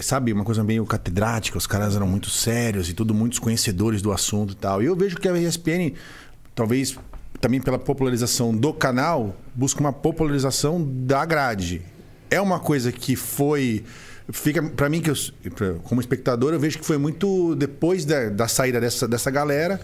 sabe, 0.00 0.32
uma 0.32 0.44
coisa 0.44 0.64
meio 0.64 0.86
catedrática. 0.86 1.58
Os 1.58 1.66
caras 1.66 1.94
eram 1.94 2.06
muito 2.06 2.30
sérios 2.30 2.88
e 2.88 2.94
tudo 2.94 3.12
muitos 3.12 3.38
conhecedores 3.38 4.00
do 4.00 4.10
assunto 4.10 4.54
e 4.54 4.56
tal. 4.56 4.82
E 4.82 4.86
eu 4.86 4.96
vejo 4.96 5.16
que 5.16 5.28
a 5.28 5.38
ESPN, 5.38 5.92
talvez 6.54 6.96
também 7.46 7.60
pela 7.60 7.78
popularização 7.78 8.52
do 8.52 8.72
canal, 8.72 9.36
busca 9.54 9.78
uma 9.78 9.92
popularização 9.92 10.84
da 10.84 11.24
grade. 11.24 11.80
É 12.28 12.40
uma 12.40 12.58
coisa 12.58 12.90
que 12.90 13.14
foi. 13.14 13.84
Fica 14.32 14.60
para 14.60 14.88
mim, 14.88 15.00
que 15.00 15.08
eu, 15.10 15.14
como 15.84 16.00
espectador, 16.00 16.52
eu 16.52 16.58
vejo 16.58 16.80
que 16.80 16.84
foi 16.84 16.98
muito 16.98 17.54
depois 17.54 18.04
da, 18.04 18.28
da 18.30 18.48
saída 18.48 18.80
dessa, 18.80 19.06
dessa 19.06 19.30
galera. 19.30 19.80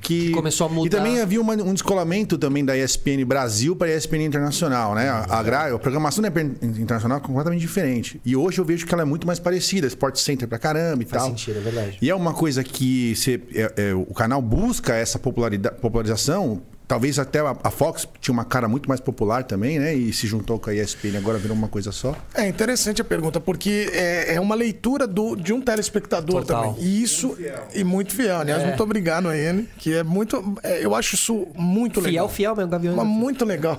Que, 0.00 0.30
começou 0.30 0.66
a 0.68 0.70
mudar. 0.70 0.86
E 0.86 0.90
também 0.90 1.20
havia 1.20 1.40
uma- 1.40 1.54
um 1.54 1.72
descolamento 1.72 2.38
também 2.38 2.64
da 2.64 2.76
ESPN 2.76 3.24
Brasil 3.24 3.74
para 3.74 3.88
a 3.88 3.96
ESPN 3.96 4.22
Internacional, 4.26 4.94
né? 4.94 5.08
A, 5.08 5.26
a, 5.38 5.42
gra- 5.42 5.74
a 5.74 5.78
programação 5.78 6.22
da 6.22 6.28
ESPN 6.28 6.54
Internacional 6.62 7.18
é 7.18 7.20
completamente 7.20 7.60
diferente. 7.62 8.20
E 8.24 8.36
hoje 8.36 8.60
eu 8.60 8.64
vejo 8.64 8.86
que 8.86 8.94
ela 8.94 9.02
é 9.02 9.06
muito 9.06 9.26
mais 9.26 9.40
parecida, 9.40 9.88
Sport 9.88 10.16
Center 10.18 10.46
pra 10.46 10.56
caramba 10.58 11.02
e 11.02 11.06
Faz 11.06 11.22
tal. 11.22 11.30
sentido, 11.32 11.56
é 11.58 11.60
verdade. 11.62 11.98
E 12.00 12.08
é 12.08 12.14
uma 12.14 12.32
coisa 12.32 12.62
que 12.62 13.16
você- 13.16 13.40
é- 13.52 13.72
é, 13.76 13.94
o 13.94 14.14
canal 14.14 14.40
busca 14.40 14.94
essa 14.94 15.18
popularidade, 15.18 15.80
popularização. 15.80 16.62
Talvez 16.88 17.18
até 17.18 17.40
a, 17.40 17.54
a 17.62 17.70
Fox 17.70 18.08
tinha 18.18 18.32
uma 18.32 18.46
cara 18.46 18.66
muito 18.66 18.88
mais 18.88 18.98
popular 18.98 19.44
também, 19.44 19.78
né? 19.78 19.94
E 19.94 20.10
se 20.10 20.26
juntou 20.26 20.58
com 20.58 20.70
a 20.70 20.74
ESPN, 20.74 21.18
agora 21.18 21.36
virou 21.36 21.54
uma 21.54 21.68
coisa 21.68 21.92
só. 21.92 22.16
É 22.34 22.48
interessante 22.48 23.02
a 23.02 23.04
pergunta, 23.04 23.38
porque 23.38 23.90
é, 23.92 24.36
é 24.36 24.40
uma 24.40 24.54
leitura 24.54 25.06
do, 25.06 25.36
de 25.36 25.52
um 25.52 25.60
telespectador 25.60 26.40
Total. 26.46 26.72
também. 26.72 26.82
E 26.82 27.02
isso. 27.02 27.36
E 27.74 27.84
muito 27.84 28.14
fiel. 28.14 28.38
Aliás, 28.38 28.64
muito 28.64 28.82
obrigado 28.82 29.28
a 29.28 29.36
ele, 29.36 29.68
que 29.76 29.94
é 29.94 30.02
muito. 30.02 30.56
é, 30.62 30.82
eu 30.82 30.94
acho 30.94 31.14
isso 31.14 31.46
muito 31.54 32.00
Fiel, 32.00 32.10
legal. 32.12 32.28
fiel 32.30 32.56
mesmo, 32.56 32.70
Gavião. 32.70 32.96
Mas 32.96 33.06
muito 33.06 33.44
legal. 33.44 33.78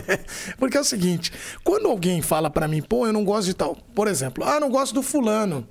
Porque 0.58 0.76
é 0.76 0.80
o 0.80 0.84
seguinte, 0.84 1.32
quando 1.64 1.88
alguém 1.88 2.20
fala 2.20 2.50
pra 2.50 2.68
mim, 2.68 2.82
pô, 2.82 3.06
eu 3.06 3.12
não 3.12 3.24
gosto 3.24 3.46
de 3.46 3.54
tal, 3.54 3.76
por 3.94 4.08
exemplo, 4.08 4.44
ah, 4.44 4.60
não 4.60 4.70
gosto 4.70 4.94
do 4.94 5.02
fulano. 5.02 5.66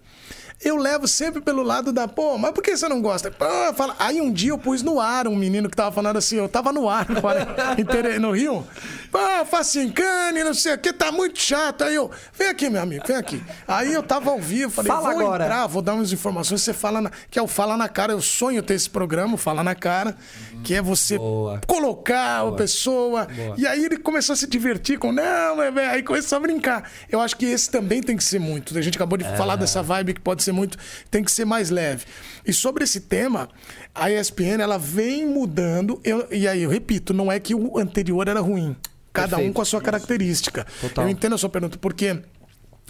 Eu 0.64 0.76
levo 0.76 1.08
sempre 1.08 1.42
pelo 1.42 1.64
lado 1.64 1.92
da, 1.92 2.08
pô, 2.08 2.38
mas 2.38 2.52
por 2.52 2.64
que 2.64 2.76
você 2.76 2.88
não 2.88 3.02
gosta? 3.02 3.32
Pô, 3.32 3.46
fala... 3.74 3.96
Aí 3.98 4.22
um 4.22 4.32
dia 4.32 4.52
eu 4.52 4.58
pus 4.58 4.84
no 4.84 5.00
ar 5.00 5.28
um 5.28 5.36
menino 5.36 5.70
que 5.70 5.76
tava 5.76 5.92
falando 5.92 6.18
assim, 6.18 6.36
eu 6.36 6.48
tava 6.48 6.72
no 6.72 6.88
ar 6.88 7.08
no 8.20 8.32
Rio. 8.32 8.66
Pô, 9.12 9.20
Facincane, 9.46 10.44
não 10.44 10.54
sei 10.54 10.74
o 10.76 10.78
que, 10.78 10.94
tá 10.94 11.12
muito 11.12 11.40
chato. 11.40 11.84
Aí 11.84 11.96
eu, 11.96 12.10
vem 12.34 12.48
aqui, 12.48 12.70
meu 12.70 12.82
amigo, 12.82 13.04
vem 13.06 13.18
aqui. 13.18 13.44
Aí 13.68 13.92
eu 13.92 14.04
tava 14.04 14.30
ao 14.30 14.40
vivo, 14.40 14.72
falei, 14.72 14.92
Fala 14.92 15.14
vou 15.14 15.22
agora. 15.22 15.44
entrar, 15.46 15.68
vou 15.68 15.82
dar 15.82 15.96
umas 15.96 16.14
informações, 16.14 16.62
você 16.62 16.74
fala, 16.74 17.02
na... 17.02 17.12
que 17.30 17.38
é 17.38 17.42
o 17.42 17.48
Fala 17.48 17.76
na 17.76 17.90
Cara, 17.90 18.14
eu 18.14 18.22
sonho 18.22 18.62
ter 18.62 18.76
esse 18.76 18.90
programa, 18.90 19.38
Fala 19.38 19.64
na 19.64 19.76
Cara, 19.76 20.16
que 20.64 20.74
é 20.76 20.82
você 20.82 21.18
Boa. 21.18 21.60
colocar 21.68 22.48
a 22.48 22.52
pessoa. 22.52 23.28
E 23.58 23.66
aí 23.66 23.84
ele 23.84 23.98
começou 23.98 24.34
a 24.34 24.36
se 24.36 24.48
divertir 24.48 24.98
com, 25.00 25.12
não, 25.12 25.58
mas 25.58 25.74
velho, 25.74 25.92
aí 25.92 26.04
começou 26.04 26.38
a 26.38 26.42
brincar. 26.42 26.90
Eu 27.10 27.20
acho 27.20 27.36
que 27.36 27.46
esse 27.46 27.70
também 27.70 28.02
tem 28.02 28.16
que 28.16 28.24
ser 28.24 28.40
muito. 28.40 28.78
A 28.78 28.82
gente 28.82 28.98
acabou 28.98 29.18
de 29.18 29.26
falar 29.36 29.56
dessa 29.56 29.82
vibe 29.82 30.14
que 30.14 30.22
pode 30.22 30.44
ser 30.44 30.51
muito, 30.52 30.78
tem 31.10 31.24
que 31.24 31.32
ser 31.32 31.46
mais 31.46 31.70
leve. 31.70 32.06
E 32.46 32.52
sobre 32.54 32.84
esse 32.84 33.02
tema, 33.02 33.50
a 33.94 34.10
ESPN 34.12 34.62
ela 34.62 34.78
vem 34.78 35.26
mudando. 35.28 36.00
Eu- 36.04 36.28
e 36.32 36.48
aí 36.48 36.64
eu 36.64 36.70
repito, 36.70 37.14
não 37.14 37.32
é 37.32 37.40
que 37.40 37.54
o 37.56 37.78
anterior 37.78 38.28
era 38.28 38.40
ruim. 38.40 38.76
Cada 39.14 39.36
um 39.36 39.40
Perfeito. 39.40 39.56
com 39.56 39.62
a 39.62 39.66
sua 39.66 39.82
característica. 39.82 40.66
Eu 40.96 41.10
entendo 41.10 41.36
a 41.36 41.38
sua 41.38 41.50
pergunta, 41.50 41.78
porque 41.78 42.22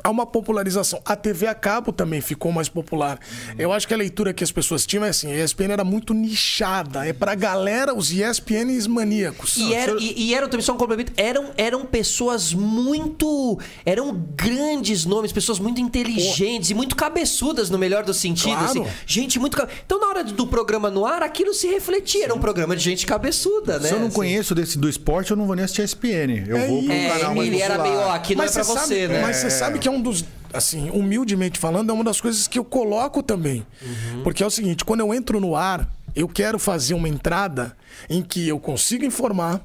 há 0.03 0.09
uma 0.09 0.25
popularização. 0.25 1.01
A 1.05 1.15
TV 1.15 1.47
a 1.47 1.53
cabo 1.55 1.91
também 1.91 2.21
ficou 2.21 2.51
mais 2.51 2.69
popular. 2.69 3.19
Eu 3.57 3.71
acho 3.71 3.87
que 3.87 3.93
a 3.93 3.97
leitura 3.97 4.33
que 4.33 4.43
as 4.43 4.51
pessoas 4.51 4.85
tinham 4.85 5.05
é 5.05 5.09
assim, 5.09 5.31
a 5.31 5.43
ESPN 5.43 5.71
era 5.71 5.83
muito 5.83 6.13
nichada. 6.13 7.05
É 7.05 7.13
pra 7.13 7.35
galera, 7.35 7.93
os 7.93 8.11
ESPNs 8.11 8.87
maníacos. 8.87 9.57
E, 9.57 9.73
era, 9.73 9.93
e, 9.99 10.13
e 10.29 10.35
eram 10.35 10.47
também, 10.49 10.63
só 10.65 10.73
um 10.73 10.77
complemento, 10.77 11.11
eram, 11.17 11.51
eram 11.57 11.85
pessoas 11.85 12.53
muito. 12.53 13.59
Eram 13.85 14.13
grandes 14.35 15.05
nomes, 15.05 15.31
pessoas 15.31 15.59
muito 15.59 15.79
inteligentes 15.81 16.69
e 16.69 16.73
muito 16.73 16.95
cabeçudas, 16.95 17.69
no 17.69 17.77
melhor 17.77 18.03
dos 18.03 18.17
sentidos. 18.17 18.51
Claro. 18.71 18.81
assim. 18.83 18.91
gente 19.05 19.39
muito. 19.39 19.57
cabe- 19.57 19.71
Então, 19.85 19.99
na 19.99 20.07
hora 20.07 20.23
do 20.23 20.47
programa 20.47 20.89
no 20.89 21.05
ar, 21.05 21.23
aquilo 21.23 21.53
se 21.53 21.67
refletia. 21.67 22.25
Era 22.25 22.33
um 22.33 22.39
programa 22.39 22.75
de 22.75 22.83
gente 22.83 23.05
cabeçuda, 23.05 23.79
né? 23.79 23.87
Se 23.87 23.93
eu 23.93 23.99
não 23.99 24.07
Assim. 24.07 24.15
conheço 24.15 24.53
desse 24.55 24.77
do 24.77 24.89
esporte, 24.89 25.31
eu 25.31 25.37
não 25.37 25.45
vou 25.45 25.55
nem 25.55 25.65
assistir 25.65 25.81
a 25.81 25.85
SPN. 25.85 26.43
Eu 26.47 26.57
É 26.57 26.67
vou 26.67 26.83
pro 26.83 26.91
É, 26.91 27.09
canal 27.09 27.35
mais 27.35 27.47
ele 27.47 27.61
era 27.61 27.81
meio, 27.81 27.95
ó, 27.95 28.11
aqui 28.11 28.35
não 28.35 28.43
é 28.43 28.49
pra 28.49 28.63
você, 28.63 28.79
sabe, 28.79 29.07
né? 29.07 29.21
Mas 29.21 29.37
você 29.37 29.49
sabe 29.49 29.79
que 29.79 29.89
é 29.91 29.95
um 29.97 30.01
dos. 30.01 30.25
Assim, 30.53 30.89
humildemente 30.89 31.57
falando, 31.57 31.91
é 31.91 31.93
uma 31.93 32.03
das 32.03 32.19
coisas 32.19 32.47
que 32.47 32.59
eu 32.59 32.65
coloco 32.65 33.23
também. 33.23 33.65
Uhum. 33.81 34.23
Porque 34.23 34.43
é 34.43 34.45
o 34.45 34.49
seguinte: 34.49 34.83
quando 34.83 34.99
eu 35.01 35.13
entro 35.13 35.39
no 35.39 35.55
ar, 35.55 35.89
eu 36.15 36.27
quero 36.27 36.59
fazer 36.59 36.93
uma 36.93 37.07
entrada 37.07 37.75
em 38.09 38.21
que 38.21 38.47
eu 38.47 38.59
consiga 38.59 39.05
informar, 39.05 39.61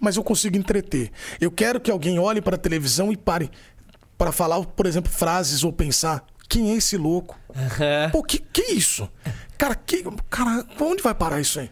mas 0.00 0.16
eu 0.16 0.24
consigo 0.24 0.56
entreter. 0.56 1.10
Eu 1.40 1.50
quero 1.50 1.80
que 1.80 1.90
alguém 1.90 2.18
olhe 2.18 2.40
para 2.40 2.56
a 2.56 2.58
televisão 2.58 3.12
e 3.12 3.16
pare 3.16 3.50
para 4.18 4.32
falar, 4.32 4.64
por 4.64 4.86
exemplo, 4.86 5.10
frases 5.10 5.62
ou 5.62 5.72
pensar: 5.72 6.24
quem 6.48 6.72
é 6.72 6.76
esse 6.76 6.96
louco? 6.96 7.38
Pô, 8.10 8.22
que, 8.22 8.38
que 8.38 8.72
isso? 8.72 9.08
Cara, 9.56 9.74
que, 9.74 10.04
cara, 10.28 10.66
onde 10.80 11.02
vai 11.02 11.14
parar 11.14 11.40
isso 11.40 11.60
aí? 11.60 11.70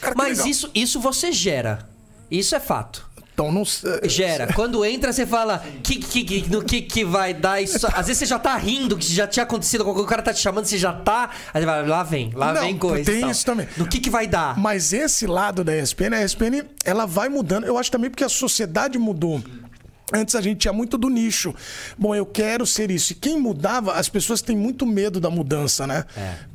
Cara, 0.00 0.14
Mas 0.16 0.38
legal. 0.38 0.46
isso, 0.48 0.70
isso 0.74 1.00
você 1.00 1.32
gera. 1.32 1.88
Isso 2.30 2.54
é 2.54 2.60
fato. 2.60 3.08
Então, 3.36 3.52
não 3.52 3.66
sei. 3.66 4.00
Gera. 4.08 4.50
Quando 4.54 4.82
entra, 4.82 5.12
você 5.12 5.26
fala 5.26 5.62
que, 5.82 5.96
que, 5.96 6.24
que- 6.24 6.50
no 6.50 6.64
que, 6.64 6.80
que 6.80 7.04
vai 7.04 7.34
dar 7.34 7.60
isso. 7.60 7.86
Às 7.88 8.06
vezes 8.06 8.16
você 8.20 8.24
já 8.24 8.38
tá 8.38 8.56
rindo, 8.56 8.96
que 8.96 9.12
já 9.12 9.26
tinha 9.26 9.42
acontecido, 9.42 9.86
o 9.86 10.06
cara 10.06 10.22
tá 10.22 10.32
te 10.32 10.40
chamando, 10.40 10.64
você 10.64 10.78
já 10.78 10.90
tá. 10.90 11.28
Aí 11.52 11.60
você 11.60 11.66
vai, 11.66 11.86
lá 11.86 12.02
vem, 12.02 12.30
lá 12.34 12.54
Não, 12.54 12.62
vem 12.62 12.78
coisa. 12.78 13.04
tem 13.12 13.28
isso 13.28 13.44
também. 13.44 13.68
No 13.76 13.86
que, 13.86 14.00
que 14.00 14.08
vai 14.08 14.26
dar? 14.26 14.58
Mas 14.58 14.94
esse 14.94 15.26
lado 15.26 15.62
da 15.62 15.76
ESPN, 15.76 16.14
a 16.14 16.24
ESPN, 16.24 16.64
ela 16.82 17.04
vai 17.04 17.28
mudando. 17.28 17.64
Eu 17.66 17.76
acho 17.76 17.90
também 17.90 18.08
porque 18.08 18.24
a 18.24 18.28
sociedade 18.30 18.98
mudou. 18.98 19.42
Antes 20.14 20.36
a 20.36 20.40
gente 20.40 20.58
tinha 20.58 20.72
muito 20.72 20.96
do 20.96 21.08
nicho. 21.08 21.52
Bom, 21.98 22.14
eu 22.14 22.24
quero 22.24 22.64
ser 22.64 22.92
isso. 22.92 23.12
E 23.12 23.16
quem 23.16 23.40
mudava, 23.40 23.94
as 23.94 24.08
pessoas 24.08 24.40
têm 24.40 24.56
muito 24.56 24.86
medo 24.86 25.18
da 25.18 25.28
mudança, 25.28 25.84
né? 25.84 26.04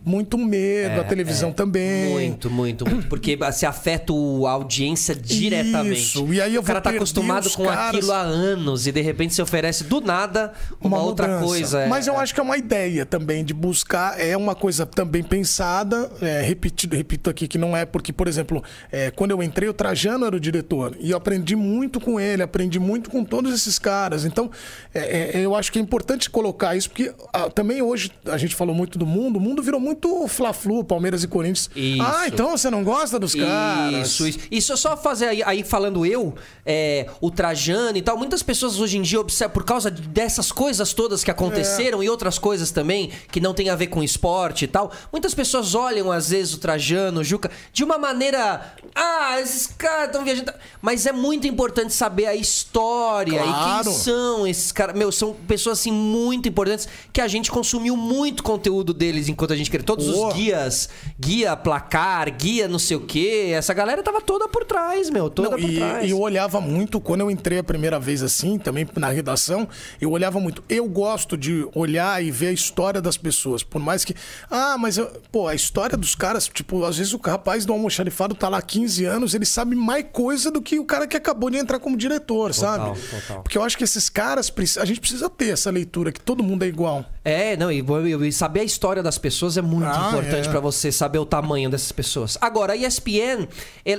Muito 0.05 0.37
medo, 0.37 1.01
a 1.01 1.03
televisão 1.03 1.51
também. 1.51 1.81
É, 1.83 2.09
Muito, 2.13 2.49
muito, 2.49 2.89
muito. 2.89 3.07
Porque 3.09 3.37
se 3.51 3.65
afeta 3.65 4.13
o- 4.13 4.47
a 4.47 4.51
audiência 4.51 5.13
diretamente. 5.13 5.99
Isso, 5.99 6.33
e 6.33 6.39
aí 6.41 6.55
eu 6.55 6.61
o 6.61 6.63
cara 6.63 6.79
vou 6.79 6.83
tá 6.83 6.89
acostumado 6.95 7.45
os 7.47 7.55
com 7.55 7.65
caras. 7.65 7.95
aquilo 7.95 8.11
há 8.13 8.21
anos 8.21 8.87
e 8.87 8.91
de 8.93 9.01
repente 9.01 9.33
se 9.33 9.41
oferece 9.41 9.83
do 9.83 9.99
nada 9.99 10.53
uma, 10.79 11.01
outra 11.01 11.27
mudança. 11.27 11.45
coisa. 11.45 11.79
é. 11.81 11.87
Mas 11.87 12.07
eu 12.07 12.17
acho 12.17 12.33
que 12.33 12.39
é 12.39 12.43
uma 12.43 12.57
ideia 12.57 13.05
também 13.05 13.43
de 13.43 13.53
buscar, 13.53 14.17
é 14.17 14.35
uma 14.37 14.55
coisa 14.55 14.85
também 14.85 15.21
pensada, 15.23 16.09
é, 16.21 16.41
repetido, 16.41 16.95
repito 16.95 17.29
aqui 17.29 17.49
que 17.49 17.57
não 17.57 17.75
é 17.75 17.85
porque, 17.85 18.13
por 18.13 18.29
exemplo, 18.29 18.63
é, 18.91 19.11
quando 19.11 19.31
eu 19.31 19.43
entrei, 19.43 19.67
o 19.67 19.73
Trajano 19.73 20.25
era 20.25 20.35
o 20.37 20.39
diretor 20.39 20.95
e 21.01 21.11
eu 21.11 21.17
aprendi 21.17 21.55
muito 21.55 21.99
com 21.99 22.17
ele, 22.17 22.41
aprendi 22.41 22.79
muito 22.79 23.09
com 23.09 23.23
todos 23.25 23.40
esses 23.49 23.79
caras. 23.79 24.25
Então, 24.25 24.49
é, 24.93 25.39
é, 25.39 25.45
eu 25.45 25.55
acho 25.55 25.71
que 25.71 25.79
é 25.79 25.81
importante 25.81 26.29
colocar 26.29 26.75
isso 26.75 26.89
porque 26.89 27.13
ah, 27.33 27.49
também 27.49 27.81
hoje 27.81 28.11
a 28.25 28.37
gente 28.37 28.55
falou 28.55 28.75
muito 28.75 28.97
do 28.97 29.05
mundo, 29.05 29.37
o 29.37 29.39
mundo 29.39 29.61
virou 29.61 29.79
muito 29.79 30.27
Fla-Flu, 30.27 30.83
Palmeiras 30.83 31.23
e 31.23 31.27
Corinthians. 31.27 31.69
Isso. 31.75 32.01
Ah, 32.01 32.27
então 32.27 32.51
você 32.51 32.69
não 32.69 32.83
gosta 32.83 33.17
dos 33.17 33.33
caras? 33.33 34.07
Isso, 34.07 34.27
isso. 34.27 34.39
Isso 34.51 34.73
é 34.73 34.75
só 34.75 34.97
fazer 34.97 35.27
aí, 35.27 35.43
aí 35.43 35.63
falando 35.63 36.05
eu, 36.05 36.33
é, 36.65 37.07
o 37.19 37.31
Trajano 37.31 37.97
e 37.97 38.01
tal. 38.01 38.17
Muitas 38.17 38.43
pessoas 38.43 38.79
hoje 38.79 38.97
em 38.97 39.01
dia 39.01 39.19
observam, 39.19 39.53
por 39.53 39.63
causa 39.63 39.89
dessas 39.89 40.51
coisas 40.51 40.93
todas 40.93 41.23
que 41.23 41.31
aconteceram 41.31 42.03
e 42.03 42.09
outras 42.09 42.37
coisas 42.37 42.71
também 42.71 43.11
que 43.31 43.39
não 43.39 43.53
tem 43.53 43.69
a 43.69 43.75
ver 43.75 43.87
com 43.87 44.03
esporte 44.03 44.65
e 44.65 44.67
tal. 44.67 44.91
Muitas 45.11 45.33
pessoas 45.33 45.75
olham, 45.75 46.11
às 46.11 46.29
vezes, 46.29 46.53
o 46.53 46.57
Trajano, 46.57 47.21
o 47.21 47.23
Juca, 47.23 47.49
de 47.71 47.83
uma 47.83 47.97
maneira. 47.97 48.75
Ah, 48.95 49.39
esses 49.39 49.67
caras 49.67 50.07
estão 50.07 50.23
viajando. 50.23 50.53
Mas 50.81 51.05
é 51.05 51.11
muito 51.11 51.47
importante 51.47 51.93
saber 51.93 52.25
a 52.25 52.35
história 52.35 53.30
e 53.35 53.43
Claro. 53.43 53.83
quem 53.85 53.93
são 53.93 54.47
esses 54.47 54.71
caras. 54.71 54.95
Meu, 54.95 55.11
são 55.11 55.33
pessoas 55.47 55.79
assim 55.79 55.91
muito 55.91 56.47
importantes 56.49 56.87
que 57.13 57.21
a 57.21 57.27
gente 57.27 57.51
consumiu 57.51 57.95
muito 57.97 58.43
conteúdo 58.43 58.93
deles 58.93 59.27
enquanto 59.29 59.53
a 59.53 59.55
gente 59.55 59.69
queria. 59.69 59.85
Todos 59.85 60.07
Boa. 60.07 60.29
os 60.29 60.33
guias, 60.33 60.89
guia 61.19 61.55
placar, 61.55 62.29
guia 62.35 62.67
não 62.67 62.79
sei 62.79 62.97
o 62.97 63.01
quê. 63.01 63.51
Essa 63.53 63.73
galera 63.73 64.01
tava 64.03 64.21
toda 64.21 64.47
por 64.47 64.63
trás, 64.65 65.09
meu, 65.09 65.29
toda 65.29 65.51
Não, 65.51 65.59
por 65.59 65.69
e, 65.69 65.75
trás. 65.77 66.07
e 66.07 66.11
eu 66.11 66.19
olhava 66.19 66.59
muito, 66.61 66.99
quando 66.99 67.21
eu 67.21 67.31
entrei 67.31 67.59
a 67.59 67.63
primeira 67.63 67.99
vez 67.99 68.21
assim, 68.23 68.57
também 68.57 68.87
na 68.95 69.09
redação, 69.09 69.67
eu 69.99 70.11
olhava 70.11 70.39
muito. 70.39 70.63
Eu 70.69 70.87
gosto 70.87 71.37
de 71.37 71.67
olhar 71.73 72.23
e 72.23 72.31
ver 72.31 72.47
a 72.47 72.51
história 72.51 73.01
das 73.01 73.17
pessoas. 73.17 73.63
Por 73.63 73.79
mais 73.81 74.03
que. 74.05 74.15
Ah, 74.49 74.77
mas, 74.77 74.97
eu- 74.97 75.07
pô, 75.31 75.47
a 75.47 75.55
história 75.55 75.97
dos 75.97 76.15
caras, 76.15 76.47
tipo, 76.47 76.83
às 76.85 76.97
vezes 76.97 77.13
o 77.13 77.17
rapaz 77.17 77.65
do 77.65 77.73
almoxarifado 77.73 78.35
tá 78.35 78.49
lá 78.49 78.57
há 78.57 78.61
15 78.61 79.05
anos, 79.05 79.33
ele 79.33 79.45
sabe 79.45 79.75
mais 79.75 80.05
coisa 80.11 80.49
do 80.51 80.61
que 80.61 80.79
o 80.79 80.85
cara 80.85 81.07
que 81.07 81.15
acabou 81.17 81.49
de 81.49 81.57
entrar 81.57 81.79
como 81.79 81.95
diretor, 81.97 82.53
sabe? 82.53 82.85
total. 82.85 83.20
Porque 83.43 83.57
eu 83.57 83.63
acho 83.63 83.77
que 83.77 83.83
esses 83.83 84.09
caras, 84.09 84.51
a 84.79 84.85
gente 84.85 84.99
precisa 84.99 85.29
ter 85.29 85.49
essa 85.53 85.69
leitura, 85.69 86.11
que 86.11 86.19
todo 86.19 86.43
mundo 86.43 86.63
é 86.63 86.67
igual. 86.67 87.05
É, 87.23 87.55
não, 87.55 87.71
e, 87.71 87.83
e 88.27 88.31
saber 88.31 88.61
a 88.61 88.63
história 88.63 89.03
das 89.03 89.17
pessoas 89.17 89.57
é 89.57 89.61
muito 89.61 89.87
Ah, 89.87 90.07
importante 90.09 90.47
é. 90.47 90.51
pra 90.51 90.59
você 90.59 90.91
saber 90.91 91.19
o 91.19 91.25
tamanho 91.25 91.69
dessas 91.69 91.91
pessoas. 91.91 92.37
Agora, 92.41 92.73
a 92.73 92.75
ESPN, 92.75 93.47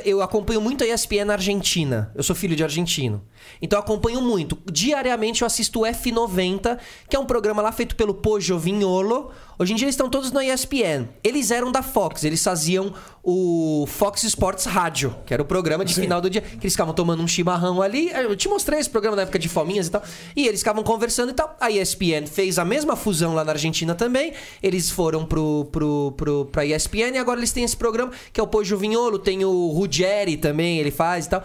eu 0.05 0.23
acompanho 0.23 0.61
muito 0.61 0.83
a 0.85 0.87
ESPN 0.87 1.25
na 1.27 1.35
Argentina. 1.35 2.11
Eu 2.15 2.23
sou 2.23 2.35
filho 2.35 2.57
de 2.57 2.65
argentino. 2.65 3.23
Então 3.61 3.79
eu 3.79 3.83
acompanho 3.83 4.21
muito. 4.21 4.59
Diariamente 4.71 5.43
eu 5.43 5.47
assisto 5.47 5.81
o 5.81 5.83
F90, 5.85 6.79
que 7.09 7.17
é 7.17 7.19
um 7.19 7.27
programa 7.27 7.63
lá 7.63 7.73
feito 7.73 7.97
pelo 7.97 8.15
Pojo 8.15 8.59
Vignolo. 8.59 9.31
Hoje 9.59 9.73
em 9.73 9.77
dia 9.77 9.85
eles 9.85 9.95
estão 9.95 10.11
todos 10.11 10.33
na 10.33 10.45
ESPN. 10.45 11.09
Eles 11.23 11.51
eram 11.51 11.71
da 11.71 11.83
Fox, 11.83 12.25
eles 12.25 12.43
faziam 12.43 12.93
o 13.23 13.85
Fox 13.87 14.25
Sports 14.25 14.65
Rádio, 14.65 15.15
que 15.25 15.33
era 15.33 15.41
o 15.43 15.47
programa 15.47 15.85
de 15.85 15.95
final 15.95 16.21
do 16.21 16.29
dia, 16.29 16.41
que 16.41 16.65
eles 16.65 16.73
ficavam 16.73 16.93
tomando 16.93 17.23
um 17.23 17.29
chimarrão 17.29 17.81
ali. 17.81 18.11
Eu 18.11 18.35
te 18.35 18.49
mostrei 18.49 18.81
esse 18.81 18.91
programa 18.91 19.15
na 19.15 19.23
época 19.23 19.39
de 19.39 19.49
fominhas 19.49 19.87
e 19.87 19.91
tal. 19.91 20.03
E 20.35 20.49
eles 20.49 20.61
ficavam 20.61 20.83
conversando 20.83 21.31
e 21.31 21.35
tal. 21.35 21.57
A 21.61 21.71
ESPN 21.71 22.27
fez 22.27 22.59
a 22.59 22.65
mesma 22.65 22.97
fusão 22.97 23.35
lá 23.35 23.45
na 23.45 23.53
Argentina 23.53 23.95
também. 23.95 24.33
Eles 24.61 24.91
foram 24.91 25.25
pro, 25.25 25.69
pro, 25.71 26.13
pro, 26.17 26.45
pra 26.47 26.67
ESPN 26.67 27.15
e 27.15 27.19
agora 27.19 27.39
eles 27.39 27.53
têm 27.53 27.63
esse 27.63 27.77
programa, 27.77 28.11
que 28.33 28.41
é 28.41 28.43
o 28.43 28.47
Pojo 28.49 28.77
Vignolo, 28.77 29.19
tem 29.19 29.45
o 29.45 29.69
Ruggeri 29.69 30.37
também, 30.37 30.79
ele 30.79 30.91
faz 30.91 31.27
e 31.27 31.31
tal. 31.31 31.45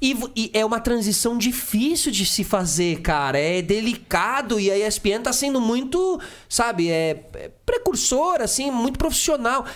E, 0.00 0.16
e 0.36 0.50
é 0.54 0.64
uma 0.64 0.80
transição 0.80 1.36
difícil 1.36 2.12
de 2.12 2.24
se 2.24 2.44
fazer, 2.44 3.00
cara. 3.00 3.38
É 3.38 3.60
delicado 3.60 4.60
e 4.60 4.70
a 4.70 4.86
ESPN 4.86 5.22
tá 5.22 5.32
sendo 5.32 5.60
muito, 5.60 6.20
sabe, 6.48 6.88
é, 6.88 7.24
é 7.34 7.50
precursor, 7.66 8.40
assim, 8.40 8.70
muito 8.70 8.98
profissional. 8.98 9.66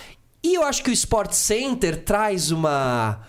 E 0.43 0.55
eu 0.55 0.63
acho 0.63 0.83
que 0.83 0.89
o 0.89 0.93
Sport 0.93 1.31
Center 1.31 2.03
traz 2.03 2.51
uma. 2.51 3.21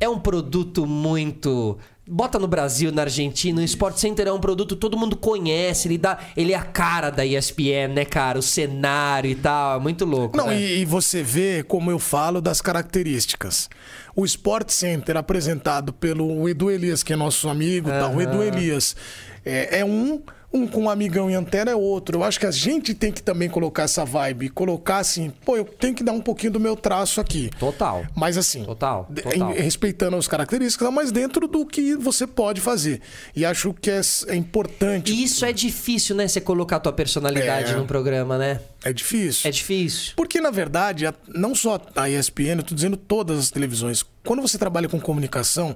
É 0.00 0.08
um 0.08 0.18
produto 0.18 0.86
muito. 0.86 1.78
Bota 2.14 2.38
no 2.38 2.46
Brasil, 2.46 2.92
na 2.92 3.02
Argentina, 3.02 3.62
o 3.62 3.64
Sport 3.64 3.96
Center 3.96 4.26
é 4.26 4.32
um 4.32 4.38
produto 4.38 4.74
que 4.74 4.80
todo 4.80 4.98
mundo 4.98 5.16
conhece, 5.16 5.88
ele 5.88 5.96
dá, 5.96 6.18
ele 6.36 6.52
é 6.52 6.56
a 6.56 6.62
cara 6.62 7.08
da 7.08 7.24
ESPN, 7.24 7.94
né, 7.94 8.04
cara? 8.04 8.38
O 8.38 8.42
cenário 8.42 9.30
e 9.30 9.34
tal, 9.34 9.78
é 9.78 9.80
muito 9.80 10.04
louco. 10.04 10.36
Não, 10.36 10.48
né? 10.48 10.60
e, 10.60 10.80
e 10.80 10.84
você 10.84 11.22
vê, 11.22 11.62
como 11.62 11.90
eu 11.90 11.98
falo, 11.98 12.42
das 12.42 12.60
características. 12.60 13.70
O 14.14 14.26
Sport 14.26 14.68
Center, 14.68 15.16
apresentado 15.16 15.90
pelo 15.90 16.46
Edu 16.46 16.70
Elias, 16.70 17.02
que 17.02 17.14
é 17.14 17.16
nosso 17.16 17.48
amigo, 17.48 17.88
tá? 17.88 18.08
o 18.08 18.20
Edu 18.20 18.42
Elias. 18.42 18.94
é, 19.42 19.78
é 19.78 19.84
um, 19.84 20.22
um 20.52 20.66
com 20.66 20.82
um 20.82 20.90
amigão 20.90 21.30
e 21.30 21.34
antena 21.34 21.70
é 21.70 21.74
outro. 21.76 22.18
Eu 22.18 22.24
acho 22.24 22.38
que 22.38 22.46
a 22.46 22.50
gente 22.50 22.92
tem 22.94 23.10
que 23.10 23.22
também 23.22 23.48
colocar 23.48 23.84
essa 23.84 24.04
vibe, 24.04 24.48
colocar 24.50 24.98
assim, 24.98 25.32
pô, 25.44 25.56
eu 25.56 25.64
tenho 25.64 25.94
que 25.94 26.04
dar 26.04 26.12
um 26.12 26.20
pouquinho 26.20 26.52
do 26.52 26.60
meu 26.60 26.76
traço 26.76 27.20
aqui. 27.20 27.50
Total. 27.58 28.04
Mas 28.14 28.36
assim, 28.36 28.64
Total, 28.64 29.08
total. 29.22 29.52
em- 29.52 29.54
respeitando 29.60 30.16
as 30.16 30.28
características, 30.28 30.92
mas 30.92 31.10
dentro 31.10 31.48
do 31.48 31.64
que 31.64 31.96
você 31.96 32.26
pode 32.26 32.60
fazer. 32.60 33.00
E 33.34 33.44
acho 33.44 33.72
que 33.74 33.90
é, 33.90 34.00
é 34.28 34.34
importante. 34.34 35.12
E 35.12 35.22
isso 35.24 35.44
é 35.44 35.52
difícil, 35.52 36.14
né? 36.14 36.28
Você 36.28 36.40
colocar 36.40 36.76
a 36.76 36.80
tua 36.80 36.92
personalidade 36.92 37.72
É. 37.72 37.76
num 37.76 37.86
programa, 37.86 38.36
né? 38.36 38.60
É 38.84 38.92
difícil. 38.92 39.48
É 39.48 39.50
difícil. 39.52 40.12
Porque, 40.16 40.40
na 40.40 40.50
verdade, 40.50 41.04
não 41.28 41.54
só 41.54 41.80
a 41.96 42.08
ESPN, 42.10 42.58
eu 42.58 42.62
tô 42.62 42.74
dizendo 42.74 42.96
todas 42.96 43.38
as 43.38 43.50
televisões. 43.50 44.04
Quando 44.24 44.42
você 44.42 44.58
trabalha 44.58 44.88
com 44.88 45.00
comunicação, 45.00 45.74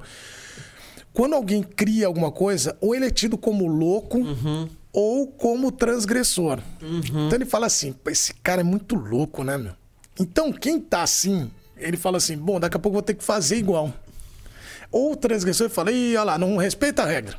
quando 1.16 1.34
alguém 1.34 1.62
cria 1.62 2.06
alguma 2.06 2.30
coisa, 2.30 2.76
ou 2.78 2.94
ele 2.94 3.06
é 3.06 3.10
tido 3.10 3.38
como 3.38 3.66
louco 3.66 4.18
ou 4.92 5.26
como 5.26 5.72
transgressor. 5.72 6.60
Então 7.26 7.32
ele 7.38 7.46
fala 7.46 7.64
assim: 7.66 7.92
"Pô, 7.92 8.10
esse 8.10 8.34
cara 8.34 8.60
é 8.60 8.64
muito 8.64 8.94
louco, 8.94 9.42
né, 9.42 9.56
meu? 9.56 9.72
Então, 10.20 10.52
quem 10.52 10.78
tá 10.78 11.02
assim, 11.02 11.50
ele 11.78 11.96
fala 11.96 12.18
assim: 12.18 12.36
bom, 12.36 12.60
daqui 12.60 12.76
a 12.76 12.78
pouco 12.78 12.96
eu 12.96 13.00
vou 13.00 13.02
ter 13.02 13.14
que 13.14 13.24
fazer 13.24 13.56
igual. 13.56 13.92
Ou 14.92 15.12
o 15.12 15.16
transgressor 15.16 15.70
fala: 15.70 15.90
ih, 15.90 16.16
olha 16.16 16.24
lá, 16.24 16.38
não 16.38 16.58
respeita 16.58 17.02
a 17.02 17.06
regra. 17.06 17.38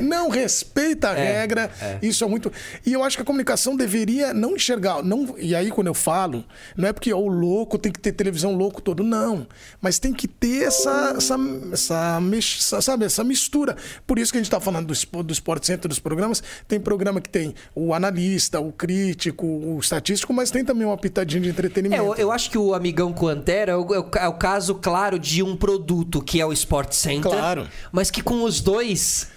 Não 0.00 0.28
respeita 0.28 1.10
a 1.10 1.14
regra. 1.14 1.70
Isso 2.02 2.24
é 2.24 2.26
muito. 2.26 2.52
E 2.84 2.92
eu 2.92 3.02
acho 3.02 3.16
que 3.16 3.22
a 3.22 3.24
comunicação 3.24 3.76
deveria 3.76 4.32
não 4.34 4.54
enxergar. 4.56 5.02
Não... 5.02 5.34
E 5.38 5.54
aí, 5.54 5.70
quando 5.70 5.86
eu 5.88 5.94
falo, 5.94 6.44
não 6.76 6.88
é 6.88 6.92
porque 6.92 7.12
o 7.12 7.26
louco 7.28 7.78
tem 7.78 7.92
que 7.92 7.98
ter 8.00 8.12
televisão 8.12 8.54
louco 8.54 8.80
todo, 8.80 9.02
não. 9.02 9.46
Mas 9.80 9.98
tem 9.98 10.12
que 10.12 10.26
ter 10.28 10.64
essa, 10.64 11.14
essa, 11.16 11.36
essa, 11.72 12.20
essa- 12.36 12.80
sabe, 12.80 13.04
essa 13.04 13.22
mistura. 13.24 13.76
Por 14.06 14.18
isso 14.18 14.32
que 14.32 14.38
a 14.38 14.40
gente 14.40 14.46
está 14.48 14.60
falando 14.60 14.86
do, 14.92 15.22
do 15.22 15.32
Sport 15.32 15.64
Center, 15.64 15.88
dos 15.88 15.98
programas. 15.98 16.42
Tem 16.68 16.80
programa 16.80 17.20
que 17.20 17.28
tem 17.28 17.54
o 17.74 17.92
analista, 17.94 18.60
o 18.60 18.72
crítico, 18.72 19.46
o 19.46 19.78
estatístico, 19.80 20.32
mas 20.32 20.50
tem 20.50 20.64
também 20.64 20.86
uma 20.86 20.96
pitadinha 20.96 21.40
de 21.42 21.48
É, 21.48 21.52
entretenimento. 21.52 22.02
eu, 22.02 22.14
eu 22.14 22.32
acho 22.32 22.50
que 22.50 22.58
o 22.58 22.74
Amigão 22.74 23.12
com 23.12 23.28
Antera 23.28 23.72
é 23.72 23.76
o, 23.76 23.94
é 23.94 24.24
é 24.24 24.28
o 24.28 24.34
caso 24.34 24.74
claro 24.76 25.18
de 25.18 25.42
um 25.42 25.56
produto 25.56 26.20
que 26.22 26.40
é 26.40 26.46
o 26.46 26.52
Sport 26.52 26.92
Center. 26.92 27.30
Claro. 27.30 27.66
Mas 27.92 28.10
que 28.10 28.22
com 28.22 28.42
os 28.44 28.60
dois. 28.60 29.28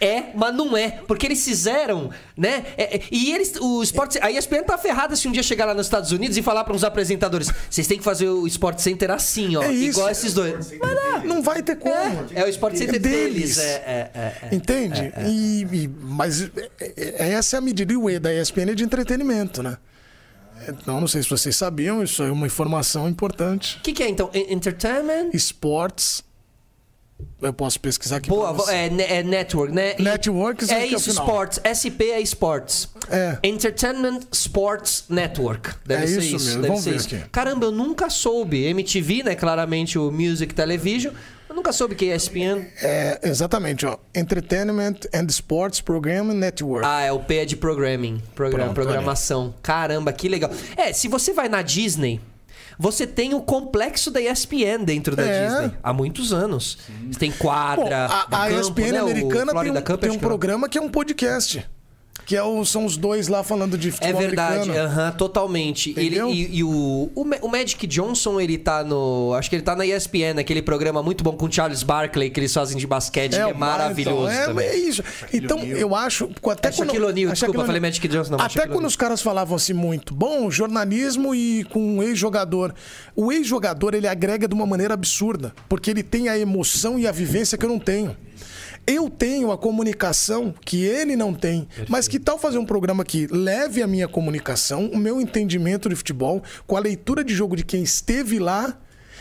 É, 0.00 0.24
mas 0.34 0.54
não 0.54 0.76
é. 0.76 0.90
Porque 1.08 1.26
eles 1.26 1.44
fizeram, 1.44 2.10
né? 2.36 2.64
É, 2.76 2.96
é, 2.96 3.02
e 3.10 3.32
eles. 3.34 3.54
O 3.60 3.82
Sport 3.82 4.16
A 4.20 4.30
ESPN 4.30 4.62
tá 4.64 4.78
ferrada 4.78 5.16
se 5.16 5.26
um 5.26 5.32
dia 5.32 5.42
chegar 5.42 5.64
lá 5.64 5.74
nos 5.74 5.86
Estados 5.86 6.12
Unidos 6.12 6.36
e 6.36 6.42
falar 6.42 6.62
para 6.64 6.72
uns 6.74 6.84
apresentadores: 6.84 7.50
vocês 7.68 7.86
têm 7.86 7.98
que 7.98 8.04
fazer 8.04 8.28
o 8.28 8.46
Sport 8.46 8.78
Center 8.78 9.10
assim, 9.10 9.56
ó. 9.56 9.62
É 9.62 9.72
isso. 9.72 9.98
Igual 9.98 10.10
esses 10.10 10.32
dois. 10.34 10.72
Mas 10.80 10.94
não. 10.94 11.24
Não 11.24 11.42
vai 11.42 11.62
ter 11.62 11.76
como. 11.76 11.94
É, 11.94 12.42
é 12.42 12.44
o 12.44 12.48
Sport 12.48 12.76
Center 12.76 13.00
deles. 13.00 13.58
É, 13.58 13.64
é, 13.64 14.10
é, 14.14 14.48
é. 14.50 14.54
Entende? 14.54 15.12
E, 15.26 15.62
e- 15.72 15.88
mas 16.00 16.42
é- 16.42 16.50
é- 16.80 17.30
essa 17.32 17.56
é 17.56 17.58
a 17.58 17.60
medida. 17.60 17.92
E 17.92 17.96
o 17.96 18.08
E 18.08 18.18
da 18.18 18.32
ESPN 18.32 18.70
é 18.70 18.74
de 18.74 18.84
entretenimento, 18.84 19.62
né? 19.62 19.76
Então, 20.68 21.00
não 21.00 21.06
sei 21.08 21.22
se 21.22 21.30
vocês 21.30 21.56
sabiam, 21.56 22.02
isso 22.02 22.22
é 22.22 22.30
uma 22.30 22.46
informação 22.46 23.08
importante. 23.08 23.78
O 23.78 23.80
que, 23.80 23.92
que 23.92 24.02
é 24.02 24.08
então? 24.08 24.28
En- 24.34 24.52
Entertainment? 24.52 25.30
Esportes. 25.32 26.22
Eu 27.40 27.52
posso 27.52 27.78
pesquisar 27.80 28.16
aqui. 28.16 28.28
Boa, 28.28 28.54
é, 28.72 28.86
é 29.18 29.22
network, 29.22 29.72
né? 29.72 29.94
Networks, 29.98 30.70
é 30.70 30.80
é 30.88 30.92
o 30.92 30.96
isso, 30.96 31.10
final. 31.10 31.24
Sports. 31.26 31.60
SP 31.62 32.10
é 32.10 32.20
Sports. 32.20 32.88
É. 33.10 33.38
Entertainment 33.44 34.20
Sports 34.32 35.04
Network. 35.08 35.70
Deve 35.86 36.04
É 36.04 36.06
ser 36.06 36.18
isso 36.18 36.36
isso. 36.36 36.44
mesmo, 36.46 36.62
Deve 36.62 36.68
vamos 36.68 36.84
ser 36.84 36.90
ver 36.90 36.96
isso. 36.96 37.14
aqui. 37.14 37.28
Caramba, 37.30 37.66
eu 37.66 37.72
nunca 37.72 38.10
soube. 38.10 38.64
MTV, 38.64 39.22
né? 39.24 39.34
Claramente 39.34 39.98
o 39.98 40.10
Music 40.10 40.52
Television. 40.54 41.12
Eu 41.48 41.54
nunca 41.54 41.72
soube 41.72 41.94
que 41.94 42.10
é 42.10 42.14
ESPN. 42.16 42.66
É, 42.82 43.20
exatamente, 43.22 43.86
ó. 43.86 43.96
Entertainment 44.14 44.96
and 45.14 45.26
Sports 45.30 45.80
Programming 45.80 46.34
Network. 46.34 46.86
Ah, 46.86 47.02
é 47.02 47.10
o 47.12 47.20
P 47.20 47.36
é 47.38 47.44
de 47.44 47.56
programming. 47.56 48.22
Program, 48.34 48.64
Pronto, 48.64 48.74
programação. 48.74 49.54
Caramba, 49.62 50.12
que 50.12 50.28
legal. 50.28 50.50
É, 50.76 50.92
se 50.92 51.08
você 51.08 51.32
vai 51.32 51.48
na 51.48 51.62
Disney. 51.62 52.20
Você 52.78 53.06
tem 53.06 53.34
o 53.34 53.40
complexo 53.40 54.10
da 54.10 54.20
ESPN 54.20 54.84
dentro 54.84 55.16
da 55.16 55.24
É. 55.24 55.46
Disney. 55.48 55.78
Há 55.82 55.92
muitos 55.92 56.32
anos. 56.32 56.78
Você 57.10 57.18
tem 57.18 57.30
Bom, 57.32 57.36
quadra. 57.38 58.06
a, 58.06 58.24
do 58.26 58.36
a 58.36 58.48
campo, 58.48 58.60
ESPN 58.60 58.92
né? 58.92 59.02
O 59.02 59.06
americana 59.06 59.52
tem 59.52 59.70
um, 59.72 59.82
Cup, 59.82 60.00
tem 60.00 60.10
um 60.10 60.12
que 60.12 60.18
é. 60.18 60.20
programa 60.20 60.68
que 60.68 60.78
é 60.78 60.80
um 60.80 60.88
podcast. 60.88 61.68
Que 62.28 62.36
é 62.36 62.42
o- 62.42 62.62
são 62.62 62.84
os 62.84 62.98
dois 62.98 63.26
lá 63.26 63.42
falando 63.42 63.78
de 63.78 63.88
É 63.88 63.92
futebol 63.92 64.20
verdade, 64.20 64.70
americano. 64.70 64.86
aham, 64.86 65.12
totalmente. 65.12 65.94
Ele, 65.96 66.20
e 66.30 66.58
e 66.58 66.62
o, 66.62 67.10
o, 67.14 67.26
o 67.40 67.48
Magic 67.48 67.86
Johnson, 67.86 68.38
ele 68.38 68.58
tá 68.58 68.84
no. 68.84 69.32
Acho 69.32 69.48
que 69.48 69.56
ele 69.56 69.62
tá 69.62 69.74
na 69.74 69.86
ESPN, 69.86 70.38
aquele 70.38 70.60
programa 70.60 71.02
muito 71.02 71.24
bom 71.24 71.32
com 71.32 71.46
o 71.46 71.50
Charles 71.52 71.82
Barkley, 71.82 72.28
que 72.28 72.38
eles 72.38 72.52
fazem 72.52 72.76
de 72.76 72.86
basquete, 72.86 73.30
que 73.30 73.36
é 73.38 73.46
Bar- 73.46 73.54
maravilhoso 73.58 74.30
então, 74.30 74.42
é, 74.42 74.44
também. 74.46 74.66
é 74.68 74.76
isso. 74.76 75.02
Então, 75.32 75.58
eu 75.60 75.94
acho. 75.96 76.28
Até 76.50 76.68
É 76.68 76.72
Shaquille 76.72 77.04
O'Neal, 77.04 77.30
a 77.30 77.32
desculpa, 77.32 77.64
falei. 77.64 77.80
Magic 77.80 78.06
Johnson, 78.06 78.32
não, 78.32 78.38
Até 78.40 78.50
Shaquille 78.54 78.74
quando 78.74 78.84
os 78.86 78.94
caras 78.96 79.22
falavam 79.22 79.56
assim 79.56 79.72
muito, 79.72 80.12
bom, 80.14 80.50
jornalismo 80.50 81.34
e 81.34 81.64
com 81.64 81.80
um 81.80 82.02
ex-jogador. 82.02 82.74
O 83.16 83.32
ex-jogador, 83.32 83.94
ele 83.94 84.06
agrega 84.06 84.46
de 84.46 84.52
uma 84.54 84.66
maneira 84.66 84.92
absurda, 84.92 85.54
porque 85.66 85.90
ele 85.90 86.02
tem 86.02 86.28
a 86.28 86.38
emoção 86.38 86.98
e 86.98 87.06
a 87.06 87.10
vivência 87.10 87.56
que 87.56 87.64
eu 87.64 87.70
não 87.70 87.78
tenho. 87.78 88.14
Eu 88.90 89.10
tenho 89.10 89.52
a 89.52 89.58
comunicação 89.58 90.54
que 90.64 90.82
ele 90.82 91.14
não 91.14 91.34
tem. 91.34 91.68
Mas 91.90 92.08
que 92.08 92.18
tal 92.18 92.38
fazer 92.38 92.56
um 92.56 92.64
programa 92.64 93.04
que 93.04 93.26
leve 93.26 93.82
a 93.82 93.86
minha 93.86 94.08
comunicação, 94.08 94.86
o 94.86 94.96
meu 94.96 95.20
entendimento 95.20 95.90
de 95.90 95.94
futebol, 95.94 96.42
com 96.66 96.74
a 96.74 96.80
leitura 96.80 97.22
de 97.22 97.34
jogo 97.34 97.54
de 97.54 97.62
quem 97.62 97.82
esteve 97.82 98.38
lá 98.38 98.78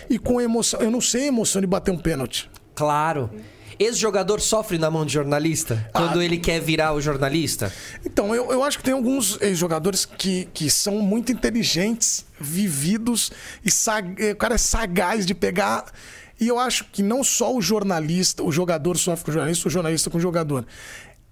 e 0.09 0.17
com 0.17 0.39
a 0.39 0.43
emoção. 0.43 0.79
Eu 0.79 0.89
não 0.89 1.01
sei 1.01 1.23
a 1.23 1.27
emoção 1.27 1.59
de 1.59 1.67
bater 1.67 1.91
um 1.91 1.97
pênalti. 1.97 2.49
Claro. 2.73 3.29
Esse 3.77 3.97
jogador 3.99 4.39
sofre 4.39 4.77
na 4.77 4.89
mão 4.89 5.05
de 5.05 5.11
jornalista? 5.11 5.85
Ah. 5.93 5.99
Quando 5.99 6.21
ele 6.21 6.37
quer 6.37 6.61
virar 6.61 6.93
o 6.93 7.01
jornalista? 7.01 7.71
Então, 8.05 8.33
eu, 8.33 8.49
eu 8.51 8.63
acho 8.63 8.77
que 8.77 8.85
tem 8.85 8.93
alguns 8.93 9.37
ex-jogadores 9.41 10.05
que, 10.05 10.47
que 10.53 10.69
são 10.69 10.99
muito 10.99 11.29
inteligentes, 11.29 12.25
vividos, 12.39 13.33
e 13.65 13.69
sag... 13.69 14.15
eh, 14.17 14.31
o 14.31 14.35
cara 14.37 14.55
é 14.55 14.57
sagaz 14.57 15.25
de 15.25 15.35
pegar. 15.35 15.91
E 16.39 16.47
eu 16.47 16.59
acho 16.59 16.85
que 16.85 17.01
não 17.01 17.23
só 17.23 17.55
o 17.55 17.61
jornalista, 17.61 18.43
o 18.43 18.51
jogador 18.51 18.97
sofre 18.97 19.25
com 19.25 19.31
o 19.31 19.33
jornalista, 19.33 19.67
o 19.67 19.71
jornalista 19.71 20.09
com 20.09 20.17
o 20.17 20.21
jogador. 20.21 20.65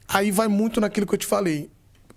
Aí 0.08 0.32
vai 0.32 0.48
muito 0.48 0.82
naquilo 0.82 1.06
que 1.06 1.14
eu 1.14 1.20
te 1.20 1.26
falei. 1.26 1.70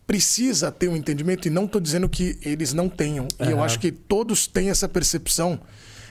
Precisa 0.06 0.72
ter 0.72 0.88
um 0.88 0.96
entendimento, 0.96 1.46
e 1.46 1.50
não 1.50 1.66
estou 1.66 1.80
dizendo 1.80 2.08
que 2.08 2.38
eles 2.42 2.72
não 2.72 2.88
tenham. 2.88 3.28
E 3.38 3.50
eu 3.50 3.62
acho 3.62 3.78
que 3.78 3.92
todos 3.92 4.46
têm 4.46 4.70
essa 4.70 4.88
percepção 4.88 5.60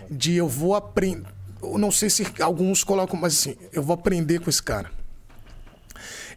de 0.10 0.36
eu 0.36 0.48
vou 0.48 0.76
aprender. 0.76 1.26
Não 1.62 1.92
sei 1.92 2.10
se 2.10 2.26
alguns 2.40 2.84
colocam, 2.84 3.20
mas 3.20 3.34
assim, 3.34 3.56
eu 3.74 3.82
vou 3.82 3.96
aprender 3.96 4.40
com 4.40 4.50
esse 4.50 4.62
cara. 4.62 4.92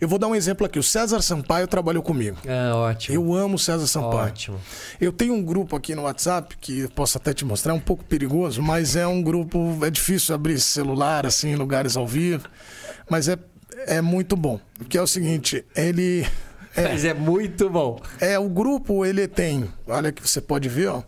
Eu 0.00 0.08
vou 0.08 0.18
dar 0.18 0.28
um 0.28 0.34
exemplo 0.34 0.64
aqui. 0.64 0.78
O 0.78 0.82
César 0.82 1.20
Sampaio 1.20 1.66
trabalhou 1.68 2.02
comigo. 2.02 2.38
Ah, 2.48 2.74
ótimo. 2.74 3.14
Eu 3.14 3.34
amo 3.34 3.56
o 3.56 3.58
César 3.58 3.86
Sampaio. 3.86 4.28
Ótimo. 4.28 4.60
Eu 5.00 5.12
tenho 5.12 5.34
um 5.34 5.42
grupo 5.42 5.76
aqui 5.76 5.94
no 5.94 6.02
WhatsApp 6.02 6.56
que 6.58 6.88
posso 6.88 7.18
até 7.18 7.34
te 7.34 7.44
mostrar, 7.44 7.72
é 7.72 7.76
um 7.76 7.80
pouco 7.80 8.02
perigoso, 8.04 8.62
mas 8.62 8.96
é 8.96 9.06
um 9.06 9.22
grupo. 9.22 9.78
É 9.84 9.90
difícil 9.90 10.34
abrir 10.34 10.58
celular 10.58 11.26
assim 11.26 11.50
em 11.50 11.56
lugares 11.56 11.96
ao 11.96 12.06
vivo, 12.06 12.48
mas 13.10 13.28
é, 13.28 13.36
é 13.86 14.00
muito 14.00 14.36
bom. 14.36 14.58
Que 14.88 14.96
é 14.96 15.02
o 15.02 15.06
seguinte, 15.06 15.64
ele. 15.76 16.26
É, 16.76 16.84
Mas 16.84 17.04
é 17.04 17.12
muito 17.12 17.68
bom. 17.68 18.00
é, 18.20 18.38
o 18.38 18.48
grupo 18.48 19.04
ele 19.04 19.26
tem. 19.26 19.68
Olha 19.88 20.12
que 20.12 20.26
você 20.26 20.40
pode 20.40 20.68
ver, 20.68 20.86
ó. 20.86 21.02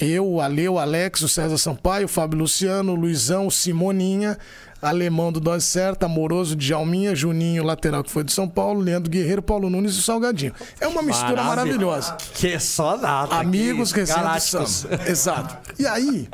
Eu, 0.00 0.26
o 0.26 0.40
Ale, 0.40 0.66
o 0.66 0.78
Alex, 0.78 1.20
o 1.20 1.28
César 1.28 1.58
Sampaio, 1.58 2.06
o 2.06 2.08
Fábio 2.08 2.38
Luciano, 2.38 2.92
o 2.92 2.94
Luizão, 2.94 3.46
o 3.46 3.50
Simoninha, 3.50 4.38
Alemão 4.82 5.30
do 5.30 5.38
Dose 5.38 5.64
Certa, 5.64 6.06
Amoroso 6.06 6.56
de 6.56 6.66
Jalminha, 6.66 7.14
Juninho, 7.14 7.62
lateral 7.62 8.02
que 8.02 8.10
foi 8.10 8.24
de 8.24 8.32
São 8.32 8.48
Paulo, 8.48 8.80
Leandro 8.80 9.08
Guerreiro, 9.08 9.40
Paulo 9.40 9.70
Nunes 9.70 9.94
e 9.94 10.00
o 10.00 10.02
Salgadinho. 10.02 10.52
É 10.80 10.88
uma 10.88 11.02
mistura 11.02 11.36
Maravilha. 11.42 11.78
maravilhosa. 11.78 12.16
Que 12.34 12.48
é 12.48 12.58
só 12.58 12.96
nada. 12.96 13.36
Amigos 13.36 13.92
recentes 13.92 14.50
do. 14.52 15.08
Exato. 15.08 15.72
E 15.78 15.86
aí, 15.86 16.28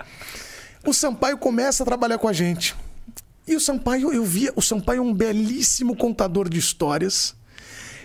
o 0.87 0.95
Sampaio 0.95 1.37
começa 1.37 1.83
a 1.83 1.87
trabalhar 1.87 2.17
com 2.17 2.27
a 2.27 2.33
gente. 2.33 2.75
E 3.47 3.55
o 3.55 3.61
Sampaio, 3.61 4.13
eu 4.13 4.25
via, 4.25 4.53
o 4.57 4.63
Sampaio 4.63 4.99
é 4.99 5.03
um 5.03 5.13
belíssimo 5.13 5.95
contador 5.95 6.49
de 6.49 6.59
histórias. 6.59 7.35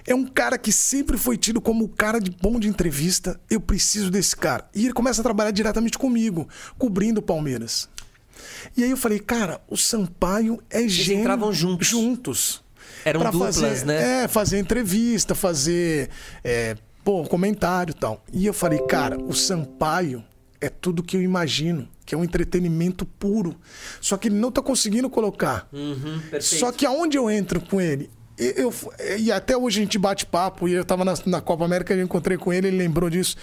É 0.06 0.14
um 0.14 0.26
cara 0.26 0.58
que 0.58 0.72
sempre 0.74 1.18
foi 1.18 1.38
tido 1.38 1.62
como 1.62 1.86
o 1.86 1.90
cara 1.90 2.20
de 2.20 2.30
bom 2.30 2.60
de 2.60 2.68
entrevista. 2.68 3.40
Eu 3.50 3.62
preciso 3.62 4.12
desse 4.12 4.36
cara. 4.36 4.68
E 4.76 4.84
ele 4.86 4.94
começa 4.94 5.22
a 5.22 5.24
trabalhar 5.24 5.52
diretamente 5.52 5.98
comigo, 5.98 6.48
cobrindo 6.78 7.22
o 7.22 7.24
Palmeiras. 7.24 7.88
E 8.76 8.84
aí 8.84 8.90
eu 8.92 8.98
falei, 8.98 9.20
cara, 9.20 9.62
o 9.70 9.78
Sampaio 9.78 10.62
é 10.70 10.88
gênio. 10.88 11.22
entravam 11.22 11.52
juntos. 11.54 11.88
Juntos. 11.88 12.64
Eram 13.06 13.22
duplas, 13.32 13.60
fazer, 13.60 13.86
né? 13.86 14.24
É, 14.24 14.28
fazer 14.28 14.60
entrevista, 14.60 15.36
fazer 15.36 16.10
é, 16.44 16.76
pô, 17.04 17.24
comentário 17.26 17.92
e 17.92 17.96
tal. 17.96 18.24
E 18.32 18.46
eu 18.46 18.54
falei, 18.54 18.80
cara, 18.80 19.18
o 19.22 19.34
Sampaio 19.34 20.24
é 20.62 20.70
tudo 20.70 21.04
que 21.04 21.18
eu 21.18 21.22
imagino, 21.22 21.88
que 22.06 22.16
é 22.16 22.18
um 22.18 22.24
entretenimento 22.24 23.06
puro. 23.06 23.56
Só 24.00 24.16
que 24.16 24.30
ele 24.30 24.36
não 24.36 24.50
tá 24.52 24.62
conseguindo 24.62 25.10
colocar. 25.10 25.68
Uhum. 25.74 26.22
Só 26.40 26.72
que 26.72 26.86
aonde 26.86 27.18
eu 27.18 27.30
entro 27.30 27.60
com 27.60 27.82
ele? 27.82 28.10
E- 28.40 28.54
Eu, 28.58 28.74
e 29.20 29.32
até 29.32 29.56
hoje 29.58 29.80
a 29.82 29.84
gente 29.84 29.98
bate 30.00 30.26
papo, 30.26 30.68
e 30.68 30.72
eu 30.74 30.86
tava 30.86 31.04
na, 31.04 31.14
na 31.26 31.42
Copa 31.42 31.66
América, 31.66 31.94
eu 31.94 32.02
encontrei 32.04 32.38
com 32.38 32.54
ele, 32.54 32.68
ele 32.70 32.78
lembrou 32.78 33.10
disso. 33.10 33.36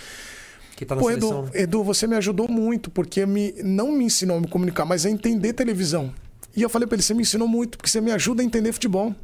Que 0.81 0.86
tá 0.86 0.94
na 0.94 1.02
Pô, 1.02 1.09
seleção. 1.09 1.44
Edu, 1.48 1.59
Edu, 1.59 1.85
você 1.85 2.07
me 2.07 2.16
ajudou 2.16 2.48
muito, 2.48 2.90
porque 2.90 3.27
me, 3.27 3.52
não 3.62 3.93
me 3.93 4.07
ensinou 4.07 4.39
a 4.39 4.40
me 4.40 4.48
comunicar, 4.48 4.86
mas 4.86 5.05
a 5.05 5.11
entender 5.11 5.52
televisão. 5.52 6.11
E 6.57 6.62
eu 6.62 6.70
falei 6.70 6.89
pra 6.89 6.97
ele, 6.97 7.02
você 7.02 7.12
me 7.12 7.20
ensinou 7.20 7.47
muito, 7.47 7.77
porque 7.77 7.90
você 7.90 8.01
me 8.01 8.11
ajuda 8.11 8.40
a 8.40 8.44
entender 8.47 8.73
futebol. 8.73 9.15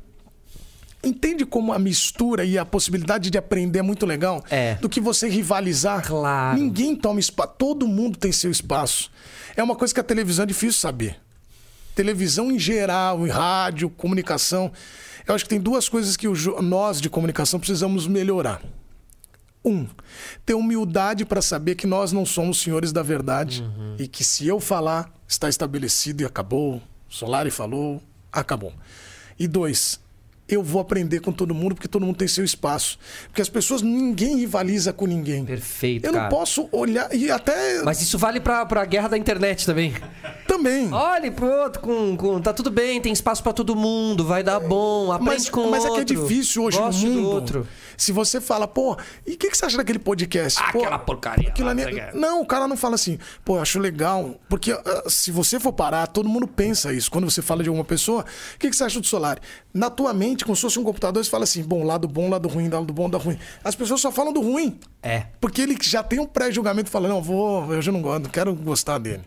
entende 1.02 1.46
como 1.46 1.72
a 1.72 1.78
mistura 1.78 2.44
e 2.44 2.58
a 2.58 2.66
possibilidade 2.66 3.30
de 3.30 3.38
aprender 3.38 3.78
é 3.78 3.82
muito 3.82 4.04
legal? 4.04 4.44
É. 4.50 4.74
Do 4.74 4.86
que 4.86 5.00
você 5.00 5.30
rivalizar. 5.30 6.06
Claro. 6.06 6.58
Ninguém 6.58 6.94
toma 6.94 7.18
espaço. 7.20 7.54
Todo 7.56 7.88
mundo 7.88 8.18
tem 8.18 8.30
seu 8.32 8.50
espaço. 8.50 9.10
É 9.56 9.62
uma 9.62 9.74
coisa 9.74 9.94
que 9.94 10.00
a 10.00 10.04
televisão 10.04 10.42
é 10.42 10.46
difícil 10.46 10.78
saber. 10.78 11.16
Televisão 11.94 12.52
em 12.52 12.58
geral, 12.58 13.26
em 13.26 13.30
rádio, 13.30 13.88
comunicação. 13.88 14.70
Eu 15.26 15.34
acho 15.34 15.44
que 15.44 15.48
tem 15.48 15.58
duas 15.58 15.88
coisas 15.88 16.18
que 16.18 16.26
nós 16.60 17.00
de 17.00 17.08
comunicação 17.08 17.58
precisamos 17.58 18.06
melhorar. 18.06 18.60
Um, 19.66 19.88
ter 20.44 20.54
humildade 20.54 21.24
para 21.24 21.42
saber 21.42 21.74
que 21.74 21.88
nós 21.88 22.12
não 22.12 22.24
somos 22.24 22.60
senhores 22.60 22.92
da 22.92 23.02
verdade 23.02 23.64
e 23.98 24.06
que 24.06 24.22
se 24.22 24.46
eu 24.46 24.60
falar, 24.60 25.12
está 25.26 25.48
estabelecido 25.48 26.22
e 26.22 26.24
acabou. 26.24 26.80
Solari 27.08 27.50
falou, 27.50 28.00
acabou. 28.32 28.72
E 29.36 29.48
dois, 29.48 30.00
eu 30.48 30.62
vou 30.62 30.80
aprender 30.80 31.20
com 31.20 31.32
todo 31.32 31.54
mundo 31.54 31.74
porque 31.74 31.88
todo 31.88 32.04
mundo 32.06 32.16
tem 32.16 32.28
seu 32.28 32.44
espaço. 32.44 32.98
Porque 33.28 33.42
as 33.42 33.48
pessoas, 33.48 33.82
ninguém 33.82 34.36
rivaliza 34.38 34.92
com 34.92 35.06
ninguém. 35.06 35.44
Perfeito, 35.44 36.06
Eu 36.06 36.12
cara. 36.12 36.24
não 36.24 36.30
posso 36.30 36.68
olhar 36.72 37.12
e 37.14 37.30
até 37.30 37.82
Mas 37.82 38.00
isso 38.00 38.16
vale 38.18 38.40
pra, 38.40 38.64
pra 38.66 38.84
guerra 38.84 39.08
da 39.08 39.18
internet 39.18 39.66
também. 39.66 39.94
também. 40.46 40.92
Olhe 40.92 41.30
pro 41.30 41.46
outro, 41.46 41.80
com, 41.82 42.16
com, 42.16 42.40
tá 42.40 42.52
tudo 42.52 42.70
bem, 42.70 43.00
tem 43.00 43.12
espaço 43.12 43.42
pra 43.42 43.52
todo 43.52 43.74
mundo, 43.74 44.24
vai 44.24 44.42
dar 44.42 44.60
bom, 44.60 45.10
aprende 45.12 45.34
Mas, 45.42 45.48
com 45.48 45.62
o 45.62 45.70
mas 45.70 45.84
é 45.84 45.88
outro. 45.90 46.04
que 46.06 46.12
é 46.12 46.16
difícil 46.16 46.62
hoje 46.64 46.80
no 46.80 46.90
do 46.90 46.96
mundo. 46.96 47.28
outro. 47.30 47.68
Se 47.96 48.12
você 48.12 48.40
fala, 48.40 48.68
pô, 48.68 48.96
e 49.26 49.32
o 49.32 49.36
que, 49.38 49.48
que 49.50 49.56
você 49.56 49.64
acha 49.64 49.76
daquele 49.78 49.98
podcast? 49.98 50.60
Ah, 50.62 50.70
Pô, 50.70 50.80
aquela 50.80 50.98
porcaria 50.98 51.48
aquilo 51.48 51.66
lá, 51.68 51.74
não 51.74 51.82
sei 51.82 51.92
o 51.92 51.96
quê. 51.96 52.06
Não, 52.12 52.42
o 52.42 52.46
cara 52.46 52.68
não 52.68 52.76
fala 52.76 52.94
assim, 52.94 53.18
pô, 53.42 53.56
eu 53.56 53.62
acho 53.62 53.78
legal. 53.78 54.38
Porque 54.50 54.70
ah, 54.72 55.04
se 55.08 55.30
você 55.30 55.58
for 55.58 55.72
parar, 55.72 56.06
todo 56.06 56.28
mundo 56.28 56.46
pensa 56.46 56.92
isso. 56.92 57.10
Quando 57.10 57.28
você 57.28 57.40
fala 57.40 57.62
de 57.62 57.70
alguma 57.70 57.84
pessoa, 57.86 58.22
o 58.54 58.58
que, 58.58 58.68
que 58.68 58.76
você 58.76 58.84
acha 58.84 59.00
do 59.00 59.06
Solari? 59.06 59.40
Na 59.76 59.90
tua 59.90 60.12
mente, 60.14 60.44
como 60.44 60.56
se 60.56 60.62
fosse 60.62 60.78
um 60.78 60.84
computador, 60.84 61.22
você 61.24 61.30
fala 61.30 61.44
assim, 61.44 61.62
bom, 61.62 61.84
lado 61.84 62.08
bom, 62.08 62.28
lado 62.30 62.48
ruim, 62.48 62.68
lado 62.68 62.92
bom, 62.92 63.04
lado 63.04 63.18
ruim. 63.18 63.38
As 63.62 63.74
pessoas 63.74 64.00
só 64.00 64.10
falam 64.10 64.32
do 64.32 64.40
ruim. 64.40 64.78
É. 65.02 65.26
Porque 65.40 65.60
ele 65.62 65.76
já 65.82 66.02
tem 66.02 66.18
um 66.18 66.26
pré-julgamento 66.26 66.90
falando, 66.90 67.12
não, 67.12 67.22
vou, 67.22 67.72
eu 67.72 67.82
já 67.82 67.92
não 67.92 68.00
gosto, 68.02 68.22
não 68.24 68.30
quero 68.30 68.54
gostar 68.54 68.98
dele. 68.98 69.22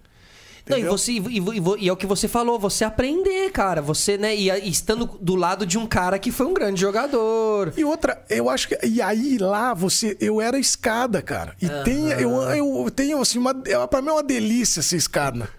Não, 0.67 0.77
e, 0.77 0.83
você, 0.83 1.13
e, 1.13 1.17
e- 1.17 1.83
e 1.85 1.89
é 1.89 1.91
o 1.91 1.97
que 1.97 2.05
você 2.05 2.27
falou, 2.27 2.59
você 2.59 2.83
aprender, 2.83 3.49
cara. 3.51 3.81
Você, 3.81 4.19
né, 4.19 4.35
e, 4.35 4.49
estando 4.69 5.05
do 5.19 5.35
lado 5.35 5.65
de 5.65 5.79
um 5.79 5.87
cara 5.87 6.19
que 6.19 6.31
foi 6.31 6.45
um 6.45 6.53
grande 6.53 6.79
jogador. 6.79 7.73
E 7.75 7.83
outra, 7.83 8.23
eu 8.29 8.47
acho 8.47 8.67
que. 8.67 8.77
E 8.85 9.01
aí 9.01 9.39
lá 9.39 9.73
você. 9.73 10.15
Eu 10.19 10.39
era 10.39 10.59
escada, 10.59 11.23
cara. 11.23 11.55
E 11.59 11.67
tem, 11.83 12.09
eu, 12.11 12.31
eu 12.43 12.91
tenho 12.91 13.19
assim, 13.19 13.39
uma, 13.39 13.51
é, 13.65 13.87
pra 13.87 13.99
mim 13.99 14.09
é 14.09 14.11
uma 14.11 14.21
delícia 14.23 14.83
ser 14.83 14.97
escada. 14.97 15.49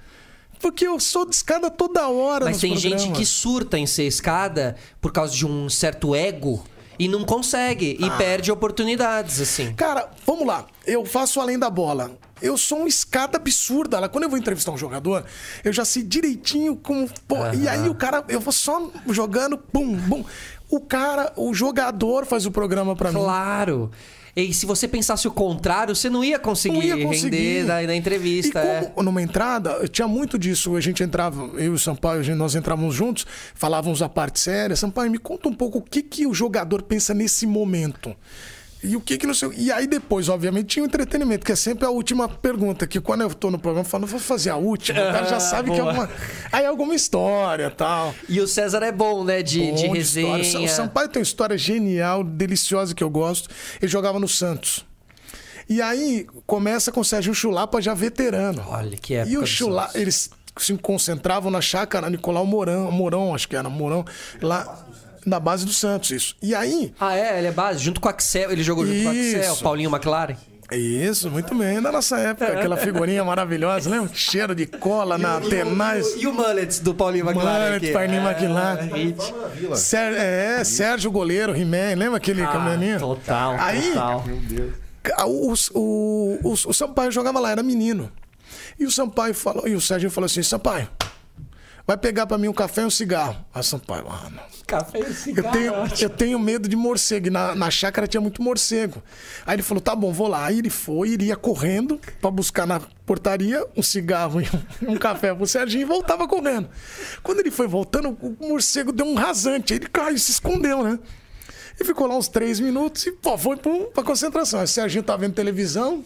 Porque 0.61 0.87
eu 0.87 1.01
sou 1.01 1.25
de 1.25 1.35
escada 1.35 1.71
toda 1.71 2.09
hora. 2.09 2.45
Mas 2.47 2.61
tem 2.61 2.77
gente 2.77 2.93
programas. 2.97 3.19
que 3.19 3.27
surta 3.27 3.79
em 3.79 3.87
ser 3.87 4.05
escada 4.05 4.77
por 5.01 5.13
causa 5.13 5.35
de 5.35 5.47
um 5.47 5.69
certo 5.69 6.15
ego 6.15 6.63
e 6.99 7.09
não 7.09 7.25
consegue. 7.25 7.99
Ah. 8.01 8.07
E 8.07 8.11
perde 8.19 8.53
oportunidades, 8.53 9.41
assim. 9.41 9.73
Cara, 9.75 10.11
vamos 10.27 10.47
lá. 10.47 10.67
Eu 10.87 11.05
faço 11.07 11.41
além 11.41 11.59
da 11.59 11.71
bola. 11.71 12.11
Eu 12.43 12.57
sou 12.57 12.79
uma 12.79 12.89
escada 12.89 13.39
absurda. 13.39 14.07
Quando 14.09 14.25
eu 14.25 14.31
vou 14.31 14.39
entrevistar 14.39 14.71
um 14.71 14.79
jogador, 14.79 15.25
eu 15.65 15.73
já 15.73 15.85
sei 15.85 16.03
direitinho 16.03 16.77
como. 16.77 17.09
pô, 17.27 17.37
E 17.55 17.67
aí 17.67 17.89
o 17.89 17.95
cara, 17.95 18.23
eu 18.29 18.41
vou 18.41 18.53
só 18.53 18.91
jogando, 19.09 19.57
pum, 19.57 19.95
bum. 19.95 20.25
O 20.69 20.79
cara, 20.81 21.33
o 21.37 21.53
jogador 21.55 22.27
faz 22.27 22.47
o 22.47 22.51
programa 22.51 22.95
pra 22.95 23.11
mim. 23.11 23.19
Claro. 23.19 23.91
E 24.37 24.55
se 24.55 24.65
você 24.67 24.87
pensasse 24.87 25.27
o 25.27 25.31
contrário, 25.31 25.95
você 25.95 26.09
não 26.09 26.23
ia 26.25 26.39
conseguir, 26.39 26.77
Não 26.77 26.83
ia 26.99 27.05
conseguir. 27.07 27.37
render 27.37 27.65
na, 27.65 27.83
na 27.83 27.95
entrevista. 27.97 28.61
E 28.63 28.67
é. 28.67 28.83
como 28.95 29.03
numa 29.07 29.21
entrada, 29.23 29.89
tinha 29.89 30.07
muito 30.07 30.39
disso. 30.39 30.77
A 30.77 30.81
gente 30.81 31.03
entrava, 31.03 31.43
eu 31.55 31.65
e 31.65 31.69
o 31.71 31.79
Sampaio, 31.79 32.23
gente- 32.23 32.37
nós 32.37 32.55
entrávamos 32.55 32.95
juntos, 32.95 33.27
falávamos 33.55 34.03
a 34.03 34.09
parte 34.09 34.39
séria. 34.41 34.77
Sampaio, 34.77 35.11
me 35.11 35.19
conta 35.19 35.49
um 35.49 35.55
pouco 35.55 35.79
o 35.79 35.83
que, 35.83 36.03
que 36.03 36.27
o 36.27 36.33
jogador 36.35 36.83
pensa 36.83 37.13
nesse 37.13 37.47
momento. 37.47 38.15
E 38.83 38.97
o 38.97 39.01
que 39.01 39.19
que 39.19 39.27
não 39.27 39.35
sei. 39.35 39.51
E 39.57 39.71
aí 39.71 39.87
depois, 39.87 40.29
obviamente, 40.29 40.69
tinha 40.69 40.83
o 40.83 40.87
entretenimento, 40.87 41.45
que 41.45 41.53
é 41.53 41.57
sempre 41.57 41.85
a 41.85 41.91
última 41.91 42.29
pergunta. 42.29 42.87
Que 42.87 42.99
quando 42.99 43.21
eu 43.21 43.35
tô 43.35 43.51
no 43.51 43.59
programa, 43.59 43.85
eu 43.85 43.91
falo, 43.91 44.07
vou 44.07 44.19
fazer 44.19 44.51
a 44.51 44.57
última. 44.57 45.01
O 45.01 45.13
cara 45.13 45.27
já 45.27 45.39
sabe 45.41 45.71
que 45.71 45.77
é 45.77 45.81
alguma. 45.81 46.09
Aí 46.51 46.65
alguma 46.65 46.95
história 46.95 47.71
tal. 47.71 48.15
E 48.29 48.41
o 48.41 48.49
César 48.49 48.83
é 48.83 48.91
bom, 48.91 49.23
né? 49.23 49.43
De, 49.43 49.73
de 49.73 49.87
Bom 49.87 49.95
resenha. 49.95 50.39
história. 50.39 50.67
O 50.67 50.69
Sampaio 50.69 51.09
tem 51.09 51.21
uma 51.21 51.25
história 51.25 51.59
genial, 51.59 52.25
deliciosa 52.25 52.95
que 52.95 53.05
eu 53.05 53.11
gosto. 53.11 53.51
Ele 53.83 53.91
jogava 53.91 54.19
no 54.19 54.29
Santos. 54.29 54.85
E 55.69 55.81
aí 55.83 56.27
começa 56.47 56.91
com 56.91 57.01
o 57.01 57.05
Sérgio 57.05 57.35
Chulapa 57.35 57.81
já 57.81 57.95
veterano. 57.95 58.65
Olha 58.67 58.97
que 58.97 59.15
época 59.15 59.33
E 59.33 59.39
o 59.39 59.47
Chulapa, 59.47 59.97
eles 59.97 60.31
se 60.57 60.77
concentravam 60.79 61.51
na 61.51 61.61
chácara 61.61 62.11
Nicolau 62.11 62.45
Mourão, 62.45 62.91
Mourão, 62.91 63.35
acho 63.35 63.49
que 63.49 63.55
era 63.57 63.69
Mourão, 63.69 64.05
lá 64.43 64.85
na 65.27 65.39
base 65.41 65.65
do 65.67 65.73
Santos, 65.73 66.11
isso. 66.11 66.37
E 66.43 66.55
aí, 66.55 66.93
Ah, 67.01 67.17
é? 67.17 67.39
Ele 67.39 67.47
é 67.49 67.53
base. 67.53 67.79
Junto 67.83 68.01
com 68.01 68.09
o 68.09 68.11
Axel. 68.11 68.51
Ele 68.51 68.63
jogou 68.63 68.87
junto 68.87 68.99
com 69.03 69.09
o 69.09 69.11
Axel, 69.11 69.53
Isso. 69.53 69.63
Paulinho 69.63 69.91
McLaren. 69.91 70.37
isso, 70.73 71.29
muito 71.31 71.53
bem, 71.55 71.83
da 71.83 71.91
nossa 71.91 72.17
época, 72.19 72.47
aquela 72.53 72.77
figurinha 72.77 73.25
maravilhosa, 73.25 73.91
lembra? 73.91 74.09
Cheiro 74.15 74.55
de 74.55 74.67
cola 74.67 75.19
na 75.19 75.41
tenaz. 75.41 76.15
E 76.17 76.27
o 76.29 76.33
Mullets 76.33 76.79
do 76.79 76.95
Paulinho 76.95 77.29
McLaren. 77.29 77.73
Mullet? 77.73 77.93
Paulinho 77.93 78.21
É, 78.29 78.31
McLaren. 78.31 79.75
Sér- 79.77 80.15
é, 80.17 80.63
Sérgio 80.65 81.11
Goleiro, 81.11 81.57
He-Man, 81.57 81.97
lembra 81.97 82.19
aquele 82.19 82.43
Ah, 82.45 82.49
caminhoninho? 82.49 82.99
total, 83.01 83.57
Aí, 83.59 83.89
total. 83.91 84.25
O, 85.27 85.55
o, 85.75 86.39
o, 86.45 86.53
o 86.53 86.73
Sampaio 86.75 87.11
jogava 87.11 87.41
lá, 87.41 87.51
era 87.51 87.63
menino. 87.63 88.11
E 88.79 88.85
o 88.87 88.91
Sampaio 88.91 89.35
falou, 89.35 89.67
e 89.67 89.75
o 89.75 89.81
Sérgio 89.81 90.11
falou 90.11 90.27
assim: 90.27 90.43
Sampaio, 90.43 90.89
vai 91.91 91.97
pegar 91.97 92.25
pra 92.25 92.39
mim 92.39 92.47
um 92.47 92.53
café 92.53 92.83
e 92.83 92.85
um 92.85 92.91
cigarro. 92.91 93.45
Aí 93.53 93.65
Sampaio, 93.65 94.07
ah, 94.09 94.31
não. 94.31 94.41
Café 94.65 95.01
e 95.01 95.03
Eu 95.03 95.13
cigarro. 95.13 95.53
tenho, 95.53 95.73
eu 96.01 96.09
tenho 96.09 96.39
medo 96.39 96.69
de 96.69 96.77
morcego. 96.77 97.27
E 97.27 97.31
na, 97.31 97.53
na 97.57 97.69
chácara 97.69 98.07
tinha 98.07 98.21
muito 98.21 98.41
morcego. 98.41 99.03
Aí 99.45 99.57
ele 99.57 99.63
falou: 99.65 99.81
tá 99.81 99.93
bom, 99.97 100.13
vou 100.13 100.29
lá. 100.29 100.47
Aí 100.47 100.61
ele 100.61 100.71
foi, 100.71 101.09
iria 101.09 101.35
correndo 101.35 102.01
pra 102.21 102.31
buscar 102.31 102.65
na 102.65 102.81
portaria 103.05 103.67
um 103.77 103.83
cigarro 103.83 104.41
e 104.41 104.45
um, 104.87 104.93
um 104.95 104.97
café 104.97 105.35
pro 105.35 105.45
Serginho 105.49 105.83
e 105.83 105.85
voltava 105.85 106.29
correndo. 106.29 106.69
Quando 107.25 107.41
ele 107.41 107.51
foi 107.51 107.67
voltando, 107.67 108.11
o 108.11 108.49
morcego 108.49 108.93
deu 108.93 109.07
um 109.07 109.15
rasante. 109.15 109.73
Aí 109.73 109.81
ele 109.81 109.89
caiu, 109.89 110.17
se 110.17 110.31
escondeu, 110.31 110.85
né? 110.85 110.97
E 111.81 111.85
ficou 111.85 112.07
lá 112.07 112.17
uns 112.17 112.29
três 112.29 112.61
minutos 112.61 113.05
e 113.05 113.11
pô, 113.11 113.37
foi 113.37 113.57
pra, 113.57 113.73
pra 113.93 114.05
concentração. 114.05 114.61
Aí 114.61 114.65
o 114.65 114.69
Serginho 114.69 115.03
tá 115.03 115.17
vendo 115.17 115.35
televisão. 115.35 116.05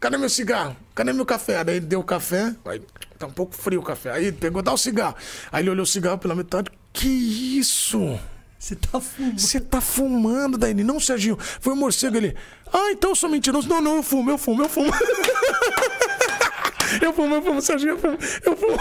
Cadê 0.00 0.16
meu 0.16 0.30
cigarro? 0.30 0.74
Cadê 0.94 1.12
meu 1.12 1.26
café? 1.26 1.62
Daí 1.62 1.76
ele 1.76 1.86
deu 1.86 2.00
o 2.00 2.04
café. 2.04 2.54
Aí, 2.64 2.80
tá 3.18 3.26
um 3.26 3.30
pouco 3.30 3.54
frio 3.54 3.80
o 3.80 3.82
café. 3.82 4.12
Aí 4.12 4.26
ele 4.26 4.36
pegou, 4.36 4.62
dá 4.62 4.72
o 4.72 4.78
cigarro. 4.78 5.14
Aí 5.52 5.62
ele 5.62 5.70
olhou 5.70 5.84
o 5.84 5.86
cigarro 5.86 6.16
pela 6.16 6.34
metade. 6.34 6.70
Que 6.90 7.06
isso? 7.06 8.18
Você 8.58 8.76
tá 8.76 8.98
fumando. 8.98 9.38
Você 9.38 9.60
tá 9.60 9.80
fumando, 9.80 10.58
Daí 10.58 10.72
Não, 10.74 10.98
Serginho. 10.98 11.36
Foi 11.38 11.74
o 11.74 11.76
morcego. 11.76 12.16
Ele. 12.16 12.34
Ah, 12.72 12.90
então 12.92 13.10
eu 13.10 13.16
sou 13.16 13.28
mentiroso. 13.28 13.68
Não, 13.68 13.82
não, 13.82 13.96
eu 13.96 14.02
fumo, 14.02 14.30
eu 14.30 14.38
fumo, 14.38 14.62
eu 14.62 14.68
fumo. 14.70 14.90
eu 17.02 17.12
fumo, 17.12 17.34
eu 17.34 17.42
fumo, 17.42 17.60
Serginho, 17.60 17.92
eu 17.92 17.98
fumo. 17.98 18.18
Eu 18.44 18.56
fumo. 18.56 18.78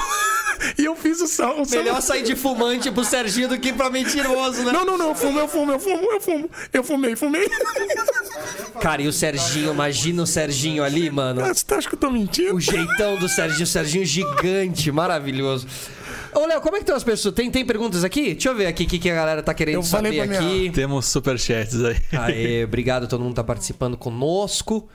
E 0.77 0.85
eu 0.85 0.95
fiz 0.95 1.21
o 1.21 1.27
sal. 1.27 1.61
O. 1.61 1.69
Melhor 1.69 2.01
sair 2.01 2.23
de 2.23 2.35
fumante 2.35 2.91
pro 2.91 3.03
Serginho 3.03 3.47
do 3.49 3.57
que 3.57 3.71
pra 3.73 3.89
mentiroso, 3.89 4.63
né? 4.63 4.71
Não, 4.71 4.85
não, 4.85 4.97
não, 4.97 5.09
eu 5.09 5.15
fumo, 5.15 5.39
eu 5.39 5.47
fumo, 5.47 5.71
eu 5.71 5.79
fumo, 5.79 6.11
eu 6.11 6.21
fumo. 6.21 6.49
Eu 6.73 6.83
fumei, 6.83 7.15
fumei. 7.15 7.47
Cara, 8.81 9.01
e 9.01 9.07
o 9.07 9.13
Serginho, 9.13 9.71
imagina 9.71 10.23
o 10.23 10.27
Serginho 10.27 10.83
ali, 10.83 11.09
mano. 11.09 11.43
Ah, 11.43 11.53
Você 11.53 11.65
tá, 11.65 11.77
acha 11.77 11.87
que 11.89 11.95
eu 11.95 11.99
tô 11.99 12.09
mentindo? 12.09 12.55
O 12.55 12.59
jeitão 12.61 13.17
do 13.17 13.27
Serginho, 13.27 13.63
o 13.63 13.67
Serginho 13.67 14.05
gigante, 14.05 14.91
maravilhoso. 14.91 15.67
Ô, 16.33 16.45
Léo, 16.45 16.61
como 16.61 16.75
é 16.75 16.79
que 16.79 16.83
estão 16.83 16.95
as 16.95 17.03
pessoas? 17.03 17.33
Tem, 17.33 17.49
tem 17.49 17.65
perguntas 17.65 18.03
aqui? 18.03 18.33
Deixa 18.33 18.49
eu 18.49 18.55
ver 18.55 18.67
aqui 18.67 18.83
o 18.83 18.87
que, 18.87 18.99
que 18.99 19.09
a 19.09 19.15
galera 19.15 19.41
tá 19.41 19.53
querendo 19.53 19.75
Eu 19.75 19.83
saber 19.83 20.15
pra 20.15 20.27
minha- 20.27 20.39
aqui. 20.39 20.69
Temos 20.73 21.07
superchats 21.07 21.83
aí. 21.83 21.97
Aê, 22.17 22.63
obrigado, 22.63 23.07
todo 23.07 23.23
mundo 23.23 23.33
tá 23.33 23.43
participando 23.43 23.97
conosco. 23.97 24.87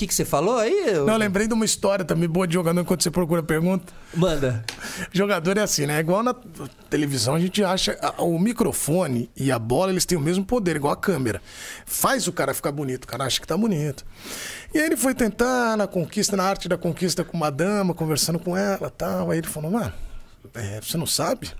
O 0.00 0.02
que, 0.02 0.06
que 0.06 0.14
você 0.14 0.24
falou 0.24 0.56
aí? 0.56 0.94
Não, 0.94 1.10
eu 1.12 1.16
lembrei 1.18 1.46
de 1.46 1.52
uma 1.52 1.64
história 1.66 2.06
também 2.06 2.26
boa 2.26 2.46
de 2.46 2.54
jogador 2.54 2.80
enquanto 2.80 3.02
você 3.02 3.10
procura 3.10 3.42
pergunta. 3.42 3.92
Manda. 4.14 4.64
Jogador 5.12 5.58
é 5.58 5.60
assim, 5.60 5.84
né? 5.84 6.00
Igual 6.00 6.22
na 6.22 6.32
televisão, 6.88 7.34
a 7.34 7.38
gente 7.38 7.62
acha. 7.62 7.98
a- 8.00 8.22
O 8.22 8.38
microfone 8.38 9.30
e 9.36 9.52
a 9.52 9.58
bola, 9.58 9.92
eles 9.92 10.06
têm 10.06 10.16
o 10.16 10.20
mesmo 10.22 10.42
poder, 10.42 10.76
igual 10.76 10.94
a 10.94 10.96
câmera. 10.96 11.42
Faz 11.84 12.26
o 12.26 12.32
cara 12.32 12.54
ficar 12.54 12.72
bonito, 12.72 13.04
o 13.04 13.06
cara 13.06 13.24
acha 13.24 13.38
que 13.38 13.46
tá 13.46 13.58
bonito. 13.58 14.02
E 14.72 14.78
aí 14.78 14.86
ele 14.86 14.96
foi 14.96 15.14
tentar 15.14 15.76
na 15.76 15.86
conquista, 15.86 16.34
na 16.34 16.44
arte 16.44 16.66
da 16.66 16.78
conquista 16.78 17.22
com 17.22 17.36
uma 17.36 17.50
dama, 17.50 17.92
conversando 17.92 18.38
com 18.38 18.56
ela 18.56 18.88
tal. 18.88 19.30
Aí 19.30 19.36
ele 19.36 19.48
falou, 19.48 19.70
mano, 19.70 19.92
é, 20.54 20.80
você 20.80 20.96
não 20.96 21.04
sabe? 21.06 21.50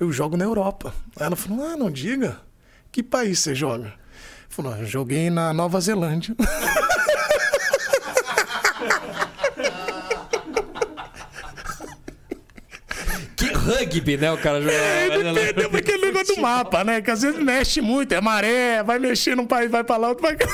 Eu 0.00 0.10
jogo 0.10 0.36
na 0.36 0.44
Europa. 0.44 0.92
Aí 1.16 1.26
ela 1.26 1.36
falou, 1.36 1.64
ah, 1.64 1.76
não 1.76 1.92
diga. 1.92 2.38
Que 2.90 3.04
país 3.04 3.38
você 3.38 3.54
joga? 3.54 3.92
Falou, 4.48 4.72
"Ah, 4.72 4.78
eu 4.80 4.86
joguei 4.86 5.30
na 5.30 5.52
Nova 5.52 5.80
Zelândia. 5.80 6.34
rugby, 13.68 14.16
né? 14.16 14.32
O 14.32 14.38
cara 14.38 14.58
É, 14.58 15.06
jogou. 15.12 15.32
depende 15.34 15.68
daquele 15.68 16.06
negócio 16.06 16.34
do 16.36 16.40
mapa, 16.42 16.84
né? 16.84 17.00
Que 17.00 17.10
às 17.10 17.22
vezes 17.22 17.38
mexe 17.42 17.80
muito, 17.80 18.12
é 18.12 18.20
maré, 18.20 18.82
vai 18.82 18.98
mexer 18.98 19.36
num 19.36 19.46
país, 19.46 19.70
vai 19.70 19.84
pra 19.84 19.96
lá, 19.96 20.08
outro 20.08 20.22
vai. 20.22 20.36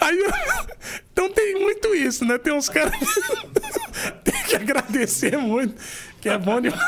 Aí, 0.00 0.26
então 1.12 1.30
tem 1.30 1.60
muito 1.60 1.94
isso, 1.94 2.24
né? 2.24 2.38
Tem 2.38 2.52
uns 2.52 2.68
caras 2.68 2.92
que 2.96 3.04
tem 4.24 4.42
que 4.44 4.56
agradecer 4.56 5.36
muito, 5.36 5.74
que 6.20 6.28
é 6.28 6.36
bom 6.38 6.60
demais. 6.60 6.80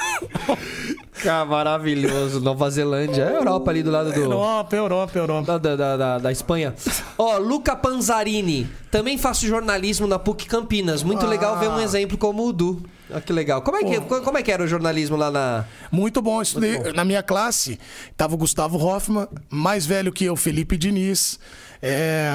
Cara, 1.23 1.45
maravilhoso. 1.45 2.41
Nova 2.41 2.69
Zelândia. 2.71 3.25
É 3.25 3.37
Europa 3.37 3.71
ali 3.71 3.83
do 3.83 3.91
lado 3.91 4.13
do. 4.13 4.19
Europa, 4.21 4.75
Europa, 4.75 5.19
Europa. 5.19 5.47
Da, 5.47 5.59
da, 5.59 5.77
da, 5.77 5.97
da- 5.97 6.19
da 6.19 6.33
Espanha. 6.33 6.75
Ó, 7.17 7.39
Luca 7.39 7.77
Panzarini. 7.77 8.67
Também 8.91 9.17
faço 9.17 9.47
jornalismo 9.47 10.07
na 10.07 10.19
PUC 10.19 10.47
Campinas. 10.47 11.03
Muito 11.05 11.25
legal 11.27 11.59
ver 11.61 11.69
um 11.69 11.79
exemplo 11.81 12.19
como 12.19 12.45
o 12.47 12.53
Du. 12.53 12.83
Olha 13.13 13.21
que 13.21 13.33
legal. 13.33 13.63
Como 13.63 13.77
é 13.77 13.85
que, 13.85 14.01
como 14.01 14.39
é 14.39 14.43
que 14.43 14.51
era 14.51 14.63
o 14.63 14.67
jornalismo 14.67 15.17
lá 15.17 15.31
na. 15.31 15.65
Muito 15.91 16.23
bom. 16.23 16.39
Eu 16.39 16.43
estudei, 16.43 16.79
Na 16.95 17.05
minha 17.05 17.23
classe, 17.23 17.79
tava 18.17 18.35
o 18.35 18.39
Gustavo 18.39 18.79
Hoffman, 18.79 19.29
mais 19.51 19.85
velho 19.85 20.13
que 20.13 20.25
eu, 20.25 20.35
Felipe 20.35 20.77
Diniz. 20.77 21.39
É, 21.83 22.33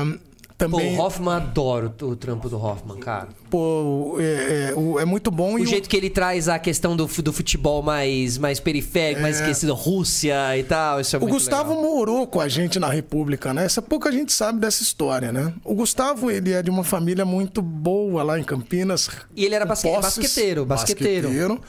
Pô, 0.58 0.66
também. 0.66 0.98
o 0.98 1.00
Hoffman 1.02 1.36
adoro 1.36 1.94
o 2.02 2.16
trampo 2.16 2.50
do 2.50 2.58
Hoffman, 2.58 2.98
cara. 2.98 3.28
pô, 3.48 4.18
é, 4.20 4.72
é, 4.72 4.74
o- 4.76 5.00
é 5.00 5.06
muito 5.06 5.30
bom. 5.30 5.54
O 5.54 5.64
jeito 5.66 5.88
que 5.88 5.96
ele 5.96 6.10
traz 6.10 6.50
a 6.50 6.58
questão 6.58 6.96
do, 6.96 7.06
do 7.06 7.32
futebol 7.32 7.84
mais, 7.84 8.40
mais 8.40 8.60
periférico, 8.60 9.22
mais 9.22 9.40
esquecido, 9.40 9.74
Rússia 9.76 10.58
e 10.58 10.64
tal. 10.64 11.00
Isso 11.00 11.16
é 11.16 11.20
O 11.20 11.28
Gustavo 11.28 11.76
legal. 11.76 11.84
morou 11.92 12.26
com 12.26 12.42
a 12.42 12.48
gente 12.48 12.80
na 12.80 12.90
República, 12.90 13.54
né? 13.54 13.66
Essa 13.66 13.82
pouca 13.84 14.12
gente 14.12 14.34
sabe 14.34 14.60
dessa 14.60 14.82
história, 14.82 15.32
né? 15.32 15.54
O 15.64 15.76
Gustavo, 15.76 16.32
ele 16.32 16.52
é 16.52 16.64
de 16.64 16.72
uma 16.72 16.84
família 16.84 17.24
muito 17.24 17.62
boa 17.62 18.24
lá 18.24 18.40
em 18.40 18.44
Campinas. 18.44 19.10
E 19.36 19.46
ele 19.46 19.54
era 19.54 19.66
basque- 19.66 19.88
posses. 19.88 20.18
basqueteiro, 20.18 20.66
basqueteiro. 20.66 21.62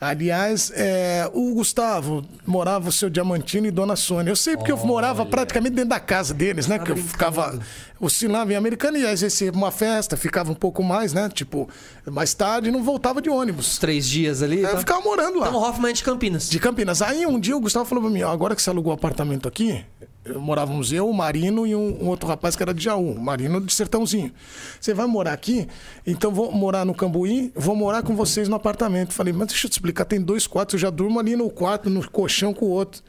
Aliás, 0.00 0.70
é, 0.76 1.28
o 1.34 1.54
Gustavo 1.54 2.24
morava 2.46 2.88
o 2.88 2.92
seu 2.92 3.10
Diamantino 3.10 3.66
e 3.66 3.70
Dona 3.72 3.96
Sônia. 3.96 4.30
Eu 4.30 4.36
sei 4.36 4.56
porque 4.56 4.70
eu 4.70 4.76
morava 4.76 5.26
praticamente 5.26 5.74
dentro 5.74 5.90
da 5.90 5.98
casa 5.98 6.32
deles, 6.32 6.68
né? 6.68 6.78
Tá 6.78 6.84
que 6.84 6.92
eu 6.92 6.96
ficava 6.96 7.58
oscilava 8.00 8.52
em 8.52 8.56
Americana 8.56 8.98
e 8.98 9.06
às 9.06 9.20
vezes 9.20 9.40
ia 9.40 9.52
uma 9.52 9.70
festa, 9.70 10.16
ficava 10.16 10.50
um 10.52 10.54
pouco 10.54 10.82
mais, 10.82 11.12
né? 11.12 11.28
Tipo, 11.28 11.68
mais 12.06 12.34
tarde 12.34 12.70
não 12.70 12.82
voltava 12.82 13.20
de 13.20 13.28
ônibus. 13.28 13.78
Três 13.78 14.08
dias 14.08 14.42
ali. 14.42 14.62
Eu 14.62 14.70
tá? 14.70 14.78
ficava 14.78 15.00
morando 15.00 15.38
lá. 15.38 15.48
Então 15.48 15.60
Hoffman 15.60 15.90
é 15.90 15.94
de 15.94 16.02
Campinas. 16.02 16.48
De 16.48 16.58
Campinas. 16.58 17.02
Aí 17.02 17.26
um 17.26 17.38
dia 17.38 17.56
o 17.56 17.60
Gustavo 17.60 17.84
falou 17.84 18.04
pra 18.04 18.12
mim, 18.12 18.22
ó, 18.22 18.32
agora 18.32 18.54
que 18.54 18.62
você 18.62 18.70
alugou 18.70 18.92
o 18.92 18.94
apartamento 18.94 19.48
aqui, 19.48 19.84
eu 20.24 20.40
morávamos 20.40 20.92
eu, 20.92 21.08
o 21.08 21.14
Marino 21.14 21.66
e 21.66 21.74
um, 21.74 22.04
um 22.04 22.08
outro 22.08 22.28
rapaz 22.28 22.54
que 22.54 22.62
era 22.62 22.74
de 22.74 22.84
Jaú, 22.84 23.18
Marino 23.18 23.60
de 23.60 23.72
Sertãozinho. 23.72 24.32
Você 24.80 24.92
vai 24.92 25.06
morar 25.06 25.32
aqui? 25.32 25.66
Então 26.06 26.30
vou 26.30 26.52
morar 26.52 26.84
no 26.84 26.94
Cambuí, 26.94 27.52
vou 27.54 27.74
morar 27.74 28.02
com 28.02 28.14
vocês 28.14 28.48
no 28.48 28.56
apartamento. 28.56 29.12
Falei, 29.12 29.32
mas 29.32 29.48
deixa 29.48 29.66
eu 29.66 29.70
te 29.70 29.74
explicar, 29.74 30.04
tem 30.04 30.20
dois 30.20 30.46
quartos, 30.46 30.74
eu 30.74 30.78
já 30.78 30.90
durmo 30.90 31.18
ali 31.18 31.34
no 31.34 31.48
quarto, 31.50 31.88
no 31.88 32.08
colchão 32.10 32.52
com 32.52 32.66
o 32.66 32.70
outro. 32.70 33.02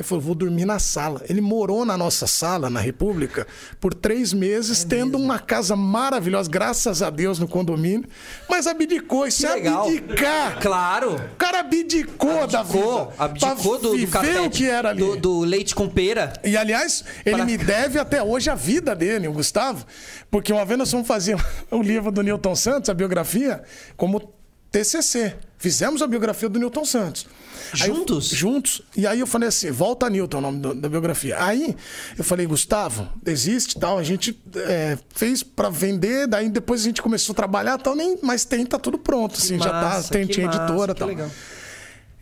Ele 0.00 0.08
falou, 0.08 0.24
vou 0.24 0.34
dormir 0.34 0.64
na 0.64 0.78
sala. 0.78 1.20
Ele 1.28 1.42
morou 1.42 1.84
na 1.84 1.94
nossa 1.94 2.26
sala, 2.26 2.70
na 2.70 2.80
República, 2.80 3.46
por 3.78 3.92
três 3.92 4.32
meses, 4.32 4.82
tendo 4.82 5.18
uma 5.18 5.38
casa 5.38 5.76
maravilhosa, 5.76 6.50
graças 6.50 7.02
a 7.02 7.10
Deus, 7.10 7.38
no 7.38 7.46
condomínio, 7.46 8.08
mas 8.48 8.66
abdicou. 8.66 9.26
Isso 9.26 9.46
é 9.46 9.56
legal. 9.56 9.86
abdicar. 9.86 10.58
Claro. 10.58 11.16
O 11.16 11.36
cara 11.36 11.60
abdicou, 11.60 12.46
da 12.46 12.62
vida. 12.62 12.78
Abdicou, 13.18 13.50
abdicou 13.50 13.78
do, 13.78 13.94
do 13.98 14.06
café. 14.08 14.40
o 14.40 14.48
que 14.48 14.66
era 14.66 14.88
ali. 14.88 15.00
Do, 15.00 15.16
do 15.18 15.40
leite 15.40 15.74
com 15.74 15.86
pera. 15.86 16.32
E 16.42 16.56
aliás, 16.56 17.04
ele 17.26 17.36
Pra- 17.36 17.44
me 17.44 17.58
deve 17.58 17.98
até 17.98 18.22
hoje 18.22 18.48
a 18.48 18.54
vida 18.54 18.96
dele, 18.96 19.28
o 19.28 19.32
Gustavo, 19.34 19.84
porque 20.30 20.50
uma 20.50 20.64
vez 20.64 20.78
nós 20.78 20.90
fomos 20.90 21.06
fazer 21.06 21.36
o 21.70 21.82
livro 21.82 22.10
do 22.10 22.22
Newton 22.22 22.56
Santos, 22.56 22.88
a 22.88 22.94
biografia, 22.94 23.62
como 23.98 24.32
TCC. 24.70 25.36
Fizemos 25.58 26.00
a 26.00 26.06
biografia 26.06 26.48
do 26.48 26.58
Newton 26.58 26.86
Santos. 26.86 27.26
Eu- 27.72 27.94
Juntos? 27.94 28.28
juntos. 28.28 28.82
E 28.96 29.06
aí 29.06 29.20
eu 29.20 29.26
falei 29.26 29.48
assim, 29.48 29.70
Volta 29.70 30.08
Newton, 30.10 30.38
o 30.38 30.40
nome 30.40 30.58
do- 30.60 30.74
da 30.74 30.88
biografia. 30.88 31.36
Aí 31.42 31.76
eu 32.18 32.24
falei, 32.24 32.46
Gustavo, 32.46 33.08
existe 33.26 33.78
tal, 33.78 33.98
a 33.98 34.02
gente 34.02 34.38
é, 34.56 34.98
fez 35.14 35.42
pra 35.42 35.68
vender, 35.70 36.26
daí 36.26 36.48
depois 36.48 36.80
a 36.80 36.84
gente 36.84 37.00
começou 37.02 37.32
a 37.32 37.36
trabalhar 37.36 37.78
tal, 37.78 37.94
nem, 37.94 38.18
mas 38.22 38.44
tem, 38.44 38.64
tá 38.66 38.78
tudo 38.78 38.98
pronto, 38.98 39.36
assim, 39.36 39.58
já 39.58 39.70
tá, 39.70 39.80
massa, 39.82 40.12
tem, 40.12 40.26
que 40.26 40.32
tinha 40.34 40.46
massa, 40.46 40.62
editora 40.62 40.94
que 40.94 40.98
tal. 40.98 41.08
legal. 41.08 41.30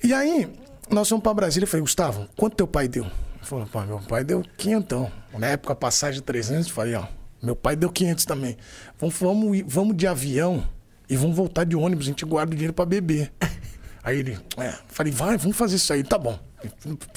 E 0.03 0.13
aí, 0.13 0.49
nós 0.91 1.09
fomos 1.09 1.23
pra 1.23 1.35
Brasília 1.35 1.65
e 1.65 1.69
falei, 1.69 1.83
Gustavo, 1.83 2.29
quanto 2.37 2.57
teu 2.57 2.67
pai 2.67 2.87
deu? 2.89 3.05
Ele 3.05 3.13
falou, 3.43 3.67
pai, 3.67 3.87
meu 3.87 3.99
pai 4.01 4.25
deu 4.25 4.43
quinhentão. 4.57 5.11
Na 5.39 5.47
época, 5.49 5.73
a 5.73 5.77
passagem 5.77 6.21
de 6.21 6.23
300, 6.27 6.67
eu 6.69 6.73
falei, 6.75 6.95
ó, 6.95 7.05
meu 7.43 7.55
pai 7.57 7.77
deu 7.77 7.91
500 7.91 8.25
também. 8.25 8.57
Vamos, 8.99 9.15
vamos, 9.19 9.63
vamos 9.67 9.97
de 9.97 10.07
avião 10.07 10.67
e 11.09 11.17
vamos 11.17 11.37
voltar 11.37 11.65
de 11.65 11.75
ônibus, 11.77 12.07
a 12.07 12.09
gente 12.09 12.25
guarda 12.25 12.53
o 12.53 12.55
dinheiro 12.55 12.73
pra 12.75 12.85
beber. 12.85 13.33
Aí 14.09 14.21
ele, 14.21 14.39
é, 14.57 14.73
falei, 14.89 15.13
vai, 15.13 15.37
vamos 15.37 15.55
fazer 15.55 15.77
isso 15.77 15.93
aí, 15.93 16.03
tá 16.03 16.17
bom. 16.17 16.39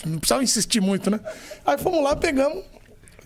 Não, 0.05 0.19
precisava 0.19 0.43
insistir 0.43 0.81
muito, 0.81 1.09
né? 1.09 1.21
Aí 1.65 1.77
fomos 1.77 2.03
lá, 2.03 2.17
pegamos, 2.17 2.65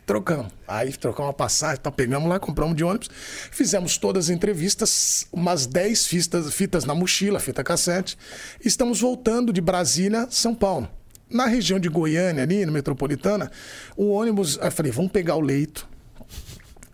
trocamos. 0.06 0.52
Aí 0.68 0.94
trocamos 0.94 1.30
uma 1.30 1.34
passagem, 1.34 1.82
tá, 1.82 1.90
pegamos 1.92 2.30
lá, 2.30 2.40
compramos 2.40 2.78
de 2.78 2.84
ônibus, 2.84 3.10
fizemos 3.50 3.98
todas 3.98 4.26
as 4.26 4.30
entrevistas, 4.30 5.26
umas 5.32 5.66
10 5.66 6.06
fitas, 6.06 6.54
fitas 6.54 6.86
na 6.86 6.94
mochila, 6.94 7.40
fita 7.40 7.64
cassete. 7.64 8.16
Estamos 8.64 9.02
voltando 9.02 9.52
de 9.52 9.62
Brasília, 9.62 10.28
São 10.30 10.54
Paulo. 10.54 10.88
Na 11.28 11.48
região 11.48 11.80
de 11.80 11.90
Goiânia, 11.90 12.44
ali, 12.44 12.68
na 12.68 12.72
metropolitana, 12.72 13.52
o 13.98 14.12
ônibus. 14.12 14.60
Aí 14.62 14.70
falei, 14.70 14.92
vamos 14.92 15.12
pegar 15.12 15.38
o 15.38 15.42
leito, 15.42 15.90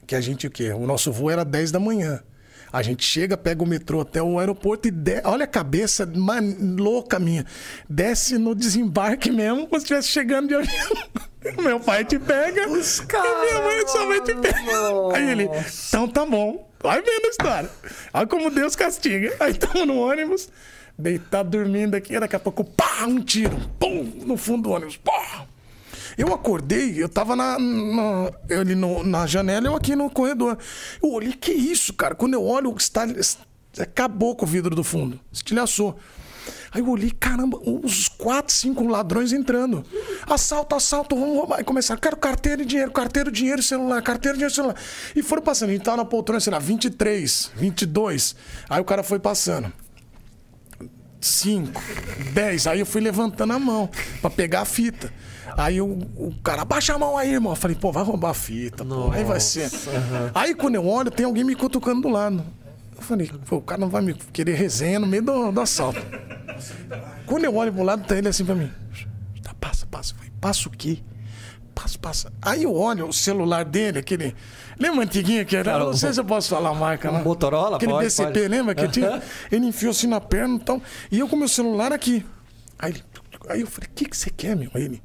que 0.08 0.16
a 0.16 0.22
gente 0.22 0.48
o 0.48 0.50
quê? 0.50 0.72
O 0.72 0.88
nosso 0.88 1.12
voo 1.12 1.30
era 1.30 1.44
10 1.44 1.70
da 1.70 1.82
manhã. 1.82 2.24
A 2.72 2.82
gente 2.82 3.04
chega, 3.04 3.36
pega 3.36 3.62
o 3.62 3.68
metrô 3.68 4.02
até 4.02 4.22
o 4.22 4.40
aeroporto 4.40 4.88
e 4.88 4.92
de... 4.92 5.22
olha 5.26 5.44
a 5.44 5.48
cabeça 5.48 6.06
man... 6.06 6.56
louca 6.78 7.20
minha. 7.20 7.46
Desce 7.90 8.38
no 8.38 8.56
desembarque 8.56 9.30
mesmo, 9.30 9.68
como 9.68 9.80
se 9.80 9.86
estivesse 9.86 10.08
chegando 10.08 10.48
de 10.48 10.56
avião. 10.56 10.98
Meu 11.62 11.80
pai 11.80 12.06
te 12.06 12.18
pega. 12.20 12.70
Os 12.70 13.00
e 13.00 13.06
minha 13.06 13.62
mãe 13.64 13.88
sua 13.88 14.06
mãe 14.06 14.22
te 14.22 14.36
pega. 14.36 14.58
Aí 15.16 15.32
ele, 15.32 15.50
então 15.88 16.08
tá 16.08 16.26
bom. 16.26 16.70
Vai 16.82 17.02
vendo 17.02 17.26
a 17.26 17.30
história. 17.30 17.70
Olha 18.14 18.28
como 18.28 18.50
Deus 18.50 18.76
castiga. 18.76 19.36
Aí 19.42 19.52
estamos 19.52 19.86
no 19.86 20.00
ônibus, 20.00 20.50
deitado 20.98 21.50
dormindo 21.50 21.96
aqui, 21.96 22.20
daqui 22.20 22.36
a 22.36 22.40
pouco, 22.40 22.64
pá, 22.64 23.06
um 23.06 23.20
tiro. 23.20 23.58
Pum, 23.80 24.04
no 24.26 24.38
fundo 24.38 24.64
do 24.64 24.72
ônibus. 24.72 24.98
Pá. 24.98 25.46
Eu 26.22 26.34
acordei, 26.34 27.02
eu 27.02 27.10
tava 27.10 27.36
na, 27.36 27.58
na, 27.58 28.32
ali 28.60 28.76
no- 28.76 29.04
na 29.04 29.26
janela, 29.26 29.66
eu 29.68 29.76
aqui 29.76 29.96
no 29.96 30.10
corredor. 30.10 30.58
Eu 31.02 31.12
olhei, 31.12 31.34
que 31.34 31.52
isso, 31.52 31.94
cara? 31.94 32.14
Quando 32.14 32.36
eu 32.36 32.44
olho, 32.44 32.74
está, 32.78 33.08
acabou 33.80 34.36
com 34.36 34.46
o 34.46 34.48
vidro 34.48 34.76
do 34.76 34.84
fundo, 34.84 35.20
estilhaçou. 35.32 35.98
Aí 36.72 36.82
eu 36.82 36.88
olhei, 36.90 37.10
caramba, 37.12 37.60
uns 37.66 38.08
quatro, 38.08 38.54
cinco 38.54 38.86
ladrões 38.88 39.34
entrando. 39.34 39.84
Assalto, 40.28 40.76
assalto, 40.76 41.16
vamos 41.16 41.36
roubar. 41.38 41.58
Aí 41.58 41.64
começaram, 41.64 42.00
quero 42.00 42.16
carteira 42.18 42.62
e 42.62 42.66
dinheiro, 42.66 42.92
carteira, 42.92 43.32
dinheiro, 43.32 43.62
celular, 43.64 44.02
carteira, 44.04 44.38
dinheiro, 44.38 44.54
celular. 44.54 44.76
E 45.16 45.24
foram 45.24 45.42
passando, 45.42 45.70
a 45.70 45.74
gente 45.74 45.84
tava 45.84 45.98
na 45.98 46.06
poltrona, 46.06 46.40
sei 46.40 46.54
lá, 46.54 46.60
23, 46.60 47.52
22. 47.56 48.36
Aí 48.70 48.80
o 48.80 48.86
cara 48.86 49.02
foi 49.04 49.20
passando. 49.20 49.72
5, 51.20 51.82
10. 52.34 52.68
Aí 52.68 52.80
eu 52.80 52.86
fui 52.86 53.02
levantando 53.02 53.54
a 53.54 53.60
mão 53.60 53.90
pra 54.22 54.30
pegar 54.30 54.62
a 54.62 54.66
fita. 54.66 55.12
Aí 55.58 55.82
o, 55.82 55.88
o 55.88 56.34
cara, 56.44 56.62
abaixa 56.62 56.94
a 56.94 56.98
mão 56.98 57.18
aí, 57.18 57.34
irmão. 57.34 57.52
Eu 57.54 57.56
falei, 57.56 57.76
pô, 57.76 57.92
vai 57.92 58.04
roubar 58.04 58.32
a 58.32 58.34
fita, 58.34 58.84
pô. 58.86 59.12
Aí 59.12 59.24
vai 59.24 59.40
ser. 59.40 59.70
Aí 60.34 60.56
quando 60.56 60.76
eu 60.76 60.86
olho, 60.86 61.12
tem 61.12 61.26
alguém 61.26 61.44
me 61.44 61.56
cutucando 61.56 62.02
do 62.02 62.10
lado. 62.10 62.44
Eu 62.96 63.02
falei, 63.02 63.32
pô, 63.48 63.58
o 63.58 63.62
cara 63.62 63.80
não 63.80 63.90
vai 63.90 64.02
me 64.02 64.14
querer 64.14 64.54
resenha 64.54 65.00
no 65.00 65.08
meio 65.08 65.24
do, 65.24 65.52
do 65.52 65.62
assalto. 65.62 66.00
Quando 67.26 67.46
eu 67.46 67.56
olho 67.56 67.74
pro 67.74 67.84
lado, 67.84 68.06
tá 68.06 68.16
ele 68.16 68.28
assim 68.28 68.46
pra 68.46 68.56
mim. 68.56 68.72
Tá, 69.42 69.54
passa, 69.60 69.86
passa. 69.86 70.14
Eu 70.14 70.18
falei, 70.18 70.32
passa 70.40 70.68
o 70.68 70.72
quê? 70.72 71.00
Passa, 71.74 71.98
passa. 71.98 72.34
Aí 72.42 72.64
eu 72.64 72.76
olho 72.76 73.08
o 73.08 73.14
celular 73.14 73.66
dele, 73.66 74.00
aquele. 74.00 74.36
Lembra 74.80 75.04
antiguinho 75.04 75.46
que 75.46 75.56
era? 75.56 75.72
Cara, 75.72 75.86
não 75.86 75.94
sei 75.94 76.14
se 76.14 76.20
eu 76.20 76.26
posso 76.26 76.50
falar 76.50 76.70
a 76.70 76.74
marca 76.74 77.10
lá. 77.10 77.20
Motorola? 77.20 77.78
Aquele 77.78 77.92
Pode, 77.92 78.06
BCP, 78.06 78.34
pode. 78.34 78.48
lembra 78.48 78.76
que 78.76 78.88
tinha? 78.88 79.22
Ele 79.52 79.66
enfiou 79.68 79.92
assim 79.92 80.08
na 80.08 80.20
perna 80.20 80.56
e 80.56 80.60
tal. 80.60 80.82
E 81.12 81.20
eu 81.20 81.28
com 81.28 81.36
meu 81.36 81.48
celular 81.48 81.92
aqui. 81.92 82.26
Aí, 82.78 82.92
ele, 82.92 83.04
aí 83.50 83.62
eu 83.62 83.68
falei, 83.68 83.90
o 83.90 83.94
que, 83.94 84.06
que 84.06 84.18
você 84.18 84.30
quer, 84.30 84.56
meu? 84.56 84.70
Aí 84.74 84.84
ele, 84.84 85.02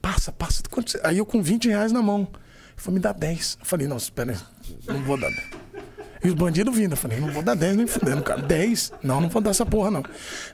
passa, 0.00 0.32
passa. 0.32 0.62
Quanto 0.70 0.90
você-" 0.90 1.00
Aí 1.04 1.18
eu 1.18 1.26
com 1.26 1.42
20 1.42 1.68
reais 1.68 1.92
na 1.92 2.02
mão. 2.02 2.28
Ele 2.32 2.76
falou, 2.76 2.94
me 2.94 3.00
dá 3.00 3.12
10. 3.12 3.58
Eu 3.60 3.66
falei, 3.66 3.86
não, 3.86 3.96
espera 3.96 4.32
aí, 4.32 4.38
não 4.86 5.02
vou 5.04 5.18
dar 5.18 5.28
10. 5.30 5.60
E 6.22 6.28
os 6.28 6.34
bandidos 6.34 6.76
vindo. 6.76 6.92
Eu 6.92 6.96
falei, 6.96 7.18
não 7.18 7.32
vou 7.32 7.42
dar 7.42 7.54
10 7.54 7.76
nem 7.76 7.86
fudendo, 7.86 8.22
cara. 8.22 8.42
10? 8.42 8.92
Não, 9.02 9.20
não 9.20 9.28
vou 9.28 9.40
dar 9.40 9.50
essa 9.50 9.64
porra, 9.64 9.90
não. 9.90 10.02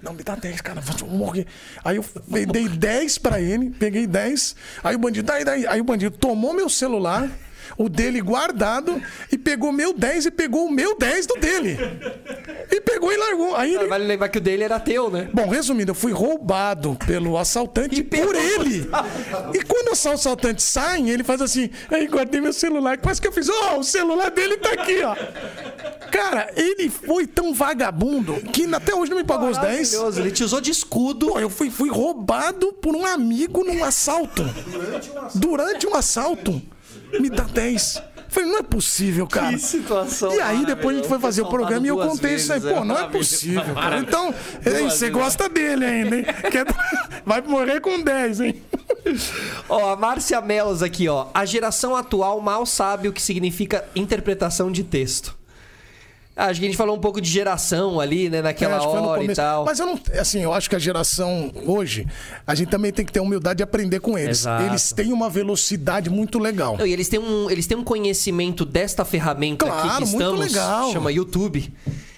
Não, 0.00 0.12
me 0.12 0.22
dá 0.22 0.36
10, 0.36 0.60
cara. 0.60 0.80
Vou 0.80 1.08
morrer. 1.08 1.46
Aí 1.84 1.96
eu 1.96 2.04
dei 2.46 2.68
10 2.68 3.18
pra 3.18 3.40
ele, 3.40 3.70
peguei 3.70 4.06
10. 4.06 4.54
Aí 4.84 4.94
o 4.94 4.98
bandido, 4.98 5.26
daí, 5.26 5.44
daí. 5.44 5.66
Aí 5.66 5.80
o 5.80 5.84
bandido 5.84 6.16
tomou 6.16 6.54
meu 6.54 6.68
celular, 6.68 7.28
o 7.78 7.88
dele 7.88 8.20
guardado, 8.20 9.00
e 9.30 9.36
pegou 9.38 9.72
meu 9.72 9.92
10 9.92 10.26
e 10.26 10.30
pegou 10.30 10.66
o 10.66 10.70
meu 10.70 10.96
10 10.96 11.26
do 11.26 11.36
dele. 11.36 11.78
E 12.70 12.80
pegou 12.80 13.12
e 13.12 13.16
largou. 13.16 13.54
Aí 13.54 13.74
ele. 13.74 13.86
Vale 13.86 14.04
lembrar 14.04 14.28
que 14.28 14.38
o 14.38 14.40
dele 14.40 14.64
era 14.64 14.80
teu, 14.80 15.10
né? 15.10 15.28
Bom, 15.32 15.48
resumindo, 15.48 15.90
eu 15.90 15.94
fui 15.94 16.12
roubado 16.12 16.96
pelo 17.06 17.36
assaltante 17.36 18.02
por 18.02 18.34
ele. 18.34 18.88
E 19.54 19.62
quando 19.62 19.92
os 19.92 20.06
assaltantes 20.06 20.64
saem, 20.64 21.10
ele 21.10 21.24
faz 21.24 21.40
assim, 21.42 21.70
aí 21.90 22.06
guardei 22.06 22.40
meu 22.40 22.52
celular. 22.52 22.98
Quase 22.98 23.20
que 23.20 23.28
eu 23.28 23.32
fiz, 23.32 23.48
ó, 23.48 23.78
o 23.78 23.84
celular 23.84 24.30
dele 24.30 24.56
tá 24.56 24.72
aqui, 24.72 25.02
ó. 25.02 25.14
Cara, 26.10 26.50
ele 26.56 26.88
foi 26.88 27.26
tão 27.26 27.52
vagabundo 27.52 28.34
que 28.52 28.64
até 28.74 28.94
hoje 28.94 29.10
não 29.10 29.18
me 29.18 29.24
pagou 29.24 29.50
os 29.50 29.58
10. 29.58 29.92
Maravilhoso. 29.92 30.20
Ele 30.20 30.30
te 30.30 30.44
usou 30.44 30.60
de 30.60 30.70
escudo. 30.70 31.28
Pô, 31.28 31.40
eu 31.40 31.50
fui, 31.50 31.70
fui 31.70 31.90
roubado 31.90 32.72
por 32.74 32.94
um 32.94 33.04
amigo 33.04 33.64
num 33.64 33.84
assalto. 33.84 34.42
Durante 35.34 35.86
um 35.86 35.94
assalto. 35.94 36.62
Me 37.20 37.30
dá 37.30 37.44
10. 37.44 38.02
falei, 38.28 38.50
não 38.50 38.58
é 38.58 38.62
possível, 38.62 39.26
cara. 39.26 39.56
situação 39.58 40.34
E 40.34 40.40
aí 40.40 40.66
depois 40.66 40.96
a 40.96 40.98
gente 41.00 41.08
foi 41.08 41.18
fazer 41.18 41.42
o 41.42 41.48
programa 41.48 41.86
e 41.86 41.88
eu 41.88 41.96
contei 41.96 42.34
isso 42.34 42.52
aí. 42.52 42.60
Pô, 42.60 42.84
não 42.84 42.98
é 42.98 43.08
possível, 43.08 43.74
cara. 43.74 43.98
Então, 43.98 44.34
ei, 44.64 44.82
você 44.84 45.08
gosta 45.10 45.48
dele 45.48 45.84
ainda, 45.84 46.16
hein? 46.16 46.24
Quer- 46.50 46.66
Vai 47.24 47.40
morrer 47.42 47.80
com 47.80 48.00
10, 48.02 48.40
hein? 48.40 48.62
Ó, 49.68 49.92
a 49.92 49.96
Márcia 49.96 50.40
Melos 50.40 50.82
aqui, 50.82 51.08
ó. 51.08 51.26
A 51.32 51.44
geração 51.44 51.94
atual 51.96 52.40
mal 52.40 52.66
sabe 52.66 53.08
o 53.08 53.12
que 53.12 53.22
significa 53.22 53.84
interpretação 53.94 54.70
de 54.70 54.82
texto. 54.84 55.36
Ah, 56.36 56.46
Acho 56.48 56.60
que 56.60 56.66
a 56.66 56.68
gente 56.68 56.76
falou 56.76 56.94
um 56.94 57.00
pouco 57.00 57.18
de 57.18 57.30
geração 57.30 57.98
ali, 57.98 58.28
né, 58.28 58.42
naquela 58.42 58.76
É, 58.76 58.80
que 58.80 58.86
hora 58.86 59.24
e 59.24 59.34
tal. 59.34 59.64
Mas 59.64 59.78
eu 59.80 59.86
não. 59.86 59.98
Assim, 60.20 60.42
eu 60.42 60.52
acho 60.52 60.68
que 60.68 60.76
a 60.76 60.78
geração 60.78 61.50
hoje, 61.64 62.06
a 62.46 62.54
gente 62.54 62.68
também 62.68 62.92
tem 62.92 63.06
que 63.06 63.12
ter 63.12 63.20
a 63.20 63.22
humildade 63.22 63.56
de 63.56 63.62
aprender 63.62 64.00
com 64.00 64.18
eles. 64.18 64.40
Exato. 64.40 64.64
Eles 64.64 64.92
têm 64.92 65.12
uma 65.14 65.30
velocidade 65.30 66.10
muito 66.10 66.38
legal. 66.38 66.76
Não, 66.76 66.86
e 66.86 66.92
eles 66.92 67.08
têm, 67.08 67.18
um, 67.18 67.50
eles 67.50 67.66
têm 67.66 67.78
um 67.78 67.82
conhecimento 67.84 68.66
desta 68.66 69.02
ferramenta 69.02 69.64
aqui 69.64 69.74
Claro, 69.80 70.04
que 70.04 70.10
muito 70.12 70.22
estamos, 70.22 70.40
legal. 70.52 70.92
chama 70.92 71.10
YouTube, 71.10 71.72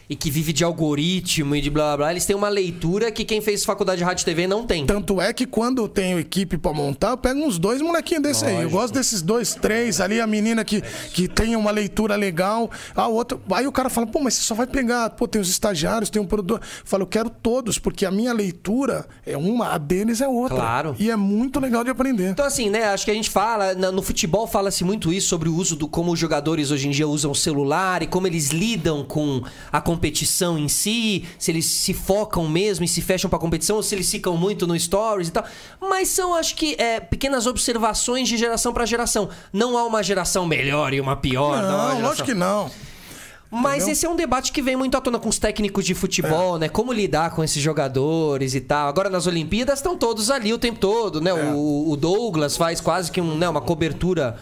e 0.08 0.16
que 0.16 0.30
vive 0.30 0.52
de 0.52 0.64
algoritmo 0.64 1.54
e 1.54 1.60
de 1.60 1.68
blá 1.70 1.88
blá 1.88 1.96
blá. 1.96 2.10
Eles 2.12 2.24
têm 2.24 2.34
uma 2.34 2.48
leitura 2.48 3.10
que 3.10 3.24
quem 3.24 3.40
fez 3.40 3.64
faculdade 3.64 3.98
de 3.98 4.04
rádio 4.04 4.22
e 4.22 4.24
TV 4.24 4.46
não 4.46 4.66
tem. 4.66 4.86
Tanto 4.86 5.20
é 5.20 5.32
que 5.32 5.46
quando 5.46 5.82
eu 5.82 5.88
tenho 5.88 6.18
equipe 6.18 6.56
pra 6.56 6.72
montar, 6.72 7.10
eu 7.10 7.16
pego 7.18 7.40
uns 7.40 7.58
dois 7.58 7.82
molequinhos 7.82 8.22
desse 8.22 8.44
aí. 8.44 8.62
Eu 8.62 8.70
gosto 8.70 8.94
desses 8.94 9.20
dois, 9.20 9.54
três 9.54 10.00
ali, 10.00 10.20
a 10.20 10.26
menina 10.26 10.64
que, 10.64 10.82
que 11.12 11.28
tem 11.28 11.56
uma 11.56 11.70
leitura 11.70 12.16
legal, 12.16 12.70
a 12.94 13.06
outra. 13.06 13.38
Aí 13.50 13.66
o 13.66 13.72
cara 13.72 13.90
fala, 13.90 14.06
pô, 14.06 14.20
mas 14.20 14.34
você 14.34 14.42
só 14.42 14.54
vai 14.54 14.66
pegar, 14.66 15.10
pô, 15.10 15.28
tem 15.28 15.40
os 15.40 15.48
estagiários, 15.48 16.08
tem 16.10 16.20
um 16.20 16.26
produtor. 16.26 16.60
Eu 16.60 16.66
falo, 16.84 17.02
eu 17.02 17.06
quero 17.06 17.28
todos, 17.28 17.78
porque 17.78 18.06
a 18.06 18.10
minha 18.10 18.32
leitura 18.32 19.06
é 19.26 19.36
uma, 19.36 19.74
a 19.74 19.78
deles 19.78 20.20
é 20.20 20.28
outra. 20.28 20.56
Claro. 20.56 20.96
E 20.98 21.10
é 21.10 21.16
muito 21.16 21.60
legal 21.60 21.84
de 21.84 21.90
aprender. 21.90 22.30
Então, 22.30 22.46
assim, 22.46 22.70
né? 22.70 22.84
Acho 22.84 23.04
que 23.04 23.10
a 23.10 23.14
gente 23.14 23.30
fala. 23.30 23.74
No 23.74 24.02
futebol 24.02 24.46
fala-se 24.46 24.84
muito 24.84 25.12
isso 25.12 25.28
sobre 25.28 25.48
o 25.48 25.54
uso 25.54 25.76
do. 25.76 25.88
como 25.88 26.12
os 26.12 26.18
jogadores 26.18 26.70
hoje 26.70 26.88
em 26.88 26.90
dia 26.90 27.06
usam 27.06 27.30
o 27.30 27.34
celular 27.34 28.02
e 28.02 28.06
como 28.06 28.26
eles 28.26 28.48
lidam 28.48 29.04
com 29.04 29.42
a 29.70 29.80
competição 29.98 30.56
em 30.56 30.68
si, 30.68 31.24
se 31.38 31.50
eles 31.50 31.66
se 31.66 31.92
focam 31.92 32.48
mesmo 32.48 32.84
e 32.84 32.88
se 32.88 33.02
fecham 33.02 33.28
pra 33.28 33.38
competição, 33.38 33.76
ou 33.76 33.82
se 33.82 33.94
eles 33.94 34.08
ficam 34.10 34.36
muito 34.36 34.66
no 34.66 34.78
stories 34.78 35.28
e 35.28 35.32
tal. 35.32 35.44
Mas 35.80 36.08
são, 36.08 36.34
acho 36.34 36.54
que, 36.54 36.74
é, 36.78 37.00
pequenas 37.00 37.46
observações 37.46 38.28
de 38.28 38.36
geração 38.36 38.72
pra 38.72 38.86
geração. 38.86 39.28
Não 39.52 39.76
há 39.76 39.84
uma 39.84 40.02
geração 40.02 40.46
melhor 40.46 40.94
e 40.94 41.00
uma 41.00 41.16
pior. 41.16 41.58
uma 41.58 41.62
Não, 41.62 41.80
geração- 41.88 42.02
lógico 42.02 42.26
que 42.28 42.34
não. 42.34 42.70
Mas 43.50 43.76
Entendeu? 43.76 43.92
esse 43.92 44.06
é 44.06 44.10
um 44.10 44.14
debate 44.16 44.52
que 44.52 44.60
vem 44.60 44.76
muito 44.76 44.94
à 44.96 45.00
tona 45.00 45.18
com 45.18 45.28
os 45.28 45.38
técnicos 45.38 45.84
de 45.84 45.94
futebol, 45.94 46.58
né? 46.58 46.68
Como 46.68 46.92
lidar 46.92 47.30
com 47.34 47.42
esses 47.42 47.62
jogadores 47.62 48.54
e 48.54 48.60
tal. 48.60 48.88
Agora 48.88 49.08
nas 49.08 49.26
Olimpíadas 49.26 49.78
estão 49.78 49.96
todos 49.96 50.30
ali 50.30 50.52
o 50.52 50.58
tempo 50.58 50.78
todo, 50.78 51.18
né? 51.20 51.32
O, 51.32 51.90
o 51.90 51.96
Douglas 51.96 52.58
faz 52.58 52.78
quase 52.78 53.10
que 53.10 53.20
um, 53.22 53.38
né, 53.38 53.48
uma 53.48 53.62
cobertura 53.62 54.38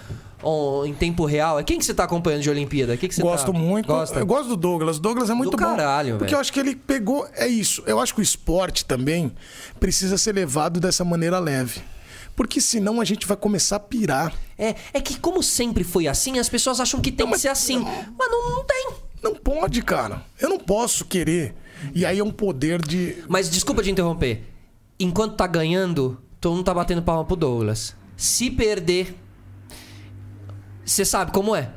em 0.86 0.92
tempo 0.94 1.24
real. 1.24 1.62
Quem 1.64 1.78
que 1.78 1.84
você 1.84 1.94
tá 1.94 2.04
acompanhando 2.04 2.42
de 2.42 2.50
Olimpíada? 2.50 2.96
Que 2.96 3.08
que 3.08 3.14
você 3.14 3.22
Gosto 3.22 3.52
tá... 3.52 3.58
muito. 3.58 3.86
Gosta? 3.86 4.18
Eu 4.18 4.26
gosto 4.26 4.48
do 4.48 4.56
Douglas. 4.56 4.98
Douglas 4.98 5.30
é 5.30 5.34
muito 5.34 5.50
Do 5.50 5.56
bom. 5.56 5.64
caralho, 5.64 6.12
Porque 6.18 6.26
velho. 6.26 6.36
eu 6.36 6.40
acho 6.40 6.52
que 6.52 6.60
ele 6.60 6.76
pegou. 6.76 7.26
É 7.34 7.46
isso. 7.46 7.82
Eu 7.86 7.98
acho 8.00 8.14
que 8.14 8.20
o 8.20 8.22
esporte 8.22 8.84
também 8.84 9.32
precisa 9.80 10.18
ser 10.18 10.34
levado 10.34 10.78
dessa 10.78 11.04
maneira 11.04 11.38
leve. 11.38 11.80
Porque 12.34 12.60
senão 12.60 13.00
a 13.00 13.04
gente 13.04 13.26
vai 13.26 13.36
começar 13.36 13.76
a 13.76 13.80
pirar. 13.80 14.34
É, 14.58 14.74
é 14.92 15.00
que 15.00 15.18
como 15.18 15.42
sempre 15.42 15.82
foi 15.82 16.06
assim, 16.06 16.38
as 16.38 16.48
pessoas 16.50 16.80
acham 16.80 17.00
que 17.00 17.10
tem 17.10 17.28
que 17.30 17.38
ser 17.38 17.48
assim. 17.48 17.78
Mas 17.78 18.30
não, 18.30 18.50
não 18.56 18.64
tem. 18.64 18.90
Não 19.22 19.34
pode, 19.34 19.80
cara. 19.82 20.22
Eu 20.38 20.50
não 20.50 20.58
posso 20.58 21.06
querer. 21.06 21.54
E 21.94 22.04
aí 22.04 22.18
é 22.18 22.24
um 22.24 22.30
poder 22.30 22.80
de. 22.86 23.24
Mas 23.26 23.48
desculpa 23.50 23.82
te 23.82 23.90
interromper. 23.90 24.42
Enquanto 25.00 25.34
tá 25.36 25.46
ganhando, 25.46 26.18
todo 26.40 26.54
mundo 26.54 26.64
tá 26.64 26.74
batendo 26.74 27.02
palma 27.02 27.24
pro 27.24 27.36
Douglas. 27.36 27.96
Se 28.16 28.50
perder... 28.50 29.14
Você 30.86 31.04
sabe 31.04 31.32
como 31.32 31.54
é? 31.54 31.68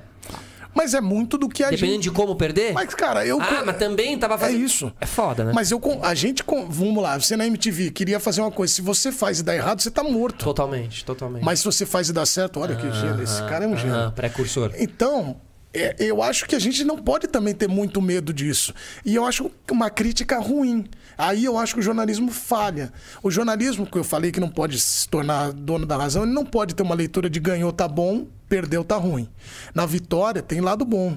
Mas 0.73 0.93
é 0.93 1.01
muito 1.01 1.35
do 1.37 1.49
que 1.49 1.63
a 1.63 1.71
Dependendo 1.71 1.93
gente. 1.95 2.03
de 2.03 2.11
como 2.11 2.35
perder... 2.35 2.73
Mas, 2.73 2.93
cara, 2.93 3.25
eu. 3.25 3.41
Ah, 3.41 3.63
mas 3.65 3.75
também 3.77 4.17
tava 4.17 4.37
fazendo. 4.37 4.61
É 4.61 4.63
isso. 4.63 4.93
É 5.01 5.05
foda, 5.05 5.43
né? 5.43 5.51
Mas 5.53 5.71
eu, 5.71 5.79
com- 5.79 5.99
a 6.05 6.13
gente, 6.13 6.43
com- 6.43 6.69
vamos 6.69 7.01
lá, 7.01 7.19
você 7.19 7.35
na 7.35 7.45
MTV 7.47 7.89
queria 7.89 8.19
fazer 8.19 8.41
uma 8.41 8.51
coisa. 8.51 8.71
Se 8.75 8.81
você 8.81 9.11
faz 9.11 9.39
e 9.39 9.43
dá 9.43 9.55
errado, 9.55 9.81
você 9.81 9.89
tá 9.89 10.03
morto. 10.03 10.45
Totalmente, 10.45 11.03
totalmente. 11.03 11.43
Mas 11.43 11.59
se 11.59 11.65
você 11.65 11.85
faz 11.87 12.09
e 12.09 12.13
dá 12.13 12.23
certo, 12.25 12.59
olha 12.59 12.75
que 12.75 12.89
gênio. 12.91 13.23
Esse 13.23 13.41
cara 13.45 13.65
é 13.65 13.67
um 13.67 13.75
gênio. 13.75 13.95
Ah, 13.95 14.11
precursor. 14.11 14.71
Então, 14.77 15.37
é, 15.73 15.95
eu 15.97 16.21
acho 16.21 16.45
que 16.45 16.55
a 16.55 16.59
gente 16.59 16.83
não 16.83 16.97
pode 16.99 17.27
também 17.27 17.53
ter 17.55 17.67
muito 17.67 17.99
medo 17.99 18.31
disso. 18.31 18.71
E 19.03 19.15
eu 19.15 19.25
acho 19.25 19.49
uma 19.71 19.89
crítica 19.89 20.37
ruim. 20.39 20.85
Aí 21.17 21.43
eu 21.45 21.57
acho 21.57 21.73
que 21.73 21.79
o 21.79 21.83
jornalismo 21.83 22.31
falha. 22.31 22.93
O 23.23 23.31
jornalismo, 23.31 23.87
que 23.87 23.97
eu 23.97 24.03
falei 24.03 24.31
que 24.31 24.39
não 24.39 24.49
pode 24.49 24.79
se 24.79 25.09
tornar 25.09 25.51
dono 25.51 25.85
da 25.87 25.97
razão, 25.97 26.23
ele 26.23 26.31
não 26.31 26.45
pode 26.45 26.75
ter 26.75 26.83
uma 26.83 26.95
leitura 26.95 27.27
de 27.29 27.39
ganhou 27.39 27.73
tá 27.73 27.87
bom, 27.87 28.27
perdeu 28.49 28.83
tá 28.83 28.97
ruim. 28.97 29.29
Na 29.73 29.85
vitória 29.85 30.41
tem 30.41 30.59
lado 30.59 30.83
bom. 30.83 31.15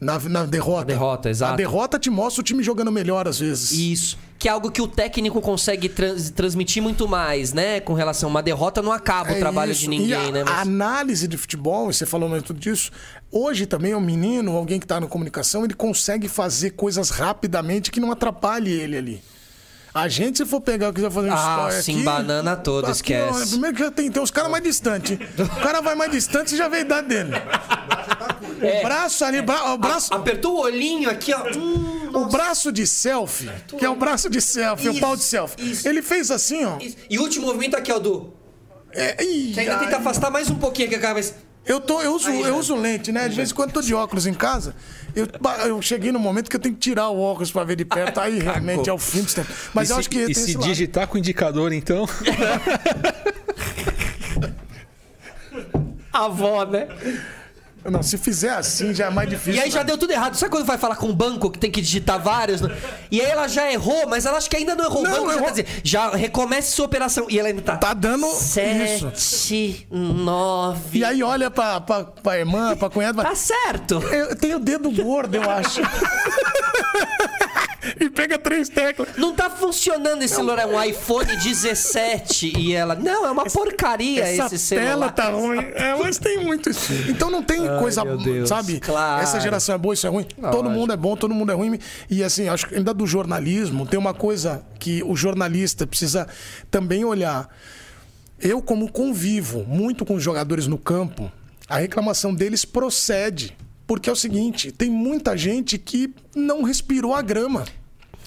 Na, 0.00 0.18
na 0.18 0.44
derrota. 0.46 0.86
derrota, 0.86 1.28
exato. 1.28 1.52
A 1.52 1.56
derrota 1.56 1.98
te 1.98 2.08
mostra 2.08 2.40
o 2.40 2.44
time 2.44 2.62
jogando 2.62 2.90
melhor 2.90 3.28
às 3.28 3.38
vezes. 3.38 3.70
Isso. 3.72 4.18
Que 4.38 4.48
é 4.48 4.50
algo 4.50 4.70
que 4.70 4.80
o 4.80 4.88
técnico 4.88 5.42
consegue 5.42 5.90
trans- 5.90 6.30
transmitir 6.30 6.82
muito 6.82 7.06
mais, 7.06 7.52
né? 7.52 7.80
Com 7.80 7.92
relação 7.92 8.30
a 8.30 8.30
uma 8.30 8.42
derrota 8.42 8.80
não 8.80 8.92
acaba 8.92 9.28
o 9.30 9.34
É 9.34 9.38
trabalho 9.38 9.72
isso. 9.72 9.82
de 9.82 9.88
ninguém, 9.90 10.14
a, 10.14 10.32
né? 10.32 10.40
A 10.40 10.44
Mas- 10.46 10.58
análise 10.66 11.28
de 11.28 11.36
futebol, 11.36 11.92
você 11.92 12.06
falou 12.06 12.30
muito 12.30 12.54
disso, 12.54 12.90
hoje 13.30 13.66
também 13.66 13.94
o 13.94 14.00
menino, 14.00 14.56
alguém 14.56 14.78
que 14.78 14.86
está 14.86 14.98
na 14.98 15.06
comunicação, 15.06 15.64
ele 15.66 15.74
consegue 15.74 16.28
fazer 16.28 16.70
coisas 16.70 17.10
rapidamente 17.10 17.90
que 17.90 18.00
não 18.00 18.10
atrapalhe 18.10 18.70
ele 18.72 18.96
ali. 18.96 19.22
A 19.92 20.06
gente, 20.08 20.38
se 20.38 20.46
for 20.46 20.60
pegar 20.60 20.88
o 20.88 20.92
que 20.92 20.96
quiser 20.96 21.10
fazer 21.10 21.30
um 21.30 21.34
Ah, 21.34 21.66
story 21.68 21.82
sim, 21.82 21.94
aqui, 21.96 22.02
banana 22.04 22.56
toda, 22.56 22.88
aqui, 22.90 23.14
ó, 23.14 23.28
esquece. 23.30 23.50
primeiro 23.50 23.76
que 23.76 23.82
já 23.82 23.90
tem, 23.90 24.10
tem 24.10 24.22
os 24.22 24.30
caras 24.30 24.50
mais 24.50 24.62
distantes. 24.62 25.18
O 25.38 25.60
cara 25.60 25.80
vai 25.80 25.94
mais 25.96 26.10
distante, 26.12 26.50
você 26.50 26.56
já 26.56 26.68
vê 26.68 26.78
a 26.78 26.80
idade 26.80 27.08
dele. 27.08 27.30
O 27.34 28.82
braço 28.82 29.24
ali, 29.24 29.42
bra- 29.42 29.72
o 29.74 29.78
braço, 29.78 30.12
Apertou 30.14 30.56
o 30.56 30.60
olhinho 30.60 31.10
aqui, 31.10 31.32
ó. 31.34 31.42
Hum, 31.56 32.10
o 32.12 32.26
braço 32.26 32.70
de 32.70 32.86
selfie, 32.86 33.50
que 33.78 33.84
é 33.84 33.88
o 33.90 33.96
braço 33.96 34.28
de 34.30 34.40
selfie, 34.40 34.88
o 34.90 35.00
pau 35.00 35.16
de 35.16 35.22
Isso, 35.22 35.30
selfie. 35.30 35.70
isso. 35.72 35.88
Ele 35.88 36.02
fez 36.02 36.30
assim, 36.30 36.64
ó. 36.64 36.78
isso. 36.80 36.96
E 37.08 37.18
o 37.18 37.22
último 37.22 37.46
movimento 37.46 37.74
aqui, 37.76 37.90
ó, 37.90 37.98
do. 37.98 38.32
É, 38.92 39.22
ih, 39.24 39.52
Que 39.54 39.60
ainda 39.60 39.76
ai. 39.78 39.84
tenta 39.84 39.96
afastar 39.98 40.30
mais 40.30 40.50
um 40.50 40.56
pouquinho 40.56 40.88
aqui 40.88 40.96
a 40.96 41.00
cabeça. 41.00 41.34
Eu, 41.70 41.80
tô, 41.80 42.02
eu, 42.02 42.16
uso, 42.16 42.28
Aí, 42.28 42.40
eu 42.42 42.56
uso 42.56 42.74
lente, 42.74 43.12
né? 43.12 43.28
De 43.28 43.36
vez 43.36 43.52
em 43.52 43.54
quando 43.54 43.68
eu 43.68 43.74
tô 43.74 43.80
de 43.80 43.94
óculos 43.94 44.26
em 44.26 44.34
casa. 44.34 44.74
Eu, 45.14 45.28
eu 45.68 45.80
cheguei 45.80 46.10
no 46.10 46.18
momento 46.18 46.50
que 46.50 46.56
eu 46.56 46.60
tenho 46.60 46.74
que 46.74 46.80
tirar 46.80 47.10
o 47.10 47.20
óculos 47.20 47.52
pra 47.52 47.62
ver 47.62 47.76
de 47.76 47.84
perto. 47.84 48.18
Aí 48.18 48.40
realmente 48.42 48.90
é 48.90 48.92
o 48.92 48.98
fim 48.98 49.22
dos 49.22 49.34
tempos. 49.34 49.54
Mas 49.72 49.88
e 49.88 49.92
eu 49.92 49.94
se, 49.94 50.00
acho 50.00 50.10
que 50.10 50.18
e 50.18 50.26
tem 50.26 50.34
se 50.34 50.40
esse 50.40 50.54
lado. 50.56 50.66
digitar 50.66 51.06
com 51.06 51.14
o 51.14 51.18
indicador, 51.18 51.72
então. 51.72 52.08
A 56.12 56.24
avó, 56.24 56.64
né? 56.64 56.88
Não, 57.84 58.02
se 58.02 58.18
fizer 58.18 58.50
assim 58.50 58.94
já 58.94 59.06
é 59.06 59.10
mais 59.10 59.28
difícil. 59.28 59.54
E 59.54 59.60
aí 59.64 59.70
já 59.70 59.80
né? 59.80 59.84
deu 59.84 59.98
tudo 59.98 60.12
errado. 60.12 60.36
Sabe 60.36 60.50
quando 60.50 60.64
vai 60.66 60.76
falar 60.76 60.96
com 60.96 61.06
um 61.06 61.14
banco 61.14 61.50
que 61.50 61.58
tem 61.58 61.70
que 61.70 61.80
digitar 61.80 62.20
vários? 62.20 62.60
E 63.10 63.20
aí 63.20 63.30
ela 63.30 63.48
já 63.48 63.70
errou, 63.72 64.06
mas 64.08 64.26
ela 64.26 64.38
acha 64.38 64.48
que 64.48 64.56
ainda 64.56 64.74
não 64.74 64.84
errou. 64.84 65.02
Não, 65.02 65.10
o 65.10 65.14
banco 65.14 65.28
já 65.28 65.34
errou. 65.34 65.46
tá 65.46 65.50
dizendo, 65.50 65.68
já 65.82 66.10
recomece 66.10 66.72
sua 66.72 66.86
operação. 66.86 67.26
E 67.28 67.38
ela 67.38 67.48
ainda 67.48 67.62
tá. 67.62 67.76
Tá 67.76 67.94
dando 67.94 68.26
Sete, 68.34 69.86
nove. 69.90 70.98
E 70.98 71.04
aí 71.04 71.22
olha 71.22 71.50
pra, 71.50 71.80
pra, 71.80 72.04
pra 72.04 72.38
irmã, 72.38 72.76
pra 72.76 72.90
cunhada. 72.90 73.22
Tá 73.22 73.34
certo. 73.34 73.94
Eu 74.10 74.36
tenho 74.36 74.58
o 74.58 74.60
dedo 74.60 74.90
gordo, 74.90 75.36
eu 75.36 75.50
acho. 75.50 75.80
e 78.04 78.08
pega 78.08 78.38
três 78.38 78.68
teclas. 78.68 79.10
Não 79.16 79.34
tá 79.34 79.50
funcionando 79.50 80.22
esse 80.22 80.34
celular. 80.34 80.60
É 80.60 80.66
um 80.66 80.82
iPhone 80.82 81.36
17. 81.36 82.58
E 82.58 82.72
ela. 82.72 82.94
Não, 82.94 83.26
é 83.26 83.30
uma 83.30 83.44
porcaria 83.44 84.24
Essa 84.24 84.54
esse 84.54 84.74
tela 84.74 84.88
celular. 84.90 85.12
tá 85.12 85.28
ruim. 85.30 85.58
É, 85.74 85.94
mas 85.96 86.18
tem 86.18 86.42
muito 86.44 86.70
isso. 86.70 86.92
Então 87.08 87.30
não 87.30 87.42
tem 87.42 87.60
coisa, 87.78 88.04
meu 88.04 88.16
Deus. 88.16 88.48
sabe? 88.48 88.80
Claro. 88.80 89.22
Essa 89.22 89.38
geração 89.38 89.74
é 89.74 89.78
boa, 89.78 89.94
isso 89.94 90.06
é 90.06 90.10
ruim. 90.10 90.26
Todo 90.50 90.70
mundo 90.70 90.92
é 90.92 90.96
bom, 90.96 91.14
todo 91.16 91.34
mundo 91.34 91.52
é 91.52 91.54
ruim. 91.54 91.78
E 92.08 92.24
assim, 92.24 92.48
acho 92.48 92.66
que 92.66 92.74
ainda 92.74 92.94
do 92.94 93.06
jornalismo, 93.06 93.86
tem 93.86 93.98
uma 93.98 94.14
coisa 94.14 94.64
que 94.78 95.02
o 95.04 95.14
jornalista 95.14 95.86
precisa 95.86 96.26
também 96.70 97.04
olhar. 97.04 97.48
Eu, 98.40 98.62
como 98.62 98.90
convivo 98.90 99.64
muito 99.68 100.04
com 100.06 100.14
os 100.14 100.22
jogadores 100.22 100.66
no 100.66 100.78
campo, 100.78 101.30
a 101.68 101.76
reclamação 101.76 102.34
deles 102.34 102.64
procede. 102.64 103.56
Porque 103.86 104.08
é 104.08 104.12
o 104.12 104.16
seguinte: 104.16 104.70
tem 104.70 104.88
muita 104.88 105.36
gente 105.36 105.76
que 105.76 106.14
não 106.34 106.62
respirou 106.62 107.14
a 107.14 107.20
grama. 107.20 107.64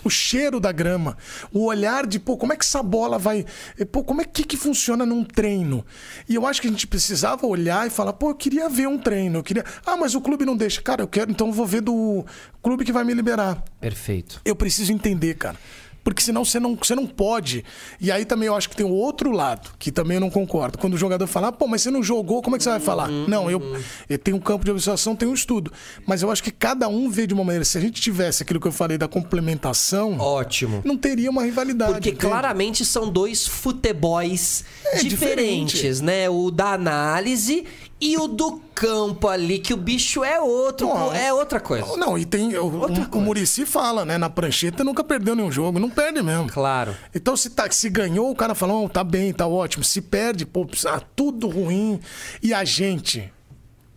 O 0.04 0.10
cheiro 0.10 0.60
da 0.60 0.72
grama, 0.72 1.18
o 1.52 1.66
olhar 1.66 2.06
de, 2.06 2.20
pô, 2.20 2.38
como 2.38 2.54
é 2.54 2.56
que 2.56 2.66
essa 2.66 2.84
bola 2.84 3.18
vai. 3.18 3.46
Pô, 3.92 4.04
como 4.04 4.22
é 4.22 4.26
que, 4.26 4.44
que 4.44 4.58
funciona 4.58 5.06
num 5.06 5.24
treino? 5.24 5.86
E 6.28 6.36
eu 6.36 6.46
acho 6.46 6.62
que 6.62 6.68
a 6.68 6.72
gente 6.72 6.88
precisava 6.88 7.48
olhar 7.48 7.88
e 7.88 7.90
falar, 7.90 8.14
pô, 8.14 8.32
eu 8.32 8.36
queria 8.36 8.70
ver 8.70 8.88
um 8.88 8.98
treino. 8.98 9.40
Eu 9.40 9.44
queria. 9.44 9.64
Ah, 9.86 9.96
mas 9.96 10.16
o 10.16 10.22
clube 10.22 10.46
não 10.46 10.58
deixa. 10.58 10.82
Cara, 10.82 11.02
eu 11.02 11.08
quero, 11.08 11.32
então 11.32 11.48
eu 11.48 11.54
vou 11.54 11.66
ver 11.66 11.82
do 11.82 12.26
clube 12.62 12.84
que 12.86 12.92
vai 12.92 13.04
me 13.04 13.14
liberar. 13.14 13.64
Perfeito. 13.80 14.42
Eu 14.44 14.56
preciso 14.56 14.92
entender, 14.92 15.36
cara. 15.36 15.58
Porque 16.04 16.22
senão 16.22 16.44
você 16.44 16.60
não, 16.60 16.76
você 16.76 16.94
não 16.96 17.08
pode. 17.08 17.64
E 18.00 18.12
aí 18.12 18.26
também 18.26 18.48
eu 18.48 18.56
acho 18.56 18.70
que 18.70 18.76
tem 18.76 18.86
o 18.86 18.92
outro 18.92 19.32
lado, 19.32 19.70
que 19.80 19.92
também 19.92 20.16
eu 20.16 20.22
não 20.22 20.30
concordo. 20.30 20.78
Quando 20.78 20.96
o 20.96 20.98
jogador 20.98 21.26
fala, 21.28 21.48
ah, 21.48 21.52
pô, 21.52 21.66
mas 21.68 21.82
você 21.82 21.90
não 21.90 22.04
jogou, 22.04 22.42
como 22.42 22.56
é 22.56 22.60
que 22.60 22.64
você 22.64 22.70
vai 22.72 22.80
falar? 22.80 23.08
Não, 23.08 23.50
eu, 23.50 23.62
eu 24.10 24.18
tenho 24.20 24.36
um 24.38 24.40
campo 24.40 24.66
de 24.66 24.72
observação, 24.72 25.16
tenho 25.16 25.32
um 25.32 25.34
estudo. 25.34 25.72
Mas 26.06 26.22
eu 26.22 26.30
acho 26.30 26.44
que 26.44 26.52
cada 26.52 26.88
um 26.90 27.10
vê 27.10 27.26
de 27.26 27.34
uma 27.34 27.44
maneira. 27.44 27.64
Se 27.64 27.78
a 27.78 27.82
gente 27.82 28.02
tivesse 28.02 28.44
aquilo 28.44 28.60
que 28.60 28.68
eu 28.68 28.72
falei 28.72 28.98
da 28.98 29.08
complementação, 29.08 30.18
Ótimo. 30.20 30.82
não 30.84 30.98
teria 30.98 31.30
uma 31.30 31.44
rivalidade. 31.44 31.94
Porque 31.94 32.10
entende? 32.10 32.26
claramente 32.26 32.84
são 32.86 33.10
dois 33.10 33.48
futebols 33.48 34.64
É, 34.86 34.98
diferentes, 35.04 35.74
diferente. 35.80 36.04
né? 36.04 36.30
O 36.30 36.52
da 36.52 36.74
análise 36.74 37.66
E 38.04 38.18
o 38.18 38.28
do 38.28 38.60
campo 38.76 39.30
ali, 39.30 39.60
que 39.60 39.74
o 39.74 39.78
bicho 39.78 40.26
é 40.26 40.38
outro, 40.38 40.88
Não, 40.88 41.14
é 41.14 41.32
outra 41.32 41.58
coisa. 41.58 41.96
Não, 41.96 42.18
e 42.18 42.26
tem. 42.26 42.54
O, 42.58 42.82
Outra 42.82 43.08
o, 43.10 43.18
o. 43.18 43.22
Murici 43.22 43.66
fala, 43.66 44.04
né? 44.04 44.18
Na 44.18 44.30
prancheta 44.30 44.84
nunca 44.84 45.06
perdeu 45.06 45.34
nenhum 45.34 45.50
jogo. 45.50 45.80
Não 45.80 45.90
perde 45.90 46.22
mesmo. 46.22 46.50
Claro. 46.50 46.94
Então, 47.16 47.38
se, 47.38 47.50
tá, 47.52 47.72
se 47.72 47.90
ganhou, 47.90 48.30
o 48.30 48.36
cara 48.36 48.54
fala, 48.54 48.74
"Oh, 48.74 48.90
tá 48.90 49.06
bem, 49.06 49.32
tá 49.32 49.48
ótimo. 49.48 49.86
Se 49.86 50.02
perde, 50.02 50.46
pô, 50.46 50.68
ah, 50.86 51.02
tudo 51.16 51.48
ruim. 51.48 51.98
E 52.42 52.54
a 52.54 52.66
gente 52.66 53.32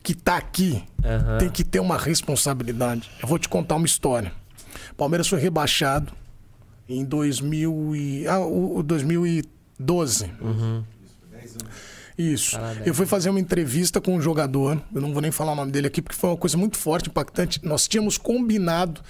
que 0.04 0.14
tá 0.14 0.36
aqui 0.36 0.84
Aham. 1.04 1.38
tem 1.38 1.50
que 1.50 1.64
ter 1.64 1.80
uma 1.80 1.98
responsabilidade. 1.98 3.10
Eu 3.20 3.26
vou 3.26 3.40
te 3.40 3.48
contar 3.48 3.74
uma 3.74 3.86
história. 3.86 4.30
Palmeiras 4.96 5.26
foi 5.26 5.40
rebaixado 5.40 6.12
em 6.88 7.04
2000 7.04 7.96
e, 7.96 8.28
ah, 8.28 8.38
o, 8.38 8.78
o 8.78 8.82
2012. 8.84 10.30
Isso. 12.18 12.56
Eu 12.86 12.94
fui 12.94 13.04
fazer 13.06 13.28
uma 13.30 13.40
entrevista 13.40 14.00
com 14.00 14.14
um 14.16 14.20
jogador, 14.20 14.80
eu 14.94 15.00
não 15.00 15.12
vou 15.12 15.20
nem 15.20 15.30
falar 15.30 15.52
o 15.52 15.56
nome 15.56 15.70
dele 15.70 15.86
aqui, 15.86 16.00
porque 16.00 16.16
foi 16.16 16.30
uma 16.30 16.36
coisa 16.36 16.56
muito 16.56 16.76
forte, 16.78 17.08
impactante. 17.08 17.60
Nós 17.64 17.86
tínhamos 17.86 18.16
combinado. 18.16 19.00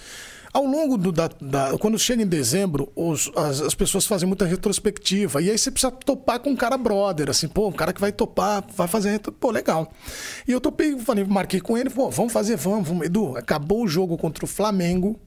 Ao 0.52 0.64
longo 0.64 0.96
do. 0.96 1.12
Da, 1.12 1.28
da- 1.38 1.76
quando 1.78 1.98
chega 1.98 2.22
em 2.22 2.26
dezembro, 2.26 2.90
os- 2.96 3.30
as, 3.36 3.60
as 3.60 3.74
pessoas 3.74 4.06
fazem 4.06 4.26
muita 4.26 4.46
retrospectiva. 4.46 5.42
E 5.42 5.50
aí 5.50 5.58
você 5.58 5.70
precisa 5.70 5.90
topar 5.92 6.40
com 6.40 6.48
um 6.50 6.56
cara 6.56 6.78
brother, 6.78 7.28
assim, 7.28 7.46
pô, 7.46 7.68
um 7.68 7.72
cara 7.72 7.92
que 7.92 8.00
vai 8.00 8.10
topar, 8.10 8.64
vai 8.74 8.88
fazer. 8.88 9.20
Pô, 9.20 9.50
legal. 9.50 9.92
E 10.48 10.52
eu 10.52 10.60
topei, 10.60 10.98
falei, 10.98 11.24
marquei 11.24 11.60
com 11.60 11.76
ele, 11.76 11.90
pô, 11.90 12.08
vamos 12.10 12.32
fazer, 12.32 12.56
vamos, 12.56 12.88
vamos. 12.88 13.04
Edu, 13.04 13.36
acabou 13.36 13.84
o 13.84 13.88
jogo 13.88 14.16
contra 14.16 14.44
o 14.46 14.48
Flamengo. 14.48 15.20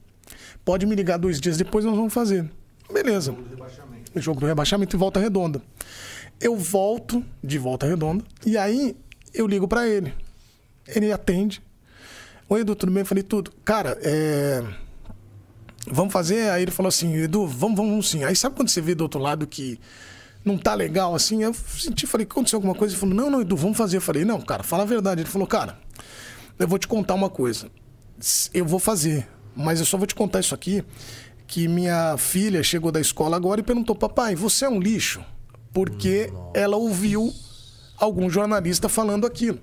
Pode 0.64 0.84
me 0.84 0.96
ligar 0.96 1.16
dois 1.16 1.40
dias 1.40 1.56
depois, 1.56 1.84
nós 1.84 1.94
vamos 1.96 2.12
fazer. 2.12 2.50
Beleza. 2.92 3.32
O 4.12 4.20
jogo 4.20 4.40
do 4.40 4.46
rebaixamento 4.46 4.96
e 4.96 4.98
volta 4.98 5.20
redonda. 5.20 5.62
Eu 6.40 6.56
volto 6.56 7.22
de 7.44 7.58
volta 7.58 7.86
redonda 7.86 8.24
e 8.46 8.56
aí 8.56 8.96
eu 9.34 9.46
ligo 9.46 9.68
pra 9.68 9.86
ele. 9.86 10.14
Ele 10.86 11.12
atende. 11.12 11.62
Oi, 12.48 12.62
Edu, 12.62 12.74
tudo 12.74 12.90
bem? 12.90 13.02
Eu 13.02 13.06
falei, 13.06 13.22
tudo. 13.22 13.52
Cara, 13.64 13.98
é. 14.02 14.64
Vamos 15.86 16.12
fazer? 16.12 16.50
Aí 16.50 16.62
ele 16.62 16.70
falou 16.70 16.88
assim, 16.88 17.14
Edu, 17.14 17.46
vamos, 17.46 17.76
vamos 17.76 18.10
sim. 18.10 18.24
Aí 18.24 18.34
sabe 18.34 18.56
quando 18.56 18.68
você 18.68 18.80
vê 18.80 18.94
do 18.94 19.02
outro 19.02 19.20
lado 19.20 19.46
que 19.46 19.78
não 20.44 20.58
tá 20.58 20.74
legal 20.74 21.14
assim? 21.14 21.42
Eu 21.42 21.54
senti, 21.54 22.06
falei, 22.06 22.26
aconteceu 22.26 22.56
alguma 22.56 22.74
coisa? 22.74 22.94
Ele 22.94 23.00
falou, 23.00 23.14
não, 23.14 23.30
não, 23.30 23.40
Edu, 23.42 23.56
vamos 23.56 23.76
fazer. 23.76 23.98
Eu 23.98 24.00
falei, 24.00 24.24
não, 24.24 24.40
cara, 24.40 24.62
fala 24.62 24.82
a 24.82 24.86
verdade. 24.86 25.20
Ele 25.20 25.28
falou, 25.28 25.46
cara, 25.46 25.78
eu 26.58 26.66
vou 26.66 26.78
te 26.78 26.88
contar 26.88 27.14
uma 27.14 27.30
coisa. 27.30 27.70
Eu 28.52 28.64
vou 28.64 28.78
fazer, 28.78 29.28
mas 29.54 29.78
eu 29.78 29.86
só 29.86 29.96
vou 29.96 30.06
te 30.06 30.14
contar 30.14 30.40
isso 30.40 30.54
aqui. 30.54 30.82
Que 31.46 31.68
minha 31.68 32.16
filha 32.16 32.62
chegou 32.62 32.90
da 32.90 33.00
escola 33.00 33.36
agora 33.36 33.60
e 33.60 33.64
perguntou, 33.64 33.94
papai, 33.94 34.34
você 34.34 34.64
é 34.64 34.68
um 34.68 34.80
lixo? 34.80 35.24
Porque 35.72 36.32
ela 36.54 36.76
ouviu 36.76 37.32
algum 37.96 38.28
jornalista 38.30 38.88
falando 38.88 39.26
aquilo. 39.26 39.58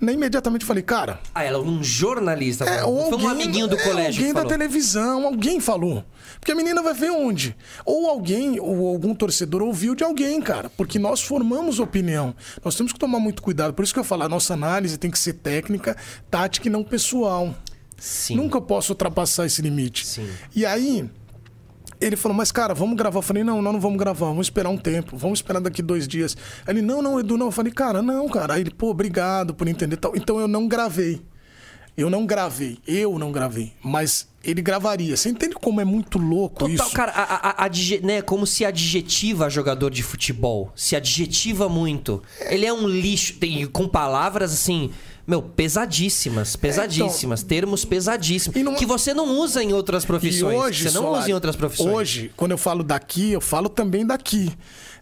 Nem 0.00 0.16
imediatamente 0.16 0.64
falei, 0.64 0.82
cara, 0.82 1.20
Ah, 1.34 1.44
ela 1.44 1.60
um 1.60 1.82
jornalista. 1.82 2.64
é, 2.64 2.84
ou 2.84 2.98
Foi 3.08 3.10
um 3.10 3.12
alguém- 3.12 3.30
amiguinho 3.30 3.68
do 3.68 3.76
é, 3.76 3.82
colégio 3.82 4.20
Alguém 4.20 4.34
da 4.34 4.40
falou. 4.40 4.48
televisão, 4.50 5.24
alguém 5.26 5.60
falou. 5.60 6.04
Porque 6.40 6.50
a 6.52 6.54
menina 6.54 6.82
vai 6.82 6.92
ver 6.92 7.10
onde? 7.10 7.56
Ou 7.86 8.08
alguém, 8.10 8.58
ou 8.60 8.88
algum 8.88 9.14
torcedor 9.14 9.62
ouviu 9.62 9.94
de 9.94 10.02
alguém, 10.02 10.40
cara. 10.42 10.68
Porque 10.76 10.98
nós 10.98 11.22
formamos 11.22 11.78
opinião. 11.78 12.34
Nós 12.62 12.74
temos 12.74 12.92
que 12.92 12.98
tomar 12.98 13.20
muito 13.20 13.40
cuidado. 13.40 13.72
Por 13.72 13.82
isso 13.84 13.94
que 13.94 14.00
eu 14.00 14.04
falo, 14.04 14.24
a 14.24 14.28
nossa 14.28 14.52
análise 14.52 14.98
tem 14.98 15.10
que 15.10 15.18
ser 15.18 15.34
técnica, 15.34 15.96
tática 16.30 16.66
e 16.66 16.70
não 16.70 16.82
pessoal. 16.82 17.54
Sim. 17.96 18.36
Nunca 18.36 18.60
posso 18.60 18.92
ultrapassar 18.92 19.46
esse 19.46 19.62
limite. 19.62 20.04
Sim. 20.04 20.28
E 20.54 20.66
aí, 20.66 21.08
ele 22.00 22.16
falou, 22.16 22.36
mas 22.36 22.52
cara, 22.52 22.74
vamos 22.74 22.96
gravar. 22.96 23.18
Eu 23.18 23.22
falei, 23.22 23.44
não, 23.44 23.60
nós 23.62 23.72
não 23.72 23.80
vamos 23.80 23.98
gravar, 23.98 24.26
vamos 24.26 24.46
esperar 24.46 24.70
um 24.70 24.76
tempo, 24.76 25.16
vamos 25.16 25.38
esperar 25.38 25.60
daqui 25.60 25.82
dois 25.82 26.06
dias. 26.06 26.36
Ele, 26.66 26.82
não, 26.82 27.00
não, 27.02 27.18
Edu, 27.18 27.36
não. 27.36 27.46
Eu 27.46 27.52
falei, 27.52 27.72
cara, 27.72 28.02
não, 28.02 28.28
cara. 28.28 28.54
Aí 28.54 28.62
ele, 28.62 28.70
pô, 28.70 28.90
obrigado 28.90 29.54
por 29.54 29.68
entender 29.68 29.96
tal. 29.96 30.14
Então 30.16 30.38
eu 30.38 30.48
não 30.48 30.66
gravei. 30.68 31.22
Eu 31.96 32.10
não 32.10 32.26
gravei, 32.26 32.78
eu 32.88 33.16
não 33.20 33.30
gravei, 33.30 33.72
mas 33.80 34.26
ele 34.42 34.60
gravaria. 34.60 35.16
Você 35.16 35.28
entende 35.28 35.54
como 35.54 35.80
é 35.80 35.84
muito 35.84 36.18
louco 36.18 36.68
Total, 36.68 36.86
isso? 36.86 36.92
cara, 36.92 37.12
a, 37.12 37.62
a, 37.62 37.66
a 37.66 37.70
né, 38.02 38.20
como 38.20 38.44
se 38.48 38.64
adjetiva 38.64 39.48
jogador 39.48 39.90
de 39.90 40.02
futebol. 40.02 40.72
Se 40.74 40.96
adjetiva 40.96 41.68
muito. 41.68 42.20
Ele 42.40 42.66
é 42.66 42.72
um 42.72 42.88
lixo. 42.88 43.34
Tem, 43.38 43.64
com 43.66 43.86
palavras 43.86 44.52
assim, 44.52 44.90
meu, 45.26 45.40
pesadíssimas. 45.42 46.56
Pesadíssimas. 46.56 47.42
termos 47.42 47.84
pesadíssimos. 47.84 48.56
É, 48.56 48.60
então. 48.60 48.72
E 48.72 48.74
não- 48.74 48.78
Que 48.78 48.86
você 48.86 49.14
não 49.14 49.38
usa 49.38 49.62
em 49.62 49.72
outras 49.72 50.04
profissões. 50.04 50.58
hoje, 50.58 50.84
você 50.84 50.94
não 50.94 51.02
Solari, 51.02 51.20
usa 51.22 51.30
em 51.30 51.34
outras 51.34 51.56
profissões. 51.56 51.94
Hoje, 51.94 52.32
quando 52.36 52.50
eu 52.52 52.58
falo 52.58 52.82
daqui, 52.82 53.32
eu 53.32 53.40
falo 53.40 53.68
também 53.68 54.06
daqui. 54.06 54.52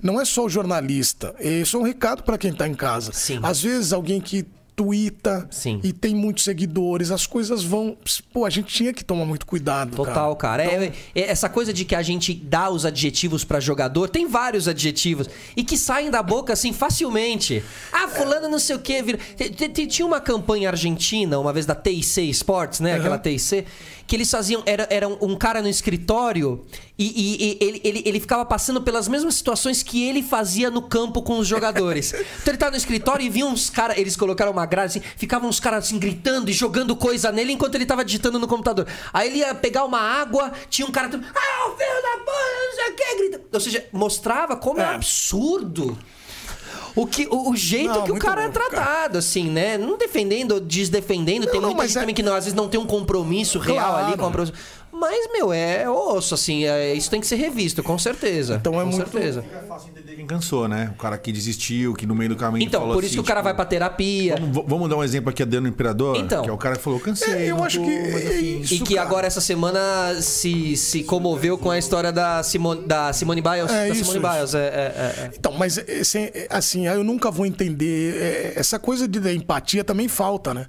Não 0.03 0.21
é 0.21 0.25
só 0.25 0.45
o 0.45 0.49
jornalista. 0.49 1.35
Isso 1.41 1.77
é 1.77 1.81
um 1.81 1.85
recado 1.85 2.23
para 2.23 2.37
quem 2.39 2.51
está 2.51 2.67
em 2.67 2.75
casa. 2.75 3.13
Sim. 3.13 3.39
Às 3.43 3.63
vezes 3.63 3.93
alguém 3.93 4.21
que 4.21 4.45
tuita 4.75 5.47
Sim. 5.51 5.81
e 5.83 5.93
tem 5.93 6.15
muitos 6.15 6.45
seguidores, 6.45 7.11
as 7.11 7.27
coisas 7.27 7.63
vão. 7.63 7.97
Pô, 8.33 8.45
a 8.45 8.51
gente 8.51 8.73
tinha 8.73 8.93
que 8.93 9.05
tomar 9.05 9.25
muito 9.25 9.47
cuidado. 9.47 9.95
Total, 9.95 10.35
cara. 10.37 10.65
Então, 10.65 10.83
É, 10.83 10.93
é 11.15 11.31
essa 11.31 11.49
coisa 11.49 11.73
de 11.73 11.85
que 11.85 11.95
a 11.95 12.03
gente 12.03 12.33
dá 12.35 12.71
os 12.71 12.85
adjetivos 12.85 13.45
pra 13.45 13.61
jogador, 13.61 14.09
tem 14.09 14.27
vários 14.27 14.67
adjetivos, 14.69 15.29
e 15.57 15.63
que 15.63 15.77
saem 15.77 16.11
da 16.11 16.23
boca 16.23 16.53
assim 16.53 16.73
facilmente. 16.73 17.63
Ah, 17.93 18.09
fulano 18.09 18.49
não 18.49 18.59
sei 18.59 18.77
o 18.77 18.79
quê. 18.79 19.03
Vira... 19.03 19.19
Tinha 19.89 20.07
uma 20.07 20.21
campanha 20.21 20.71
argentina, 20.71 21.39
uma 21.39 21.53
vez 21.53 21.67
da 21.67 21.75
TIC 21.75 22.31
Sports, 22.31 22.81
né? 22.81 22.95
Aquela 22.95 23.19
TIC, 23.19 23.65
que 24.13 24.17
eles 24.17 24.31
faziam. 24.31 24.63
Era, 24.67 24.87
era 24.91 25.09
um, 25.09 25.17
um 25.23 25.37
cara 25.37 25.63
no 25.63 25.69
escritório 25.71 26.63
e, 26.99 27.07
e- 27.07 27.45
e 27.45 27.59
ele, 27.65 27.81
ele, 27.83 28.03
ele 28.05 28.21
ficava 28.21 28.45
passando 28.45 28.83
pelas 28.83 29.09
mesmas 29.09 29.35
situações 29.37 29.83
que 29.83 30.07
ele 30.07 30.23
fazia 30.23 30.71
no 30.71 30.83
campo 30.83 31.23
com 31.23 31.39
os 31.39 31.49
jogadores. 31.49 32.13
então 32.13 32.25
ele 32.49 32.59
tava 32.59 32.73
no 32.73 32.77
escritório 32.77 33.25
e 33.25 33.31
vinha 33.31 33.47
uns 33.47 33.71
caras, 33.71 33.97
eles 33.97 34.15
colocaram 34.15 34.53
uma 34.53 34.67
grade 34.67 34.99
assim, 34.99 35.09
ficavam 35.17 35.49
uns 35.49 35.59
caras 35.59 35.87
assim 35.87 35.99
gritando 35.99 36.51
e 36.51 36.53
jogando 36.53 36.95
coisa 36.95 37.33
nele 37.33 37.53
enquanto 37.55 37.75
ele 37.77 37.87
tava 37.87 38.05
digitando 38.05 38.39
no 38.39 38.47
computador. 38.47 38.87
Aí 39.15 39.29
ele 39.31 39.39
ia 39.39 39.55
pegar 39.55 39.87
uma 39.87 39.99
água, 40.01 40.53
tinha 40.69 40.87
um 40.87 40.91
cara. 40.91 41.09
Ah, 41.09 41.69
o 41.71 41.77
filho 41.77 42.03
da 42.03 42.19
puta, 42.19 42.33
não 42.67 42.75
sei 42.77 42.93
o 42.93 42.95
que, 42.97 43.17
grita. 43.17 43.41
Ou 43.51 43.61
seja, 43.61 43.87
mostrava 43.95 44.57
como 44.57 44.79
é, 44.79 44.83
É. 44.83 44.95
absurdo. 44.95 45.97
O, 46.95 47.07
que, 47.07 47.27
o, 47.31 47.51
o 47.51 47.57
jeito 47.57 47.89
Não, 47.95 48.05
que 48.05 48.13
o 48.13 48.19
cara 48.19 48.43
é 48.43 48.45
louco, 48.47 48.59
cara. 48.61 48.71
tratado, 48.71 49.19
assim, 49.19 49.49
né? 49.51 49.79
Não 49.79 49.97
defendendo 49.97 50.53
ou 50.53 50.61
desdefendendo. 50.61 51.47
Tem 51.47 51.61
Não, 51.61 51.69
muita 51.69 51.79
mas 51.83 51.89
gente 51.91 51.97
é- 51.99 52.01
também 52.01 52.15
que 52.15 52.23
não, 52.23 52.35
às 52.35 52.45
vezes 52.45 52.55
não 52.55 52.69
tem 52.69 52.79
um 52.79 52.87
compromisso 52.87 53.59
real 53.59 53.97
ali 53.97 54.17
com 54.17 54.27
a 54.27 54.31
profissão. 54.31 54.59
Mas, 54.93 55.27
meu, 55.33 55.53
é 55.53 55.89
osso, 55.89 56.35
assim. 56.35 56.65
é- 56.65 56.95
isso 56.95 57.11
tem 57.11 57.21
que 57.21 57.27
ser 57.27 57.37
revisto, 57.37 57.83
com 57.83 57.97
certeza. 57.99 58.57
Então 58.61 58.75
é 58.81 58.85
com 58.85 58.91
muito- 58.91 59.11
certeza. 59.11 59.43
É 59.53 59.67
fácil 59.67 59.89
entender 59.91 60.15
quem 60.15 60.27
cansou, 60.27 60.69
né? 60.69 60.93
O 60.95 60.99
cara 61.01 61.17
que 61.17 61.33
desistiu, 61.33 61.95
que 61.95 62.07
no 62.07 62.15
meio 62.15 62.29
do 62.31 62.37
caminho 62.37 62.65
Então, 62.67 62.81
falou 62.83 62.95
por 62.97 63.03
isso 63.03 63.15
assim, 63.15 63.17
que 63.17 63.21
o 63.21 63.25
cara 63.25 63.41
tipo, 63.41 63.45
vai 63.45 63.55
pra 63.55 63.65
terapia. 63.65 64.37
Vamos, 64.39 64.65
vamos 64.67 64.89
dar 64.91 64.97
um 64.97 65.03
exemplo 65.05 65.31
aqui, 65.31 65.43
Adriano 65.43 65.67
Imperador? 65.67 66.17
Então. 66.17 66.45
Que 66.45 66.51
é 66.51 66.53
o 66.53 66.59
cara 66.59 66.77
que 66.77 66.83
falou, 66.83 67.01
cansei. 67.01 67.33
É, 67.33 67.51
eu 67.51 67.65
acho 67.65 67.79
tô, 67.81 67.85
que 67.87 67.91
mas 68.13 68.27
é 68.27 68.35
enfim. 68.41 68.61
isso. 68.61 68.75
E 68.75 68.81
que 68.81 68.95
cara. 68.95 69.07
agora 69.07 69.27
essa 69.27 69.41
semana 69.41 70.21
se, 70.21 70.77
se 70.77 71.03
comoveu 71.05 71.57
com 71.57 71.71
a 71.71 71.79
história 71.79 72.13
da 72.13 72.43
Simone, 72.43 72.87
da 72.87 73.13
Simone 73.15 73.41
Biles. 73.41 73.71
É, 73.73 73.89
da 73.89 73.89
isso, 73.89 74.05
Simone 74.13 74.19
isso. 74.27 74.37
Biles, 74.37 74.55
é, 74.55 74.59
é, 74.59 74.61
é, 74.61 75.23
é. 75.25 75.31
Então, 75.39 75.53
mas 75.53 75.79
assim, 75.79 76.29
assim, 76.51 76.87
eu 76.87 77.03
nunca 77.03 77.31
vou 77.31 77.47
entender. 77.47 78.53
Essa 78.57 78.79
coisa 78.79 79.09
de 79.09 79.19
da 79.19 79.33
empatia 79.33 79.83
também 79.83 80.07
falta, 80.07 80.53
né? 80.53 80.67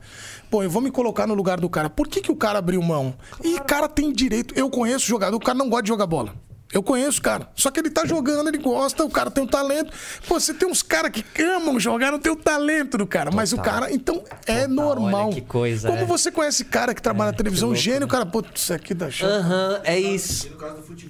Pô, 0.54 0.62
eu 0.62 0.70
vou 0.70 0.84
me 0.84 0.92
colocar 0.92 1.26
no 1.26 1.34
lugar 1.34 1.60
do 1.60 1.68
cara. 1.68 1.90
Por 1.90 2.08
que, 2.08 2.22
que 2.22 2.32
o 2.32 2.36
cara 2.36 2.60
abriu 2.60 2.80
mão? 2.80 3.16
E 3.44 3.56
o 3.56 3.64
cara 3.64 3.90
tem 3.90 4.14
direito. 4.14 4.54
Eu 4.56 4.70
conheço 4.70 5.08
jogador, 5.08 5.36
o 5.36 5.40
cara 5.40 5.58
não 5.58 5.68
gosta 5.68 5.82
de 5.82 5.88
jogar 5.88 6.06
bola. 6.06 6.36
Eu 6.74 6.82
conheço 6.82 7.20
o 7.20 7.22
cara. 7.22 7.48
Só 7.56 7.70
que 7.70 7.80
ele 7.80 7.90
tá 7.90 8.06
jogando, 8.06 8.48
ele 8.48 8.58
gosta, 8.58 9.04
o 9.06 9.10
cara 9.10 9.30
tem 9.30 9.44
um 9.44 9.48
talento. 9.48 9.92
Pô, 10.28 10.40
você 10.40 10.54
tem 10.54 10.68
uns 10.68 10.82
caras 10.82 11.12
que 11.12 11.24
amam 11.44 11.80
jogar, 11.80 12.12
não 12.12 12.20
tem 12.20 12.32
o 12.32 12.36
talento 12.36 12.98
do 12.98 13.06
cara. 13.06 13.30
Mas 13.32 13.54
o 13.54 13.58
cara, 13.58 13.92
então, 13.94 14.24
é 14.48 14.66
normal. 14.68 15.28
olha 15.28 15.36
que 15.36 15.42
coisa, 15.42 15.88
Como 15.88 16.02
é. 16.02 16.06
você 16.06 16.32
conhece 16.32 16.66
cara 16.66 16.94
que 16.94 17.02
trabalha 17.02 17.32
na 17.32 17.38
televisão, 17.38 17.70
louco, 17.70 17.82
gênio, 17.82 18.06
o 18.06 18.10
cara, 18.10 18.26
pô, 18.26 18.44
isso 18.54 18.74
aqui 18.74 18.94
dá 18.94 19.10
chance. 19.12 19.32
Aham, 19.34 19.82
é 19.84 20.00
isso. 20.00 20.50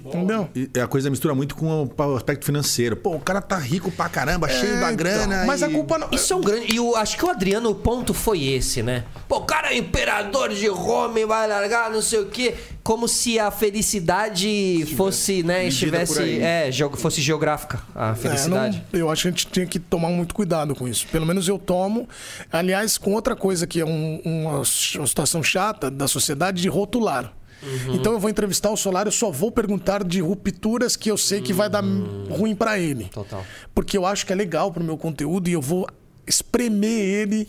Entendeu? 0.04 0.48
E 0.54 0.78
a 0.80 0.86
coisa 0.86 1.08
mistura 1.08 1.34
muito 1.34 1.54
com 1.56 1.88
o 1.96 2.16
aspecto 2.16 2.44
financeiro. 2.44 2.96
Pô, 2.96 3.14
o 3.14 3.20
cara 3.20 3.40
tá 3.40 3.56
rico 3.56 3.90
pra 3.90 4.08
caramba, 4.08 4.48
cheio 4.48 4.78
da 4.80 4.92
É, 4.92 4.94
grana. 4.94 5.34
então, 5.36 5.46
mas 5.46 5.62
a 5.62 5.68
e- 5.68 5.72
culpa 5.72 5.98
não. 5.98 6.08
Isso 6.12 6.32
é 6.32 6.36
um 6.36 6.40
grande. 6.40 6.72
E 6.72 6.76
eu 6.76 6.94
acho 6.96 7.16
que 7.16 7.24
o 7.24 7.30
Adriano, 7.30 7.70
o 7.70 7.74
ponto 7.74 8.12
foi 8.12 8.44
esse, 8.44 8.82
né? 8.82 9.04
Pô, 9.28 9.36
o 9.38 9.44
cara 9.44 9.72
é 9.72 9.78
imperador 9.78 10.50
de 10.50 10.66
Roma 10.68 11.18
e 11.20 11.24
vai 11.24 11.48
largar, 11.48 11.90
não 11.90 12.02
sei 12.02 12.20
o 12.20 12.26
quê. 12.26 12.54
Como 12.82 13.08
se 13.08 13.38
a 13.38 13.50
felicidade 13.50 14.86
fosse, 14.96 15.42
né, 15.42 15.53
medida 15.58 16.02
estivesse. 16.02 16.40
É, 16.42 16.70
fosse 16.96 17.20
geográfica 17.22 17.80
a 17.94 18.10
É, 18.10 18.14
felicidade. 18.14 18.82
não- 18.92 19.00
eu 19.00 19.10
acho 19.10 19.22
que 19.22 19.28
a 19.28 19.30
gente 19.30 19.46
tinha 19.46 19.66
que 19.66 19.78
tomar 19.78 20.08
muito 20.08 20.34
cuidado 20.34 20.74
com 20.74 20.88
isso. 20.88 21.06
Pelo 21.08 21.24
menos 21.26 21.46
eu 21.48 21.58
tomo. 21.58 22.08
Aliás, 22.52 22.98
com 22.98 23.12
outra 23.12 23.36
coisa 23.36 23.66
que 23.66 23.80
é 23.80 23.84
um- 23.84 24.20
uma, 24.24 24.64
situação 24.64 25.42
chata 25.42 25.90
da 25.90 26.08
sociedade 26.08 26.60
de 26.62 26.68
rotular. 26.68 27.32
Uhum. 27.62 27.94
Então 27.94 28.12
eu 28.12 28.20
vou 28.20 28.28
entrevistar 28.28 28.70
o 28.70 28.76
Solar, 28.76 29.06
eu 29.06 29.12
só 29.12 29.30
vou 29.30 29.50
perguntar 29.50 30.04
de 30.04 30.20
rupturas 30.20 30.96
que 30.96 31.10
eu 31.10 31.16
sei 31.16 31.40
que 31.40 31.52
vai 31.52 31.68
dar 31.70 31.82
ruim 32.28 32.54
pra 32.54 32.78
ele. 32.78 33.04
Hum. 33.04 33.08
Total. 33.12 33.44
Porque 33.74 33.96
eu 33.96 34.04
acho 34.04 34.26
que 34.26 34.32
é 34.32 34.36
legal 34.36 34.70
pro 34.70 34.84
meu 34.84 34.98
conteúdo 34.98 35.48
e 35.48 35.52
eu 35.54 35.62
vou 35.62 35.86
espremer 36.26 36.90
ele, 36.90 37.48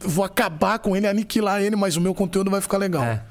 vou 0.00 0.24
acabar 0.24 0.78
com 0.78 0.96
ele, 0.96 1.06
aniquilar 1.08 1.60
ele, 1.62 1.74
mas 1.76 1.96
o 1.96 2.00
meu 2.00 2.14
conteúdo 2.14 2.50
vai 2.50 2.60
ficar 2.60 2.78
legal. 2.78 3.02
É. 3.02 3.22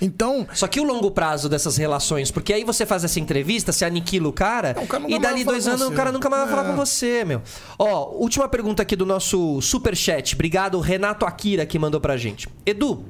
Então, 0.00 0.46
Só 0.54 0.66
que 0.66 0.80
o 0.80 0.84
longo 0.84 1.10
prazo 1.10 1.48
dessas 1.48 1.76
relações, 1.76 2.30
porque 2.30 2.52
aí 2.52 2.64
você 2.64 2.86
faz 2.86 3.04
essa 3.04 3.18
entrevista, 3.18 3.72
você 3.72 3.84
aniquila 3.84 4.28
o 4.28 4.32
cara, 4.32 4.74
Não, 4.74 4.84
o 4.84 4.86
cara 4.86 5.04
e 5.08 5.18
dali 5.18 5.44
dois 5.44 5.66
anos 5.66 5.82
o 5.82 5.92
cara 5.92 6.12
nunca 6.12 6.28
mais 6.30 6.42
vai 6.44 6.50
falar 6.50 6.68
É. 6.68 6.70
com 6.70 6.76
você, 6.76 7.24
meu. 7.24 7.42
Ó, 7.78 8.10
última 8.16 8.48
pergunta 8.48 8.82
aqui 8.82 8.94
do 8.94 9.04
nosso 9.06 9.60
superchat. 9.60 10.34
Obrigado, 10.34 10.78
Renato 10.80 11.26
Akira, 11.26 11.66
que 11.66 11.78
mandou 11.78 12.00
pra 12.00 12.16
gente. 12.16 12.48
Edu, 12.64 13.04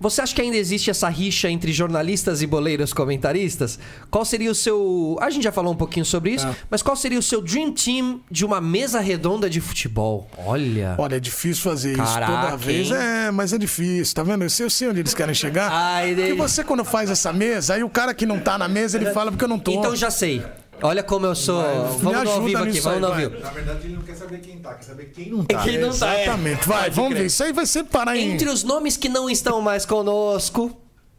você 0.00 0.20
acha 0.22 0.34
que 0.34 0.42
ainda 0.42 0.56
existe 0.56 0.90
essa 0.90 1.08
rixa 1.08 1.48
entre 1.50 1.72
jornalistas 1.72 2.42
e 2.42 2.46
boleiros 2.46 2.92
comentaristas? 2.92 3.78
Qual 4.10 4.24
seria 4.24 4.50
o 4.50 4.54
seu. 4.54 5.16
A 5.20 5.30
gente 5.30 5.44
já 5.44 5.52
falou 5.52 5.72
um 5.72 5.76
pouquinho 5.76 6.04
sobre 6.04 6.32
isso, 6.32 6.46
mas 6.70 6.82
qual 6.82 6.96
seria 6.96 7.18
o 7.18 7.22
seu 7.22 7.40
dream 7.40 7.72
team 7.72 8.20
de 8.30 8.44
uma 8.44 8.60
mesa 8.60 9.00
redonda 9.00 9.48
de 9.48 9.60
futebol? 9.60 10.28
Olha. 10.38 10.94
olha, 10.98 11.16
é 11.16 11.20
difícil 11.20 11.62
fazer 11.62 11.92
isso 11.92 12.02
Caraca, 12.02 12.32
toda 12.46 12.56
vez. 12.56 12.90
hein? 12.90 12.96
É, 12.96 13.30
mas 13.30 13.52
é 13.52 13.58
difícil, 13.58 14.14
tá 14.14 14.22
vendo? 14.22 14.42
Eu 14.44 14.50
sei, 14.50 14.66
eu 14.66 14.70
sei 14.70 14.88
onde 14.88 15.00
eles 15.00 15.14
querem 15.14 15.34
chegar. 15.34 15.70
Ai, 15.70 16.14
daí- 16.14 16.32
você, 16.32 16.62
quando 16.62 16.84
faz 16.84 17.10
essa 17.10 17.32
mesa, 17.32 17.74
aí 17.74 17.82
o 17.82 17.88
cara 17.90 18.12
que 18.14 18.26
não 18.26 18.38
tá 18.38 18.58
na 18.58 18.68
mesa, 18.68 18.96
ele 18.96 19.10
fala 19.12 19.30
porque 19.30 19.44
eu 19.44 19.48
não 19.48 19.58
tô. 19.58 19.72
Então 19.72 19.96
já 19.96 20.10
sei. 20.10 20.42
Olha 20.82 21.02
como 21.02 21.26
eu 21.26 21.34
sou. 21.34 21.62
me 21.62 22.02
vamos 22.02 22.30
ao 22.30 22.42
vivo 22.42 22.62
aqui, 22.62 22.80
vamos 22.80 22.86
aí, 22.86 23.00
no 23.00 23.06
ao 23.06 23.12
vai. 23.14 23.28
vivo. 23.28 23.40
Na 23.42 23.50
verdade, 23.50 23.86
ele 23.86 23.94
não 23.96 24.02
quer 24.02 24.14
saber 24.14 24.38
quem 24.40 24.58
tá, 24.58 24.74
quer 24.74 24.82
saber 24.84 25.04
quem 25.14 25.30
não 25.30 25.44
tá. 25.44 25.62
Quem 25.62 25.78
não 25.78 25.96
tá, 25.96 26.14
é. 26.14 26.22
Exatamente. 26.24 26.68
Vai, 26.68 26.82
Pode 26.84 26.94
vamos 26.96 27.10
crer. 27.12 27.20
ver. 27.22 27.26
Isso 27.26 27.44
aí 27.44 27.52
vai 27.52 27.66
ser 27.66 27.84
parar 27.84 28.16
em. 28.16 28.32
Entre 28.32 28.48
os 28.48 28.62
nomes 28.62 28.96
que 28.96 29.08
não 29.08 29.28
estão 29.30 29.60
mais 29.62 29.86
conosco, 29.86 30.76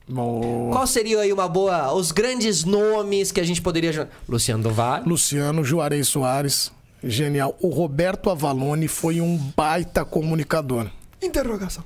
Boa. 0.08 0.72
qual 0.72 0.86
seria 0.88 1.20
aí 1.22 1.34
uma 1.34 1.48
boa. 1.48 1.92
Os 1.94 2.12
grandes 2.12 2.64
nomes 2.64 3.32
que 3.32 3.40
a 3.40 3.44
gente 3.44 3.62
poderia. 3.62 4.10
Luciano 4.30 4.64
do 4.64 4.70
Vale. 4.72 5.08
Luciano 5.10 5.64
Juarez 5.64 6.08
Soares, 6.08 6.72
genial. 7.04 7.56
O 7.60 7.70
Roberto 7.70 8.30
Avalone 8.30 8.88
foi 8.88 9.20
um 9.22 9.38
baita 9.56 10.06
comunicador. 10.06 10.88
Interrogação. 11.22 11.84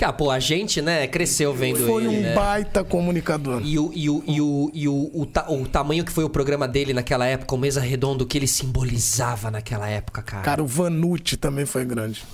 Que, 0.00 0.04
ah, 0.06 0.14
pô, 0.14 0.30
a 0.30 0.40
gente, 0.40 0.80
né, 0.80 1.06
cresceu 1.06 1.52
vendo 1.52 1.86
Foi 1.86 2.04
ele, 2.06 2.16
um 2.16 2.20
né? 2.22 2.34
baita 2.34 2.82
comunicador. 2.82 3.60
E, 3.62 3.78
o, 3.78 3.92
e, 3.94 4.08
o, 4.08 4.24
e, 4.26 4.40
o, 4.40 4.70
e 4.72 4.88
o, 4.88 5.10
o, 5.12 5.26
ta- 5.26 5.50
o 5.50 5.68
tamanho 5.68 6.02
que 6.06 6.10
foi 6.10 6.24
o 6.24 6.30
programa 6.30 6.66
dele 6.66 6.94
naquela 6.94 7.26
época, 7.26 7.54
o 7.54 7.58
Mesa 7.58 7.82
Redondo, 7.82 8.24
que 8.26 8.38
ele 8.38 8.46
simbolizava 8.46 9.50
naquela 9.50 9.86
época, 9.90 10.22
cara. 10.22 10.42
Cara, 10.42 10.62
o 10.62 10.66
Vanucci 10.66 11.36
também 11.36 11.66
foi 11.66 11.84
grande. 11.84 12.24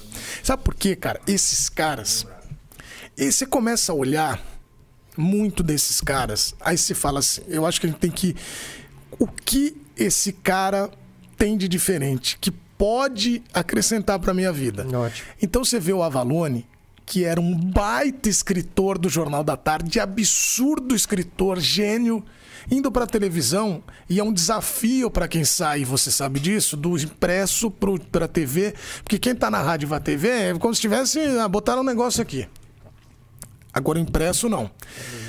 Sabe 0.44 0.62
por 0.62 0.76
quê, 0.76 0.94
cara? 0.94 1.20
Esses 1.26 1.68
caras. 1.68 2.24
E 3.18 3.32
você 3.32 3.44
começa 3.44 3.90
a 3.90 3.96
olhar 3.96 4.40
muito 5.16 5.60
desses 5.64 6.00
caras, 6.00 6.54
aí 6.60 6.78
você 6.78 6.94
fala 6.94 7.18
assim: 7.18 7.42
eu 7.48 7.66
acho 7.66 7.80
que 7.80 7.88
a 7.88 7.90
gente 7.90 7.98
tem 7.98 8.12
que. 8.12 8.36
O 9.18 9.26
que 9.26 9.76
esse 9.96 10.32
cara 10.32 10.88
tem 11.36 11.56
de 11.56 11.66
diferente 11.66 12.38
que 12.40 12.52
pode 12.52 13.42
acrescentar 13.52 14.20
pra 14.20 14.32
minha 14.32 14.52
vida? 14.52 14.86
Ótimo. 14.96 15.26
Então 15.42 15.64
você 15.64 15.80
vê 15.80 15.92
o 15.92 16.00
Avalone, 16.04 16.64
que 17.06 17.24
era 17.24 17.40
um 17.40 17.56
baita 17.56 18.28
escritor 18.28 18.98
do 18.98 19.08
Jornal 19.08 19.44
da 19.44 19.56
Tarde, 19.56 20.00
absurdo 20.00 20.94
escritor, 20.94 21.60
gênio, 21.60 22.24
indo 22.68 22.90
pra 22.90 23.06
televisão, 23.06 23.80
e 24.10 24.18
é 24.18 24.24
um 24.24 24.32
desafio 24.32 25.08
pra 25.08 25.28
quem 25.28 25.44
sai, 25.44 25.84
você 25.84 26.10
sabe 26.10 26.40
disso, 26.40 26.76
do 26.76 26.98
impresso 26.98 27.70
pro, 27.70 27.98
pra 28.00 28.26
TV, 28.26 28.74
porque 29.04 29.20
quem 29.20 29.36
tá 29.36 29.48
na 29.48 29.62
rádio 29.62 29.88
vai 29.88 30.00
TV 30.00 30.28
é 30.28 30.54
como 30.58 30.74
se 30.74 30.80
tivesse, 30.80 31.20
ah, 31.38 31.46
botaram 31.48 31.82
um 31.82 31.84
negócio 31.84 32.20
aqui. 32.20 32.48
Agora 33.72 33.98
o 33.98 34.02
impresso 34.02 34.48
não. 34.48 34.70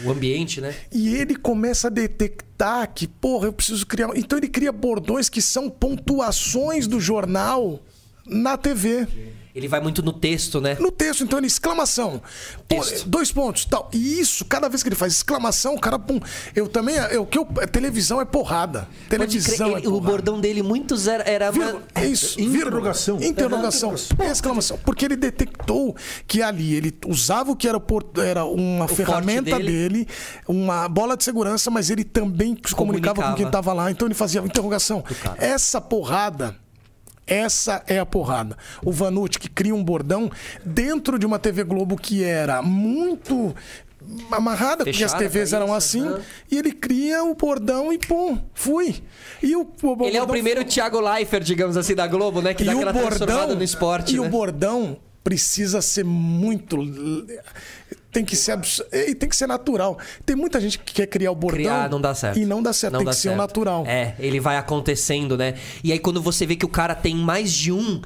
O 0.06 0.10
ambiente, 0.10 0.62
né? 0.62 0.74
E 0.92 1.14
ele 1.16 1.36
começa 1.36 1.88
a 1.88 1.92
detectar 1.92 2.92
que, 2.94 3.06
porra, 3.06 3.48
eu 3.48 3.54
preciso 3.54 3.86
criar. 3.86 4.10
Então 4.16 4.38
ele 4.38 4.48
cria 4.48 4.72
bordões 4.72 5.28
que 5.28 5.42
são 5.42 5.70
pontuações 5.70 6.88
do 6.88 6.98
jornal 6.98 7.82
na 8.30 8.58
TV. 8.58 9.08
Ele 9.56 9.68
vai 9.68 9.80
muito 9.82 10.04
no 10.04 10.14
texto, 10.14 10.62
né? 10.62 10.78
No 10.80 10.92
texto, 10.92 11.24
então 11.24 11.40
ele 11.40 11.48
exclamação. 11.48 12.22
Pô, 12.68 12.76
dois 13.08 13.32
pontos, 13.32 13.66
tal. 13.66 13.90
E 13.92 14.20
isso, 14.20 14.46
cada 14.46 14.70
vez 14.70 14.84
que 14.84 14.90
ele 14.90 14.96
faz 14.96 15.14
exclamação, 15.14 15.74
o 15.74 15.80
cara, 15.80 15.98
pum. 15.98 16.20
Eu 16.56 16.68
também, 16.68 16.94
eu 17.10 17.26
que 17.26 17.40
eu, 17.40 17.46
televisão 17.72 18.22
é 18.22 18.26
porrada. 18.26 18.88
Televisão 19.10 19.70
crer, 19.72 19.78
é 19.78 19.80
ele- 19.80 19.88
o 19.88 19.92
porrada. 19.94 20.12
bordão 20.12 20.40
dele 20.40 20.62
muitos 20.62 21.08
era. 21.08 21.24
era 21.28 21.50
uma- 21.50 21.82
Isso, 22.04 22.40
Interrogação. 22.40 23.18
Interrogação. 23.20 23.96
Exclamação. 24.32 24.78
Porque 24.86 25.06
ele 25.06 25.16
detectou 25.16 25.96
que 26.28 26.44
ali 26.44 26.76
ele 26.76 26.96
usava 27.08 27.50
o 27.52 27.56
que 27.56 27.68
era, 27.68 27.80
por- 27.80 28.06
era 28.18 28.46
uma 28.46 28.88
forte 28.88 28.98
ferramenta 29.06 29.58
dele. 29.58 29.72
dele. 29.72 30.08
uma 30.48 30.88
bola 30.88 31.18
de 31.18 31.24
segurança, 31.24 31.72
mas 31.72 31.90
ele 31.90 32.04
também 32.04 32.56
se 32.64 32.76
comunicava, 32.76 33.16
Comunicava. 33.16 33.30
com 33.32 33.36
quem 33.38 33.46
estava 33.48 33.74
lá. 33.74 33.90
Então 33.90 34.08
ele 34.08 34.14
fazia 34.14 34.40
interrogação. 34.42 35.04
Essa 35.40 35.82
porrada. 35.82 36.56
Essa 37.28 37.84
é 37.86 38.00
a 38.00 38.06
porrada. 38.06 38.58
O 38.84 38.92
Vanucci 38.92 39.38
que 39.38 39.50
cria 39.50 39.76
um 39.76 39.84
bordão 39.84 40.32
dentro 40.64 41.20
de 41.20 41.26
uma 41.26 41.38
TV 41.38 41.64
Globo 41.64 41.98
que 41.98 42.24
era 42.24 42.62
muito 42.62 43.54
amarrada, 44.32 44.84
porque 44.86 45.04
as 45.04 45.14
TVs 45.14 45.54
eram 45.54 45.74
assim, 45.74 46.08
aham. 46.08 46.22
e 46.50 46.58
ele 46.58 46.72
cria 46.72 47.24
o 47.24 47.36
bordão 47.36 47.92
e 47.92 47.98
pum, 47.98 48.38
fui. 48.54 49.04
E 49.44 49.56
o, 49.56 49.68
o 49.84 50.06
Ele 50.06 50.18
é 50.18 50.24
o 50.24 50.28
primeiro 50.28 50.64
Thiago 50.64 51.00
Leifert, 51.00 51.44
digamos 51.44 51.76
assim, 51.76 51.94
da 51.94 52.08
Globo, 52.08 52.42
né? 52.42 52.54
Que 52.54 52.64
e 52.64 52.66
dá 52.68 52.74
o 52.74 52.78
aquela 52.78 52.94
transformada 52.94 53.40
bordão 53.40 53.56
no 53.58 53.64
esporte, 53.64 54.16
e 54.16 54.20
né? 54.20 54.26
o 54.26 54.30
bordão 54.30 54.98
precisa 55.24 55.82
ser 55.82 56.06
muito 56.06 56.78
tem 58.18 58.26
que 58.26 58.36
ser 58.36 58.52
abs- 58.54 58.82
e 58.92 59.14
tem 59.16 59.28
que 59.30 59.36
ser 59.36 59.48
natural. 59.48 59.98
Tem 60.26 60.36
muita 60.36 60.60
gente 60.60 60.80
que 60.80 60.94
quer 60.94 61.08
criar 61.08 61.32
o 61.32 61.36
bordão 61.36 61.58
Criar 61.60 61.90
não 61.90 62.02
dá 62.02 62.14
certo. 62.16 62.40
e 62.40 62.46
não 62.46 62.62
dá 62.62 62.74
certo, 62.74 62.94
Não 62.94 63.00
tem 63.00 63.06
dá 63.06 63.12
que 63.12 63.18
ser 63.18 63.28
o 63.30 63.32
certo. 63.32 63.38
natural. 63.42 63.86
É, 63.88 64.16
ele 64.20 64.40
vai 64.40 64.58
acontecendo, 64.58 65.38
né? 65.38 65.54
E 65.84 65.92
aí 65.92 66.00
quando 66.00 66.22
você 66.22 66.46
vê 66.46 66.56
que 66.56 66.66
o 66.66 66.70
cara 66.70 66.96
tem 66.96 67.16
mais 67.16 67.52
de 67.52 67.72
um 67.72 68.02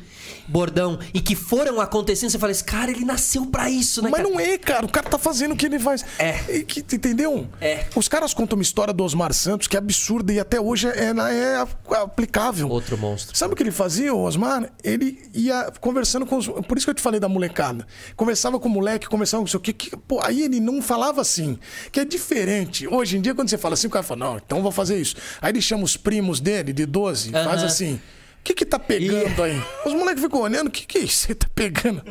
bordão 0.48 1.00
e 1.14 1.22
que 1.22 1.36
foram 1.36 1.80
acontecendo, 1.82 2.30
você 2.30 2.40
fala, 2.40 2.52
esse 2.52 2.64
cara, 2.64 2.92
ele 2.92 3.06
nasceu 3.06 3.46
pra 3.46 3.70
isso, 3.70 4.02
né, 4.02 4.10
Mas 4.10 4.22
cara? 4.22 4.30
não 4.34 4.40
é, 4.40 4.58
cara. 4.58 4.86
O 4.86 4.90
cara 4.90 5.10
tá 5.10 5.18
fazendo 5.18 5.54
o 5.54 5.56
que 5.58 5.66
ele 5.66 5.80
faz. 5.80 6.04
É. 6.20 6.40
E 6.58 6.64
que- 6.64 6.80
entendeu? 6.96 7.48
É. 7.60 7.86
Os 7.96 8.08
caras 8.08 8.34
contam 8.34 8.58
uma 8.58 8.64
história 8.64 8.94
do 8.94 9.04
Osmar 9.04 9.34
Santos 9.34 9.68
que 9.68 9.76
é 9.76 9.80
absurda 9.80 10.32
e 10.34 10.40
até 10.40 10.60
hoje 10.60 10.88
é, 10.88 11.12
é 11.12 11.96
aplicável. 11.96 12.68
Outro 12.70 12.98
monstro. 12.98 13.36
Sabe 13.38 13.54
o 13.54 13.58
que 13.58 13.64
ele 13.64 13.72
fazia, 13.72 14.14
o 14.14 14.22
Osmar? 14.24 14.72
Ele 14.84 15.22
ia 15.34 15.72
conversando 15.80 16.26
com 16.26 16.38
os. 16.38 16.48
Por 16.48 16.78
isso 16.78 16.86
que 16.86 16.92
eu 16.92 16.96
te 16.96 17.02
falei 17.02 17.20
da 17.20 17.30
molecada. 17.30 17.86
Conversava 18.16 18.60
com 18.60 18.68
o 18.68 18.72
moleque, 18.72 19.08
conversava 19.08 19.42
com 19.42 19.48
o 19.48 19.50
seu 19.50 19.60
que, 19.60 19.74
que 19.74 19.96
pô, 19.98 20.20
Aí 20.24 20.44
ele 20.44 20.60
não 20.60 20.82
falava 20.82 21.22
assim. 21.22 21.58
Que 21.92 22.00
é 22.02 22.06
diferente. 22.06 22.88
Hoje 22.88 23.18
em 23.18 23.22
dia, 23.22 23.34
quando 23.36 23.50
você 23.50 23.58
fala 23.58 23.74
assim, 23.74 23.88
o 23.88 23.90
cara 23.90 24.04
fala, 24.04 24.20
não, 24.20 24.38
então 24.38 24.62
vou 24.62 24.72
fazer 24.72 25.00
isso. 25.00 25.16
Aí 25.42 25.52
ele 25.52 25.62
chama 25.62 25.84
os 25.84 25.98
primos 25.98 26.40
dele, 26.40 26.74
de 26.74 26.86
12, 26.86 27.30
e 27.30 27.32
faz 27.32 27.64
assim. 27.64 28.00
O 28.42 28.44
que 28.44 28.56
que 28.56 28.66
tá 28.66 28.80
pegando 28.80 29.44
aí? 29.44 29.62
Os 29.86 29.94
moleques 29.94 30.24
ficam 30.24 30.42
olhando, 30.42 30.68
o 30.68 30.72
que 30.72 30.88
que 30.88 30.98
é 30.98 31.02
isso? 31.02 31.28
Você 31.28 31.36
tá 31.36 31.48
pegando? 31.54 32.04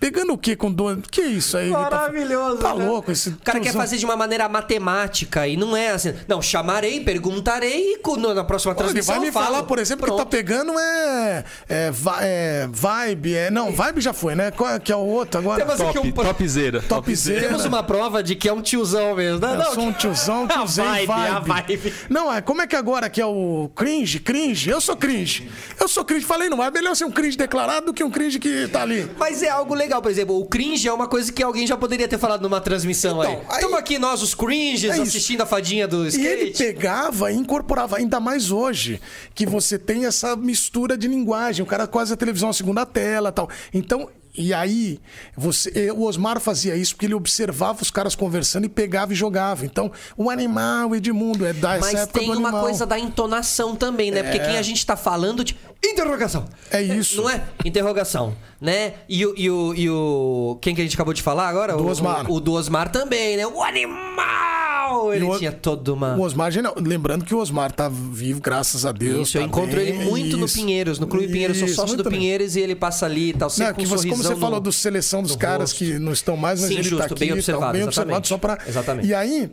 Pegando 0.00 0.32
o 0.32 0.38
que 0.38 0.54
com 0.54 0.72
12? 0.72 1.00
O 1.00 1.02
que 1.02 1.20
é 1.20 1.26
isso 1.26 1.56
aí? 1.56 1.70
Maravilhoso, 1.70 2.58
Tá, 2.58 2.70
tá 2.70 2.74
né? 2.74 2.84
louco 2.84 3.10
esse 3.10 3.30
O 3.30 3.38
cara 3.38 3.60
quer 3.60 3.72
fazer 3.72 3.96
de 3.96 4.04
uma 4.04 4.16
maneira 4.16 4.48
matemática 4.48 5.46
e 5.46 5.56
não 5.56 5.76
é 5.76 5.90
assim. 5.90 6.14
Não, 6.26 6.40
chamarei, 6.40 7.00
perguntarei 7.00 7.94
e 7.94 8.34
na 8.34 8.44
próxima 8.44 8.72
Ele 8.72 8.78
transmissão 8.78 9.16
vai 9.16 9.26
me 9.26 9.32
falo. 9.32 9.46
falar, 9.46 9.62
por 9.64 9.78
exemplo, 9.78 10.04
que 10.04 10.10
tá 10.10 10.16
Pronto. 10.16 10.28
pegando 10.30 10.78
é, 10.78 11.44
é, 11.68 11.92
é 12.20 12.68
vibe, 12.70 13.34
é, 13.34 13.50
não, 13.50 13.72
vibe 13.72 14.00
já 14.00 14.12
foi, 14.12 14.34
né? 14.34 14.50
Qual 14.50 14.70
é 14.70 14.78
que 14.78 14.92
é 14.92 14.96
o 14.96 15.00
outro 15.00 15.40
agora? 15.40 15.64
Temos 15.64 15.80
aqui 15.80 15.94
Top, 15.94 16.08
um... 16.08 16.12
topzera. 16.12 16.80
Topzera. 16.82 17.40
Temos 17.40 17.64
uma 17.64 17.82
prova 17.82 18.22
de 18.22 18.34
que 18.34 18.48
é 18.48 18.52
um 18.52 18.62
tiozão 18.62 19.14
mesmo. 19.14 19.40
Não, 19.40 19.50
Eu 19.50 19.58
não, 19.58 19.74
sou 19.74 19.84
um 19.84 19.92
tiozão, 19.92 20.44
A 20.50 20.52
tiozão, 20.54 20.84
vibe, 20.84 21.06
vibe. 21.06 21.30
a 21.30 21.40
vibe. 21.40 21.94
Não, 22.08 22.32
é, 22.32 22.40
como 22.40 22.62
é 22.62 22.66
que 22.66 22.76
agora 22.76 23.08
que 23.10 23.20
é 23.20 23.26
o 23.26 23.70
cringe? 23.74 24.20
Cringe? 24.20 24.70
Eu 24.70 24.80
sou 24.80 24.96
cringe. 24.96 25.50
Eu 25.80 25.88
sou 25.88 26.04
cringe. 26.04 26.24
Falei, 26.24 26.48
não, 26.48 26.62
é 26.62 26.70
melhor 26.70 26.94
ser 26.94 27.04
um 27.04 27.10
cringe 27.10 27.36
declarado 27.36 27.86
do 27.86 27.94
que 27.94 28.02
um 28.04 28.10
cringe 28.10 28.38
que 28.38 28.68
tá 28.68 28.82
ali. 28.82 29.10
Mas 29.18 29.42
é 29.42 29.48
algo 29.48 29.74
legal, 29.74 29.87
por 30.02 30.10
exemplo, 30.10 30.38
o 30.38 30.44
cringe 30.46 30.86
é 30.88 30.92
uma 30.92 31.06
coisa 31.08 31.32
que 31.32 31.42
alguém 31.42 31.66
já 31.66 31.76
poderia 31.76 32.06
ter 32.06 32.18
falado 32.18 32.42
numa 32.42 32.60
transmissão 32.60 33.22
Então, 33.22 33.40
aí. 33.48 33.56
Estamos 33.56 33.78
aqui 33.78 33.98
nós, 33.98 34.22
os 34.22 34.34
cringes, 34.34 34.90
É 34.90 35.00
assistindo 35.00 35.40
a 35.42 35.46
fadinha 35.46 35.86
do 35.88 36.04
E 36.08 36.26
ele 36.26 36.50
skate. 36.50 36.58
pegava 36.74 37.32
e 37.32 37.36
incorporava, 37.36 37.96
ainda 37.96 38.20
mais 38.20 38.50
hoje, 38.50 39.00
que 39.34 39.46
você 39.46 39.78
tem 39.78 40.04
essa 40.06 40.36
mistura 40.36 40.96
de 40.96 41.08
linguagem. 41.08 41.62
O 41.62 41.66
cara 41.66 41.86
quase 41.86 42.12
a 42.12 42.16
televisão 42.16 42.48
a 42.50 42.52
segunda 42.52 42.84
tela 42.86 43.32
tal. 43.32 43.48
Então, 43.72 44.08
e 44.40 44.54
aí, 44.54 45.00
você, 45.36 45.72
eh, 45.74 45.92
o 45.92 46.02
Osmar 46.02 46.38
fazia 46.38 46.76
isso 46.76 46.94
porque 46.94 47.06
ele 47.06 47.14
observava 47.14 47.82
os 47.82 47.90
caras 47.90 48.14
conversando 48.14 48.66
e 48.66 48.68
pegava 48.68 49.12
e 49.12 49.16
jogava. 49.16 49.64
Então, 49.66 49.90
o 50.16 50.30
animal, 50.30 50.94
Edmundo, 50.94 51.44
é 51.44 51.52
da 51.52 51.76
Mas 51.80 52.06
tem 52.06 52.30
uma 52.30 52.52
coisa 52.52 52.86
da 52.86 52.96
entonação 52.96 53.74
também, 53.74 54.12
né? 54.12 54.22
Porque 54.22 54.38
quem 54.38 54.56
a 54.56 54.62
gente 54.62 54.86
tá 54.86 54.96
falando 54.96 55.42
de. 55.42 55.56
Interrogação! 55.84 56.44
É 56.70 56.80
isso. 56.80 57.16
Não 57.22 57.30
é? 57.30 57.42
Interrogação, 57.64 58.36
né? 58.60 58.94
E 59.08 59.24
o. 59.26 59.34
E 59.36 59.50
o, 59.50 59.74
e 59.74 59.90
o 59.90 60.58
quem 60.60 60.74
que 60.74 60.80
a 60.80 60.84
gente 60.84 60.94
acabou 60.94 61.14
de 61.14 61.22
falar 61.22 61.48
agora? 61.48 61.76
Do 61.76 61.84
o, 61.84 61.88
Osmar. 61.88 62.30
O, 62.30 62.34
o 62.36 62.40
do 62.40 62.52
Osmar 62.52 62.90
também, 62.90 63.36
né? 63.36 63.46
O 63.46 63.62
animal! 63.62 65.12
Ele 65.12 65.24
o- 65.24 65.38
tinha 65.38 65.52
toda 65.52 65.92
uma. 65.92 66.16
O 66.16 66.22
Osmar, 66.22 66.50
genial. 66.50 66.74
lembrando 66.78 67.24
que 67.24 67.34
o 67.34 67.38
Osmar 67.38 67.70
tá 67.72 67.88
vivo, 67.88 68.40
graças 68.40 68.84
a 68.86 68.92
Deus. 68.92 69.28
Isso, 69.28 69.38
eu 69.38 69.42
tá 69.42 69.48
encontro 69.48 69.76
bem, 69.76 69.88
ele 69.88 70.04
muito 70.10 70.36
no 70.36 70.46
isso. 70.46 70.54
Pinheiros, 70.56 70.98
no 70.98 71.06
Clube 71.06 71.28
Pinheiros. 71.28 71.58
Sou 71.58 71.66
Isso, 71.66 71.76
sócio 71.76 71.96
do 71.96 71.98
muito 71.98 72.10
bem. 72.10 72.20
Pinheiros 72.20 72.56
e 72.56 72.60
ele 72.60 72.74
passa 72.74 73.06
ali 73.06 73.30
e 73.30 73.32
tal. 73.34 73.50
Sempre 73.50 73.66
Não, 73.68 73.74
com 73.74 73.80
que 73.80 73.86
um 73.86 73.90
você, 73.90 74.08
como 74.08 74.16
você 74.16 74.22
sorrisão 74.28 74.40
falou 74.40 74.58
no- 74.60 74.64
do 74.64 74.72
seleção 74.72 75.22
dos 75.22 75.32
no 75.32 75.38
caras 75.38 75.70
rosto. 75.72 75.78
que 75.84 75.98
não 75.98 76.12
estão 76.12 76.36
mais, 76.36 76.60
mas 76.60 76.68
Sim, 76.68 76.74
ele 76.76 76.82
justo, 76.84 76.98
tá 76.98 77.04
aqui, 77.06 77.14
bem 77.20 77.28
tá 77.28 77.34
observado, 77.34 77.72
bem 77.72 77.82
exatamente. 77.82 78.16
observado 78.16 78.26
só 78.28 78.38
para. 78.38 78.58
Exatamente. 78.66 79.06
E 79.08 79.14
aí, 79.14 79.50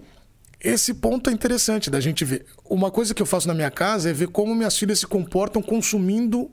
esse 0.64 0.94
ponto 0.94 1.30
é 1.30 1.34
interessante 1.34 1.90
da 1.90 1.99
gente 1.99 2.23
ver. 2.23 2.45
Uma 2.69 2.90
coisa 2.90 3.14
que 3.14 3.22
eu 3.22 3.26
faço 3.26 3.48
na 3.48 3.53
minha 3.53 3.69
casa 3.72 4.10
é 4.10 4.14
ver 4.14 4.27
como 4.30 4.56
minhas 4.56 4.77
filhas 4.77 4.99
se 4.99 5.07
comportam 5.07 5.61
consumindo 5.61 6.49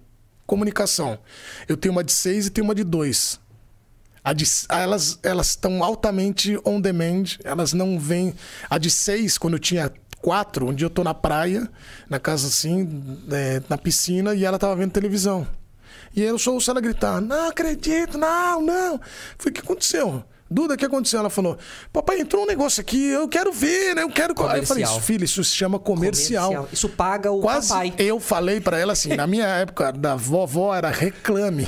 comunicação. 0.52 1.18
Eu 1.66 1.78
tenho 1.78 1.92
uma 1.92 2.04
de 2.04 2.12
seis 2.12 2.46
e 2.46 2.50
tenho 2.50 2.66
uma 2.66 2.74
de 2.74 2.84
dois. 2.84 3.40
De, 4.36 4.44
elas 4.68 5.46
estão 5.48 5.82
altamente 5.82 6.58
on 6.62 6.78
demand, 6.78 7.38
elas 7.42 7.72
não 7.72 7.98
vêm. 7.98 8.34
A 8.68 8.76
de 8.76 8.90
seis, 8.90 9.38
quando 9.38 9.54
eu 9.54 9.58
tinha 9.58 9.90
quatro, 10.20 10.68
um 10.68 10.74
dia 10.74 10.84
eu 10.84 10.90
tô 10.90 11.02
na 11.02 11.14
praia, 11.14 11.68
na 12.08 12.20
casa 12.20 12.48
assim, 12.48 13.02
é, 13.32 13.62
na 13.66 13.78
piscina, 13.78 14.34
e 14.34 14.44
ela 14.44 14.58
tava 14.58 14.76
vendo 14.76 14.92
televisão. 14.92 15.48
E 16.14 16.20
eu 16.20 16.38
só 16.38 16.52
ouço 16.52 16.70
ela 16.70 16.82
gritar: 16.82 17.18
Não 17.22 17.48
acredito, 17.48 18.18
não, 18.18 18.60
não. 18.60 19.00
Falei: 19.38 19.50
O 19.50 19.52
que 19.52 19.60
aconteceu? 19.60 20.22
Duda, 20.52 20.74
o 20.74 20.76
que 20.76 20.84
aconteceu? 20.84 21.18
Ela 21.20 21.30
falou: 21.30 21.56
Papai, 21.92 22.20
entrou 22.20 22.44
um 22.44 22.46
negócio 22.46 22.80
aqui, 22.80 23.08
eu 23.08 23.26
quero 23.28 23.52
ver, 23.52 23.94
né? 23.94 24.02
Eu 24.02 24.10
quero. 24.10 24.34
Aí 24.46 24.60
eu 24.60 24.66
falei: 24.66 24.84
Comercial. 24.84 25.00
Filho, 25.00 25.24
isso 25.24 25.42
se 25.42 25.54
chama 25.54 25.78
comercial. 25.78 26.68
Isso 26.72 26.88
paga 26.88 27.30
o 27.32 27.40
Quase 27.40 27.68
papai. 27.68 27.94
eu 27.98 28.20
falei 28.20 28.60
pra 28.60 28.78
ela 28.78 28.92
assim, 28.92 29.16
na 29.16 29.26
minha 29.26 29.46
época 29.46 29.92
da 29.92 30.14
vovó 30.14 30.74
era 30.74 30.90
reclame. 30.90 31.66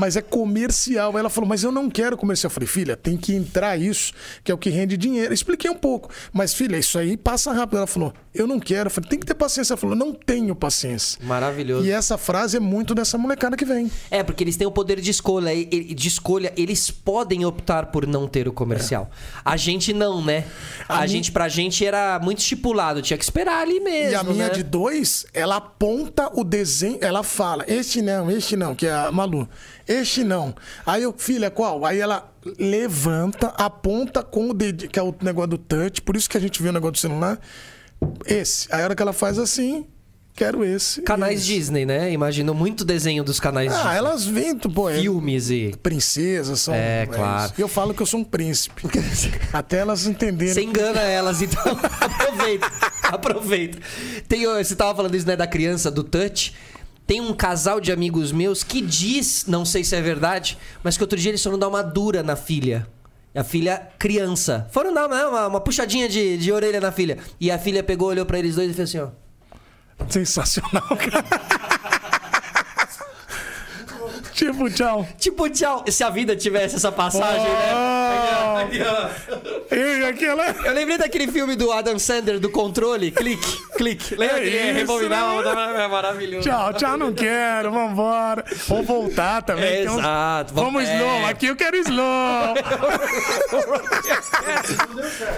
Mas 0.00 0.16
é 0.16 0.22
comercial. 0.22 1.18
Ela 1.18 1.28
falou, 1.28 1.46
mas 1.46 1.62
eu 1.62 1.70
não 1.70 1.90
quero 1.90 2.16
comercial. 2.16 2.48
Eu 2.48 2.54
falei, 2.54 2.66
filha, 2.66 2.96
tem 2.96 3.16
que 3.16 3.34
entrar 3.34 3.76
isso, 3.78 4.12
que 4.42 4.50
é 4.50 4.54
o 4.54 4.58
que 4.58 4.70
rende 4.70 4.96
dinheiro. 4.96 5.34
Expliquei 5.34 5.70
um 5.70 5.76
pouco. 5.76 6.10
Mas, 6.32 6.54
filha, 6.54 6.78
isso 6.78 6.98
aí 6.98 7.16
passa 7.16 7.52
rápido. 7.52 7.76
Ela 7.76 7.86
falou, 7.86 8.12
eu 8.34 8.46
não 8.46 8.58
quero. 8.58 8.86
Eu 8.86 8.90
falei, 8.90 9.10
tem 9.10 9.18
que 9.18 9.26
ter 9.26 9.34
paciência. 9.34 9.74
Ela 9.74 9.78
falou, 9.80 9.94
não 9.94 10.14
tenho 10.14 10.54
paciência. 10.54 11.18
Maravilhoso. 11.22 11.86
E 11.86 11.90
essa 11.90 12.16
frase 12.16 12.56
é 12.56 12.60
muito 12.60 12.94
dessa 12.94 13.18
molecada 13.18 13.56
que 13.56 13.64
vem. 13.64 13.90
É, 14.10 14.22
porque 14.22 14.42
eles 14.42 14.56
têm 14.56 14.66
o 14.66 14.70
poder 14.70 15.00
de 15.00 15.10
escolha. 15.10 15.50
De 15.54 16.08
escolha, 16.08 16.52
eles 16.56 16.90
podem 16.90 17.44
optar 17.44 17.86
por 17.86 18.06
não 18.06 18.26
ter 18.26 18.48
o 18.48 18.52
comercial. 18.52 19.10
A 19.44 19.56
gente 19.56 19.92
não, 19.92 20.24
né? 20.24 20.46
A, 20.88 20.98
A 20.98 21.02
mi- 21.02 21.08
gente, 21.08 21.30
pra 21.30 21.46
gente, 21.48 21.84
era 21.84 22.18
muito 22.20 22.38
estipulado. 22.38 23.02
Tinha 23.02 23.18
que 23.18 23.24
esperar 23.24 23.60
ali 23.60 23.80
mesmo. 23.80 24.12
E 24.12 24.14
a 24.14 24.22
minha 24.22 24.46
né? 24.48 24.54
de 24.54 24.62
dois, 24.62 25.26
ela 25.34 25.56
aponta 25.56 26.30
o 26.34 26.42
desenho, 26.44 26.98
ela 27.00 27.22
fala, 27.22 27.64
este 27.68 28.00
não, 28.00 28.30
este 28.30 28.56
não, 28.56 28.74
que 28.74 28.86
é 28.86 28.92
a 28.92 29.10
Malu. 29.12 29.48
Este 29.92 30.22
não. 30.22 30.54
Aí 30.86 31.02
eu, 31.02 31.12
filha, 31.16 31.50
qual? 31.50 31.84
Aí 31.84 31.98
ela 31.98 32.32
levanta, 32.58 33.48
aponta 33.48 34.22
com 34.22 34.50
o 34.50 34.54
dedo, 34.54 34.86
que 34.88 34.98
é 34.98 35.02
o 35.02 35.12
negócio 35.20 35.50
do 35.50 35.58
touch, 35.58 36.00
por 36.02 36.16
isso 36.16 36.30
que 36.30 36.36
a 36.36 36.40
gente 36.40 36.62
vê 36.62 36.68
o 36.68 36.72
negócio 36.72 36.92
do 36.92 36.98
celular. 36.98 37.38
Esse. 38.24 38.68
Aí 38.72 38.80
a 38.82 38.84
hora 38.84 38.94
que 38.94 39.02
ela 39.02 39.12
faz 39.12 39.36
assim, 39.38 39.84
quero 40.34 40.64
esse. 40.64 41.02
Canais 41.02 41.40
esse. 41.40 41.48
Disney, 41.54 41.84
né? 41.84 42.12
Imagino 42.12 42.54
muito 42.54 42.84
desenho 42.84 43.24
dos 43.24 43.40
canais 43.40 43.72
Ah, 43.72 43.76
Disney. 43.78 43.96
elas 43.96 44.24
vêm, 44.26 44.56
pô, 44.56 44.88
é 44.88 45.00
Filmes 45.00 45.50
e. 45.50 45.74
princesas, 45.82 46.60
são. 46.60 46.72
É, 46.72 47.06
claro. 47.06 47.46
isso. 47.46 47.54
E 47.58 47.60
eu 47.60 47.68
falo 47.68 47.92
que 47.92 48.00
eu 48.00 48.06
sou 48.06 48.20
um 48.20 48.24
príncipe. 48.24 48.84
Até 49.52 49.78
elas 49.78 50.06
entenderem. 50.06 50.54
Você 50.54 50.62
engana 50.62 51.00
elas, 51.00 51.42
então 51.42 51.62
aproveita. 52.00 52.70
Aproveita. 53.02 53.78
Tem, 54.28 54.46
você 54.46 54.76
tava 54.76 54.94
falando 54.94 55.14
isso, 55.16 55.26
né, 55.26 55.34
da 55.36 55.46
criança, 55.48 55.90
do 55.90 56.04
touch. 56.04 56.54
Tem 57.10 57.20
um 57.20 57.34
casal 57.34 57.80
de 57.80 57.90
amigos 57.90 58.30
meus 58.30 58.62
que 58.62 58.80
diz, 58.80 59.44
não 59.48 59.64
sei 59.64 59.82
se 59.82 59.96
é 59.96 60.00
verdade, 60.00 60.56
mas 60.80 60.96
que 60.96 61.02
outro 61.02 61.18
dia 61.18 61.32
eles 61.32 61.42
foram 61.42 61.58
dar 61.58 61.66
uma 61.66 61.82
dura 61.82 62.22
na 62.22 62.36
filha. 62.36 62.86
A 63.34 63.42
filha 63.42 63.88
criança. 63.98 64.68
Foram 64.70 64.94
dar 64.94 65.08
uma, 65.08 65.26
uma, 65.26 65.46
uma 65.48 65.60
puxadinha 65.60 66.08
de, 66.08 66.38
de 66.38 66.52
orelha 66.52 66.80
na 66.80 66.92
filha. 66.92 67.18
E 67.40 67.50
a 67.50 67.58
filha 67.58 67.82
pegou, 67.82 68.10
olhou 68.10 68.24
pra 68.24 68.38
eles 68.38 68.54
dois 68.54 68.70
e 68.70 68.74
fez 68.74 68.94
assim, 68.94 69.00
ó. 69.00 69.08
Sensacional, 70.08 70.86
cara. 70.96 71.24
tipo, 74.46 74.70
tchau. 74.70 75.06
Tipo, 75.18 75.48
tchau. 75.48 75.84
Se 75.88 76.02
a 76.04 76.10
vida 76.10 76.34
tivesse 76.36 76.76
essa 76.76 76.90
passagem, 76.92 77.46
Oh. 77.46 78.56
né? 78.58 78.62
Aqui, 78.62 78.80
ó. 78.82 80.08
Aquela. 80.08 80.46
Eu 80.66 80.72
lembrei 80.74 80.98
daquele 80.98 81.28
filme 81.28 81.54
do 81.56 81.70
Adam 81.72 81.98
Sandler, 81.98 82.38
do 82.40 82.50
controle. 82.50 83.10
Clique, 83.10 83.58
clique. 83.76 84.14
Lembra 84.14 84.38
É 84.38 84.40
que 84.42 84.48
ele 84.48 84.72
rebobinava? 84.72 85.54
né? 85.54 85.84
É 85.84 85.88
maravilhoso. 85.88 86.48
Tchau, 86.48 86.72
tchau, 86.74 86.96
não 86.96 87.12
quero, 87.12 87.70
vambora. 87.70 88.44
Vou 88.66 88.82
voltar 88.82 89.42
também. 89.42 89.84
É, 89.84 89.90
uns- 89.90 89.98
exato. 89.98 90.54
Vamos 90.54 90.84
É. 90.88 90.96
slow, 90.96 91.26
aqui 91.26 91.46
eu 91.46 91.56
quero 91.56 91.76
slow. 91.76 92.54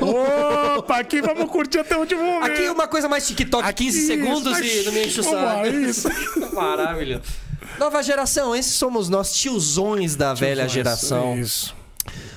Opa, 0.01 0.99
aqui 0.99 1.21
vamos 1.21 1.51
curtir 1.51 1.79
até 1.81 1.97
o 1.97 2.01
último 2.01 2.23
momento. 2.23 2.53
Aqui 2.53 2.69
uma 2.69 2.89
coisa 2.89 3.09
mais 3.09 3.27
TikTok, 3.27 3.73
15 3.75 3.99
Isso, 3.99 4.07
segundos 4.07 4.53
mas- 4.53 4.67
e 4.67 4.83
não 4.85 4.93
me 4.93 5.07
enche 5.07 5.21
o 5.21 5.25
saco. 5.25 6.55
Maravilhoso. 6.55 7.23
Nova 7.79 8.03
geração, 8.03 8.55
esses 8.55 8.75
somos 8.75 9.09
nós, 9.09 9.33
tiozões 9.33 10.15
da 10.17 10.35
velha 10.35 10.69
geração. 10.69 11.39
Isso. 11.39 11.75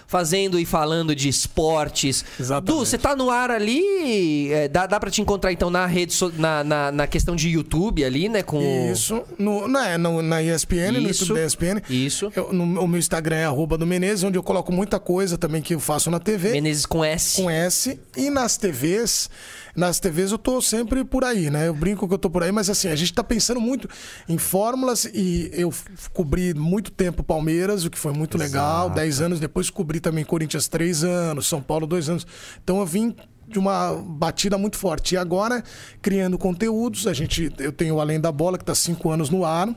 Fazendo 0.08 0.60
e 0.60 0.66
falando 0.66 1.16
de 1.16 1.28
esportes. 1.28 2.24
Exatamente. 2.40 2.68
Du, 2.80 2.86
você 2.86 2.98
tá 2.98 3.16
no 3.16 3.32
ar 3.32 3.50
ali. 3.50 4.54
é, 4.54 4.68
dá, 4.68 4.86
dá 4.86 5.00
pra 5.00 5.10
te 5.10 5.20
encontrar 5.22 5.52
então 5.52 5.70
na 5.72 5.88
rede, 5.88 6.14
so- 6.14 6.32
na, 6.38 6.64
na, 6.64 6.92
na 6.92 7.08
questão 7.08 7.36
de 7.36 7.50
YouTube 7.50 8.04
ali, 8.06 8.30
né? 8.30 8.44
Com 8.44 8.92
Isso. 8.92 9.24
No, 9.40 9.68
não 9.68 9.84
é, 9.84 9.98
no, 9.98 10.22
na 10.22 10.44
ESPN, 10.44 10.92
no 11.02 11.10
Isso. 11.10 11.24
YouTube 11.24 11.40
da 11.40 11.46
ESPN. 11.46 11.82
Isso. 11.90 12.32
Eu- 12.36 12.54
no- 12.54 12.82
o 12.82 12.88
meu 12.88 13.00
Instagram 13.00 13.38
é 13.38 13.46
arroba 13.46 13.78
do 13.80 13.86
Menezes, 13.86 14.24
onde 14.24 14.38
eu 14.38 14.44
coloco 14.44 14.72
muita 14.72 15.00
coisa 15.00 15.38
também 15.40 15.62
que 15.62 15.74
eu 15.74 15.80
faço 15.80 16.12
na 16.12 16.20
TV. 16.20 16.52
Menezes 16.52 16.86
com 16.86 17.04
S. 17.04 17.42
com 17.42 17.50
S. 17.50 18.00
E 18.16 18.30
nas 18.30 18.58
TVs, 18.58 19.28
nas 19.76 20.00
TVs 20.00 20.32
eu 20.32 20.38
tô 20.38 20.62
sempre 20.62 21.04
por 21.04 21.24
aí, 21.24 21.50
né? 21.50 21.68
Eu 21.68 21.74
brinco 21.74 22.08
que 22.08 22.14
eu 22.14 22.18
tô 22.18 22.30
por 22.30 22.44
aí, 22.44 22.52
mas 22.52 22.70
assim, 22.70 22.88
a 22.88 22.96
gente 22.96 23.14
tá 23.14 23.24
pensando 23.24 23.60
muito 23.60 23.90
em 24.28 24.38
fórmulas 24.38 25.06
e 25.06 25.50
eu 25.54 25.74
cobri 26.14 26.54
muito 26.54 26.92
tempo 26.92 27.24
Palmeiras, 27.24 27.84
o 27.86 27.90
que 27.90 27.98
foi 27.98 28.14
muito 28.14 28.38
legal. 28.38 28.90
Dez 28.90 29.22
anos 29.22 29.40
depois 29.40 29.70
cobri 29.70 30.00
também 30.00 30.24
Corinthians 30.24 30.68
três 30.68 31.04
anos, 31.04 31.48
São 31.48 31.62
Paulo 31.62 31.86
dois 31.86 32.10
anos. 32.10 32.26
Então 32.64 32.80
eu 32.80 32.86
vim 32.86 33.16
de 33.48 33.60
uma 33.60 33.94
batida 33.94 34.58
muito 34.58 34.78
forte. 34.78 35.16
E 35.16 35.18
agora, 35.18 35.64
criando 36.02 36.38
conteúdos, 36.38 37.08
a 37.08 37.14
gente, 37.14 37.52
eu 37.60 37.72
tenho 37.72 38.00
Além 38.00 38.20
da 38.20 38.32
Bola, 38.32 38.58
que 38.58 38.66
tá 38.66 38.76
cinco 38.76 39.10
anos 39.10 39.30
no 39.30 39.46
ar. 39.46 39.70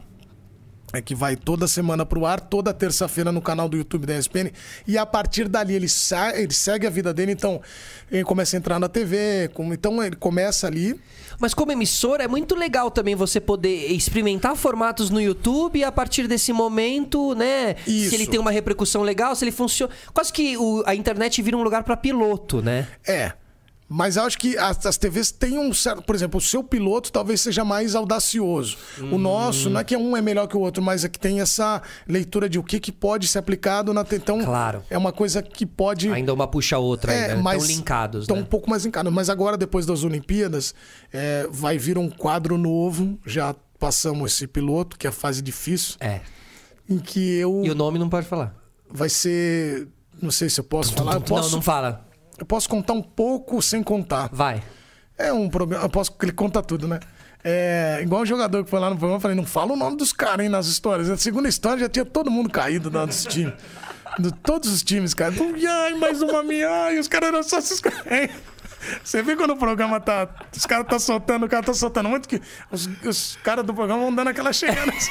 É 0.90 1.02
que 1.02 1.14
vai 1.14 1.36
toda 1.36 1.68
semana 1.68 2.06
pro 2.06 2.24
ar, 2.24 2.40
toda 2.40 2.72
terça-feira 2.72 3.30
no 3.30 3.42
canal 3.42 3.68
do 3.68 3.76
YouTube 3.76 4.06
da 4.06 4.16
ESPN. 4.18 4.50
E 4.86 4.96
a 4.96 5.04
partir 5.04 5.46
dali 5.46 5.74
ele, 5.74 5.86
sai, 5.88 6.42
ele 6.42 6.54
segue 6.54 6.86
a 6.86 6.90
vida 6.90 7.12
dele, 7.12 7.32
então 7.32 7.60
ele 8.10 8.24
começa 8.24 8.56
a 8.56 8.58
entrar 8.58 8.78
na 8.78 8.88
TV. 8.88 9.50
como- 9.52 9.74
então 9.74 10.02
ele 10.02 10.16
começa 10.16 10.66
ali. 10.66 10.98
Mas 11.38 11.52
como 11.52 11.70
emissora, 11.72 12.24
é 12.24 12.28
muito 12.28 12.54
legal 12.56 12.90
também 12.90 13.14
você 13.14 13.38
poder 13.38 13.92
experimentar 13.92 14.56
formatos 14.56 15.10
no 15.10 15.20
YouTube 15.20 15.78
e 15.78 15.84
a 15.84 15.92
partir 15.92 16.26
desse 16.26 16.52
momento, 16.54 17.34
né? 17.34 17.76
Isso. 17.86 18.08
Se 18.08 18.14
ele 18.14 18.26
tem 18.26 18.40
uma 18.40 18.50
repercussão 18.50 19.02
legal, 19.02 19.34
se 19.36 19.44
ele 19.44 19.52
funciona. 19.52 19.92
Quase 20.14 20.32
que 20.32 20.56
o- 20.56 20.82
a 20.86 20.94
internet 20.94 21.40
vira 21.42 21.56
um 21.56 21.62
lugar 21.62 21.84
pra 21.84 21.96
piloto, 21.98 22.62
né? 22.62 22.88
É. 23.06 23.32
Mas 23.90 24.18
acho 24.18 24.36
que 24.36 24.56
as, 24.58 24.84
as 24.84 24.98
TVs 24.98 25.30
têm 25.32 25.58
um 25.58 25.72
certo. 25.72 26.02
Por 26.02 26.14
exemplo, 26.14 26.36
o 26.36 26.40
seu 26.42 26.62
piloto 26.62 27.10
talvez 27.10 27.40
seja 27.40 27.64
mais 27.64 27.94
audacioso. 27.94 28.76
O 29.10 29.16
nosso, 29.16 29.70
não 29.70 29.80
é 29.80 29.84
que 29.84 29.96
um 29.96 30.14
é 30.14 30.20
melhor 30.20 30.46
que 30.46 30.54
o 30.56 30.60
outro, 30.60 30.82
mas 30.82 31.04
é 31.04 31.08
que 31.08 31.18
tem 31.18 31.40
essa 31.40 31.80
leitura 32.06 32.50
de 32.50 32.58
o 32.58 32.62
que, 32.62 32.78
que 32.78 32.92
pode 32.92 33.26
ser 33.26 33.38
aplicado 33.38 33.94
na. 33.94 34.04
Então, 34.12 34.44
Claro. 34.44 34.82
é 34.90 34.98
uma 34.98 35.10
coisa 35.12 35.40
que 35.42 35.64
pode. 35.64 36.10
Ainda 36.12 36.34
uma 36.34 36.46
puxa 36.46 36.76
a 36.76 36.78
outra, 36.78 37.12
É, 37.14 37.30
ainda. 37.30 37.42
mas 37.42 37.62
Estão 37.62 37.76
linkados, 37.76 38.20
Estão 38.24 38.36
né? 38.36 38.42
um 38.42 38.44
pouco 38.44 38.68
mais 38.68 38.84
linkados. 38.84 39.10
Mas 39.12 39.30
agora, 39.30 39.56
depois 39.56 39.86
das 39.86 40.04
Olimpíadas, 40.04 40.74
é, 41.10 41.48
vai 41.50 41.78
vir 41.78 41.96
um 41.96 42.10
quadro 42.10 42.58
novo. 42.58 43.18
Já 43.24 43.54
passamos 43.78 44.32
esse 44.34 44.46
piloto, 44.46 44.98
que 44.98 45.06
é 45.06 45.10
a 45.10 45.12
fase 45.12 45.40
difícil, 45.40 45.96
É. 46.00 46.20
em 46.90 46.98
que 46.98 47.36
eu. 47.38 47.62
E 47.64 47.70
o 47.70 47.74
nome 47.74 47.98
não 47.98 48.10
pode 48.10 48.26
falar. 48.26 48.54
Vai 48.90 49.08
ser. 49.08 49.88
Não 50.20 50.30
sei 50.30 50.50
se 50.50 50.60
eu 50.60 50.64
posso 50.64 50.92
falar. 50.92 51.14
Eu 51.14 51.20
posso, 51.22 51.50
Não, 51.50 51.56
não 51.56 51.62
fala. 51.62 52.06
Eu 52.38 52.46
posso 52.46 52.68
contar 52.68 52.92
um 52.92 53.02
pouco 53.02 53.60
sem 53.60 53.82
contar. 53.82 54.28
Vai. 54.32 54.62
É 55.16 55.32
um 55.32 55.48
problema. 55.48 55.84
Eu 55.84 55.88
posso. 55.88 56.14
Ele 56.22 56.32
conta 56.32 56.62
tudo, 56.62 56.86
né? 56.86 57.00
É, 57.42 58.00
igual 58.02 58.22
o 58.22 58.26
jogador 58.26 58.64
que 58.64 58.70
foi 58.70 58.80
lá 58.80 58.90
no 58.90 58.96
programa, 58.96 59.16
eu 59.16 59.20
falei, 59.20 59.36
não 59.36 59.46
fala 59.46 59.72
o 59.72 59.76
nome 59.76 59.96
dos 59.96 60.12
caras, 60.12 60.44
hein, 60.44 60.48
nas 60.48 60.66
histórias. 60.66 61.08
Na 61.08 61.16
segunda 61.16 61.48
história 61.48 61.80
já 61.80 61.88
tinha 61.88 62.04
todo 62.04 62.30
mundo 62.30 62.50
caído 62.50 62.90
lá 62.90 63.04
dos 63.04 63.24
times. 63.24 63.54
De 64.18 64.32
todos 64.32 64.72
os 64.72 64.82
times, 64.82 65.14
cara. 65.14 65.34
Ai, 65.68 65.94
mais 65.94 66.22
uma 66.22 66.42
minha. 66.42 66.68
Ai, 66.68 66.98
os 66.98 67.08
caras 67.08 67.28
eram 67.28 67.42
só 67.42 67.58
esses 67.58 67.80
caras. 67.80 68.00
Você 69.02 69.22
vê 69.22 69.34
quando 69.34 69.52
o 69.52 69.56
programa 69.56 70.00
tá. 70.00 70.28
Os 70.56 70.64
caras 70.64 70.86
tá 70.86 70.98
soltando, 70.98 71.46
o 71.46 71.48
cara 71.48 71.62
tá 71.64 71.74
soltando 71.74 72.08
muito 72.08 72.28
que 72.28 72.40
os, 72.70 72.88
os 73.04 73.36
caras 73.42 73.64
do 73.64 73.74
programa 73.74 74.02
vão 74.02 74.14
dando 74.14 74.28
aquela 74.28 74.52
chegada 74.52 74.92
assim. 74.92 75.10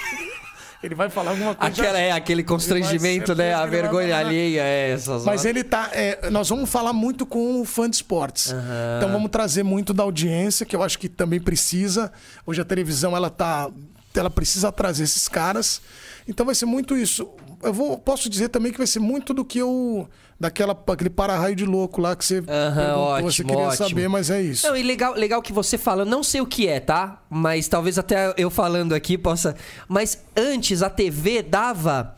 Ele 0.84 0.94
vai 0.94 1.10
falar 1.10 1.32
alguma 1.32 1.56
coisa. 1.56 1.74
Aquela 1.82 2.00
é 2.00 2.12
aquele 2.12 2.44
constrangimento, 2.44 3.34
vai 3.36 3.48
né? 3.48 3.54
A 3.54 3.62
vai 3.62 3.70
vergonha 3.70 4.08
mandar- 4.16 4.28
alheia 4.28 4.62
é 4.62 4.92
essas 4.92 5.26
Mas 5.26 5.44
ele 5.44 5.64
tá. 5.64 5.90
é, 5.92 6.30
nós 6.30 6.50
vamos 6.50 6.70
falar 6.70 6.94
muito 6.94 7.26
com 7.26 7.62
o 7.62 7.66
fã 7.66 7.90
de 7.90 7.96
esportes. 7.96 8.54
Então 8.98 9.12
vamos 9.12 9.32
trazer 9.32 9.64
muito 9.64 9.94
da 9.94 10.04
audiência, 10.04 10.66
que 10.66 10.76
eu 10.76 10.84
acho 10.84 11.00
que 11.00 11.10
também 11.10 11.40
precisa. 11.40 12.12
Hoje 12.46 12.62
a 12.62 12.66
televisão 12.66 13.16
ela 13.16 13.30
tá. 13.30 13.70
Ela 14.16 14.30
precisa 14.32 14.72
trazer 14.72 15.04
esses 15.04 15.28
caras. 15.28 15.80
Então 16.28 16.46
vai 16.46 16.56
ser 16.56 16.66
muito 16.66 16.98
isso. 16.98 17.28
Eu 17.62 17.74
vou, 17.74 17.98
posso 17.98 18.30
dizer 18.30 18.50
também 18.50 18.72
que 18.72 18.78
vai 18.78 18.88
ser 18.88 19.00
muito 19.00 19.34
do 19.34 19.44
que 19.44 19.60
eu. 19.60 20.08
Daquela, 20.40 20.80
aquele 20.88 21.10
para-raio 21.10 21.56
de 21.56 21.66
louco 21.66 22.00
lá 22.00 22.16
que 22.16 22.24
você 22.24 22.44
perguntou, 22.44 23.00
ótimo, 23.00 23.32
você 23.32 23.44
queria 23.44 23.64
ótimo. 23.64 23.90
saber, 23.90 24.08
mas 24.08 24.30
é 24.30 24.40
isso. 24.40 24.68
Não, 24.68 24.78
e 24.78 24.84
legal, 24.84 25.16
legal 25.16 25.42
que 25.42 25.52
você 25.52 25.80
fala, 25.80 26.06
não 26.06 26.22
sei 26.22 26.42
o 26.42 26.46
que 26.46 26.68
é, 26.68 26.80
tá? 26.80 27.24
Mas 27.28 27.68
talvez 27.68 27.98
até 27.98 28.36
eu 28.38 28.52
falando 28.52 28.94
aqui 28.94 29.18
possa. 29.18 29.56
Mas 29.88 30.24
antes 30.36 30.84
a 30.84 30.92
TV 30.92 31.42
dava 31.42 32.16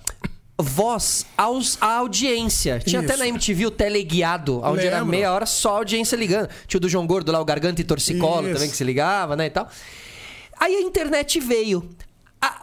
voz 0.61 1.26
aos, 1.38 1.78
à 1.80 1.95
audiência. 1.95 2.80
Tinha 2.80 2.99
até 2.99 3.14
Isso. 3.14 3.20
na 3.20 3.28
MTV 3.30 3.68
o 3.68 3.72
teleguiado, 3.72 4.61
onde 4.64 4.86
era 4.86 5.06
meia 5.06 5.32
hora 5.32 5.45
só 5.45 5.76
a 5.76 5.78
audiência 5.78 6.18
ligando. 6.18 6.49
Tinha 6.68 6.78
o 6.78 6.82
do 6.82 6.90
João 6.90 7.07
Gordo 7.07 7.32
lá, 7.32 7.40
o 7.40 7.45
Garganta 7.45 7.80
e 7.80 7.86
Torcicolo 7.86 8.48
Isso. 8.48 8.56
também 8.56 8.70
que 8.70 8.76
se 8.76 8.84
ligava, 8.84 9.38
né? 9.38 9.45
E 9.45 9.49
tal. 9.49 9.70
Aí 10.60 10.76
a 10.76 10.82
internet 10.82 11.40
veio. 11.40 11.90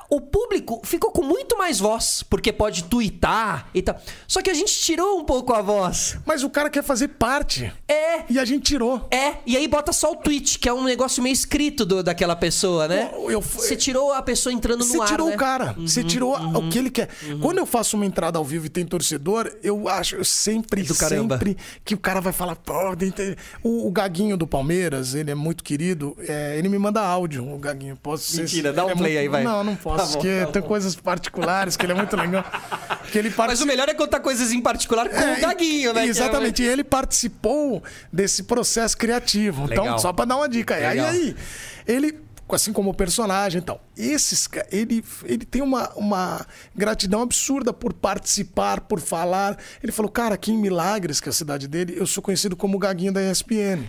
O 0.09 0.20
público 0.20 0.81
ficou 0.85 1.11
com 1.11 1.23
muito 1.23 1.59
mais 1.59 1.78
voz, 1.81 2.23
porque 2.28 2.53
pode 2.53 2.85
twittar 2.85 3.69
e 3.74 3.83
tal. 3.83 3.97
Só 4.28 4.41
que 4.43 4.51
a 4.51 4.55
gente 4.55 4.73
tirou 4.81 5.19
um 5.19 5.24
pouco 5.24 5.53
a 5.53 5.61
voz. 5.62 6.16
Mas 6.24 6.43
o 6.43 6.51
cara 6.51 6.70
quer 6.70 6.83
fazer 6.83 7.09
parte. 7.09 7.73
É. 7.89 8.23
E 8.28 8.39
a 8.39 8.45
gente 8.45 8.62
tirou. 8.65 9.07
É, 9.11 9.35
e 9.47 9.57
aí 9.57 9.66
bota 9.69 9.93
só 9.93 10.12
o 10.12 10.16
tweet, 10.16 10.59
que 10.59 10.69
é 10.69 10.73
um 10.73 10.83
negócio 10.85 11.23
meio 11.23 11.33
escrito 11.33 11.85
do- 11.85 12.03
daquela 12.03 12.35
pessoa, 12.37 12.89
né? 12.89 13.11
Você 13.55 13.77
tirou 13.77 14.12
a 14.12 14.23
pessoa 14.23 14.53
entrando 14.53 14.81
no 14.81 14.85
Você 14.87 15.01
ar, 15.01 15.07
tirou 15.09 15.28
né? 15.28 15.35
o 15.35 15.39
cara. 15.39 15.74
Você 15.78 16.03
tirou 16.05 16.35
o 16.37 16.69
que 16.70 16.78
ele 16.78 16.91
quer. 16.91 17.09
Quando 17.41 17.59
eu 17.59 17.66
faço 17.66 17.97
uma 17.97 18.07
entrada 18.07 18.39
ao 18.39 18.45
vivo 18.45 18.66
e 18.66 18.69
tem 18.69 18.85
torcedor, 18.87 19.53
eu 19.62 19.89
acho 19.89 20.16
eu 20.16 20.24
sempre, 20.24 20.83
Do 20.83 20.95
caramba. 20.95 21.37
sempre 21.37 21.57
que 21.85 21.95
o 21.95 21.99
cara 21.99 22.20
vai 22.20 22.33
falar. 22.33 22.57
O, 23.62 23.87
o 23.87 23.91
Gaguinho 23.91 24.37
do 24.37 24.47
Palmeiras, 24.47 25.15
ele 25.15 25.31
é 25.31 25.35
muito 25.35 25.62
querido. 25.65 26.16
é, 26.28 26.57
ele 26.59 26.69
me 26.69 26.78
manda 26.78 27.01
áudio, 27.01 27.53
o 27.53 27.59
Gaguinho. 27.59 27.97
Posso 27.97 28.33
ser- 28.33 28.43
Mentira, 28.43 28.73
dá 28.73 28.83
ele 28.83 28.91
um 28.91 28.95
é 28.95 28.97
play 28.97 29.12
muito- 29.12 29.20
aí, 29.23 29.28
vai. 29.28 29.45
Não, 29.45 29.65
não 29.65 29.77
posso, 29.77 29.95
Tá 29.97 30.05
bom, 30.06 30.12
porque 30.12 30.40
tá 30.47 30.52
tem 30.52 30.62
coisas 30.62 30.94
particulares 30.94 31.77
que 31.77 31.85
ele 31.86 31.93
é 31.93 31.97
muito 31.97 32.16
legal. 32.16 32.44
Que 33.10 33.18
ele 33.18 33.28
Mas 33.28 33.36
participa- 33.36 33.64
o 33.64 33.66
melhor 33.68 33.89
é 33.89 33.94
contar 33.94 34.20
coisas 34.20 34.52
em 34.52 34.60
particular 34.60 35.09
com 35.09 35.16
É, 35.16 35.35
o 35.39 35.40
Gaguinho, 35.40 35.93
né? 35.93 36.02
é- 36.02 36.06
Exatamente. 36.09 36.62
E 36.62 36.66
ele 36.66 36.82
participou 36.85 37.82
desse 38.12 38.43
processo 38.43 38.97
criativo. 38.97 39.66
Legal. 39.66 39.85
Então, 39.86 39.98
só 39.98 40.12
pra 40.12 40.24
dar 40.24 40.36
uma 40.36 40.48
dica. 40.48 40.74
Aí, 40.74 40.86
Legal. 40.89 41.06
aí, 41.09 41.36
ele, 41.86 42.18
assim 42.55 42.73
como 42.73 42.90
o 42.90 42.94
personagem 42.94 43.60
e 43.60 43.64
tal, 43.64 43.81
esses, 43.97 44.48
ele, 44.70 45.05
ele 45.24 45.44
tem 45.44 45.62
uma, 45.62 45.90
uma 45.97 46.47
gratidão 46.74 47.23
absurda 47.23 47.73
por 47.73 47.93
participar, 47.93 48.81
por 48.82 49.01
falar. 49.01 49.59
Ele 49.82 49.90
falou, 49.90 50.10
cara, 50.10 50.35
aqui 50.36 50.52
em 50.52 50.59
Milagres, 50.59 51.20
que 51.20 51.28
é 51.28 51.31
a 51.31 51.32
cidade 51.32 51.66
dele, 51.66 51.94
eu 51.97 52.06
sou 52.06 52.23
conhecido 52.23 52.55
como 52.55 52.77
o 52.77 52.78
Gaguinho 52.78 53.12
da 53.12 53.20
ESPN. 53.23 53.85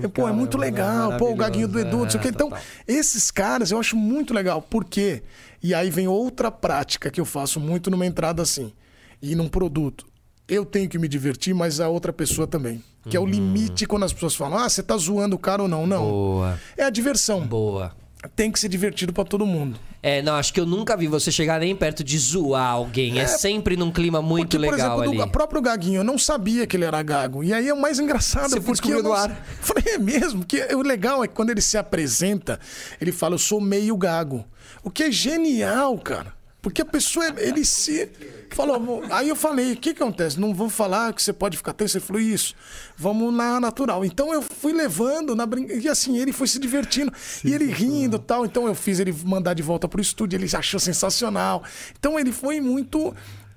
Eu, 0.00 0.08
pô, 0.08 0.26
é 0.28 0.32
muito 0.32 0.56
caramba, 0.58 0.76
legal. 0.82 1.18
Pô, 1.18 1.30
o 1.30 1.36
Gaguinho 1.36 1.68
do 1.68 1.78
Edu, 1.78 1.98
não 1.98 2.10
sei 2.10 2.18
o 2.18 2.22
quê. 2.22 2.28
é, 2.28 2.30
Então, 2.30 2.48
total. 2.48 2.64
esses 2.88 3.30
caras 3.30 3.70
eu 3.70 3.78
acho 3.78 3.96
muito 3.96 4.32
legal. 4.32 4.62
Por 4.62 4.84
quê? 4.84 5.22
E 5.62 5.74
aí 5.74 5.90
vem 5.90 6.08
outra 6.08 6.50
prática 6.50 7.10
que 7.10 7.20
eu 7.20 7.26
faço 7.26 7.60
muito 7.60 7.90
numa 7.90 8.06
entrada 8.06 8.40
assim. 8.42 8.72
E 9.20 9.34
num 9.34 9.48
produto. 9.48 10.06
Eu 10.50 10.64
tenho 10.64 10.88
que 10.88 10.98
me 10.98 11.08
divertir, 11.08 11.54
mas 11.54 11.80
a 11.80 11.88
outra 11.88 12.12
pessoa 12.12 12.46
também. 12.46 12.82
Que 13.08 13.16
é 13.16 13.20
o 13.20 13.24
limite 13.24 13.86
quando 13.86 14.04
as 14.04 14.12
pessoas 14.12 14.34
falam, 14.34 14.58
ah, 14.58 14.68
você 14.68 14.82
tá 14.82 14.96
zoando 14.96 15.34
o 15.36 15.38
cara 15.38 15.62
ou 15.62 15.68
não. 15.68 15.86
Não. 15.86 16.02
Boa. 16.02 16.60
É 16.76 16.84
a 16.84 16.90
diversão. 16.90 17.46
Boa. 17.46 17.94
Tem 18.36 18.52
que 18.52 18.60
ser 18.60 18.68
divertido 18.68 19.12
pra 19.14 19.24
todo 19.24 19.46
mundo. 19.46 19.78
É, 20.02 20.20
não, 20.20 20.34
acho 20.34 20.52
que 20.52 20.60
eu 20.60 20.66
nunca 20.66 20.94
vi 20.96 21.06
você 21.06 21.32
chegar 21.32 21.58
nem 21.60 21.74
perto 21.74 22.04
de 22.04 22.18
zoar 22.18 22.70
alguém. 22.72 23.18
É, 23.18 23.26
sempre 23.26 23.76
num 23.76 23.90
clima 23.90 24.20
muito 24.20 24.58
Porque, 24.58 24.66
por 24.66 24.72
legal 24.72 24.98
exemplo, 25.02 25.20
ali. 25.22 25.26
do 25.26 25.32
próprio 25.32 25.62
Gaguinho, 25.62 26.00
eu 26.00 26.04
não 26.04 26.18
sabia 26.18 26.66
que 26.66 26.76
ele 26.76 26.84
era 26.84 27.02
gago. 27.02 27.42
E 27.42 27.54
aí 27.54 27.68
é 27.68 27.72
o 27.72 27.80
mais 27.80 27.98
engraçado. 27.98 28.50
Você 28.50 28.60
porque 28.60 28.92
eu 28.92 29.02
não- 29.02 29.14
ar. 29.14 29.30
Falei, 29.62 29.94
é 29.94 29.98
mesmo? 29.98 30.44
Que 30.44 30.60
o 30.74 30.82
legal 30.82 31.24
é 31.24 31.28
que 31.28 31.34
quando 31.34 31.48
ele 31.50 31.62
se 31.62 31.78
apresenta, 31.78 32.60
ele 33.00 33.12
fala, 33.12 33.34
eu 33.34 33.38
sou 33.38 33.58
meio 33.60 33.96
gago. 33.96 34.44
O 34.82 34.90
que 34.90 35.04
é 35.04 35.10
genial, 35.10 35.96
cara. 35.98 36.34
Porque 36.60 36.82
a 36.82 36.84
pessoa, 36.86 37.24
ele 37.38 37.64
se... 37.64 38.10
Falou, 38.50 39.02
aí 39.10 39.28
eu 39.28 39.36
falei, 39.36 39.72
o 39.72 39.76
que 39.76 39.94
que 39.94 40.02
acontece? 40.02 40.38
Não 40.38 40.52
vou 40.54 40.68
falar 40.68 41.12
que 41.12 41.22
você 41.22 41.32
pode 41.32 41.56
ficar 41.56 41.72
tenso. 41.72 41.96
Ele 41.96 42.04
falou, 42.04 42.20
isso, 42.20 42.54
vamos 42.96 43.32
na 43.32 43.60
natural. 43.60 44.04
Então 44.04 44.32
eu 44.32 44.42
fui 44.42 44.72
levando 44.72 45.36
na 45.36 45.46
brincadeira. 45.46 45.82
E 45.82 45.88
assim, 45.88 46.18
ele 46.18 46.32
foi 46.32 46.46
se 46.46 46.58
divertindo. 46.58 47.12
e 47.44 47.52
ele 47.52 47.66
rindo 47.66 48.16
e 48.16 48.20
tal. 48.20 48.44
Então 48.44 48.66
eu 48.66 48.74
fiz 48.74 48.98
ele 48.98 49.14
mandar 49.24 49.54
de 49.54 49.62
volta 49.62 49.88
pro 49.88 50.00
estúdio, 50.00 50.36
ele 50.36 50.48
achou 50.54 50.80
sensacional. 50.80 51.62
Então 51.98 52.18
ele 52.18 52.32
foi 52.32 52.60
muito... 52.60 53.14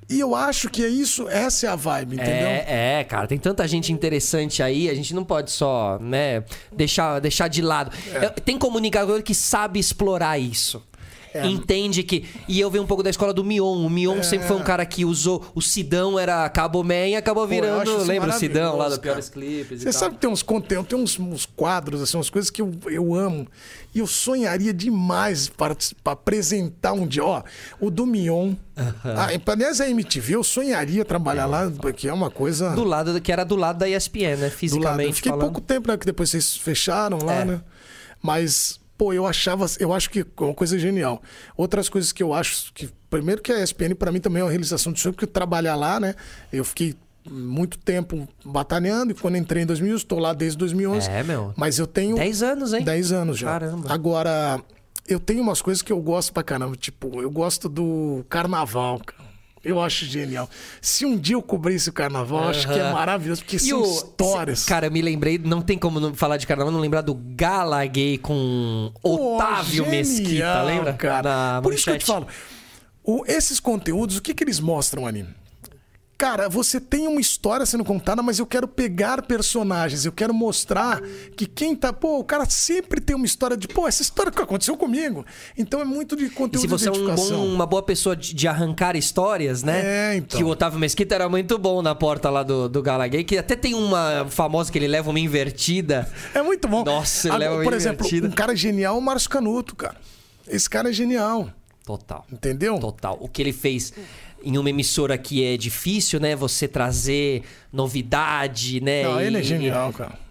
E 0.09 0.19
eu 0.19 0.35
acho 0.35 0.69
que 0.69 0.83
é 0.83 0.87
isso, 0.89 1.29
essa 1.29 1.65
é 1.65 1.69
a 1.69 1.77
vibe, 1.77 2.15
entendeu? 2.15 2.47
É, 2.47 2.99
é, 2.99 3.03
cara, 3.05 3.25
tem 3.25 3.37
tanta 3.37 3.65
gente 3.65 3.91
interessante 3.91 4.61
aí, 4.61 4.89
a 4.89 4.93
gente 4.93 5.13
não 5.15 5.23
pode 5.23 5.49
só, 5.49 5.97
né, 5.97 6.43
deixar, 6.73 7.19
deixar 7.19 7.47
de 7.47 7.61
lado. 7.61 7.89
É, 8.13 8.27
Tem 8.29 8.57
comunicador 8.57 9.23
que 9.23 9.33
sabe 9.33 9.79
explorar 9.79 10.37
isso. 10.37 10.83
É. 11.33 11.47
Entende 11.47 12.03
que. 12.03 12.25
E 12.47 12.59
eu 12.59 12.69
venho 12.69 12.83
um 12.83 12.87
pouco 12.87 13.01
da 13.01 13.09
escola 13.09 13.33
do 13.33 13.43
Mion. 13.43 13.85
O 13.85 13.89
Mion 13.89 14.21
sempre 14.21 14.47
foi 14.47 14.55
um 14.55 14.63
cara 14.63 14.85
que 14.85 15.03
usou. 15.03 15.43
O 15.55 15.61
Sidão 15.61 16.19
era 16.19 16.47
Cabo 16.49 16.83
Man 16.83 17.07
e 17.07 17.15
acabou 17.15 17.47
virando. 17.47 17.89
isso 17.89 18.03
lembra 18.05 18.29
o 18.29 18.33
Sidão 18.33 18.77
lá 18.77 18.89
do 18.89 18.99
Piores. 18.99 19.29
Clipes 19.29 19.81
Você 19.81 19.91
sabe 19.91 20.15
que 20.15 20.21
tem 20.21 20.29
uns 20.29 20.43
conteúdos, 20.43 20.87
tem 20.89 20.97
uns, 20.99 21.19
uns 21.19 21.45
quadros, 21.45 22.01
assim, 22.01 22.17
umas 22.17 22.29
coisas 22.29 22.49
que 22.51 22.61
eu, 22.61 22.71
eu 22.87 23.15
amo. 23.15 23.47
E 23.95 23.99
eu 23.99 24.07
sonharia 24.07 24.73
demais 24.73 25.49
para, 25.49 25.75
para 26.03 26.13
apresentar 26.13 26.93
um 26.93 27.07
dia. 27.07 27.23
Ó, 27.23 27.41
o 27.79 27.89
do 27.89 28.05
Mion. 28.05 28.53
Ah, 28.75 29.27
aliás, 29.51 29.79
a 29.81 29.89
MTV, 29.89 30.35
eu 30.35 30.43
sonharia 30.43 31.05
trabalhar 31.05 31.45
lá, 31.45 31.71
porque 31.79 32.07
é 32.07 32.13
uma 32.13 32.29
coisa. 32.31 32.71
Do 32.71 32.83
lado, 32.83 33.19
que 33.21 33.31
era 33.31 33.43
do 33.43 33.55
lado 33.55 33.77
da 33.79 33.87
ESPN, 33.89 34.19
né? 34.19 34.35
do 34.35 34.39
lado. 34.39 34.45
Eu 34.45 34.51
Fisicamente 34.51 35.15
fiquei 35.15 35.31
falando. 35.31 35.45
pouco 35.45 35.61
tempo, 35.61 35.87
né? 35.87 35.97
Que 35.97 36.05
depois 36.05 36.29
vocês 36.29 36.57
fecharam 36.57 37.19
lá, 37.23 37.33
É. 37.33 37.45
né? 37.45 37.61
Mas, 38.21 38.79
pô, 38.97 39.13
eu 39.13 39.25
achava, 39.25 39.65
eu 39.79 39.93
acho 39.93 40.09
que 40.09 40.21
é 40.21 40.25
uma 40.43 40.53
coisa 40.53 40.77
genial. 40.77 41.21
Outras 41.57 41.89
coisas 41.89 42.11
que 42.11 42.21
eu 42.23 42.33
acho 42.33 42.73
que. 42.73 42.89
Primeiro 43.09 43.41
que 43.41 43.51
a 43.51 43.61
ESPN, 43.63 43.93
pra 43.97 44.11
mim, 44.11 44.19
também 44.19 44.41
é 44.41 44.43
uma 44.43 44.49
realização 44.49 44.91
de 44.91 44.99
sonho, 44.99 45.13
porque 45.13 45.27
trabalhar 45.27 45.75
lá, 45.75 45.99
né? 45.99 46.15
Eu 46.51 46.63
fiquei 46.63 46.95
muito 47.29 47.77
tempo 47.77 48.27
batalhando 48.43 49.11
e 49.11 49.15
quando 49.15 49.37
entrei 49.37 49.63
em 49.63 49.65
2000, 49.65 49.95
estou 49.95 50.19
lá 50.19 50.33
desde 50.33 50.57
2011. 50.57 51.09
É, 51.09 51.23
meu. 51.23 51.53
Mas 51.55 51.79
eu 51.79 51.87
tenho 51.87 52.15
10 52.15 52.43
anos, 52.43 52.73
hein? 52.73 52.83
10 52.83 53.11
anos 53.11 53.37
já. 53.37 53.47
Caramba. 53.47 53.93
Agora, 53.93 54.59
eu 55.07 55.19
tenho 55.19 55.41
umas 55.41 55.61
coisas 55.61 55.81
que 55.81 55.91
eu 55.91 56.01
gosto 56.01 56.33
pra 56.33 56.43
caramba. 56.43 56.75
Tipo, 56.75 57.21
eu 57.21 57.29
gosto 57.29 57.69
do 57.69 58.25
carnaval, 58.29 58.99
cara. 58.99 59.22
Eu 59.63 59.79
acho 59.81 60.05
genial. 60.05 60.49
Se 60.81 61.05
um 61.05 61.17
dia 61.17 61.35
eu 61.35 61.41
cobrisse 61.41 61.89
o 61.89 61.93
carnaval, 61.93 62.49
acho 62.49 62.67
que 62.67 62.73
é 62.77 62.91
maravilhoso, 62.91 63.41
porque 63.43 63.55
E 63.55 63.59
são 63.59 63.81
o- 63.81 63.85
histórias. 63.85 64.65
Cara, 64.65 64.87
eu 64.87 64.91
me 64.91 65.01
lembrei, 65.01 65.37
não 65.37 65.61
tem 65.61 65.77
como 65.77 65.99
não 66.01 66.13
falar 66.13 66.35
de 66.35 66.45
carnaval, 66.45 66.71
não 66.71 66.81
lembrar 66.81 66.99
do 67.01 67.13
Gala 67.15 67.85
Gay 67.85 68.17
com 68.17 68.91
Pô, 69.01 69.35
Otávio 69.37 69.85
genial, 69.85 69.89
Mesquita, 69.91 70.63
lembra? 70.63 70.93
Cara. 70.93 71.55
Na 71.55 71.61
Por 71.61 71.73
isso 71.73 71.85
que 71.85 71.91
eu 71.91 71.97
te 71.97 72.05
falo. 72.05 72.27
o- 73.03 73.23
esses 73.25 73.59
conteúdos, 73.59 74.17
o 74.17 74.21
que, 74.21 74.33
que 74.33 74.43
eles 74.43 74.59
mostram 74.59 75.07
ali? 75.07 75.25
Cara, 76.23 76.47
você 76.47 76.79
tem 76.79 77.05
uma 77.05 77.19
história 77.19 77.65
sendo 77.65 77.83
contada, 77.83 78.23
mas 78.23 78.39
eu 78.39 78.45
quero 78.45 78.65
pegar 78.65 79.21
personagens, 79.23 80.05
eu 80.05 80.11
quero 80.13 80.33
mostrar 80.33 81.01
que 81.35 81.45
quem 81.45 81.75
tá. 81.75 81.91
Pô, 81.91 82.19
o 82.19 82.23
cara 82.23 82.45
sempre 82.49 83.01
tem 83.01 83.13
uma 83.13 83.25
história 83.25 83.57
de. 83.57 83.67
Pô, 83.67 83.89
essa 83.89 84.01
história 84.01 84.31
que 84.31 84.41
aconteceu 84.41 84.77
comigo. 84.77 85.25
Então 85.57 85.81
é 85.81 85.83
muito 85.83 86.15
de 86.15 86.23
E 86.25 86.29
conteúdo 86.29 86.61
se 86.61 86.67
você 86.67 86.89
de 86.89 86.97
é 86.97 87.01
um 87.01 87.13
bom- 87.13 87.45
uma 87.53 87.65
boa 87.65 87.83
pessoa 87.83 88.15
de, 88.15 88.33
de 88.33 88.47
arrancar 88.47 88.95
histórias, 88.95 89.63
né? 89.63 89.81
É, 90.13 90.15
então. 90.15 90.37
Que 90.37 90.45
o 90.45 90.47
Otávio 90.47 90.79
Mesquita 90.79 91.13
era 91.13 91.27
muito 91.27 91.57
bom 91.57 91.81
na 91.81 91.93
porta 91.93 92.29
lá 92.29 92.41
do, 92.41 92.69
do 92.69 92.81
Gala 92.81 93.05
Gay, 93.05 93.25
que 93.25 93.37
até 93.37 93.57
tem 93.57 93.73
uma 93.73 94.25
famosa 94.29 94.71
que 94.71 94.77
ele 94.77 94.87
leva 94.87 95.09
uma 95.09 95.19
invertida. 95.19 96.09
É 96.33 96.41
muito 96.41 96.69
bom. 96.69 96.85
Nossa, 96.85 97.27
ele 97.27 97.35
Agora, 97.35 97.49
leva 97.49 97.55
uma 97.57 97.63
Por 97.65 97.73
exemplo, 97.73 98.07
invertida. 98.07 98.27
um 98.29 98.31
cara 98.31 98.55
genial 98.55 98.95
é 98.95 98.97
o 98.97 99.01
Márcio 99.01 99.29
Canuto, 99.29 99.75
cara. 99.75 99.97
Esse 100.47 100.69
cara 100.69 100.89
é 100.89 100.93
genial. 100.93 101.49
Total. 101.85 102.25
Entendeu? 102.31 102.79
Total. 102.79 103.17
O 103.19 103.27
que 103.27 103.41
ele 103.41 103.51
fez 103.51 103.91
em 104.43 104.57
uma 104.57 104.69
emissora 104.69 105.17
que 105.17 105.43
é 105.43 105.55
difícil, 105.57 106.19
né? 106.19 106.35
Você 106.35 106.67
trazer 106.67 107.43
novidade, 107.71 108.81
né? 108.81 109.03
Não, 109.03 109.19
ele 109.21 109.37
é 109.37 109.41
E- 109.41 109.43
genial, 109.43 109.93
cara. 109.93 110.23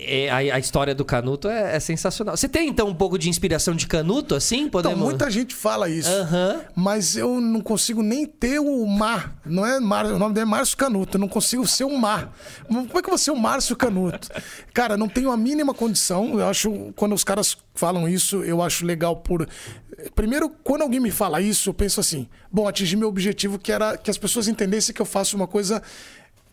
É, 0.00 0.30
a, 0.30 0.36
a 0.54 0.58
história 0.60 0.94
do 0.94 1.04
Canuto 1.04 1.48
é, 1.48 1.74
é 1.74 1.80
sensacional. 1.80 2.36
Você 2.36 2.48
tem, 2.48 2.68
então, 2.68 2.86
um 2.86 2.94
pouco 2.94 3.18
de 3.18 3.28
inspiração 3.28 3.74
de 3.74 3.84
Canuto, 3.88 4.36
assim? 4.36 4.60
Então, 4.60 4.70
Podemos... 4.82 5.00
muita 5.08 5.28
gente 5.28 5.56
fala 5.56 5.88
isso. 5.88 6.08
Aham. 6.08 6.60
Mas 6.76 7.16
eu 7.16 7.40
não 7.40 7.60
consigo 7.60 8.00
nem 8.00 8.24
ter 8.24 8.60
o 8.60 8.86
Mar. 8.86 9.36
Não 9.44 9.66
é 9.66 9.80
Mar, 9.80 10.06
o 10.06 10.16
nome 10.16 10.34
dele 10.34 10.46
é 10.46 10.48
Márcio 10.48 10.76
Canuto. 10.76 11.16
Eu 11.16 11.20
não 11.20 11.26
consigo 11.26 11.66
ser 11.66 11.82
o 11.82 11.98
Mar. 11.98 12.32
Como 12.68 12.82
é 12.96 13.02
que 13.02 13.08
eu 13.08 13.10
vou 13.10 13.18
ser 13.18 13.32
o 13.32 13.36
Márcio 13.36 13.74
Canuto? 13.74 14.28
Cara, 14.72 14.96
não 14.96 15.08
tenho 15.08 15.32
a 15.32 15.36
mínima 15.36 15.74
condição. 15.74 16.38
Eu 16.38 16.46
acho, 16.46 16.92
quando 16.94 17.12
os 17.16 17.24
caras 17.24 17.56
falam 17.78 18.08
isso, 18.08 18.42
eu 18.42 18.60
acho 18.60 18.84
legal 18.84 19.16
por. 19.16 19.48
Primeiro, 20.14 20.50
quando 20.62 20.82
alguém 20.82 21.00
me 21.00 21.10
fala 21.10 21.40
isso, 21.40 21.70
eu 21.70 21.74
penso 21.74 22.00
assim: 22.00 22.28
bom, 22.50 22.66
atingi 22.66 22.96
meu 22.96 23.08
objetivo, 23.08 23.58
que 23.58 23.72
era 23.72 23.96
que 23.96 24.10
as 24.10 24.18
pessoas 24.18 24.48
entendessem 24.48 24.94
que 24.94 25.00
eu 25.00 25.06
faço 25.06 25.36
uma 25.36 25.46
coisa 25.46 25.82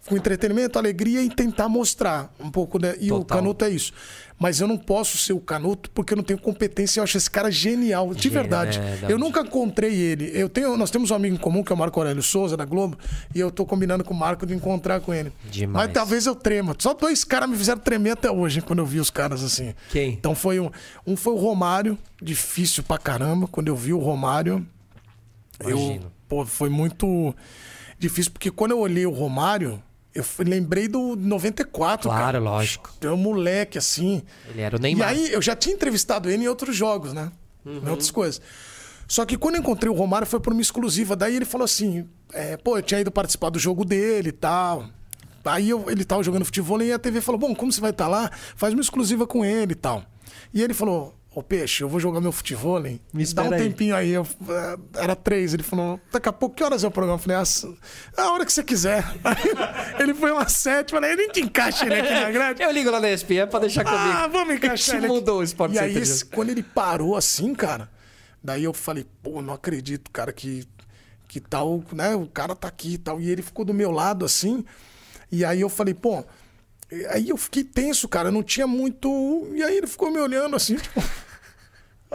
com 0.06 0.16
entretenimento, 0.16 0.78
alegria 0.78 1.22
e 1.22 1.30
tentar 1.30 1.68
mostrar 1.68 2.32
um 2.40 2.52
pouco, 2.52 2.78
né? 2.80 2.96
E 3.00 3.12
o 3.12 3.20
Total. 3.20 3.40
Canuto 3.40 3.66
é 3.66 3.70
isso. 3.70 3.92
Mas 4.38 4.60
eu 4.60 4.68
não 4.68 4.78
posso 4.78 5.18
ser 5.18 5.32
o 5.34 5.40
Canuto 5.40 5.90
porque 5.92 6.14
eu 6.14 6.18
não 6.18 6.24
tenho 6.24 6.38
competência. 6.38 7.00
Eu 7.00 7.04
acho 7.06 7.18
esse 7.18 7.30
cara 7.30 7.50
genial, 7.50 8.14
de 8.14 8.24
Gênio, 8.24 8.40
verdade. 8.40 8.80
Da 9.02 9.10
Eu 9.10 9.18
nunca 9.18 9.42
encontrei 9.42 9.94
ele. 9.94 10.30
Eu 10.34 10.50
tenho, 10.50 10.76
nós 10.76 10.92
temos 10.92 11.10
um 11.10 11.16
amigo 11.16 11.36
em 11.36 11.40
comum 11.40 11.64
que 11.64 11.72
é 11.72 11.76
o 11.76 11.78
Marco 11.78 12.00
Aurélio 12.00 12.22
Souza 12.22 12.58
da 12.58 12.66
Globo 12.66 12.98
e 13.34 13.40
eu 13.40 13.50
tô 13.50 13.66
combinando 13.66 14.04
com 14.04 14.14
o 14.14 14.18
Marco 14.18 14.46
de 14.46 14.54
encontrar 14.54 15.00
com 15.00 15.14
ele. 15.14 15.32
Demais. 15.50 15.88
Mas 15.88 15.94
talvez 15.94 16.26
eu 16.26 16.36
trema. 16.36 16.76
Só 16.78 16.94
dois 16.94 17.24
caras 17.24 17.50
me 17.50 17.56
fizeram 17.56 17.80
tremer 17.80 18.12
até 18.12 18.30
hoje 18.30 18.62
quando 18.62 18.80
eu 18.80 18.86
vi 18.86 19.00
os 19.00 19.10
caras 19.10 19.42
assim. 19.42 19.74
Quem? 19.90 20.12
Então 20.12 20.36
foi 20.36 20.60
um, 20.60 20.70
um 21.08 21.16
foi 21.16 21.34
o 21.34 21.38
Romário, 21.38 21.98
difícil 22.22 22.84
pra 22.84 22.98
caramba. 22.98 23.48
Quando 23.48 23.70
eu 23.70 23.76
vi 23.76 23.94
o 23.94 24.00
Romário, 24.00 24.66
eu 25.62 25.78
Imagino. 25.78 26.12
pô, 26.28 26.46
foi 26.46 26.70
muito 26.70 27.34
difícil 27.98 28.32
porque 28.32 28.52
quando 28.52 28.72
eu 28.72 28.80
olhei 28.80 29.06
o 29.06 29.12
Romário, 29.12 29.82
eu 30.16 30.24
lembrei 30.40 30.88
do 30.88 31.16
94, 31.16 32.10
Claro, 32.10 32.24
cara. 32.26 32.40
lógico. 32.40 32.90
É 33.02 33.10
um 33.10 33.18
moleque 33.18 33.78
assim. 33.78 34.24
Ele 34.50 34.62
era 34.62 34.78
o 34.78 34.80
Neymar. 34.80 35.14
E 35.14 35.20
aí 35.26 35.32
eu 35.34 35.42
já 35.42 35.56
tinha 35.56 35.76
entrevistado 35.76 36.30
ele 36.30 36.46
em 36.46 36.48
outros 36.48 36.76
jogos, 36.76 37.14
né? 37.14 37.32
Em 37.66 37.88
outras 37.90 38.10
coisas. 38.10 38.42
Só 39.08 39.26
que 39.26 39.38
quando 39.38 39.56
eu 39.56 39.62
encontrei 39.62 39.92
o 39.92 39.96
Romário 39.96 40.26
foi 40.26 40.40
por 40.40 40.54
uma 40.54 40.62
exclusiva. 40.62 41.16
Daí 41.16 41.36
ele 41.36 41.46
falou 41.46 41.66
assim: 41.66 42.08
é, 42.34 42.58
pô, 42.58 42.78
eu 42.78 42.82
tinha 42.82 43.02
ido 43.02 43.12
participar 43.12 43.50
do 43.50 43.60
jogo 43.60 43.84
dele 43.86 44.30
e 44.30 44.32
tal. 44.32 44.86
Aí 45.44 45.70
eu- 45.70 45.86
ele 45.90 46.04
tava 46.04 46.24
jogando 46.24 46.44
futebol 46.46 46.82
e 46.82 46.92
a 46.92 46.98
TV 47.00 47.22
falou: 47.22 47.40
bom, 47.40 47.54
como 47.56 47.72
você 47.72 47.82
vai 47.82 47.92
estar 47.92 48.08
lá? 48.08 48.32
Faz 48.56 48.74
uma 48.74 48.82
exclusiva 48.82 49.28
com 49.28 49.44
ele 49.46 49.74
e 49.74 49.76
tal. 49.76 50.04
E 50.54 50.62
ele 50.62 50.74
falou: 50.74 51.15
Ô, 51.36 51.44
Peixe, 51.44 51.84
eu 51.84 51.90
vou 51.90 52.00
jogar 52.00 52.22
meu 52.22 52.32
futebol, 52.32 52.86
hein? 52.88 52.98
Me 53.14 53.26
Dá 53.34 53.44
um 53.44 53.52
aí. 53.52 53.62
tempinho 53.62 53.94
aí. 53.94 54.10
Eu, 54.12 54.26
eh, 54.48 54.78
era 54.96 55.18
três. 55.18 55.54
Ele 55.54 55.64
falou, 55.64 56.00
daqui 56.10 56.30
a 56.30 56.32
pouco, 56.32 56.56
que 56.56 56.64
horas 56.64 56.82
é 56.86 56.88
o 56.88 56.92
programa? 56.92 57.18
Eu 57.20 57.22
falei, 57.22 57.38
"As- 57.38 57.68
a 58.16 58.32
hora 58.32 58.46
que 58.46 58.54
você 58.54 58.64
quiser. 58.64 59.04
Aí 59.22 59.36
ele 60.00 60.14
foi 60.14 60.32
umas 60.32 60.54
sete. 60.54 60.92
Falei, 60.92 61.12
eu 61.12 61.18
nem 61.18 61.28
te 61.30 61.42
encaixa 61.42 61.86
ele 61.86 61.96
aqui 61.96 62.14
na 62.14 62.32
grade. 62.32 62.64
Eu 62.64 62.72
ligo 62.72 62.90
lá 62.90 63.02
na 63.02 63.10
ESPN 63.12 63.48
pra 63.48 63.60
deixar 63.60 63.84
comigo. 63.84 64.02
Ah, 64.02 64.28
vamos 64.28 64.56
encaixar 64.56 64.96
ele 64.96 65.08
aqui. 65.08 65.14
mudou 65.16 65.40
o 65.40 65.44
Sport 65.44 65.74
E 65.74 65.80
aí, 65.80 65.98
esse- 65.98 66.24
quando 66.24 66.52
ele 66.52 66.64
parou 66.64 67.18
assim, 67.18 67.54
cara, 67.54 67.90
daí 68.42 68.64
eu 68.64 68.74
falei, 68.74 69.06
pô, 69.22 69.42
não 69.42 69.54
acredito, 69.54 70.10
cara, 70.12 70.32
que, 70.32 70.66
que 71.28 71.42
tal, 71.42 71.84
né? 71.92 72.16
O 72.16 72.28
cara 72.28 72.56
tá 72.56 72.70
aqui 72.70 72.94
e 72.94 72.98
tal. 72.98 73.20
E 73.20 73.30
ele 73.30 73.42
ficou 73.42 73.66
do 73.66 73.74
meu 73.74 73.92
lado 73.92 74.24
assim. 74.24 74.64
E 75.30 75.44
aí 75.44 75.60
eu 75.60 75.68
falei, 75.68 75.94
pô. 75.94 76.24
Aí 77.10 77.28
eu 77.28 77.36
fiquei 77.36 77.64
tenso, 77.66 78.08
cara. 78.08 78.30
Eu 78.30 78.32
não 78.32 78.44
tinha 78.44 78.66
muito. 78.68 79.10
E 79.54 79.62
aí 79.62 79.76
ele 79.76 79.88
ficou 79.88 80.10
me 80.10 80.20
olhando 80.20 80.56
assim, 80.56 80.76
tipo. 80.78 81.04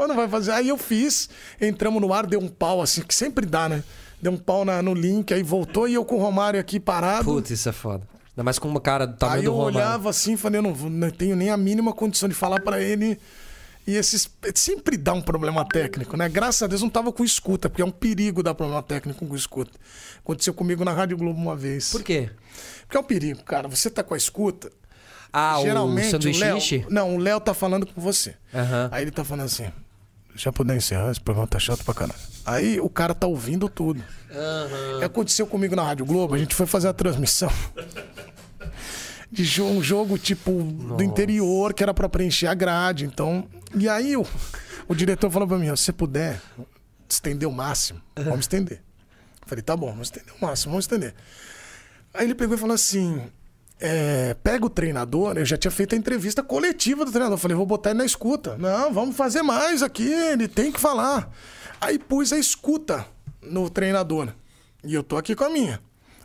"Ah, 0.02 0.08
não 0.08 0.16
vai 0.16 0.28
fazer. 0.28 0.52
Aí 0.52 0.68
eu 0.68 0.76
fiz, 0.78 1.28
entramos 1.60 2.00
no 2.00 2.12
ar, 2.12 2.26
deu 2.26 2.40
um 2.40 2.48
pau 2.48 2.80
assim, 2.82 3.02
que 3.02 3.14
sempre 3.14 3.46
dá, 3.46 3.68
né? 3.68 3.82
Deu 4.20 4.32
um 4.32 4.36
pau 4.36 4.64
na- 4.64 4.82
no 4.82 4.92
link, 4.94 5.32
aí 5.32 5.42
voltou 5.42 5.88
e 5.88 5.94
eu 5.94 6.04
com 6.04 6.16
o 6.16 6.18
Romário 6.20 6.60
aqui 6.60 6.78
parado. 6.78 7.24
Putz, 7.24 7.50
isso 7.50 7.68
é 7.68 7.72
foda. 7.72 8.06
Ainda 8.32 8.44
mais 8.44 8.58
com 8.58 8.68
uma 8.68 8.80
cara 8.80 9.06
do 9.06 9.16
tamanho 9.16 9.38
Aí 9.38 9.44
do 9.44 9.48
eu 9.48 9.52
Romário. 9.54 9.76
olhava 9.78 10.10
assim, 10.10 10.36
falei, 10.36 10.58
eu 10.58 10.62
não, 10.62 10.72
não 10.72 11.10
tenho 11.10 11.34
nem 11.36 11.50
a 11.50 11.56
mínima 11.56 11.92
condição 11.92 12.28
de 12.28 12.34
falar 12.34 12.60
pra 12.60 12.80
ele. 12.80 13.18
E 13.86 13.96
esses 13.96 14.28
sempre 14.54 14.96
dá 14.96 15.12
um 15.14 15.22
problema 15.22 15.64
técnico, 15.66 16.16
né? 16.16 16.28
Graças 16.28 16.62
a 16.62 16.66
Deus 16.66 16.82
não 16.82 16.90
tava 16.90 17.10
com 17.12 17.24
escuta, 17.24 17.68
porque 17.68 17.80
é 17.82 17.84
um 17.84 17.90
perigo 17.90 18.42
dar 18.42 18.54
problema 18.54 18.82
técnico 18.82 19.26
com 19.26 19.34
escuta. 19.34 19.72
Aconteceu 20.22 20.52
comigo 20.52 20.84
na 20.84 20.92
Rádio 20.92 21.16
Globo 21.16 21.40
uma 21.40 21.56
vez. 21.56 21.90
Por 21.90 22.02
quê? 22.02 22.30
Porque 22.82 22.96
é 22.96 23.00
um 23.00 23.04
perigo, 23.04 23.42
cara. 23.42 23.66
Você 23.68 23.88
tá 23.90 24.02
com 24.04 24.12
a 24.14 24.16
escuta, 24.18 24.70
Ah, 25.32 25.58
geralmente 25.62 26.08
o 26.08 26.10
sanduíche 26.10 26.40
Léo, 26.40 26.56
enche? 26.58 26.86
não, 26.90 27.14
o 27.16 27.18
Léo 27.18 27.40
tá 27.40 27.54
falando 27.54 27.86
com 27.86 28.00
você. 28.00 28.34
Aham. 28.54 28.88
Aí 28.92 29.02
ele 29.02 29.10
tá 29.10 29.24
falando 29.24 29.46
assim: 29.46 29.66
"Já 30.42 30.52
puder 30.52 30.76
encerrar, 30.76 31.10
esse 31.10 31.20
programa 31.20 31.46
tá 31.46 31.58
chato 31.58 31.84
pra 31.84 31.94
caralho". 31.94 32.18
Aí 32.46 32.80
o 32.80 32.88
cara 32.88 33.14
tá 33.14 33.26
ouvindo 33.26 33.68
tudo. 33.68 34.02
Aham. 34.30 35.04
Aconteceu 35.04 35.46
comigo 35.46 35.76
na 35.76 35.82
Rádio 35.82 36.06
Globo, 36.06 36.34
a 36.34 36.38
gente 36.38 36.54
foi 36.54 36.66
fazer 36.66 36.88
a 36.88 36.92
transmissão 36.92 37.50
de 39.30 39.62
um 39.62 39.82
jogo 39.82 40.18
tipo 40.18 40.50
do 40.52 41.02
interior 41.02 41.72
que 41.74 41.82
era 41.82 41.94
pra 41.94 42.08
preencher 42.08 42.46
a 42.46 42.54
grade, 42.54 43.04
então. 43.04 43.46
E 43.74 43.88
aí 43.88 44.16
o, 44.16 44.26
o 44.88 44.94
diretor 44.94 45.30
falou 45.30 45.46
pra 45.46 45.58
mim, 45.58 45.66
se 45.76 45.84
você 45.84 45.92
puder 45.92 46.40
estender 47.08 47.48
o 47.48 47.52
máximo, 47.52 48.00
vamos 48.16 48.40
estender. 48.40 48.78
Eu 49.42 49.48
Falei, 49.48 49.62
tá 49.62 49.76
bom, 49.76 49.90
vamos 49.90 50.08
estender 50.08 50.34
o 50.40 50.44
máximo, 50.44 50.72
vamos 50.72 50.84
estender. 50.84 51.14
Aí 52.12 52.24
ele 52.26 52.34
pegou 52.34 52.56
e 52.56 52.58
falou 52.58 52.74
assim: 52.74 53.22
é, 53.80 54.34
pega 54.34 54.66
o 54.66 54.70
treinador, 54.70 55.38
eu 55.38 55.44
já 55.44 55.56
tinha 55.56 55.70
feito 55.70 55.94
a 55.94 55.98
entrevista 55.98 56.42
coletiva 56.42 57.04
do 57.04 57.10
treinador. 57.10 57.38
Falei, 57.38 57.56
vou 57.56 57.66
botar 57.66 57.90
ele 57.90 57.98
na 57.98 58.04
escuta. 58.04 58.56
Não, 58.58 58.92
vamos 58.92 59.16
fazer 59.16 59.42
mais 59.42 59.82
aqui, 59.82 60.12
ele 60.12 60.46
tem 60.46 60.70
que 60.70 60.80
falar. 60.80 61.30
Aí 61.80 61.98
pus 61.98 62.32
a 62.32 62.38
escuta 62.38 63.06
no 63.42 63.70
treinador. 63.70 64.28
E 64.84 64.94
eu 64.94 65.02
tô 65.02 65.16
aqui 65.16 65.34
com 65.34 65.44
a 65.44 65.50
minha. 65.50 65.80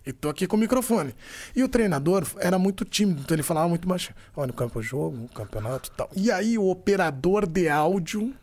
E 0.05 0.13
tô 0.13 0.29
aqui 0.29 0.45
com 0.45 0.55
o 0.55 0.59
microfone. 0.59 1.15
E 1.55 1.63
o 1.63 1.67
treinador 1.67 2.27
era 2.37 2.59
muito 2.59 2.85
tímido, 2.85 3.21
então 3.21 3.35
ele 3.35 3.41
falava 3.41 3.67
muito 3.67 3.87
baixo. 3.87 4.13
Olha, 4.35 4.47
no 4.47 4.53
campo 4.53 4.81
jogo, 4.81 5.27
campeonato 5.29 5.89
e 5.89 5.97
tal. 5.97 6.09
E 6.15 6.31
aí 6.31 6.57
o 6.57 6.69
operador 6.69 7.47
de 7.47 7.67
áudio, 7.69 8.33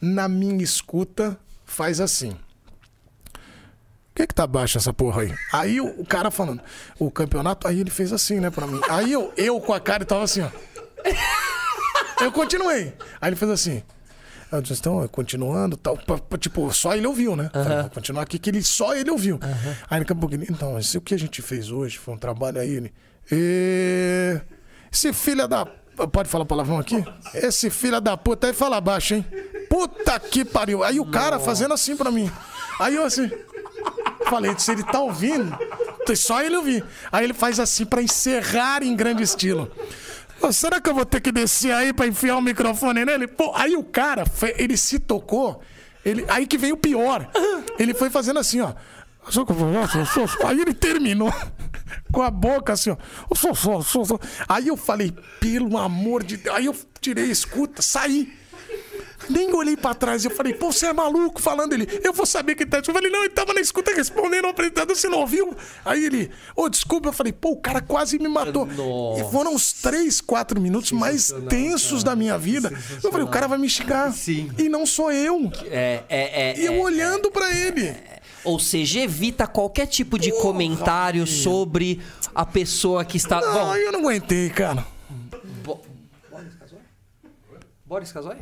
na 0.00 0.26
minha 0.26 0.64
escuta, 0.64 1.38
faz 1.66 2.00
assim. 2.00 2.34
Que, 4.16 4.26
que 4.26 4.34
tá 4.34 4.46
baixo 4.46 4.78
essa 4.78 4.92
porra 4.92 5.22
aí? 5.22 5.34
Aí 5.52 5.80
o, 5.80 6.00
o 6.00 6.04
cara 6.06 6.30
falando, 6.30 6.60
o 6.98 7.10
campeonato, 7.10 7.68
aí 7.68 7.78
ele 7.80 7.90
fez 7.90 8.12
assim, 8.12 8.40
né, 8.40 8.50
pra 8.50 8.66
mim. 8.66 8.80
Aí 8.88 9.12
eu, 9.12 9.32
eu 9.36 9.60
com 9.60 9.72
a 9.74 9.78
cara 9.78 10.04
tava 10.04 10.24
assim, 10.24 10.40
ó. 10.40 10.48
Eu 12.24 12.32
continuei. 12.32 12.94
Aí 13.20 13.28
ele 13.28 13.36
fez 13.36 13.50
assim. 13.50 13.82
Ah, 14.50 14.56
Vocês 14.56 14.70
estão 14.78 15.06
continuando 15.08 15.76
tal. 15.76 15.98
Tipo, 16.38 16.72
só 16.72 16.96
ele 16.96 17.06
ouviu, 17.06 17.36
né? 17.36 17.50
Falei, 17.52 17.80
vou 17.82 17.90
continuar 17.90 18.22
aqui 18.22 18.38
que 18.38 18.48
ele, 18.48 18.62
só 18.62 18.94
ele 18.94 19.10
ouviu. 19.10 19.38
Aí 19.90 19.98
daqui 20.00 20.12
a 20.12 20.16
pouco 20.16 20.34
ele, 20.34 20.46
então, 20.48 20.78
esse, 20.78 20.96
o 20.96 21.00
que 21.00 21.14
a 21.14 21.18
gente 21.18 21.42
fez 21.42 21.70
hoje 21.70 21.98
foi 21.98 22.14
um 22.14 22.18
trabalho 22.18 22.58
aí. 22.60 22.70
Ele, 22.70 22.94
"E- 23.30 24.40
esse 24.92 25.12
filho 25.12 25.46
da. 25.46 25.66
Pode 26.12 26.28
falar 26.28 26.44
palavrão 26.44 26.78
aqui? 26.78 27.04
Esse 27.34 27.70
filho 27.70 28.00
da 28.00 28.16
puta 28.16 28.46
aí 28.46 28.52
fala 28.52 28.80
baixo, 28.80 29.14
hein? 29.14 29.26
Puta 29.68 30.18
que 30.20 30.44
pariu. 30.44 30.82
Aí 30.84 31.00
o 31.00 31.06
cara 31.06 31.38
fazendo 31.38 31.74
assim 31.74 31.96
pra 31.96 32.10
mim. 32.10 32.30
Aí 32.78 32.94
eu 32.94 33.04
assim. 33.04 33.30
Falei, 34.28 34.54
se 34.58 34.72
ele 34.72 34.82
tá 34.82 35.00
ouvindo, 35.00 35.56
só 36.16 36.42
ele 36.42 36.56
ouvir. 36.56 36.84
Aí 37.10 37.24
ele 37.24 37.34
faz 37.34 37.60
assim 37.60 37.84
pra 37.84 38.02
encerrar 38.02 38.82
em 38.82 38.94
grande 38.94 39.22
estilo. 39.22 39.70
Pô, 40.40 40.52
será 40.52 40.80
que 40.80 40.90
eu 40.90 40.94
vou 40.94 41.06
ter 41.06 41.20
que 41.20 41.32
descer 41.32 41.72
aí 41.72 41.92
pra 41.92 42.06
enfiar 42.06 42.36
o 42.36 42.42
microfone 42.42 43.04
nele? 43.04 43.26
Pô, 43.26 43.52
aí 43.54 43.76
o 43.76 43.82
cara, 43.82 44.24
ele 44.56 44.76
se 44.76 44.98
tocou. 44.98 45.62
Ele, 46.04 46.24
aí 46.28 46.46
que 46.46 46.58
veio 46.58 46.74
o 46.74 46.78
pior. 46.78 47.28
Ele 47.78 47.94
foi 47.94 48.10
fazendo 48.10 48.38
assim, 48.38 48.60
ó. 48.60 48.72
Aí 50.44 50.60
ele 50.60 50.72
terminou 50.72 51.32
com 52.12 52.22
a 52.22 52.30
boca 52.30 52.72
assim, 52.74 52.90
ó. 52.90 52.96
Aí 54.48 54.68
eu 54.68 54.76
falei, 54.76 55.12
pelo 55.40 55.76
amor 55.78 56.22
de 56.22 56.36
Deus. 56.36 56.54
Aí 56.54 56.66
eu 56.66 56.76
tirei 57.00 57.24
a 57.24 57.28
escuta, 57.32 57.82
saí. 57.82 58.32
Nem 59.28 59.52
olhei 59.54 59.76
pra 59.76 59.94
trás. 59.94 60.24
Eu 60.24 60.30
falei, 60.30 60.52
pô, 60.54 60.70
você 60.72 60.86
é 60.86 60.92
maluco 60.92 61.40
falando 61.40 61.72
ele. 61.72 61.86
Eu 62.02 62.12
vou 62.12 62.26
saber 62.26 62.54
que 62.54 62.66
tá. 62.66 62.78
Eu 62.86 62.92
falei, 62.92 63.10
não, 63.10 63.20
ele 63.20 63.30
tava 63.30 63.52
na 63.54 63.60
escuta 63.60 63.94
respondendo 63.94 64.44
ao 64.44 64.50
apresentador, 64.50 64.94
você 64.94 65.08
não 65.08 65.20
ouviu? 65.20 65.54
Aí 65.84 66.04
ele, 66.04 66.30
ô, 66.54 66.68
desculpa. 66.68 67.08
Eu 67.08 67.12
falei, 67.12 67.32
pô, 67.32 67.50
o 67.52 67.56
cara 67.56 67.80
quase 67.80 68.18
me 68.18 68.28
matou. 68.28 68.66
Nossa. 68.66 69.20
E 69.22 69.30
foram 69.30 69.54
os 69.54 69.72
três, 69.72 70.20
quatro 70.20 70.60
minutos 70.60 70.92
mais 70.92 71.32
tensos 71.48 72.02
da 72.04 72.14
minha 72.16 72.36
vida. 72.38 72.72
Eu 73.02 73.10
falei, 73.10 73.26
o 73.26 73.30
cara 73.30 73.46
vai 73.48 73.58
me 73.58 73.68
xingar. 73.68 74.12
Sim. 74.12 74.50
E 74.58 74.68
não 74.68 74.84
sou 74.86 75.10
eu. 75.12 75.50
É, 75.64 76.02
é, 76.08 76.50
é. 76.50 76.58
E 76.60 76.64
eu 76.66 76.74
é. 76.74 76.78
olhando 76.78 77.30
pra 77.30 77.50
ele. 77.54 77.94
Ou 78.44 78.60
seja, 78.60 79.00
evita 79.00 79.46
qualquer 79.46 79.86
tipo 79.86 80.18
de 80.18 80.30
comentário 80.40 81.26
sobre 81.26 82.00
a 82.34 82.46
pessoa 82.46 83.04
que 83.04 83.16
está. 83.16 83.40
Não, 83.40 83.52
Bom, 83.52 83.76
eu 83.76 83.90
não 83.92 84.00
aguentei, 84.00 84.48
cara. 84.50 84.86
Bo- 85.64 85.80
Boris 86.30 86.54
Casoy? 86.54 86.78
Boris 87.84 88.12
Casoy? 88.12 88.36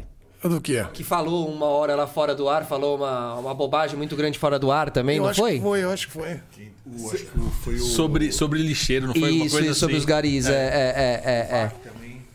Do 0.48 0.60
que 0.60 0.76
é? 0.76 0.84
Que 0.84 1.02
falou 1.02 1.48
uma 1.50 1.66
hora 1.66 1.94
lá 1.96 2.06
fora 2.06 2.34
do 2.34 2.48
ar, 2.48 2.66
falou 2.66 2.96
uma, 2.96 3.34
uma 3.36 3.54
bobagem 3.54 3.96
muito 3.96 4.14
grande 4.14 4.38
fora 4.38 4.58
do 4.58 4.70
ar 4.70 4.90
também, 4.90 5.16
Eu 5.16 5.22
não 5.22 5.30
acho 5.30 5.40
foi? 5.40 5.54
que 5.54 5.60
foi, 5.62 5.82
eu 5.82 5.90
acho 5.90 6.06
que 6.06 6.12
foi. 6.12 6.40
O, 6.86 7.10
acho 7.10 7.24
que 7.24 7.38
foi 7.62 7.74
o. 7.76 7.80
Sobre, 7.80 8.30
sobre 8.30 8.62
lixeiro, 8.62 9.06
não 9.06 9.14
foi 9.14 9.22
uma 9.32 9.44
Isso, 9.46 9.54
coisa 9.56 9.70
isso, 9.70 9.80
sobre 9.80 9.94
assim? 9.96 10.00
os 10.00 10.04
garis, 10.04 10.46
é, 10.46 10.52
é, 10.52 10.54
é, 10.54 11.30
é, 11.30 11.56
é. 11.56 11.72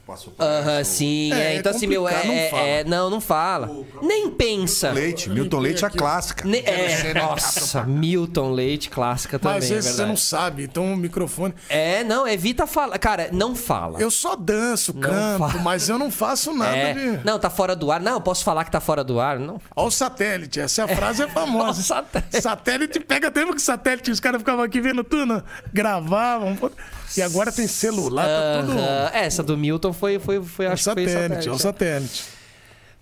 Passou 0.10 0.34
por 0.34 0.44
Aham, 0.44 0.80
essa, 0.80 0.81
o- 0.81 0.86
sim, 0.95 1.31
É, 1.31 1.38
é, 1.38 1.41
é 1.53 1.56
então 1.57 1.72
assim, 1.72 1.86
meu, 1.86 2.07
é, 2.07 2.14
complicado, 2.14 2.36
não 2.36 2.49
fala. 2.49 2.68
é- 2.68 2.84
não, 2.84 3.10
não 3.11 3.22
fala. 3.22 3.69
Nem 4.02 4.30
pensa. 4.31 4.90
Leite, 4.91 5.30
Milton 5.30 5.60
Leite 5.60 5.84
é 5.84 5.88
a 5.88 5.90
clássica. 5.91 6.48
Ne- 6.48 6.64
é, 6.65 7.14
nossa, 7.14 7.84
Milton 7.84 8.52
Leite, 8.52 8.90
clássica 8.90 9.38
também, 9.38 9.57
Mas 9.57 9.65
às 9.65 9.72
é 9.72 9.73
vezes 9.76 9.90
você 9.91 9.98
verdade. 9.98 10.10
não 10.10 10.18
sabe, 10.18 10.64
então 10.64 10.94
o 10.94 10.98
microfone. 10.98 11.53
É, 11.69 12.03
não, 12.03 12.27
evita 12.27 12.65
falar. 12.65 12.98
Cara, 12.98 13.30
não 13.31 13.56
fala. 13.56 13.99
Eu 14.02 14.10
só 14.10 14.36
danço, 14.36 14.94
canto, 14.95 15.38
fala. 15.40 15.61
mas 15.61 15.88
eu 15.90 15.99
não 15.99 16.10
faço 16.10 16.53
nada 16.56 16.76
É, 16.76 16.94
de. 16.94 17.26
não, 17.26 17.38
tá 17.38 17.49
fora 17.52 17.76
do 17.76 17.91
ar. 17.91 17.99
Não, 18.02 18.14
eu 18.14 18.22
posso 18.22 18.44
falar 18.44 18.64
que 18.65 18.72
tá 18.72 18.80
fora 18.80 19.03
do 19.03 19.19
ar. 19.19 19.38
Não. 19.38 19.61
Olha 19.76 19.88
o 19.88 19.91
satélite, 19.91 20.60
essa 20.60 20.88
frase 20.88 21.22
é 21.23 21.27
famosa. 21.27 21.80
O 21.80 21.84
satélite. 21.84 22.41
satélite 22.41 22.99
pega 22.99 23.30
tempo 23.30 23.53
que 23.53 23.61
satélite, 23.61 24.10
os 24.10 24.19
caras 24.19 24.40
ficavam 24.40 24.64
aqui 24.64 24.81
vendo 24.81 25.03
tudo, 25.03 25.36
né? 25.36 25.44
gravavam. 25.72 26.56
pô. 26.56 26.72
E 27.18 27.22
agora 27.22 27.52
tem 27.52 27.68
celular, 27.68 28.26
tá 28.27 28.61
tudo. 28.65 28.80
É, 28.80 29.26
Essa 29.26 29.44
do 29.44 29.57
Milton 29.57 29.94
foi, 29.94 30.19
foi, 30.19 30.41
foi 30.44 30.65
É 30.65 30.69
o 30.69 30.73
acho 30.73 30.84
que 30.84 30.94
foi 30.94 31.07
satélite, 31.07 31.49
é 31.49 31.52
o 31.52 31.57
satélite. 31.57 32.40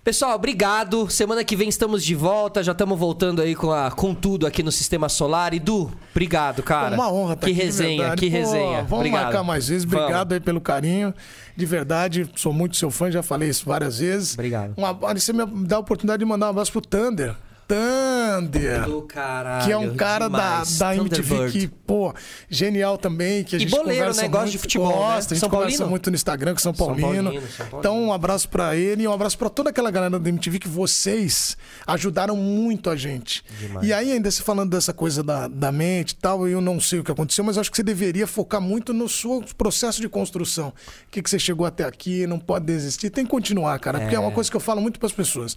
Pessoal, 0.08 0.36
obrigado. 0.36 1.10
Semana 1.10 1.44
que 1.44 1.54
vem 1.54 1.68
estamos 1.68 2.02
de 2.02 2.14
volta. 2.14 2.62
Já 2.62 2.72
estamos 2.72 2.98
voltando 2.98 3.42
aí 3.42 3.54
com, 3.54 3.70
a, 3.70 3.90
com 3.90 4.14
tudo 4.14 4.46
aqui 4.46 4.62
no 4.62 4.72
Sistema 4.72 5.06
Solar. 5.06 5.52
E 5.52 5.58
Du, 5.58 5.92
obrigado, 6.12 6.62
cara. 6.62 6.94
Uma 6.94 7.12
honra 7.12 7.34
estar 7.34 7.46
Que 7.46 7.52
aqui, 7.52 7.62
resenha, 7.62 8.16
que 8.16 8.30
Pô, 8.30 8.36
resenha. 8.36 8.76
Vamos 8.84 8.92
obrigado. 9.00 9.24
marcar 9.24 9.42
mais 9.44 9.68
vezes. 9.68 9.84
Vamos. 9.84 10.00
Obrigado 10.04 10.32
aí 10.32 10.40
pelo 10.40 10.62
carinho. 10.62 11.12
De 11.54 11.66
verdade, 11.66 12.30
sou 12.36 12.54
muito 12.54 12.76
seu 12.78 12.90
fã, 12.90 13.10
já 13.10 13.22
falei 13.22 13.50
isso 13.50 13.66
várias 13.66 13.98
vezes. 13.98 14.32
Obrigado. 14.32 14.72
Um 14.78 14.86
abraço, 14.86 15.20
você 15.20 15.32
me 15.34 15.44
dá 15.66 15.76
a 15.76 15.80
oportunidade 15.80 16.20
de 16.20 16.24
mandar 16.24 16.46
um 16.46 16.50
abraço 16.50 16.72
pro 16.72 16.80
Thunder. 16.80 17.34
Thunder. 17.68 18.84
Do 18.86 19.02
caralho. 19.02 19.66
Que 19.66 19.72
é 19.72 19.76
um 19.76 19.94
cara 19.94 20.26
da, 20.28 20.38
demais. 20.62 20.78
da 20.78 20.96
MTV 20.96 21.22
Thunderbird. 21.22 21.52
que, 21.52 21.68
pô, 21.68 22.14
genial 22.48 22.96
também. 22.96 23.44
Que 23.44 23.56
a 23.56 23.58
E 23.58 23.60
gente 23.60 23.70
boleiro, 23.70 24.00
conversa 24.06 24.22
né? 24.22 24.28
Gosta 24.28 24.40
muito, 24.42 24.52
de 24.52 24.58
futebol, 24.58 24.88
né? 24.88 24.94
Gosta, 24.96 25.34
a 25.34 25.34
gente 25.34 25.40
São 25.40 25.50
conversa 25.50 25.76
Paulino? 25.76 25.90
muito 25.90 26.10
no 26.10 26.14
Instagram 26.16 26.52
com 26.54 26.58
São 26.60 26.72
Paulino. 26.72 27.02
Paulino, 27.24 27.32
São 27.42 27.56
Paulino. 27.66 27.78
Então, 27.78 28.02
um 28.04 28.12
abraço 28.12 28.48
pra 28.48 28.74
ele 28.74 29.02
e 29.02 29.08
um 29.08 29.12
abraço 29.12 29.36
pra 29.36 29.50
toda 29.50 29.68
aquela 29.70 29.90
galera 29.90 30.18
da 30.18 30.28
MTV 30.28 30.58
que 30.58 30.68
vocês 30.68 31.56
ajudaram 31.86 32.34
muito 32.36 32.88
a 32.88 32.96
gente. 32.96 33.44
E 33.82 33.92
aí, 33.92 34.12
ainda 34.12 34.30
se 34.30 34.42
falando 34.42 34.70
dessa 34.70 34.94
coisa 34.94 35.22
da, 35.22 35.46
da 35.46 35.70
mente 35.70 36.12
e 36.12 36.16
tal, 36.16 36.48
eu 36.48 36.60
não 36.62 36.80
sei 36.80 37.00
o 37.00 37.04
que 37.04 37.12
aconteceu, 37.12 37.44
mas 37.44 37.58
acho 37.58 37.70
que 37.70 37.76
você 37.76 37.82
deveria 37.82 38.26
focar 38.26 38.60
muito 38.60 38.94
no 38.94 39.08
seu 39.08 39.44
processo 39.58 40.00
de 40.00 40.08
construção. 40.08 40.68
O 40.68 40.72
que, 41.10 41.22
que 41.22 41.28
você 41.28 41.38
chegou 41.38 41.66
até 41.66 41.84
aqui, 41.84 42.26
não 42.26 42.38
pode 42.38 42.64
desistir, 42.64 43.10
tem 43.10 43.24
que 43.24 43.30
continuar, 43.30 43.78
cara, 43.78 44.00
porque 44.00 44.14
é 44.14 44.18
uma 44.18 44.30
coisa 44.32 44.50
que 44.50 44.56
eu 44.56 44.60
falo 44.60 44.80
muito 44.80 44.98
pras 44.98 45.12
pessoas. 45.12 45.54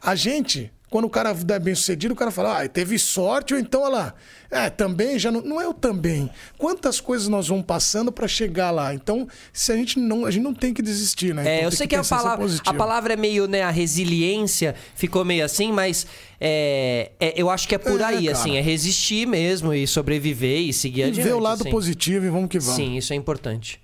A 0.00 0.14
gente 0.14 0.70
Quando 0.90 1.04
o 1.04 1.10
cara 1.10 1.36
é 1.50 1.58
bem 1.58 1.74
sucedido, 1.74 2.14
o 2.14 2.16
cara 2.16 2.30
fala, 2.30 2.62
ah, 2.62 2.68
teve 2.68 2.98
sorte, 2.98 3.52
ou 3.52 3.60
então, 3.60 3.82
olha 3.82 3.90
lá. 3.90 4.14
É, 4.50 4.70
também 4.70 5.18
já 5.18 5.30
não. 5.30 5.42
Não 5.42 5.60
é 5.60 5.68
o 5.68 5.74
também. 5.74 6.30
Quantas 6.56 7.00
coisas 7.00 7.28
nós 7.28 7.48
vamos 7.48 7.66
passando 7.66 8.10
para 8.10 8.26
chegar 8.26 8.70
lá? 8.70 8.94
Então, 8.94 9.28
se 9.52 9.70
a 9.70 9.76
gente 9.76 9.98
não. 9.98 10.24
A 10.24 10.30
gente 10.30 10.42
não 10.42 10.54
tem 10.54 10.72
que 10.72 10.80
desistir, 10.80 11.34
né? 11.34 11.46
É, 11.46 11.54
Então 11.56 11.64
eu 11.64 11.70
sei 11.70 11.86
que, 11.86 11.94
a, 11.94 11.98
pensar 11.98 12.16
ser 12.16 12.22
palavra, 12.22 12.46
a 12.64 12.72
palavra 12.74 13.12
é 13.12 13.16
meio, 13.16 13.46
né, 13.46 13.62
a 13.62 13.70
resiliência 13.70 14.74
ficou 14.94 15.22
meio 15.24 15.44
assim, 15.44 15.70
mas 15.70 16.06
é, 16.40 17.12
é, 17.20 17.34
eu 17.36 17.50
acho 17.50 17.68
que 17.68 17.74
é 17.74 17.78
por 17.78 18.00
É, 18.00 18.04
aí, 18.04 18.24
cara. 18.26 18.32
assim, 18.38 18.56
é 18.56 18.60
resistir 18.62 19.26
mesmo 19.26 19.74
e 19.74 19.86
sobreviver 19.86 20.60
e 20.60 20.72
seguir 20.72 21.00
E 21.00 21.04
adiante. 21.04 21.22
ver 21.28 21.34
o 21.34 21.38
lado 21.38 21.60
assim. 21.60 21.70
positivo 21.70 22.24
e 22.24 22.30
vamos 22.30 22.48
que 22.48 22.58
vamos. 22.58 22.74
Sim, 22.74 22.96
isso 22.96 23.12
é 23.12 23.16
importante. 23.16 23.78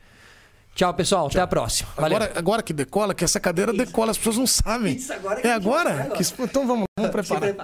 Tchau, 0.74 0.92
pessoal. 0.94 1.26
Até 1.28 1.40
a 1.40 1.46
próxima. 1.46 1.88
Valeu. 1.96 2.16
Agora, 2.16 2.32
agora 2.38 2.62
que 2.62 2.72
decola, 2.72 3.14
que 3.14 3.24
essa 3.24 3.38
cadeira 3.38 3.72
decola, 3.72 4.10
as 4.10 4.18
pessoas 4.18 4.36
não 4.38 4.46
sabem. 4.46 4.96
Isso, 4.96 5.12
agora 5.12 5.40
que 5.40 5.46
é 5.46 5.52
agora? 5.52 5.90
agora. 5.90 6.10
Que- 6.16 6.42
então 6.42 6.66
vamos, 6.66 6.84
vamos 6.98 7.12
preparar. 7.12 7.54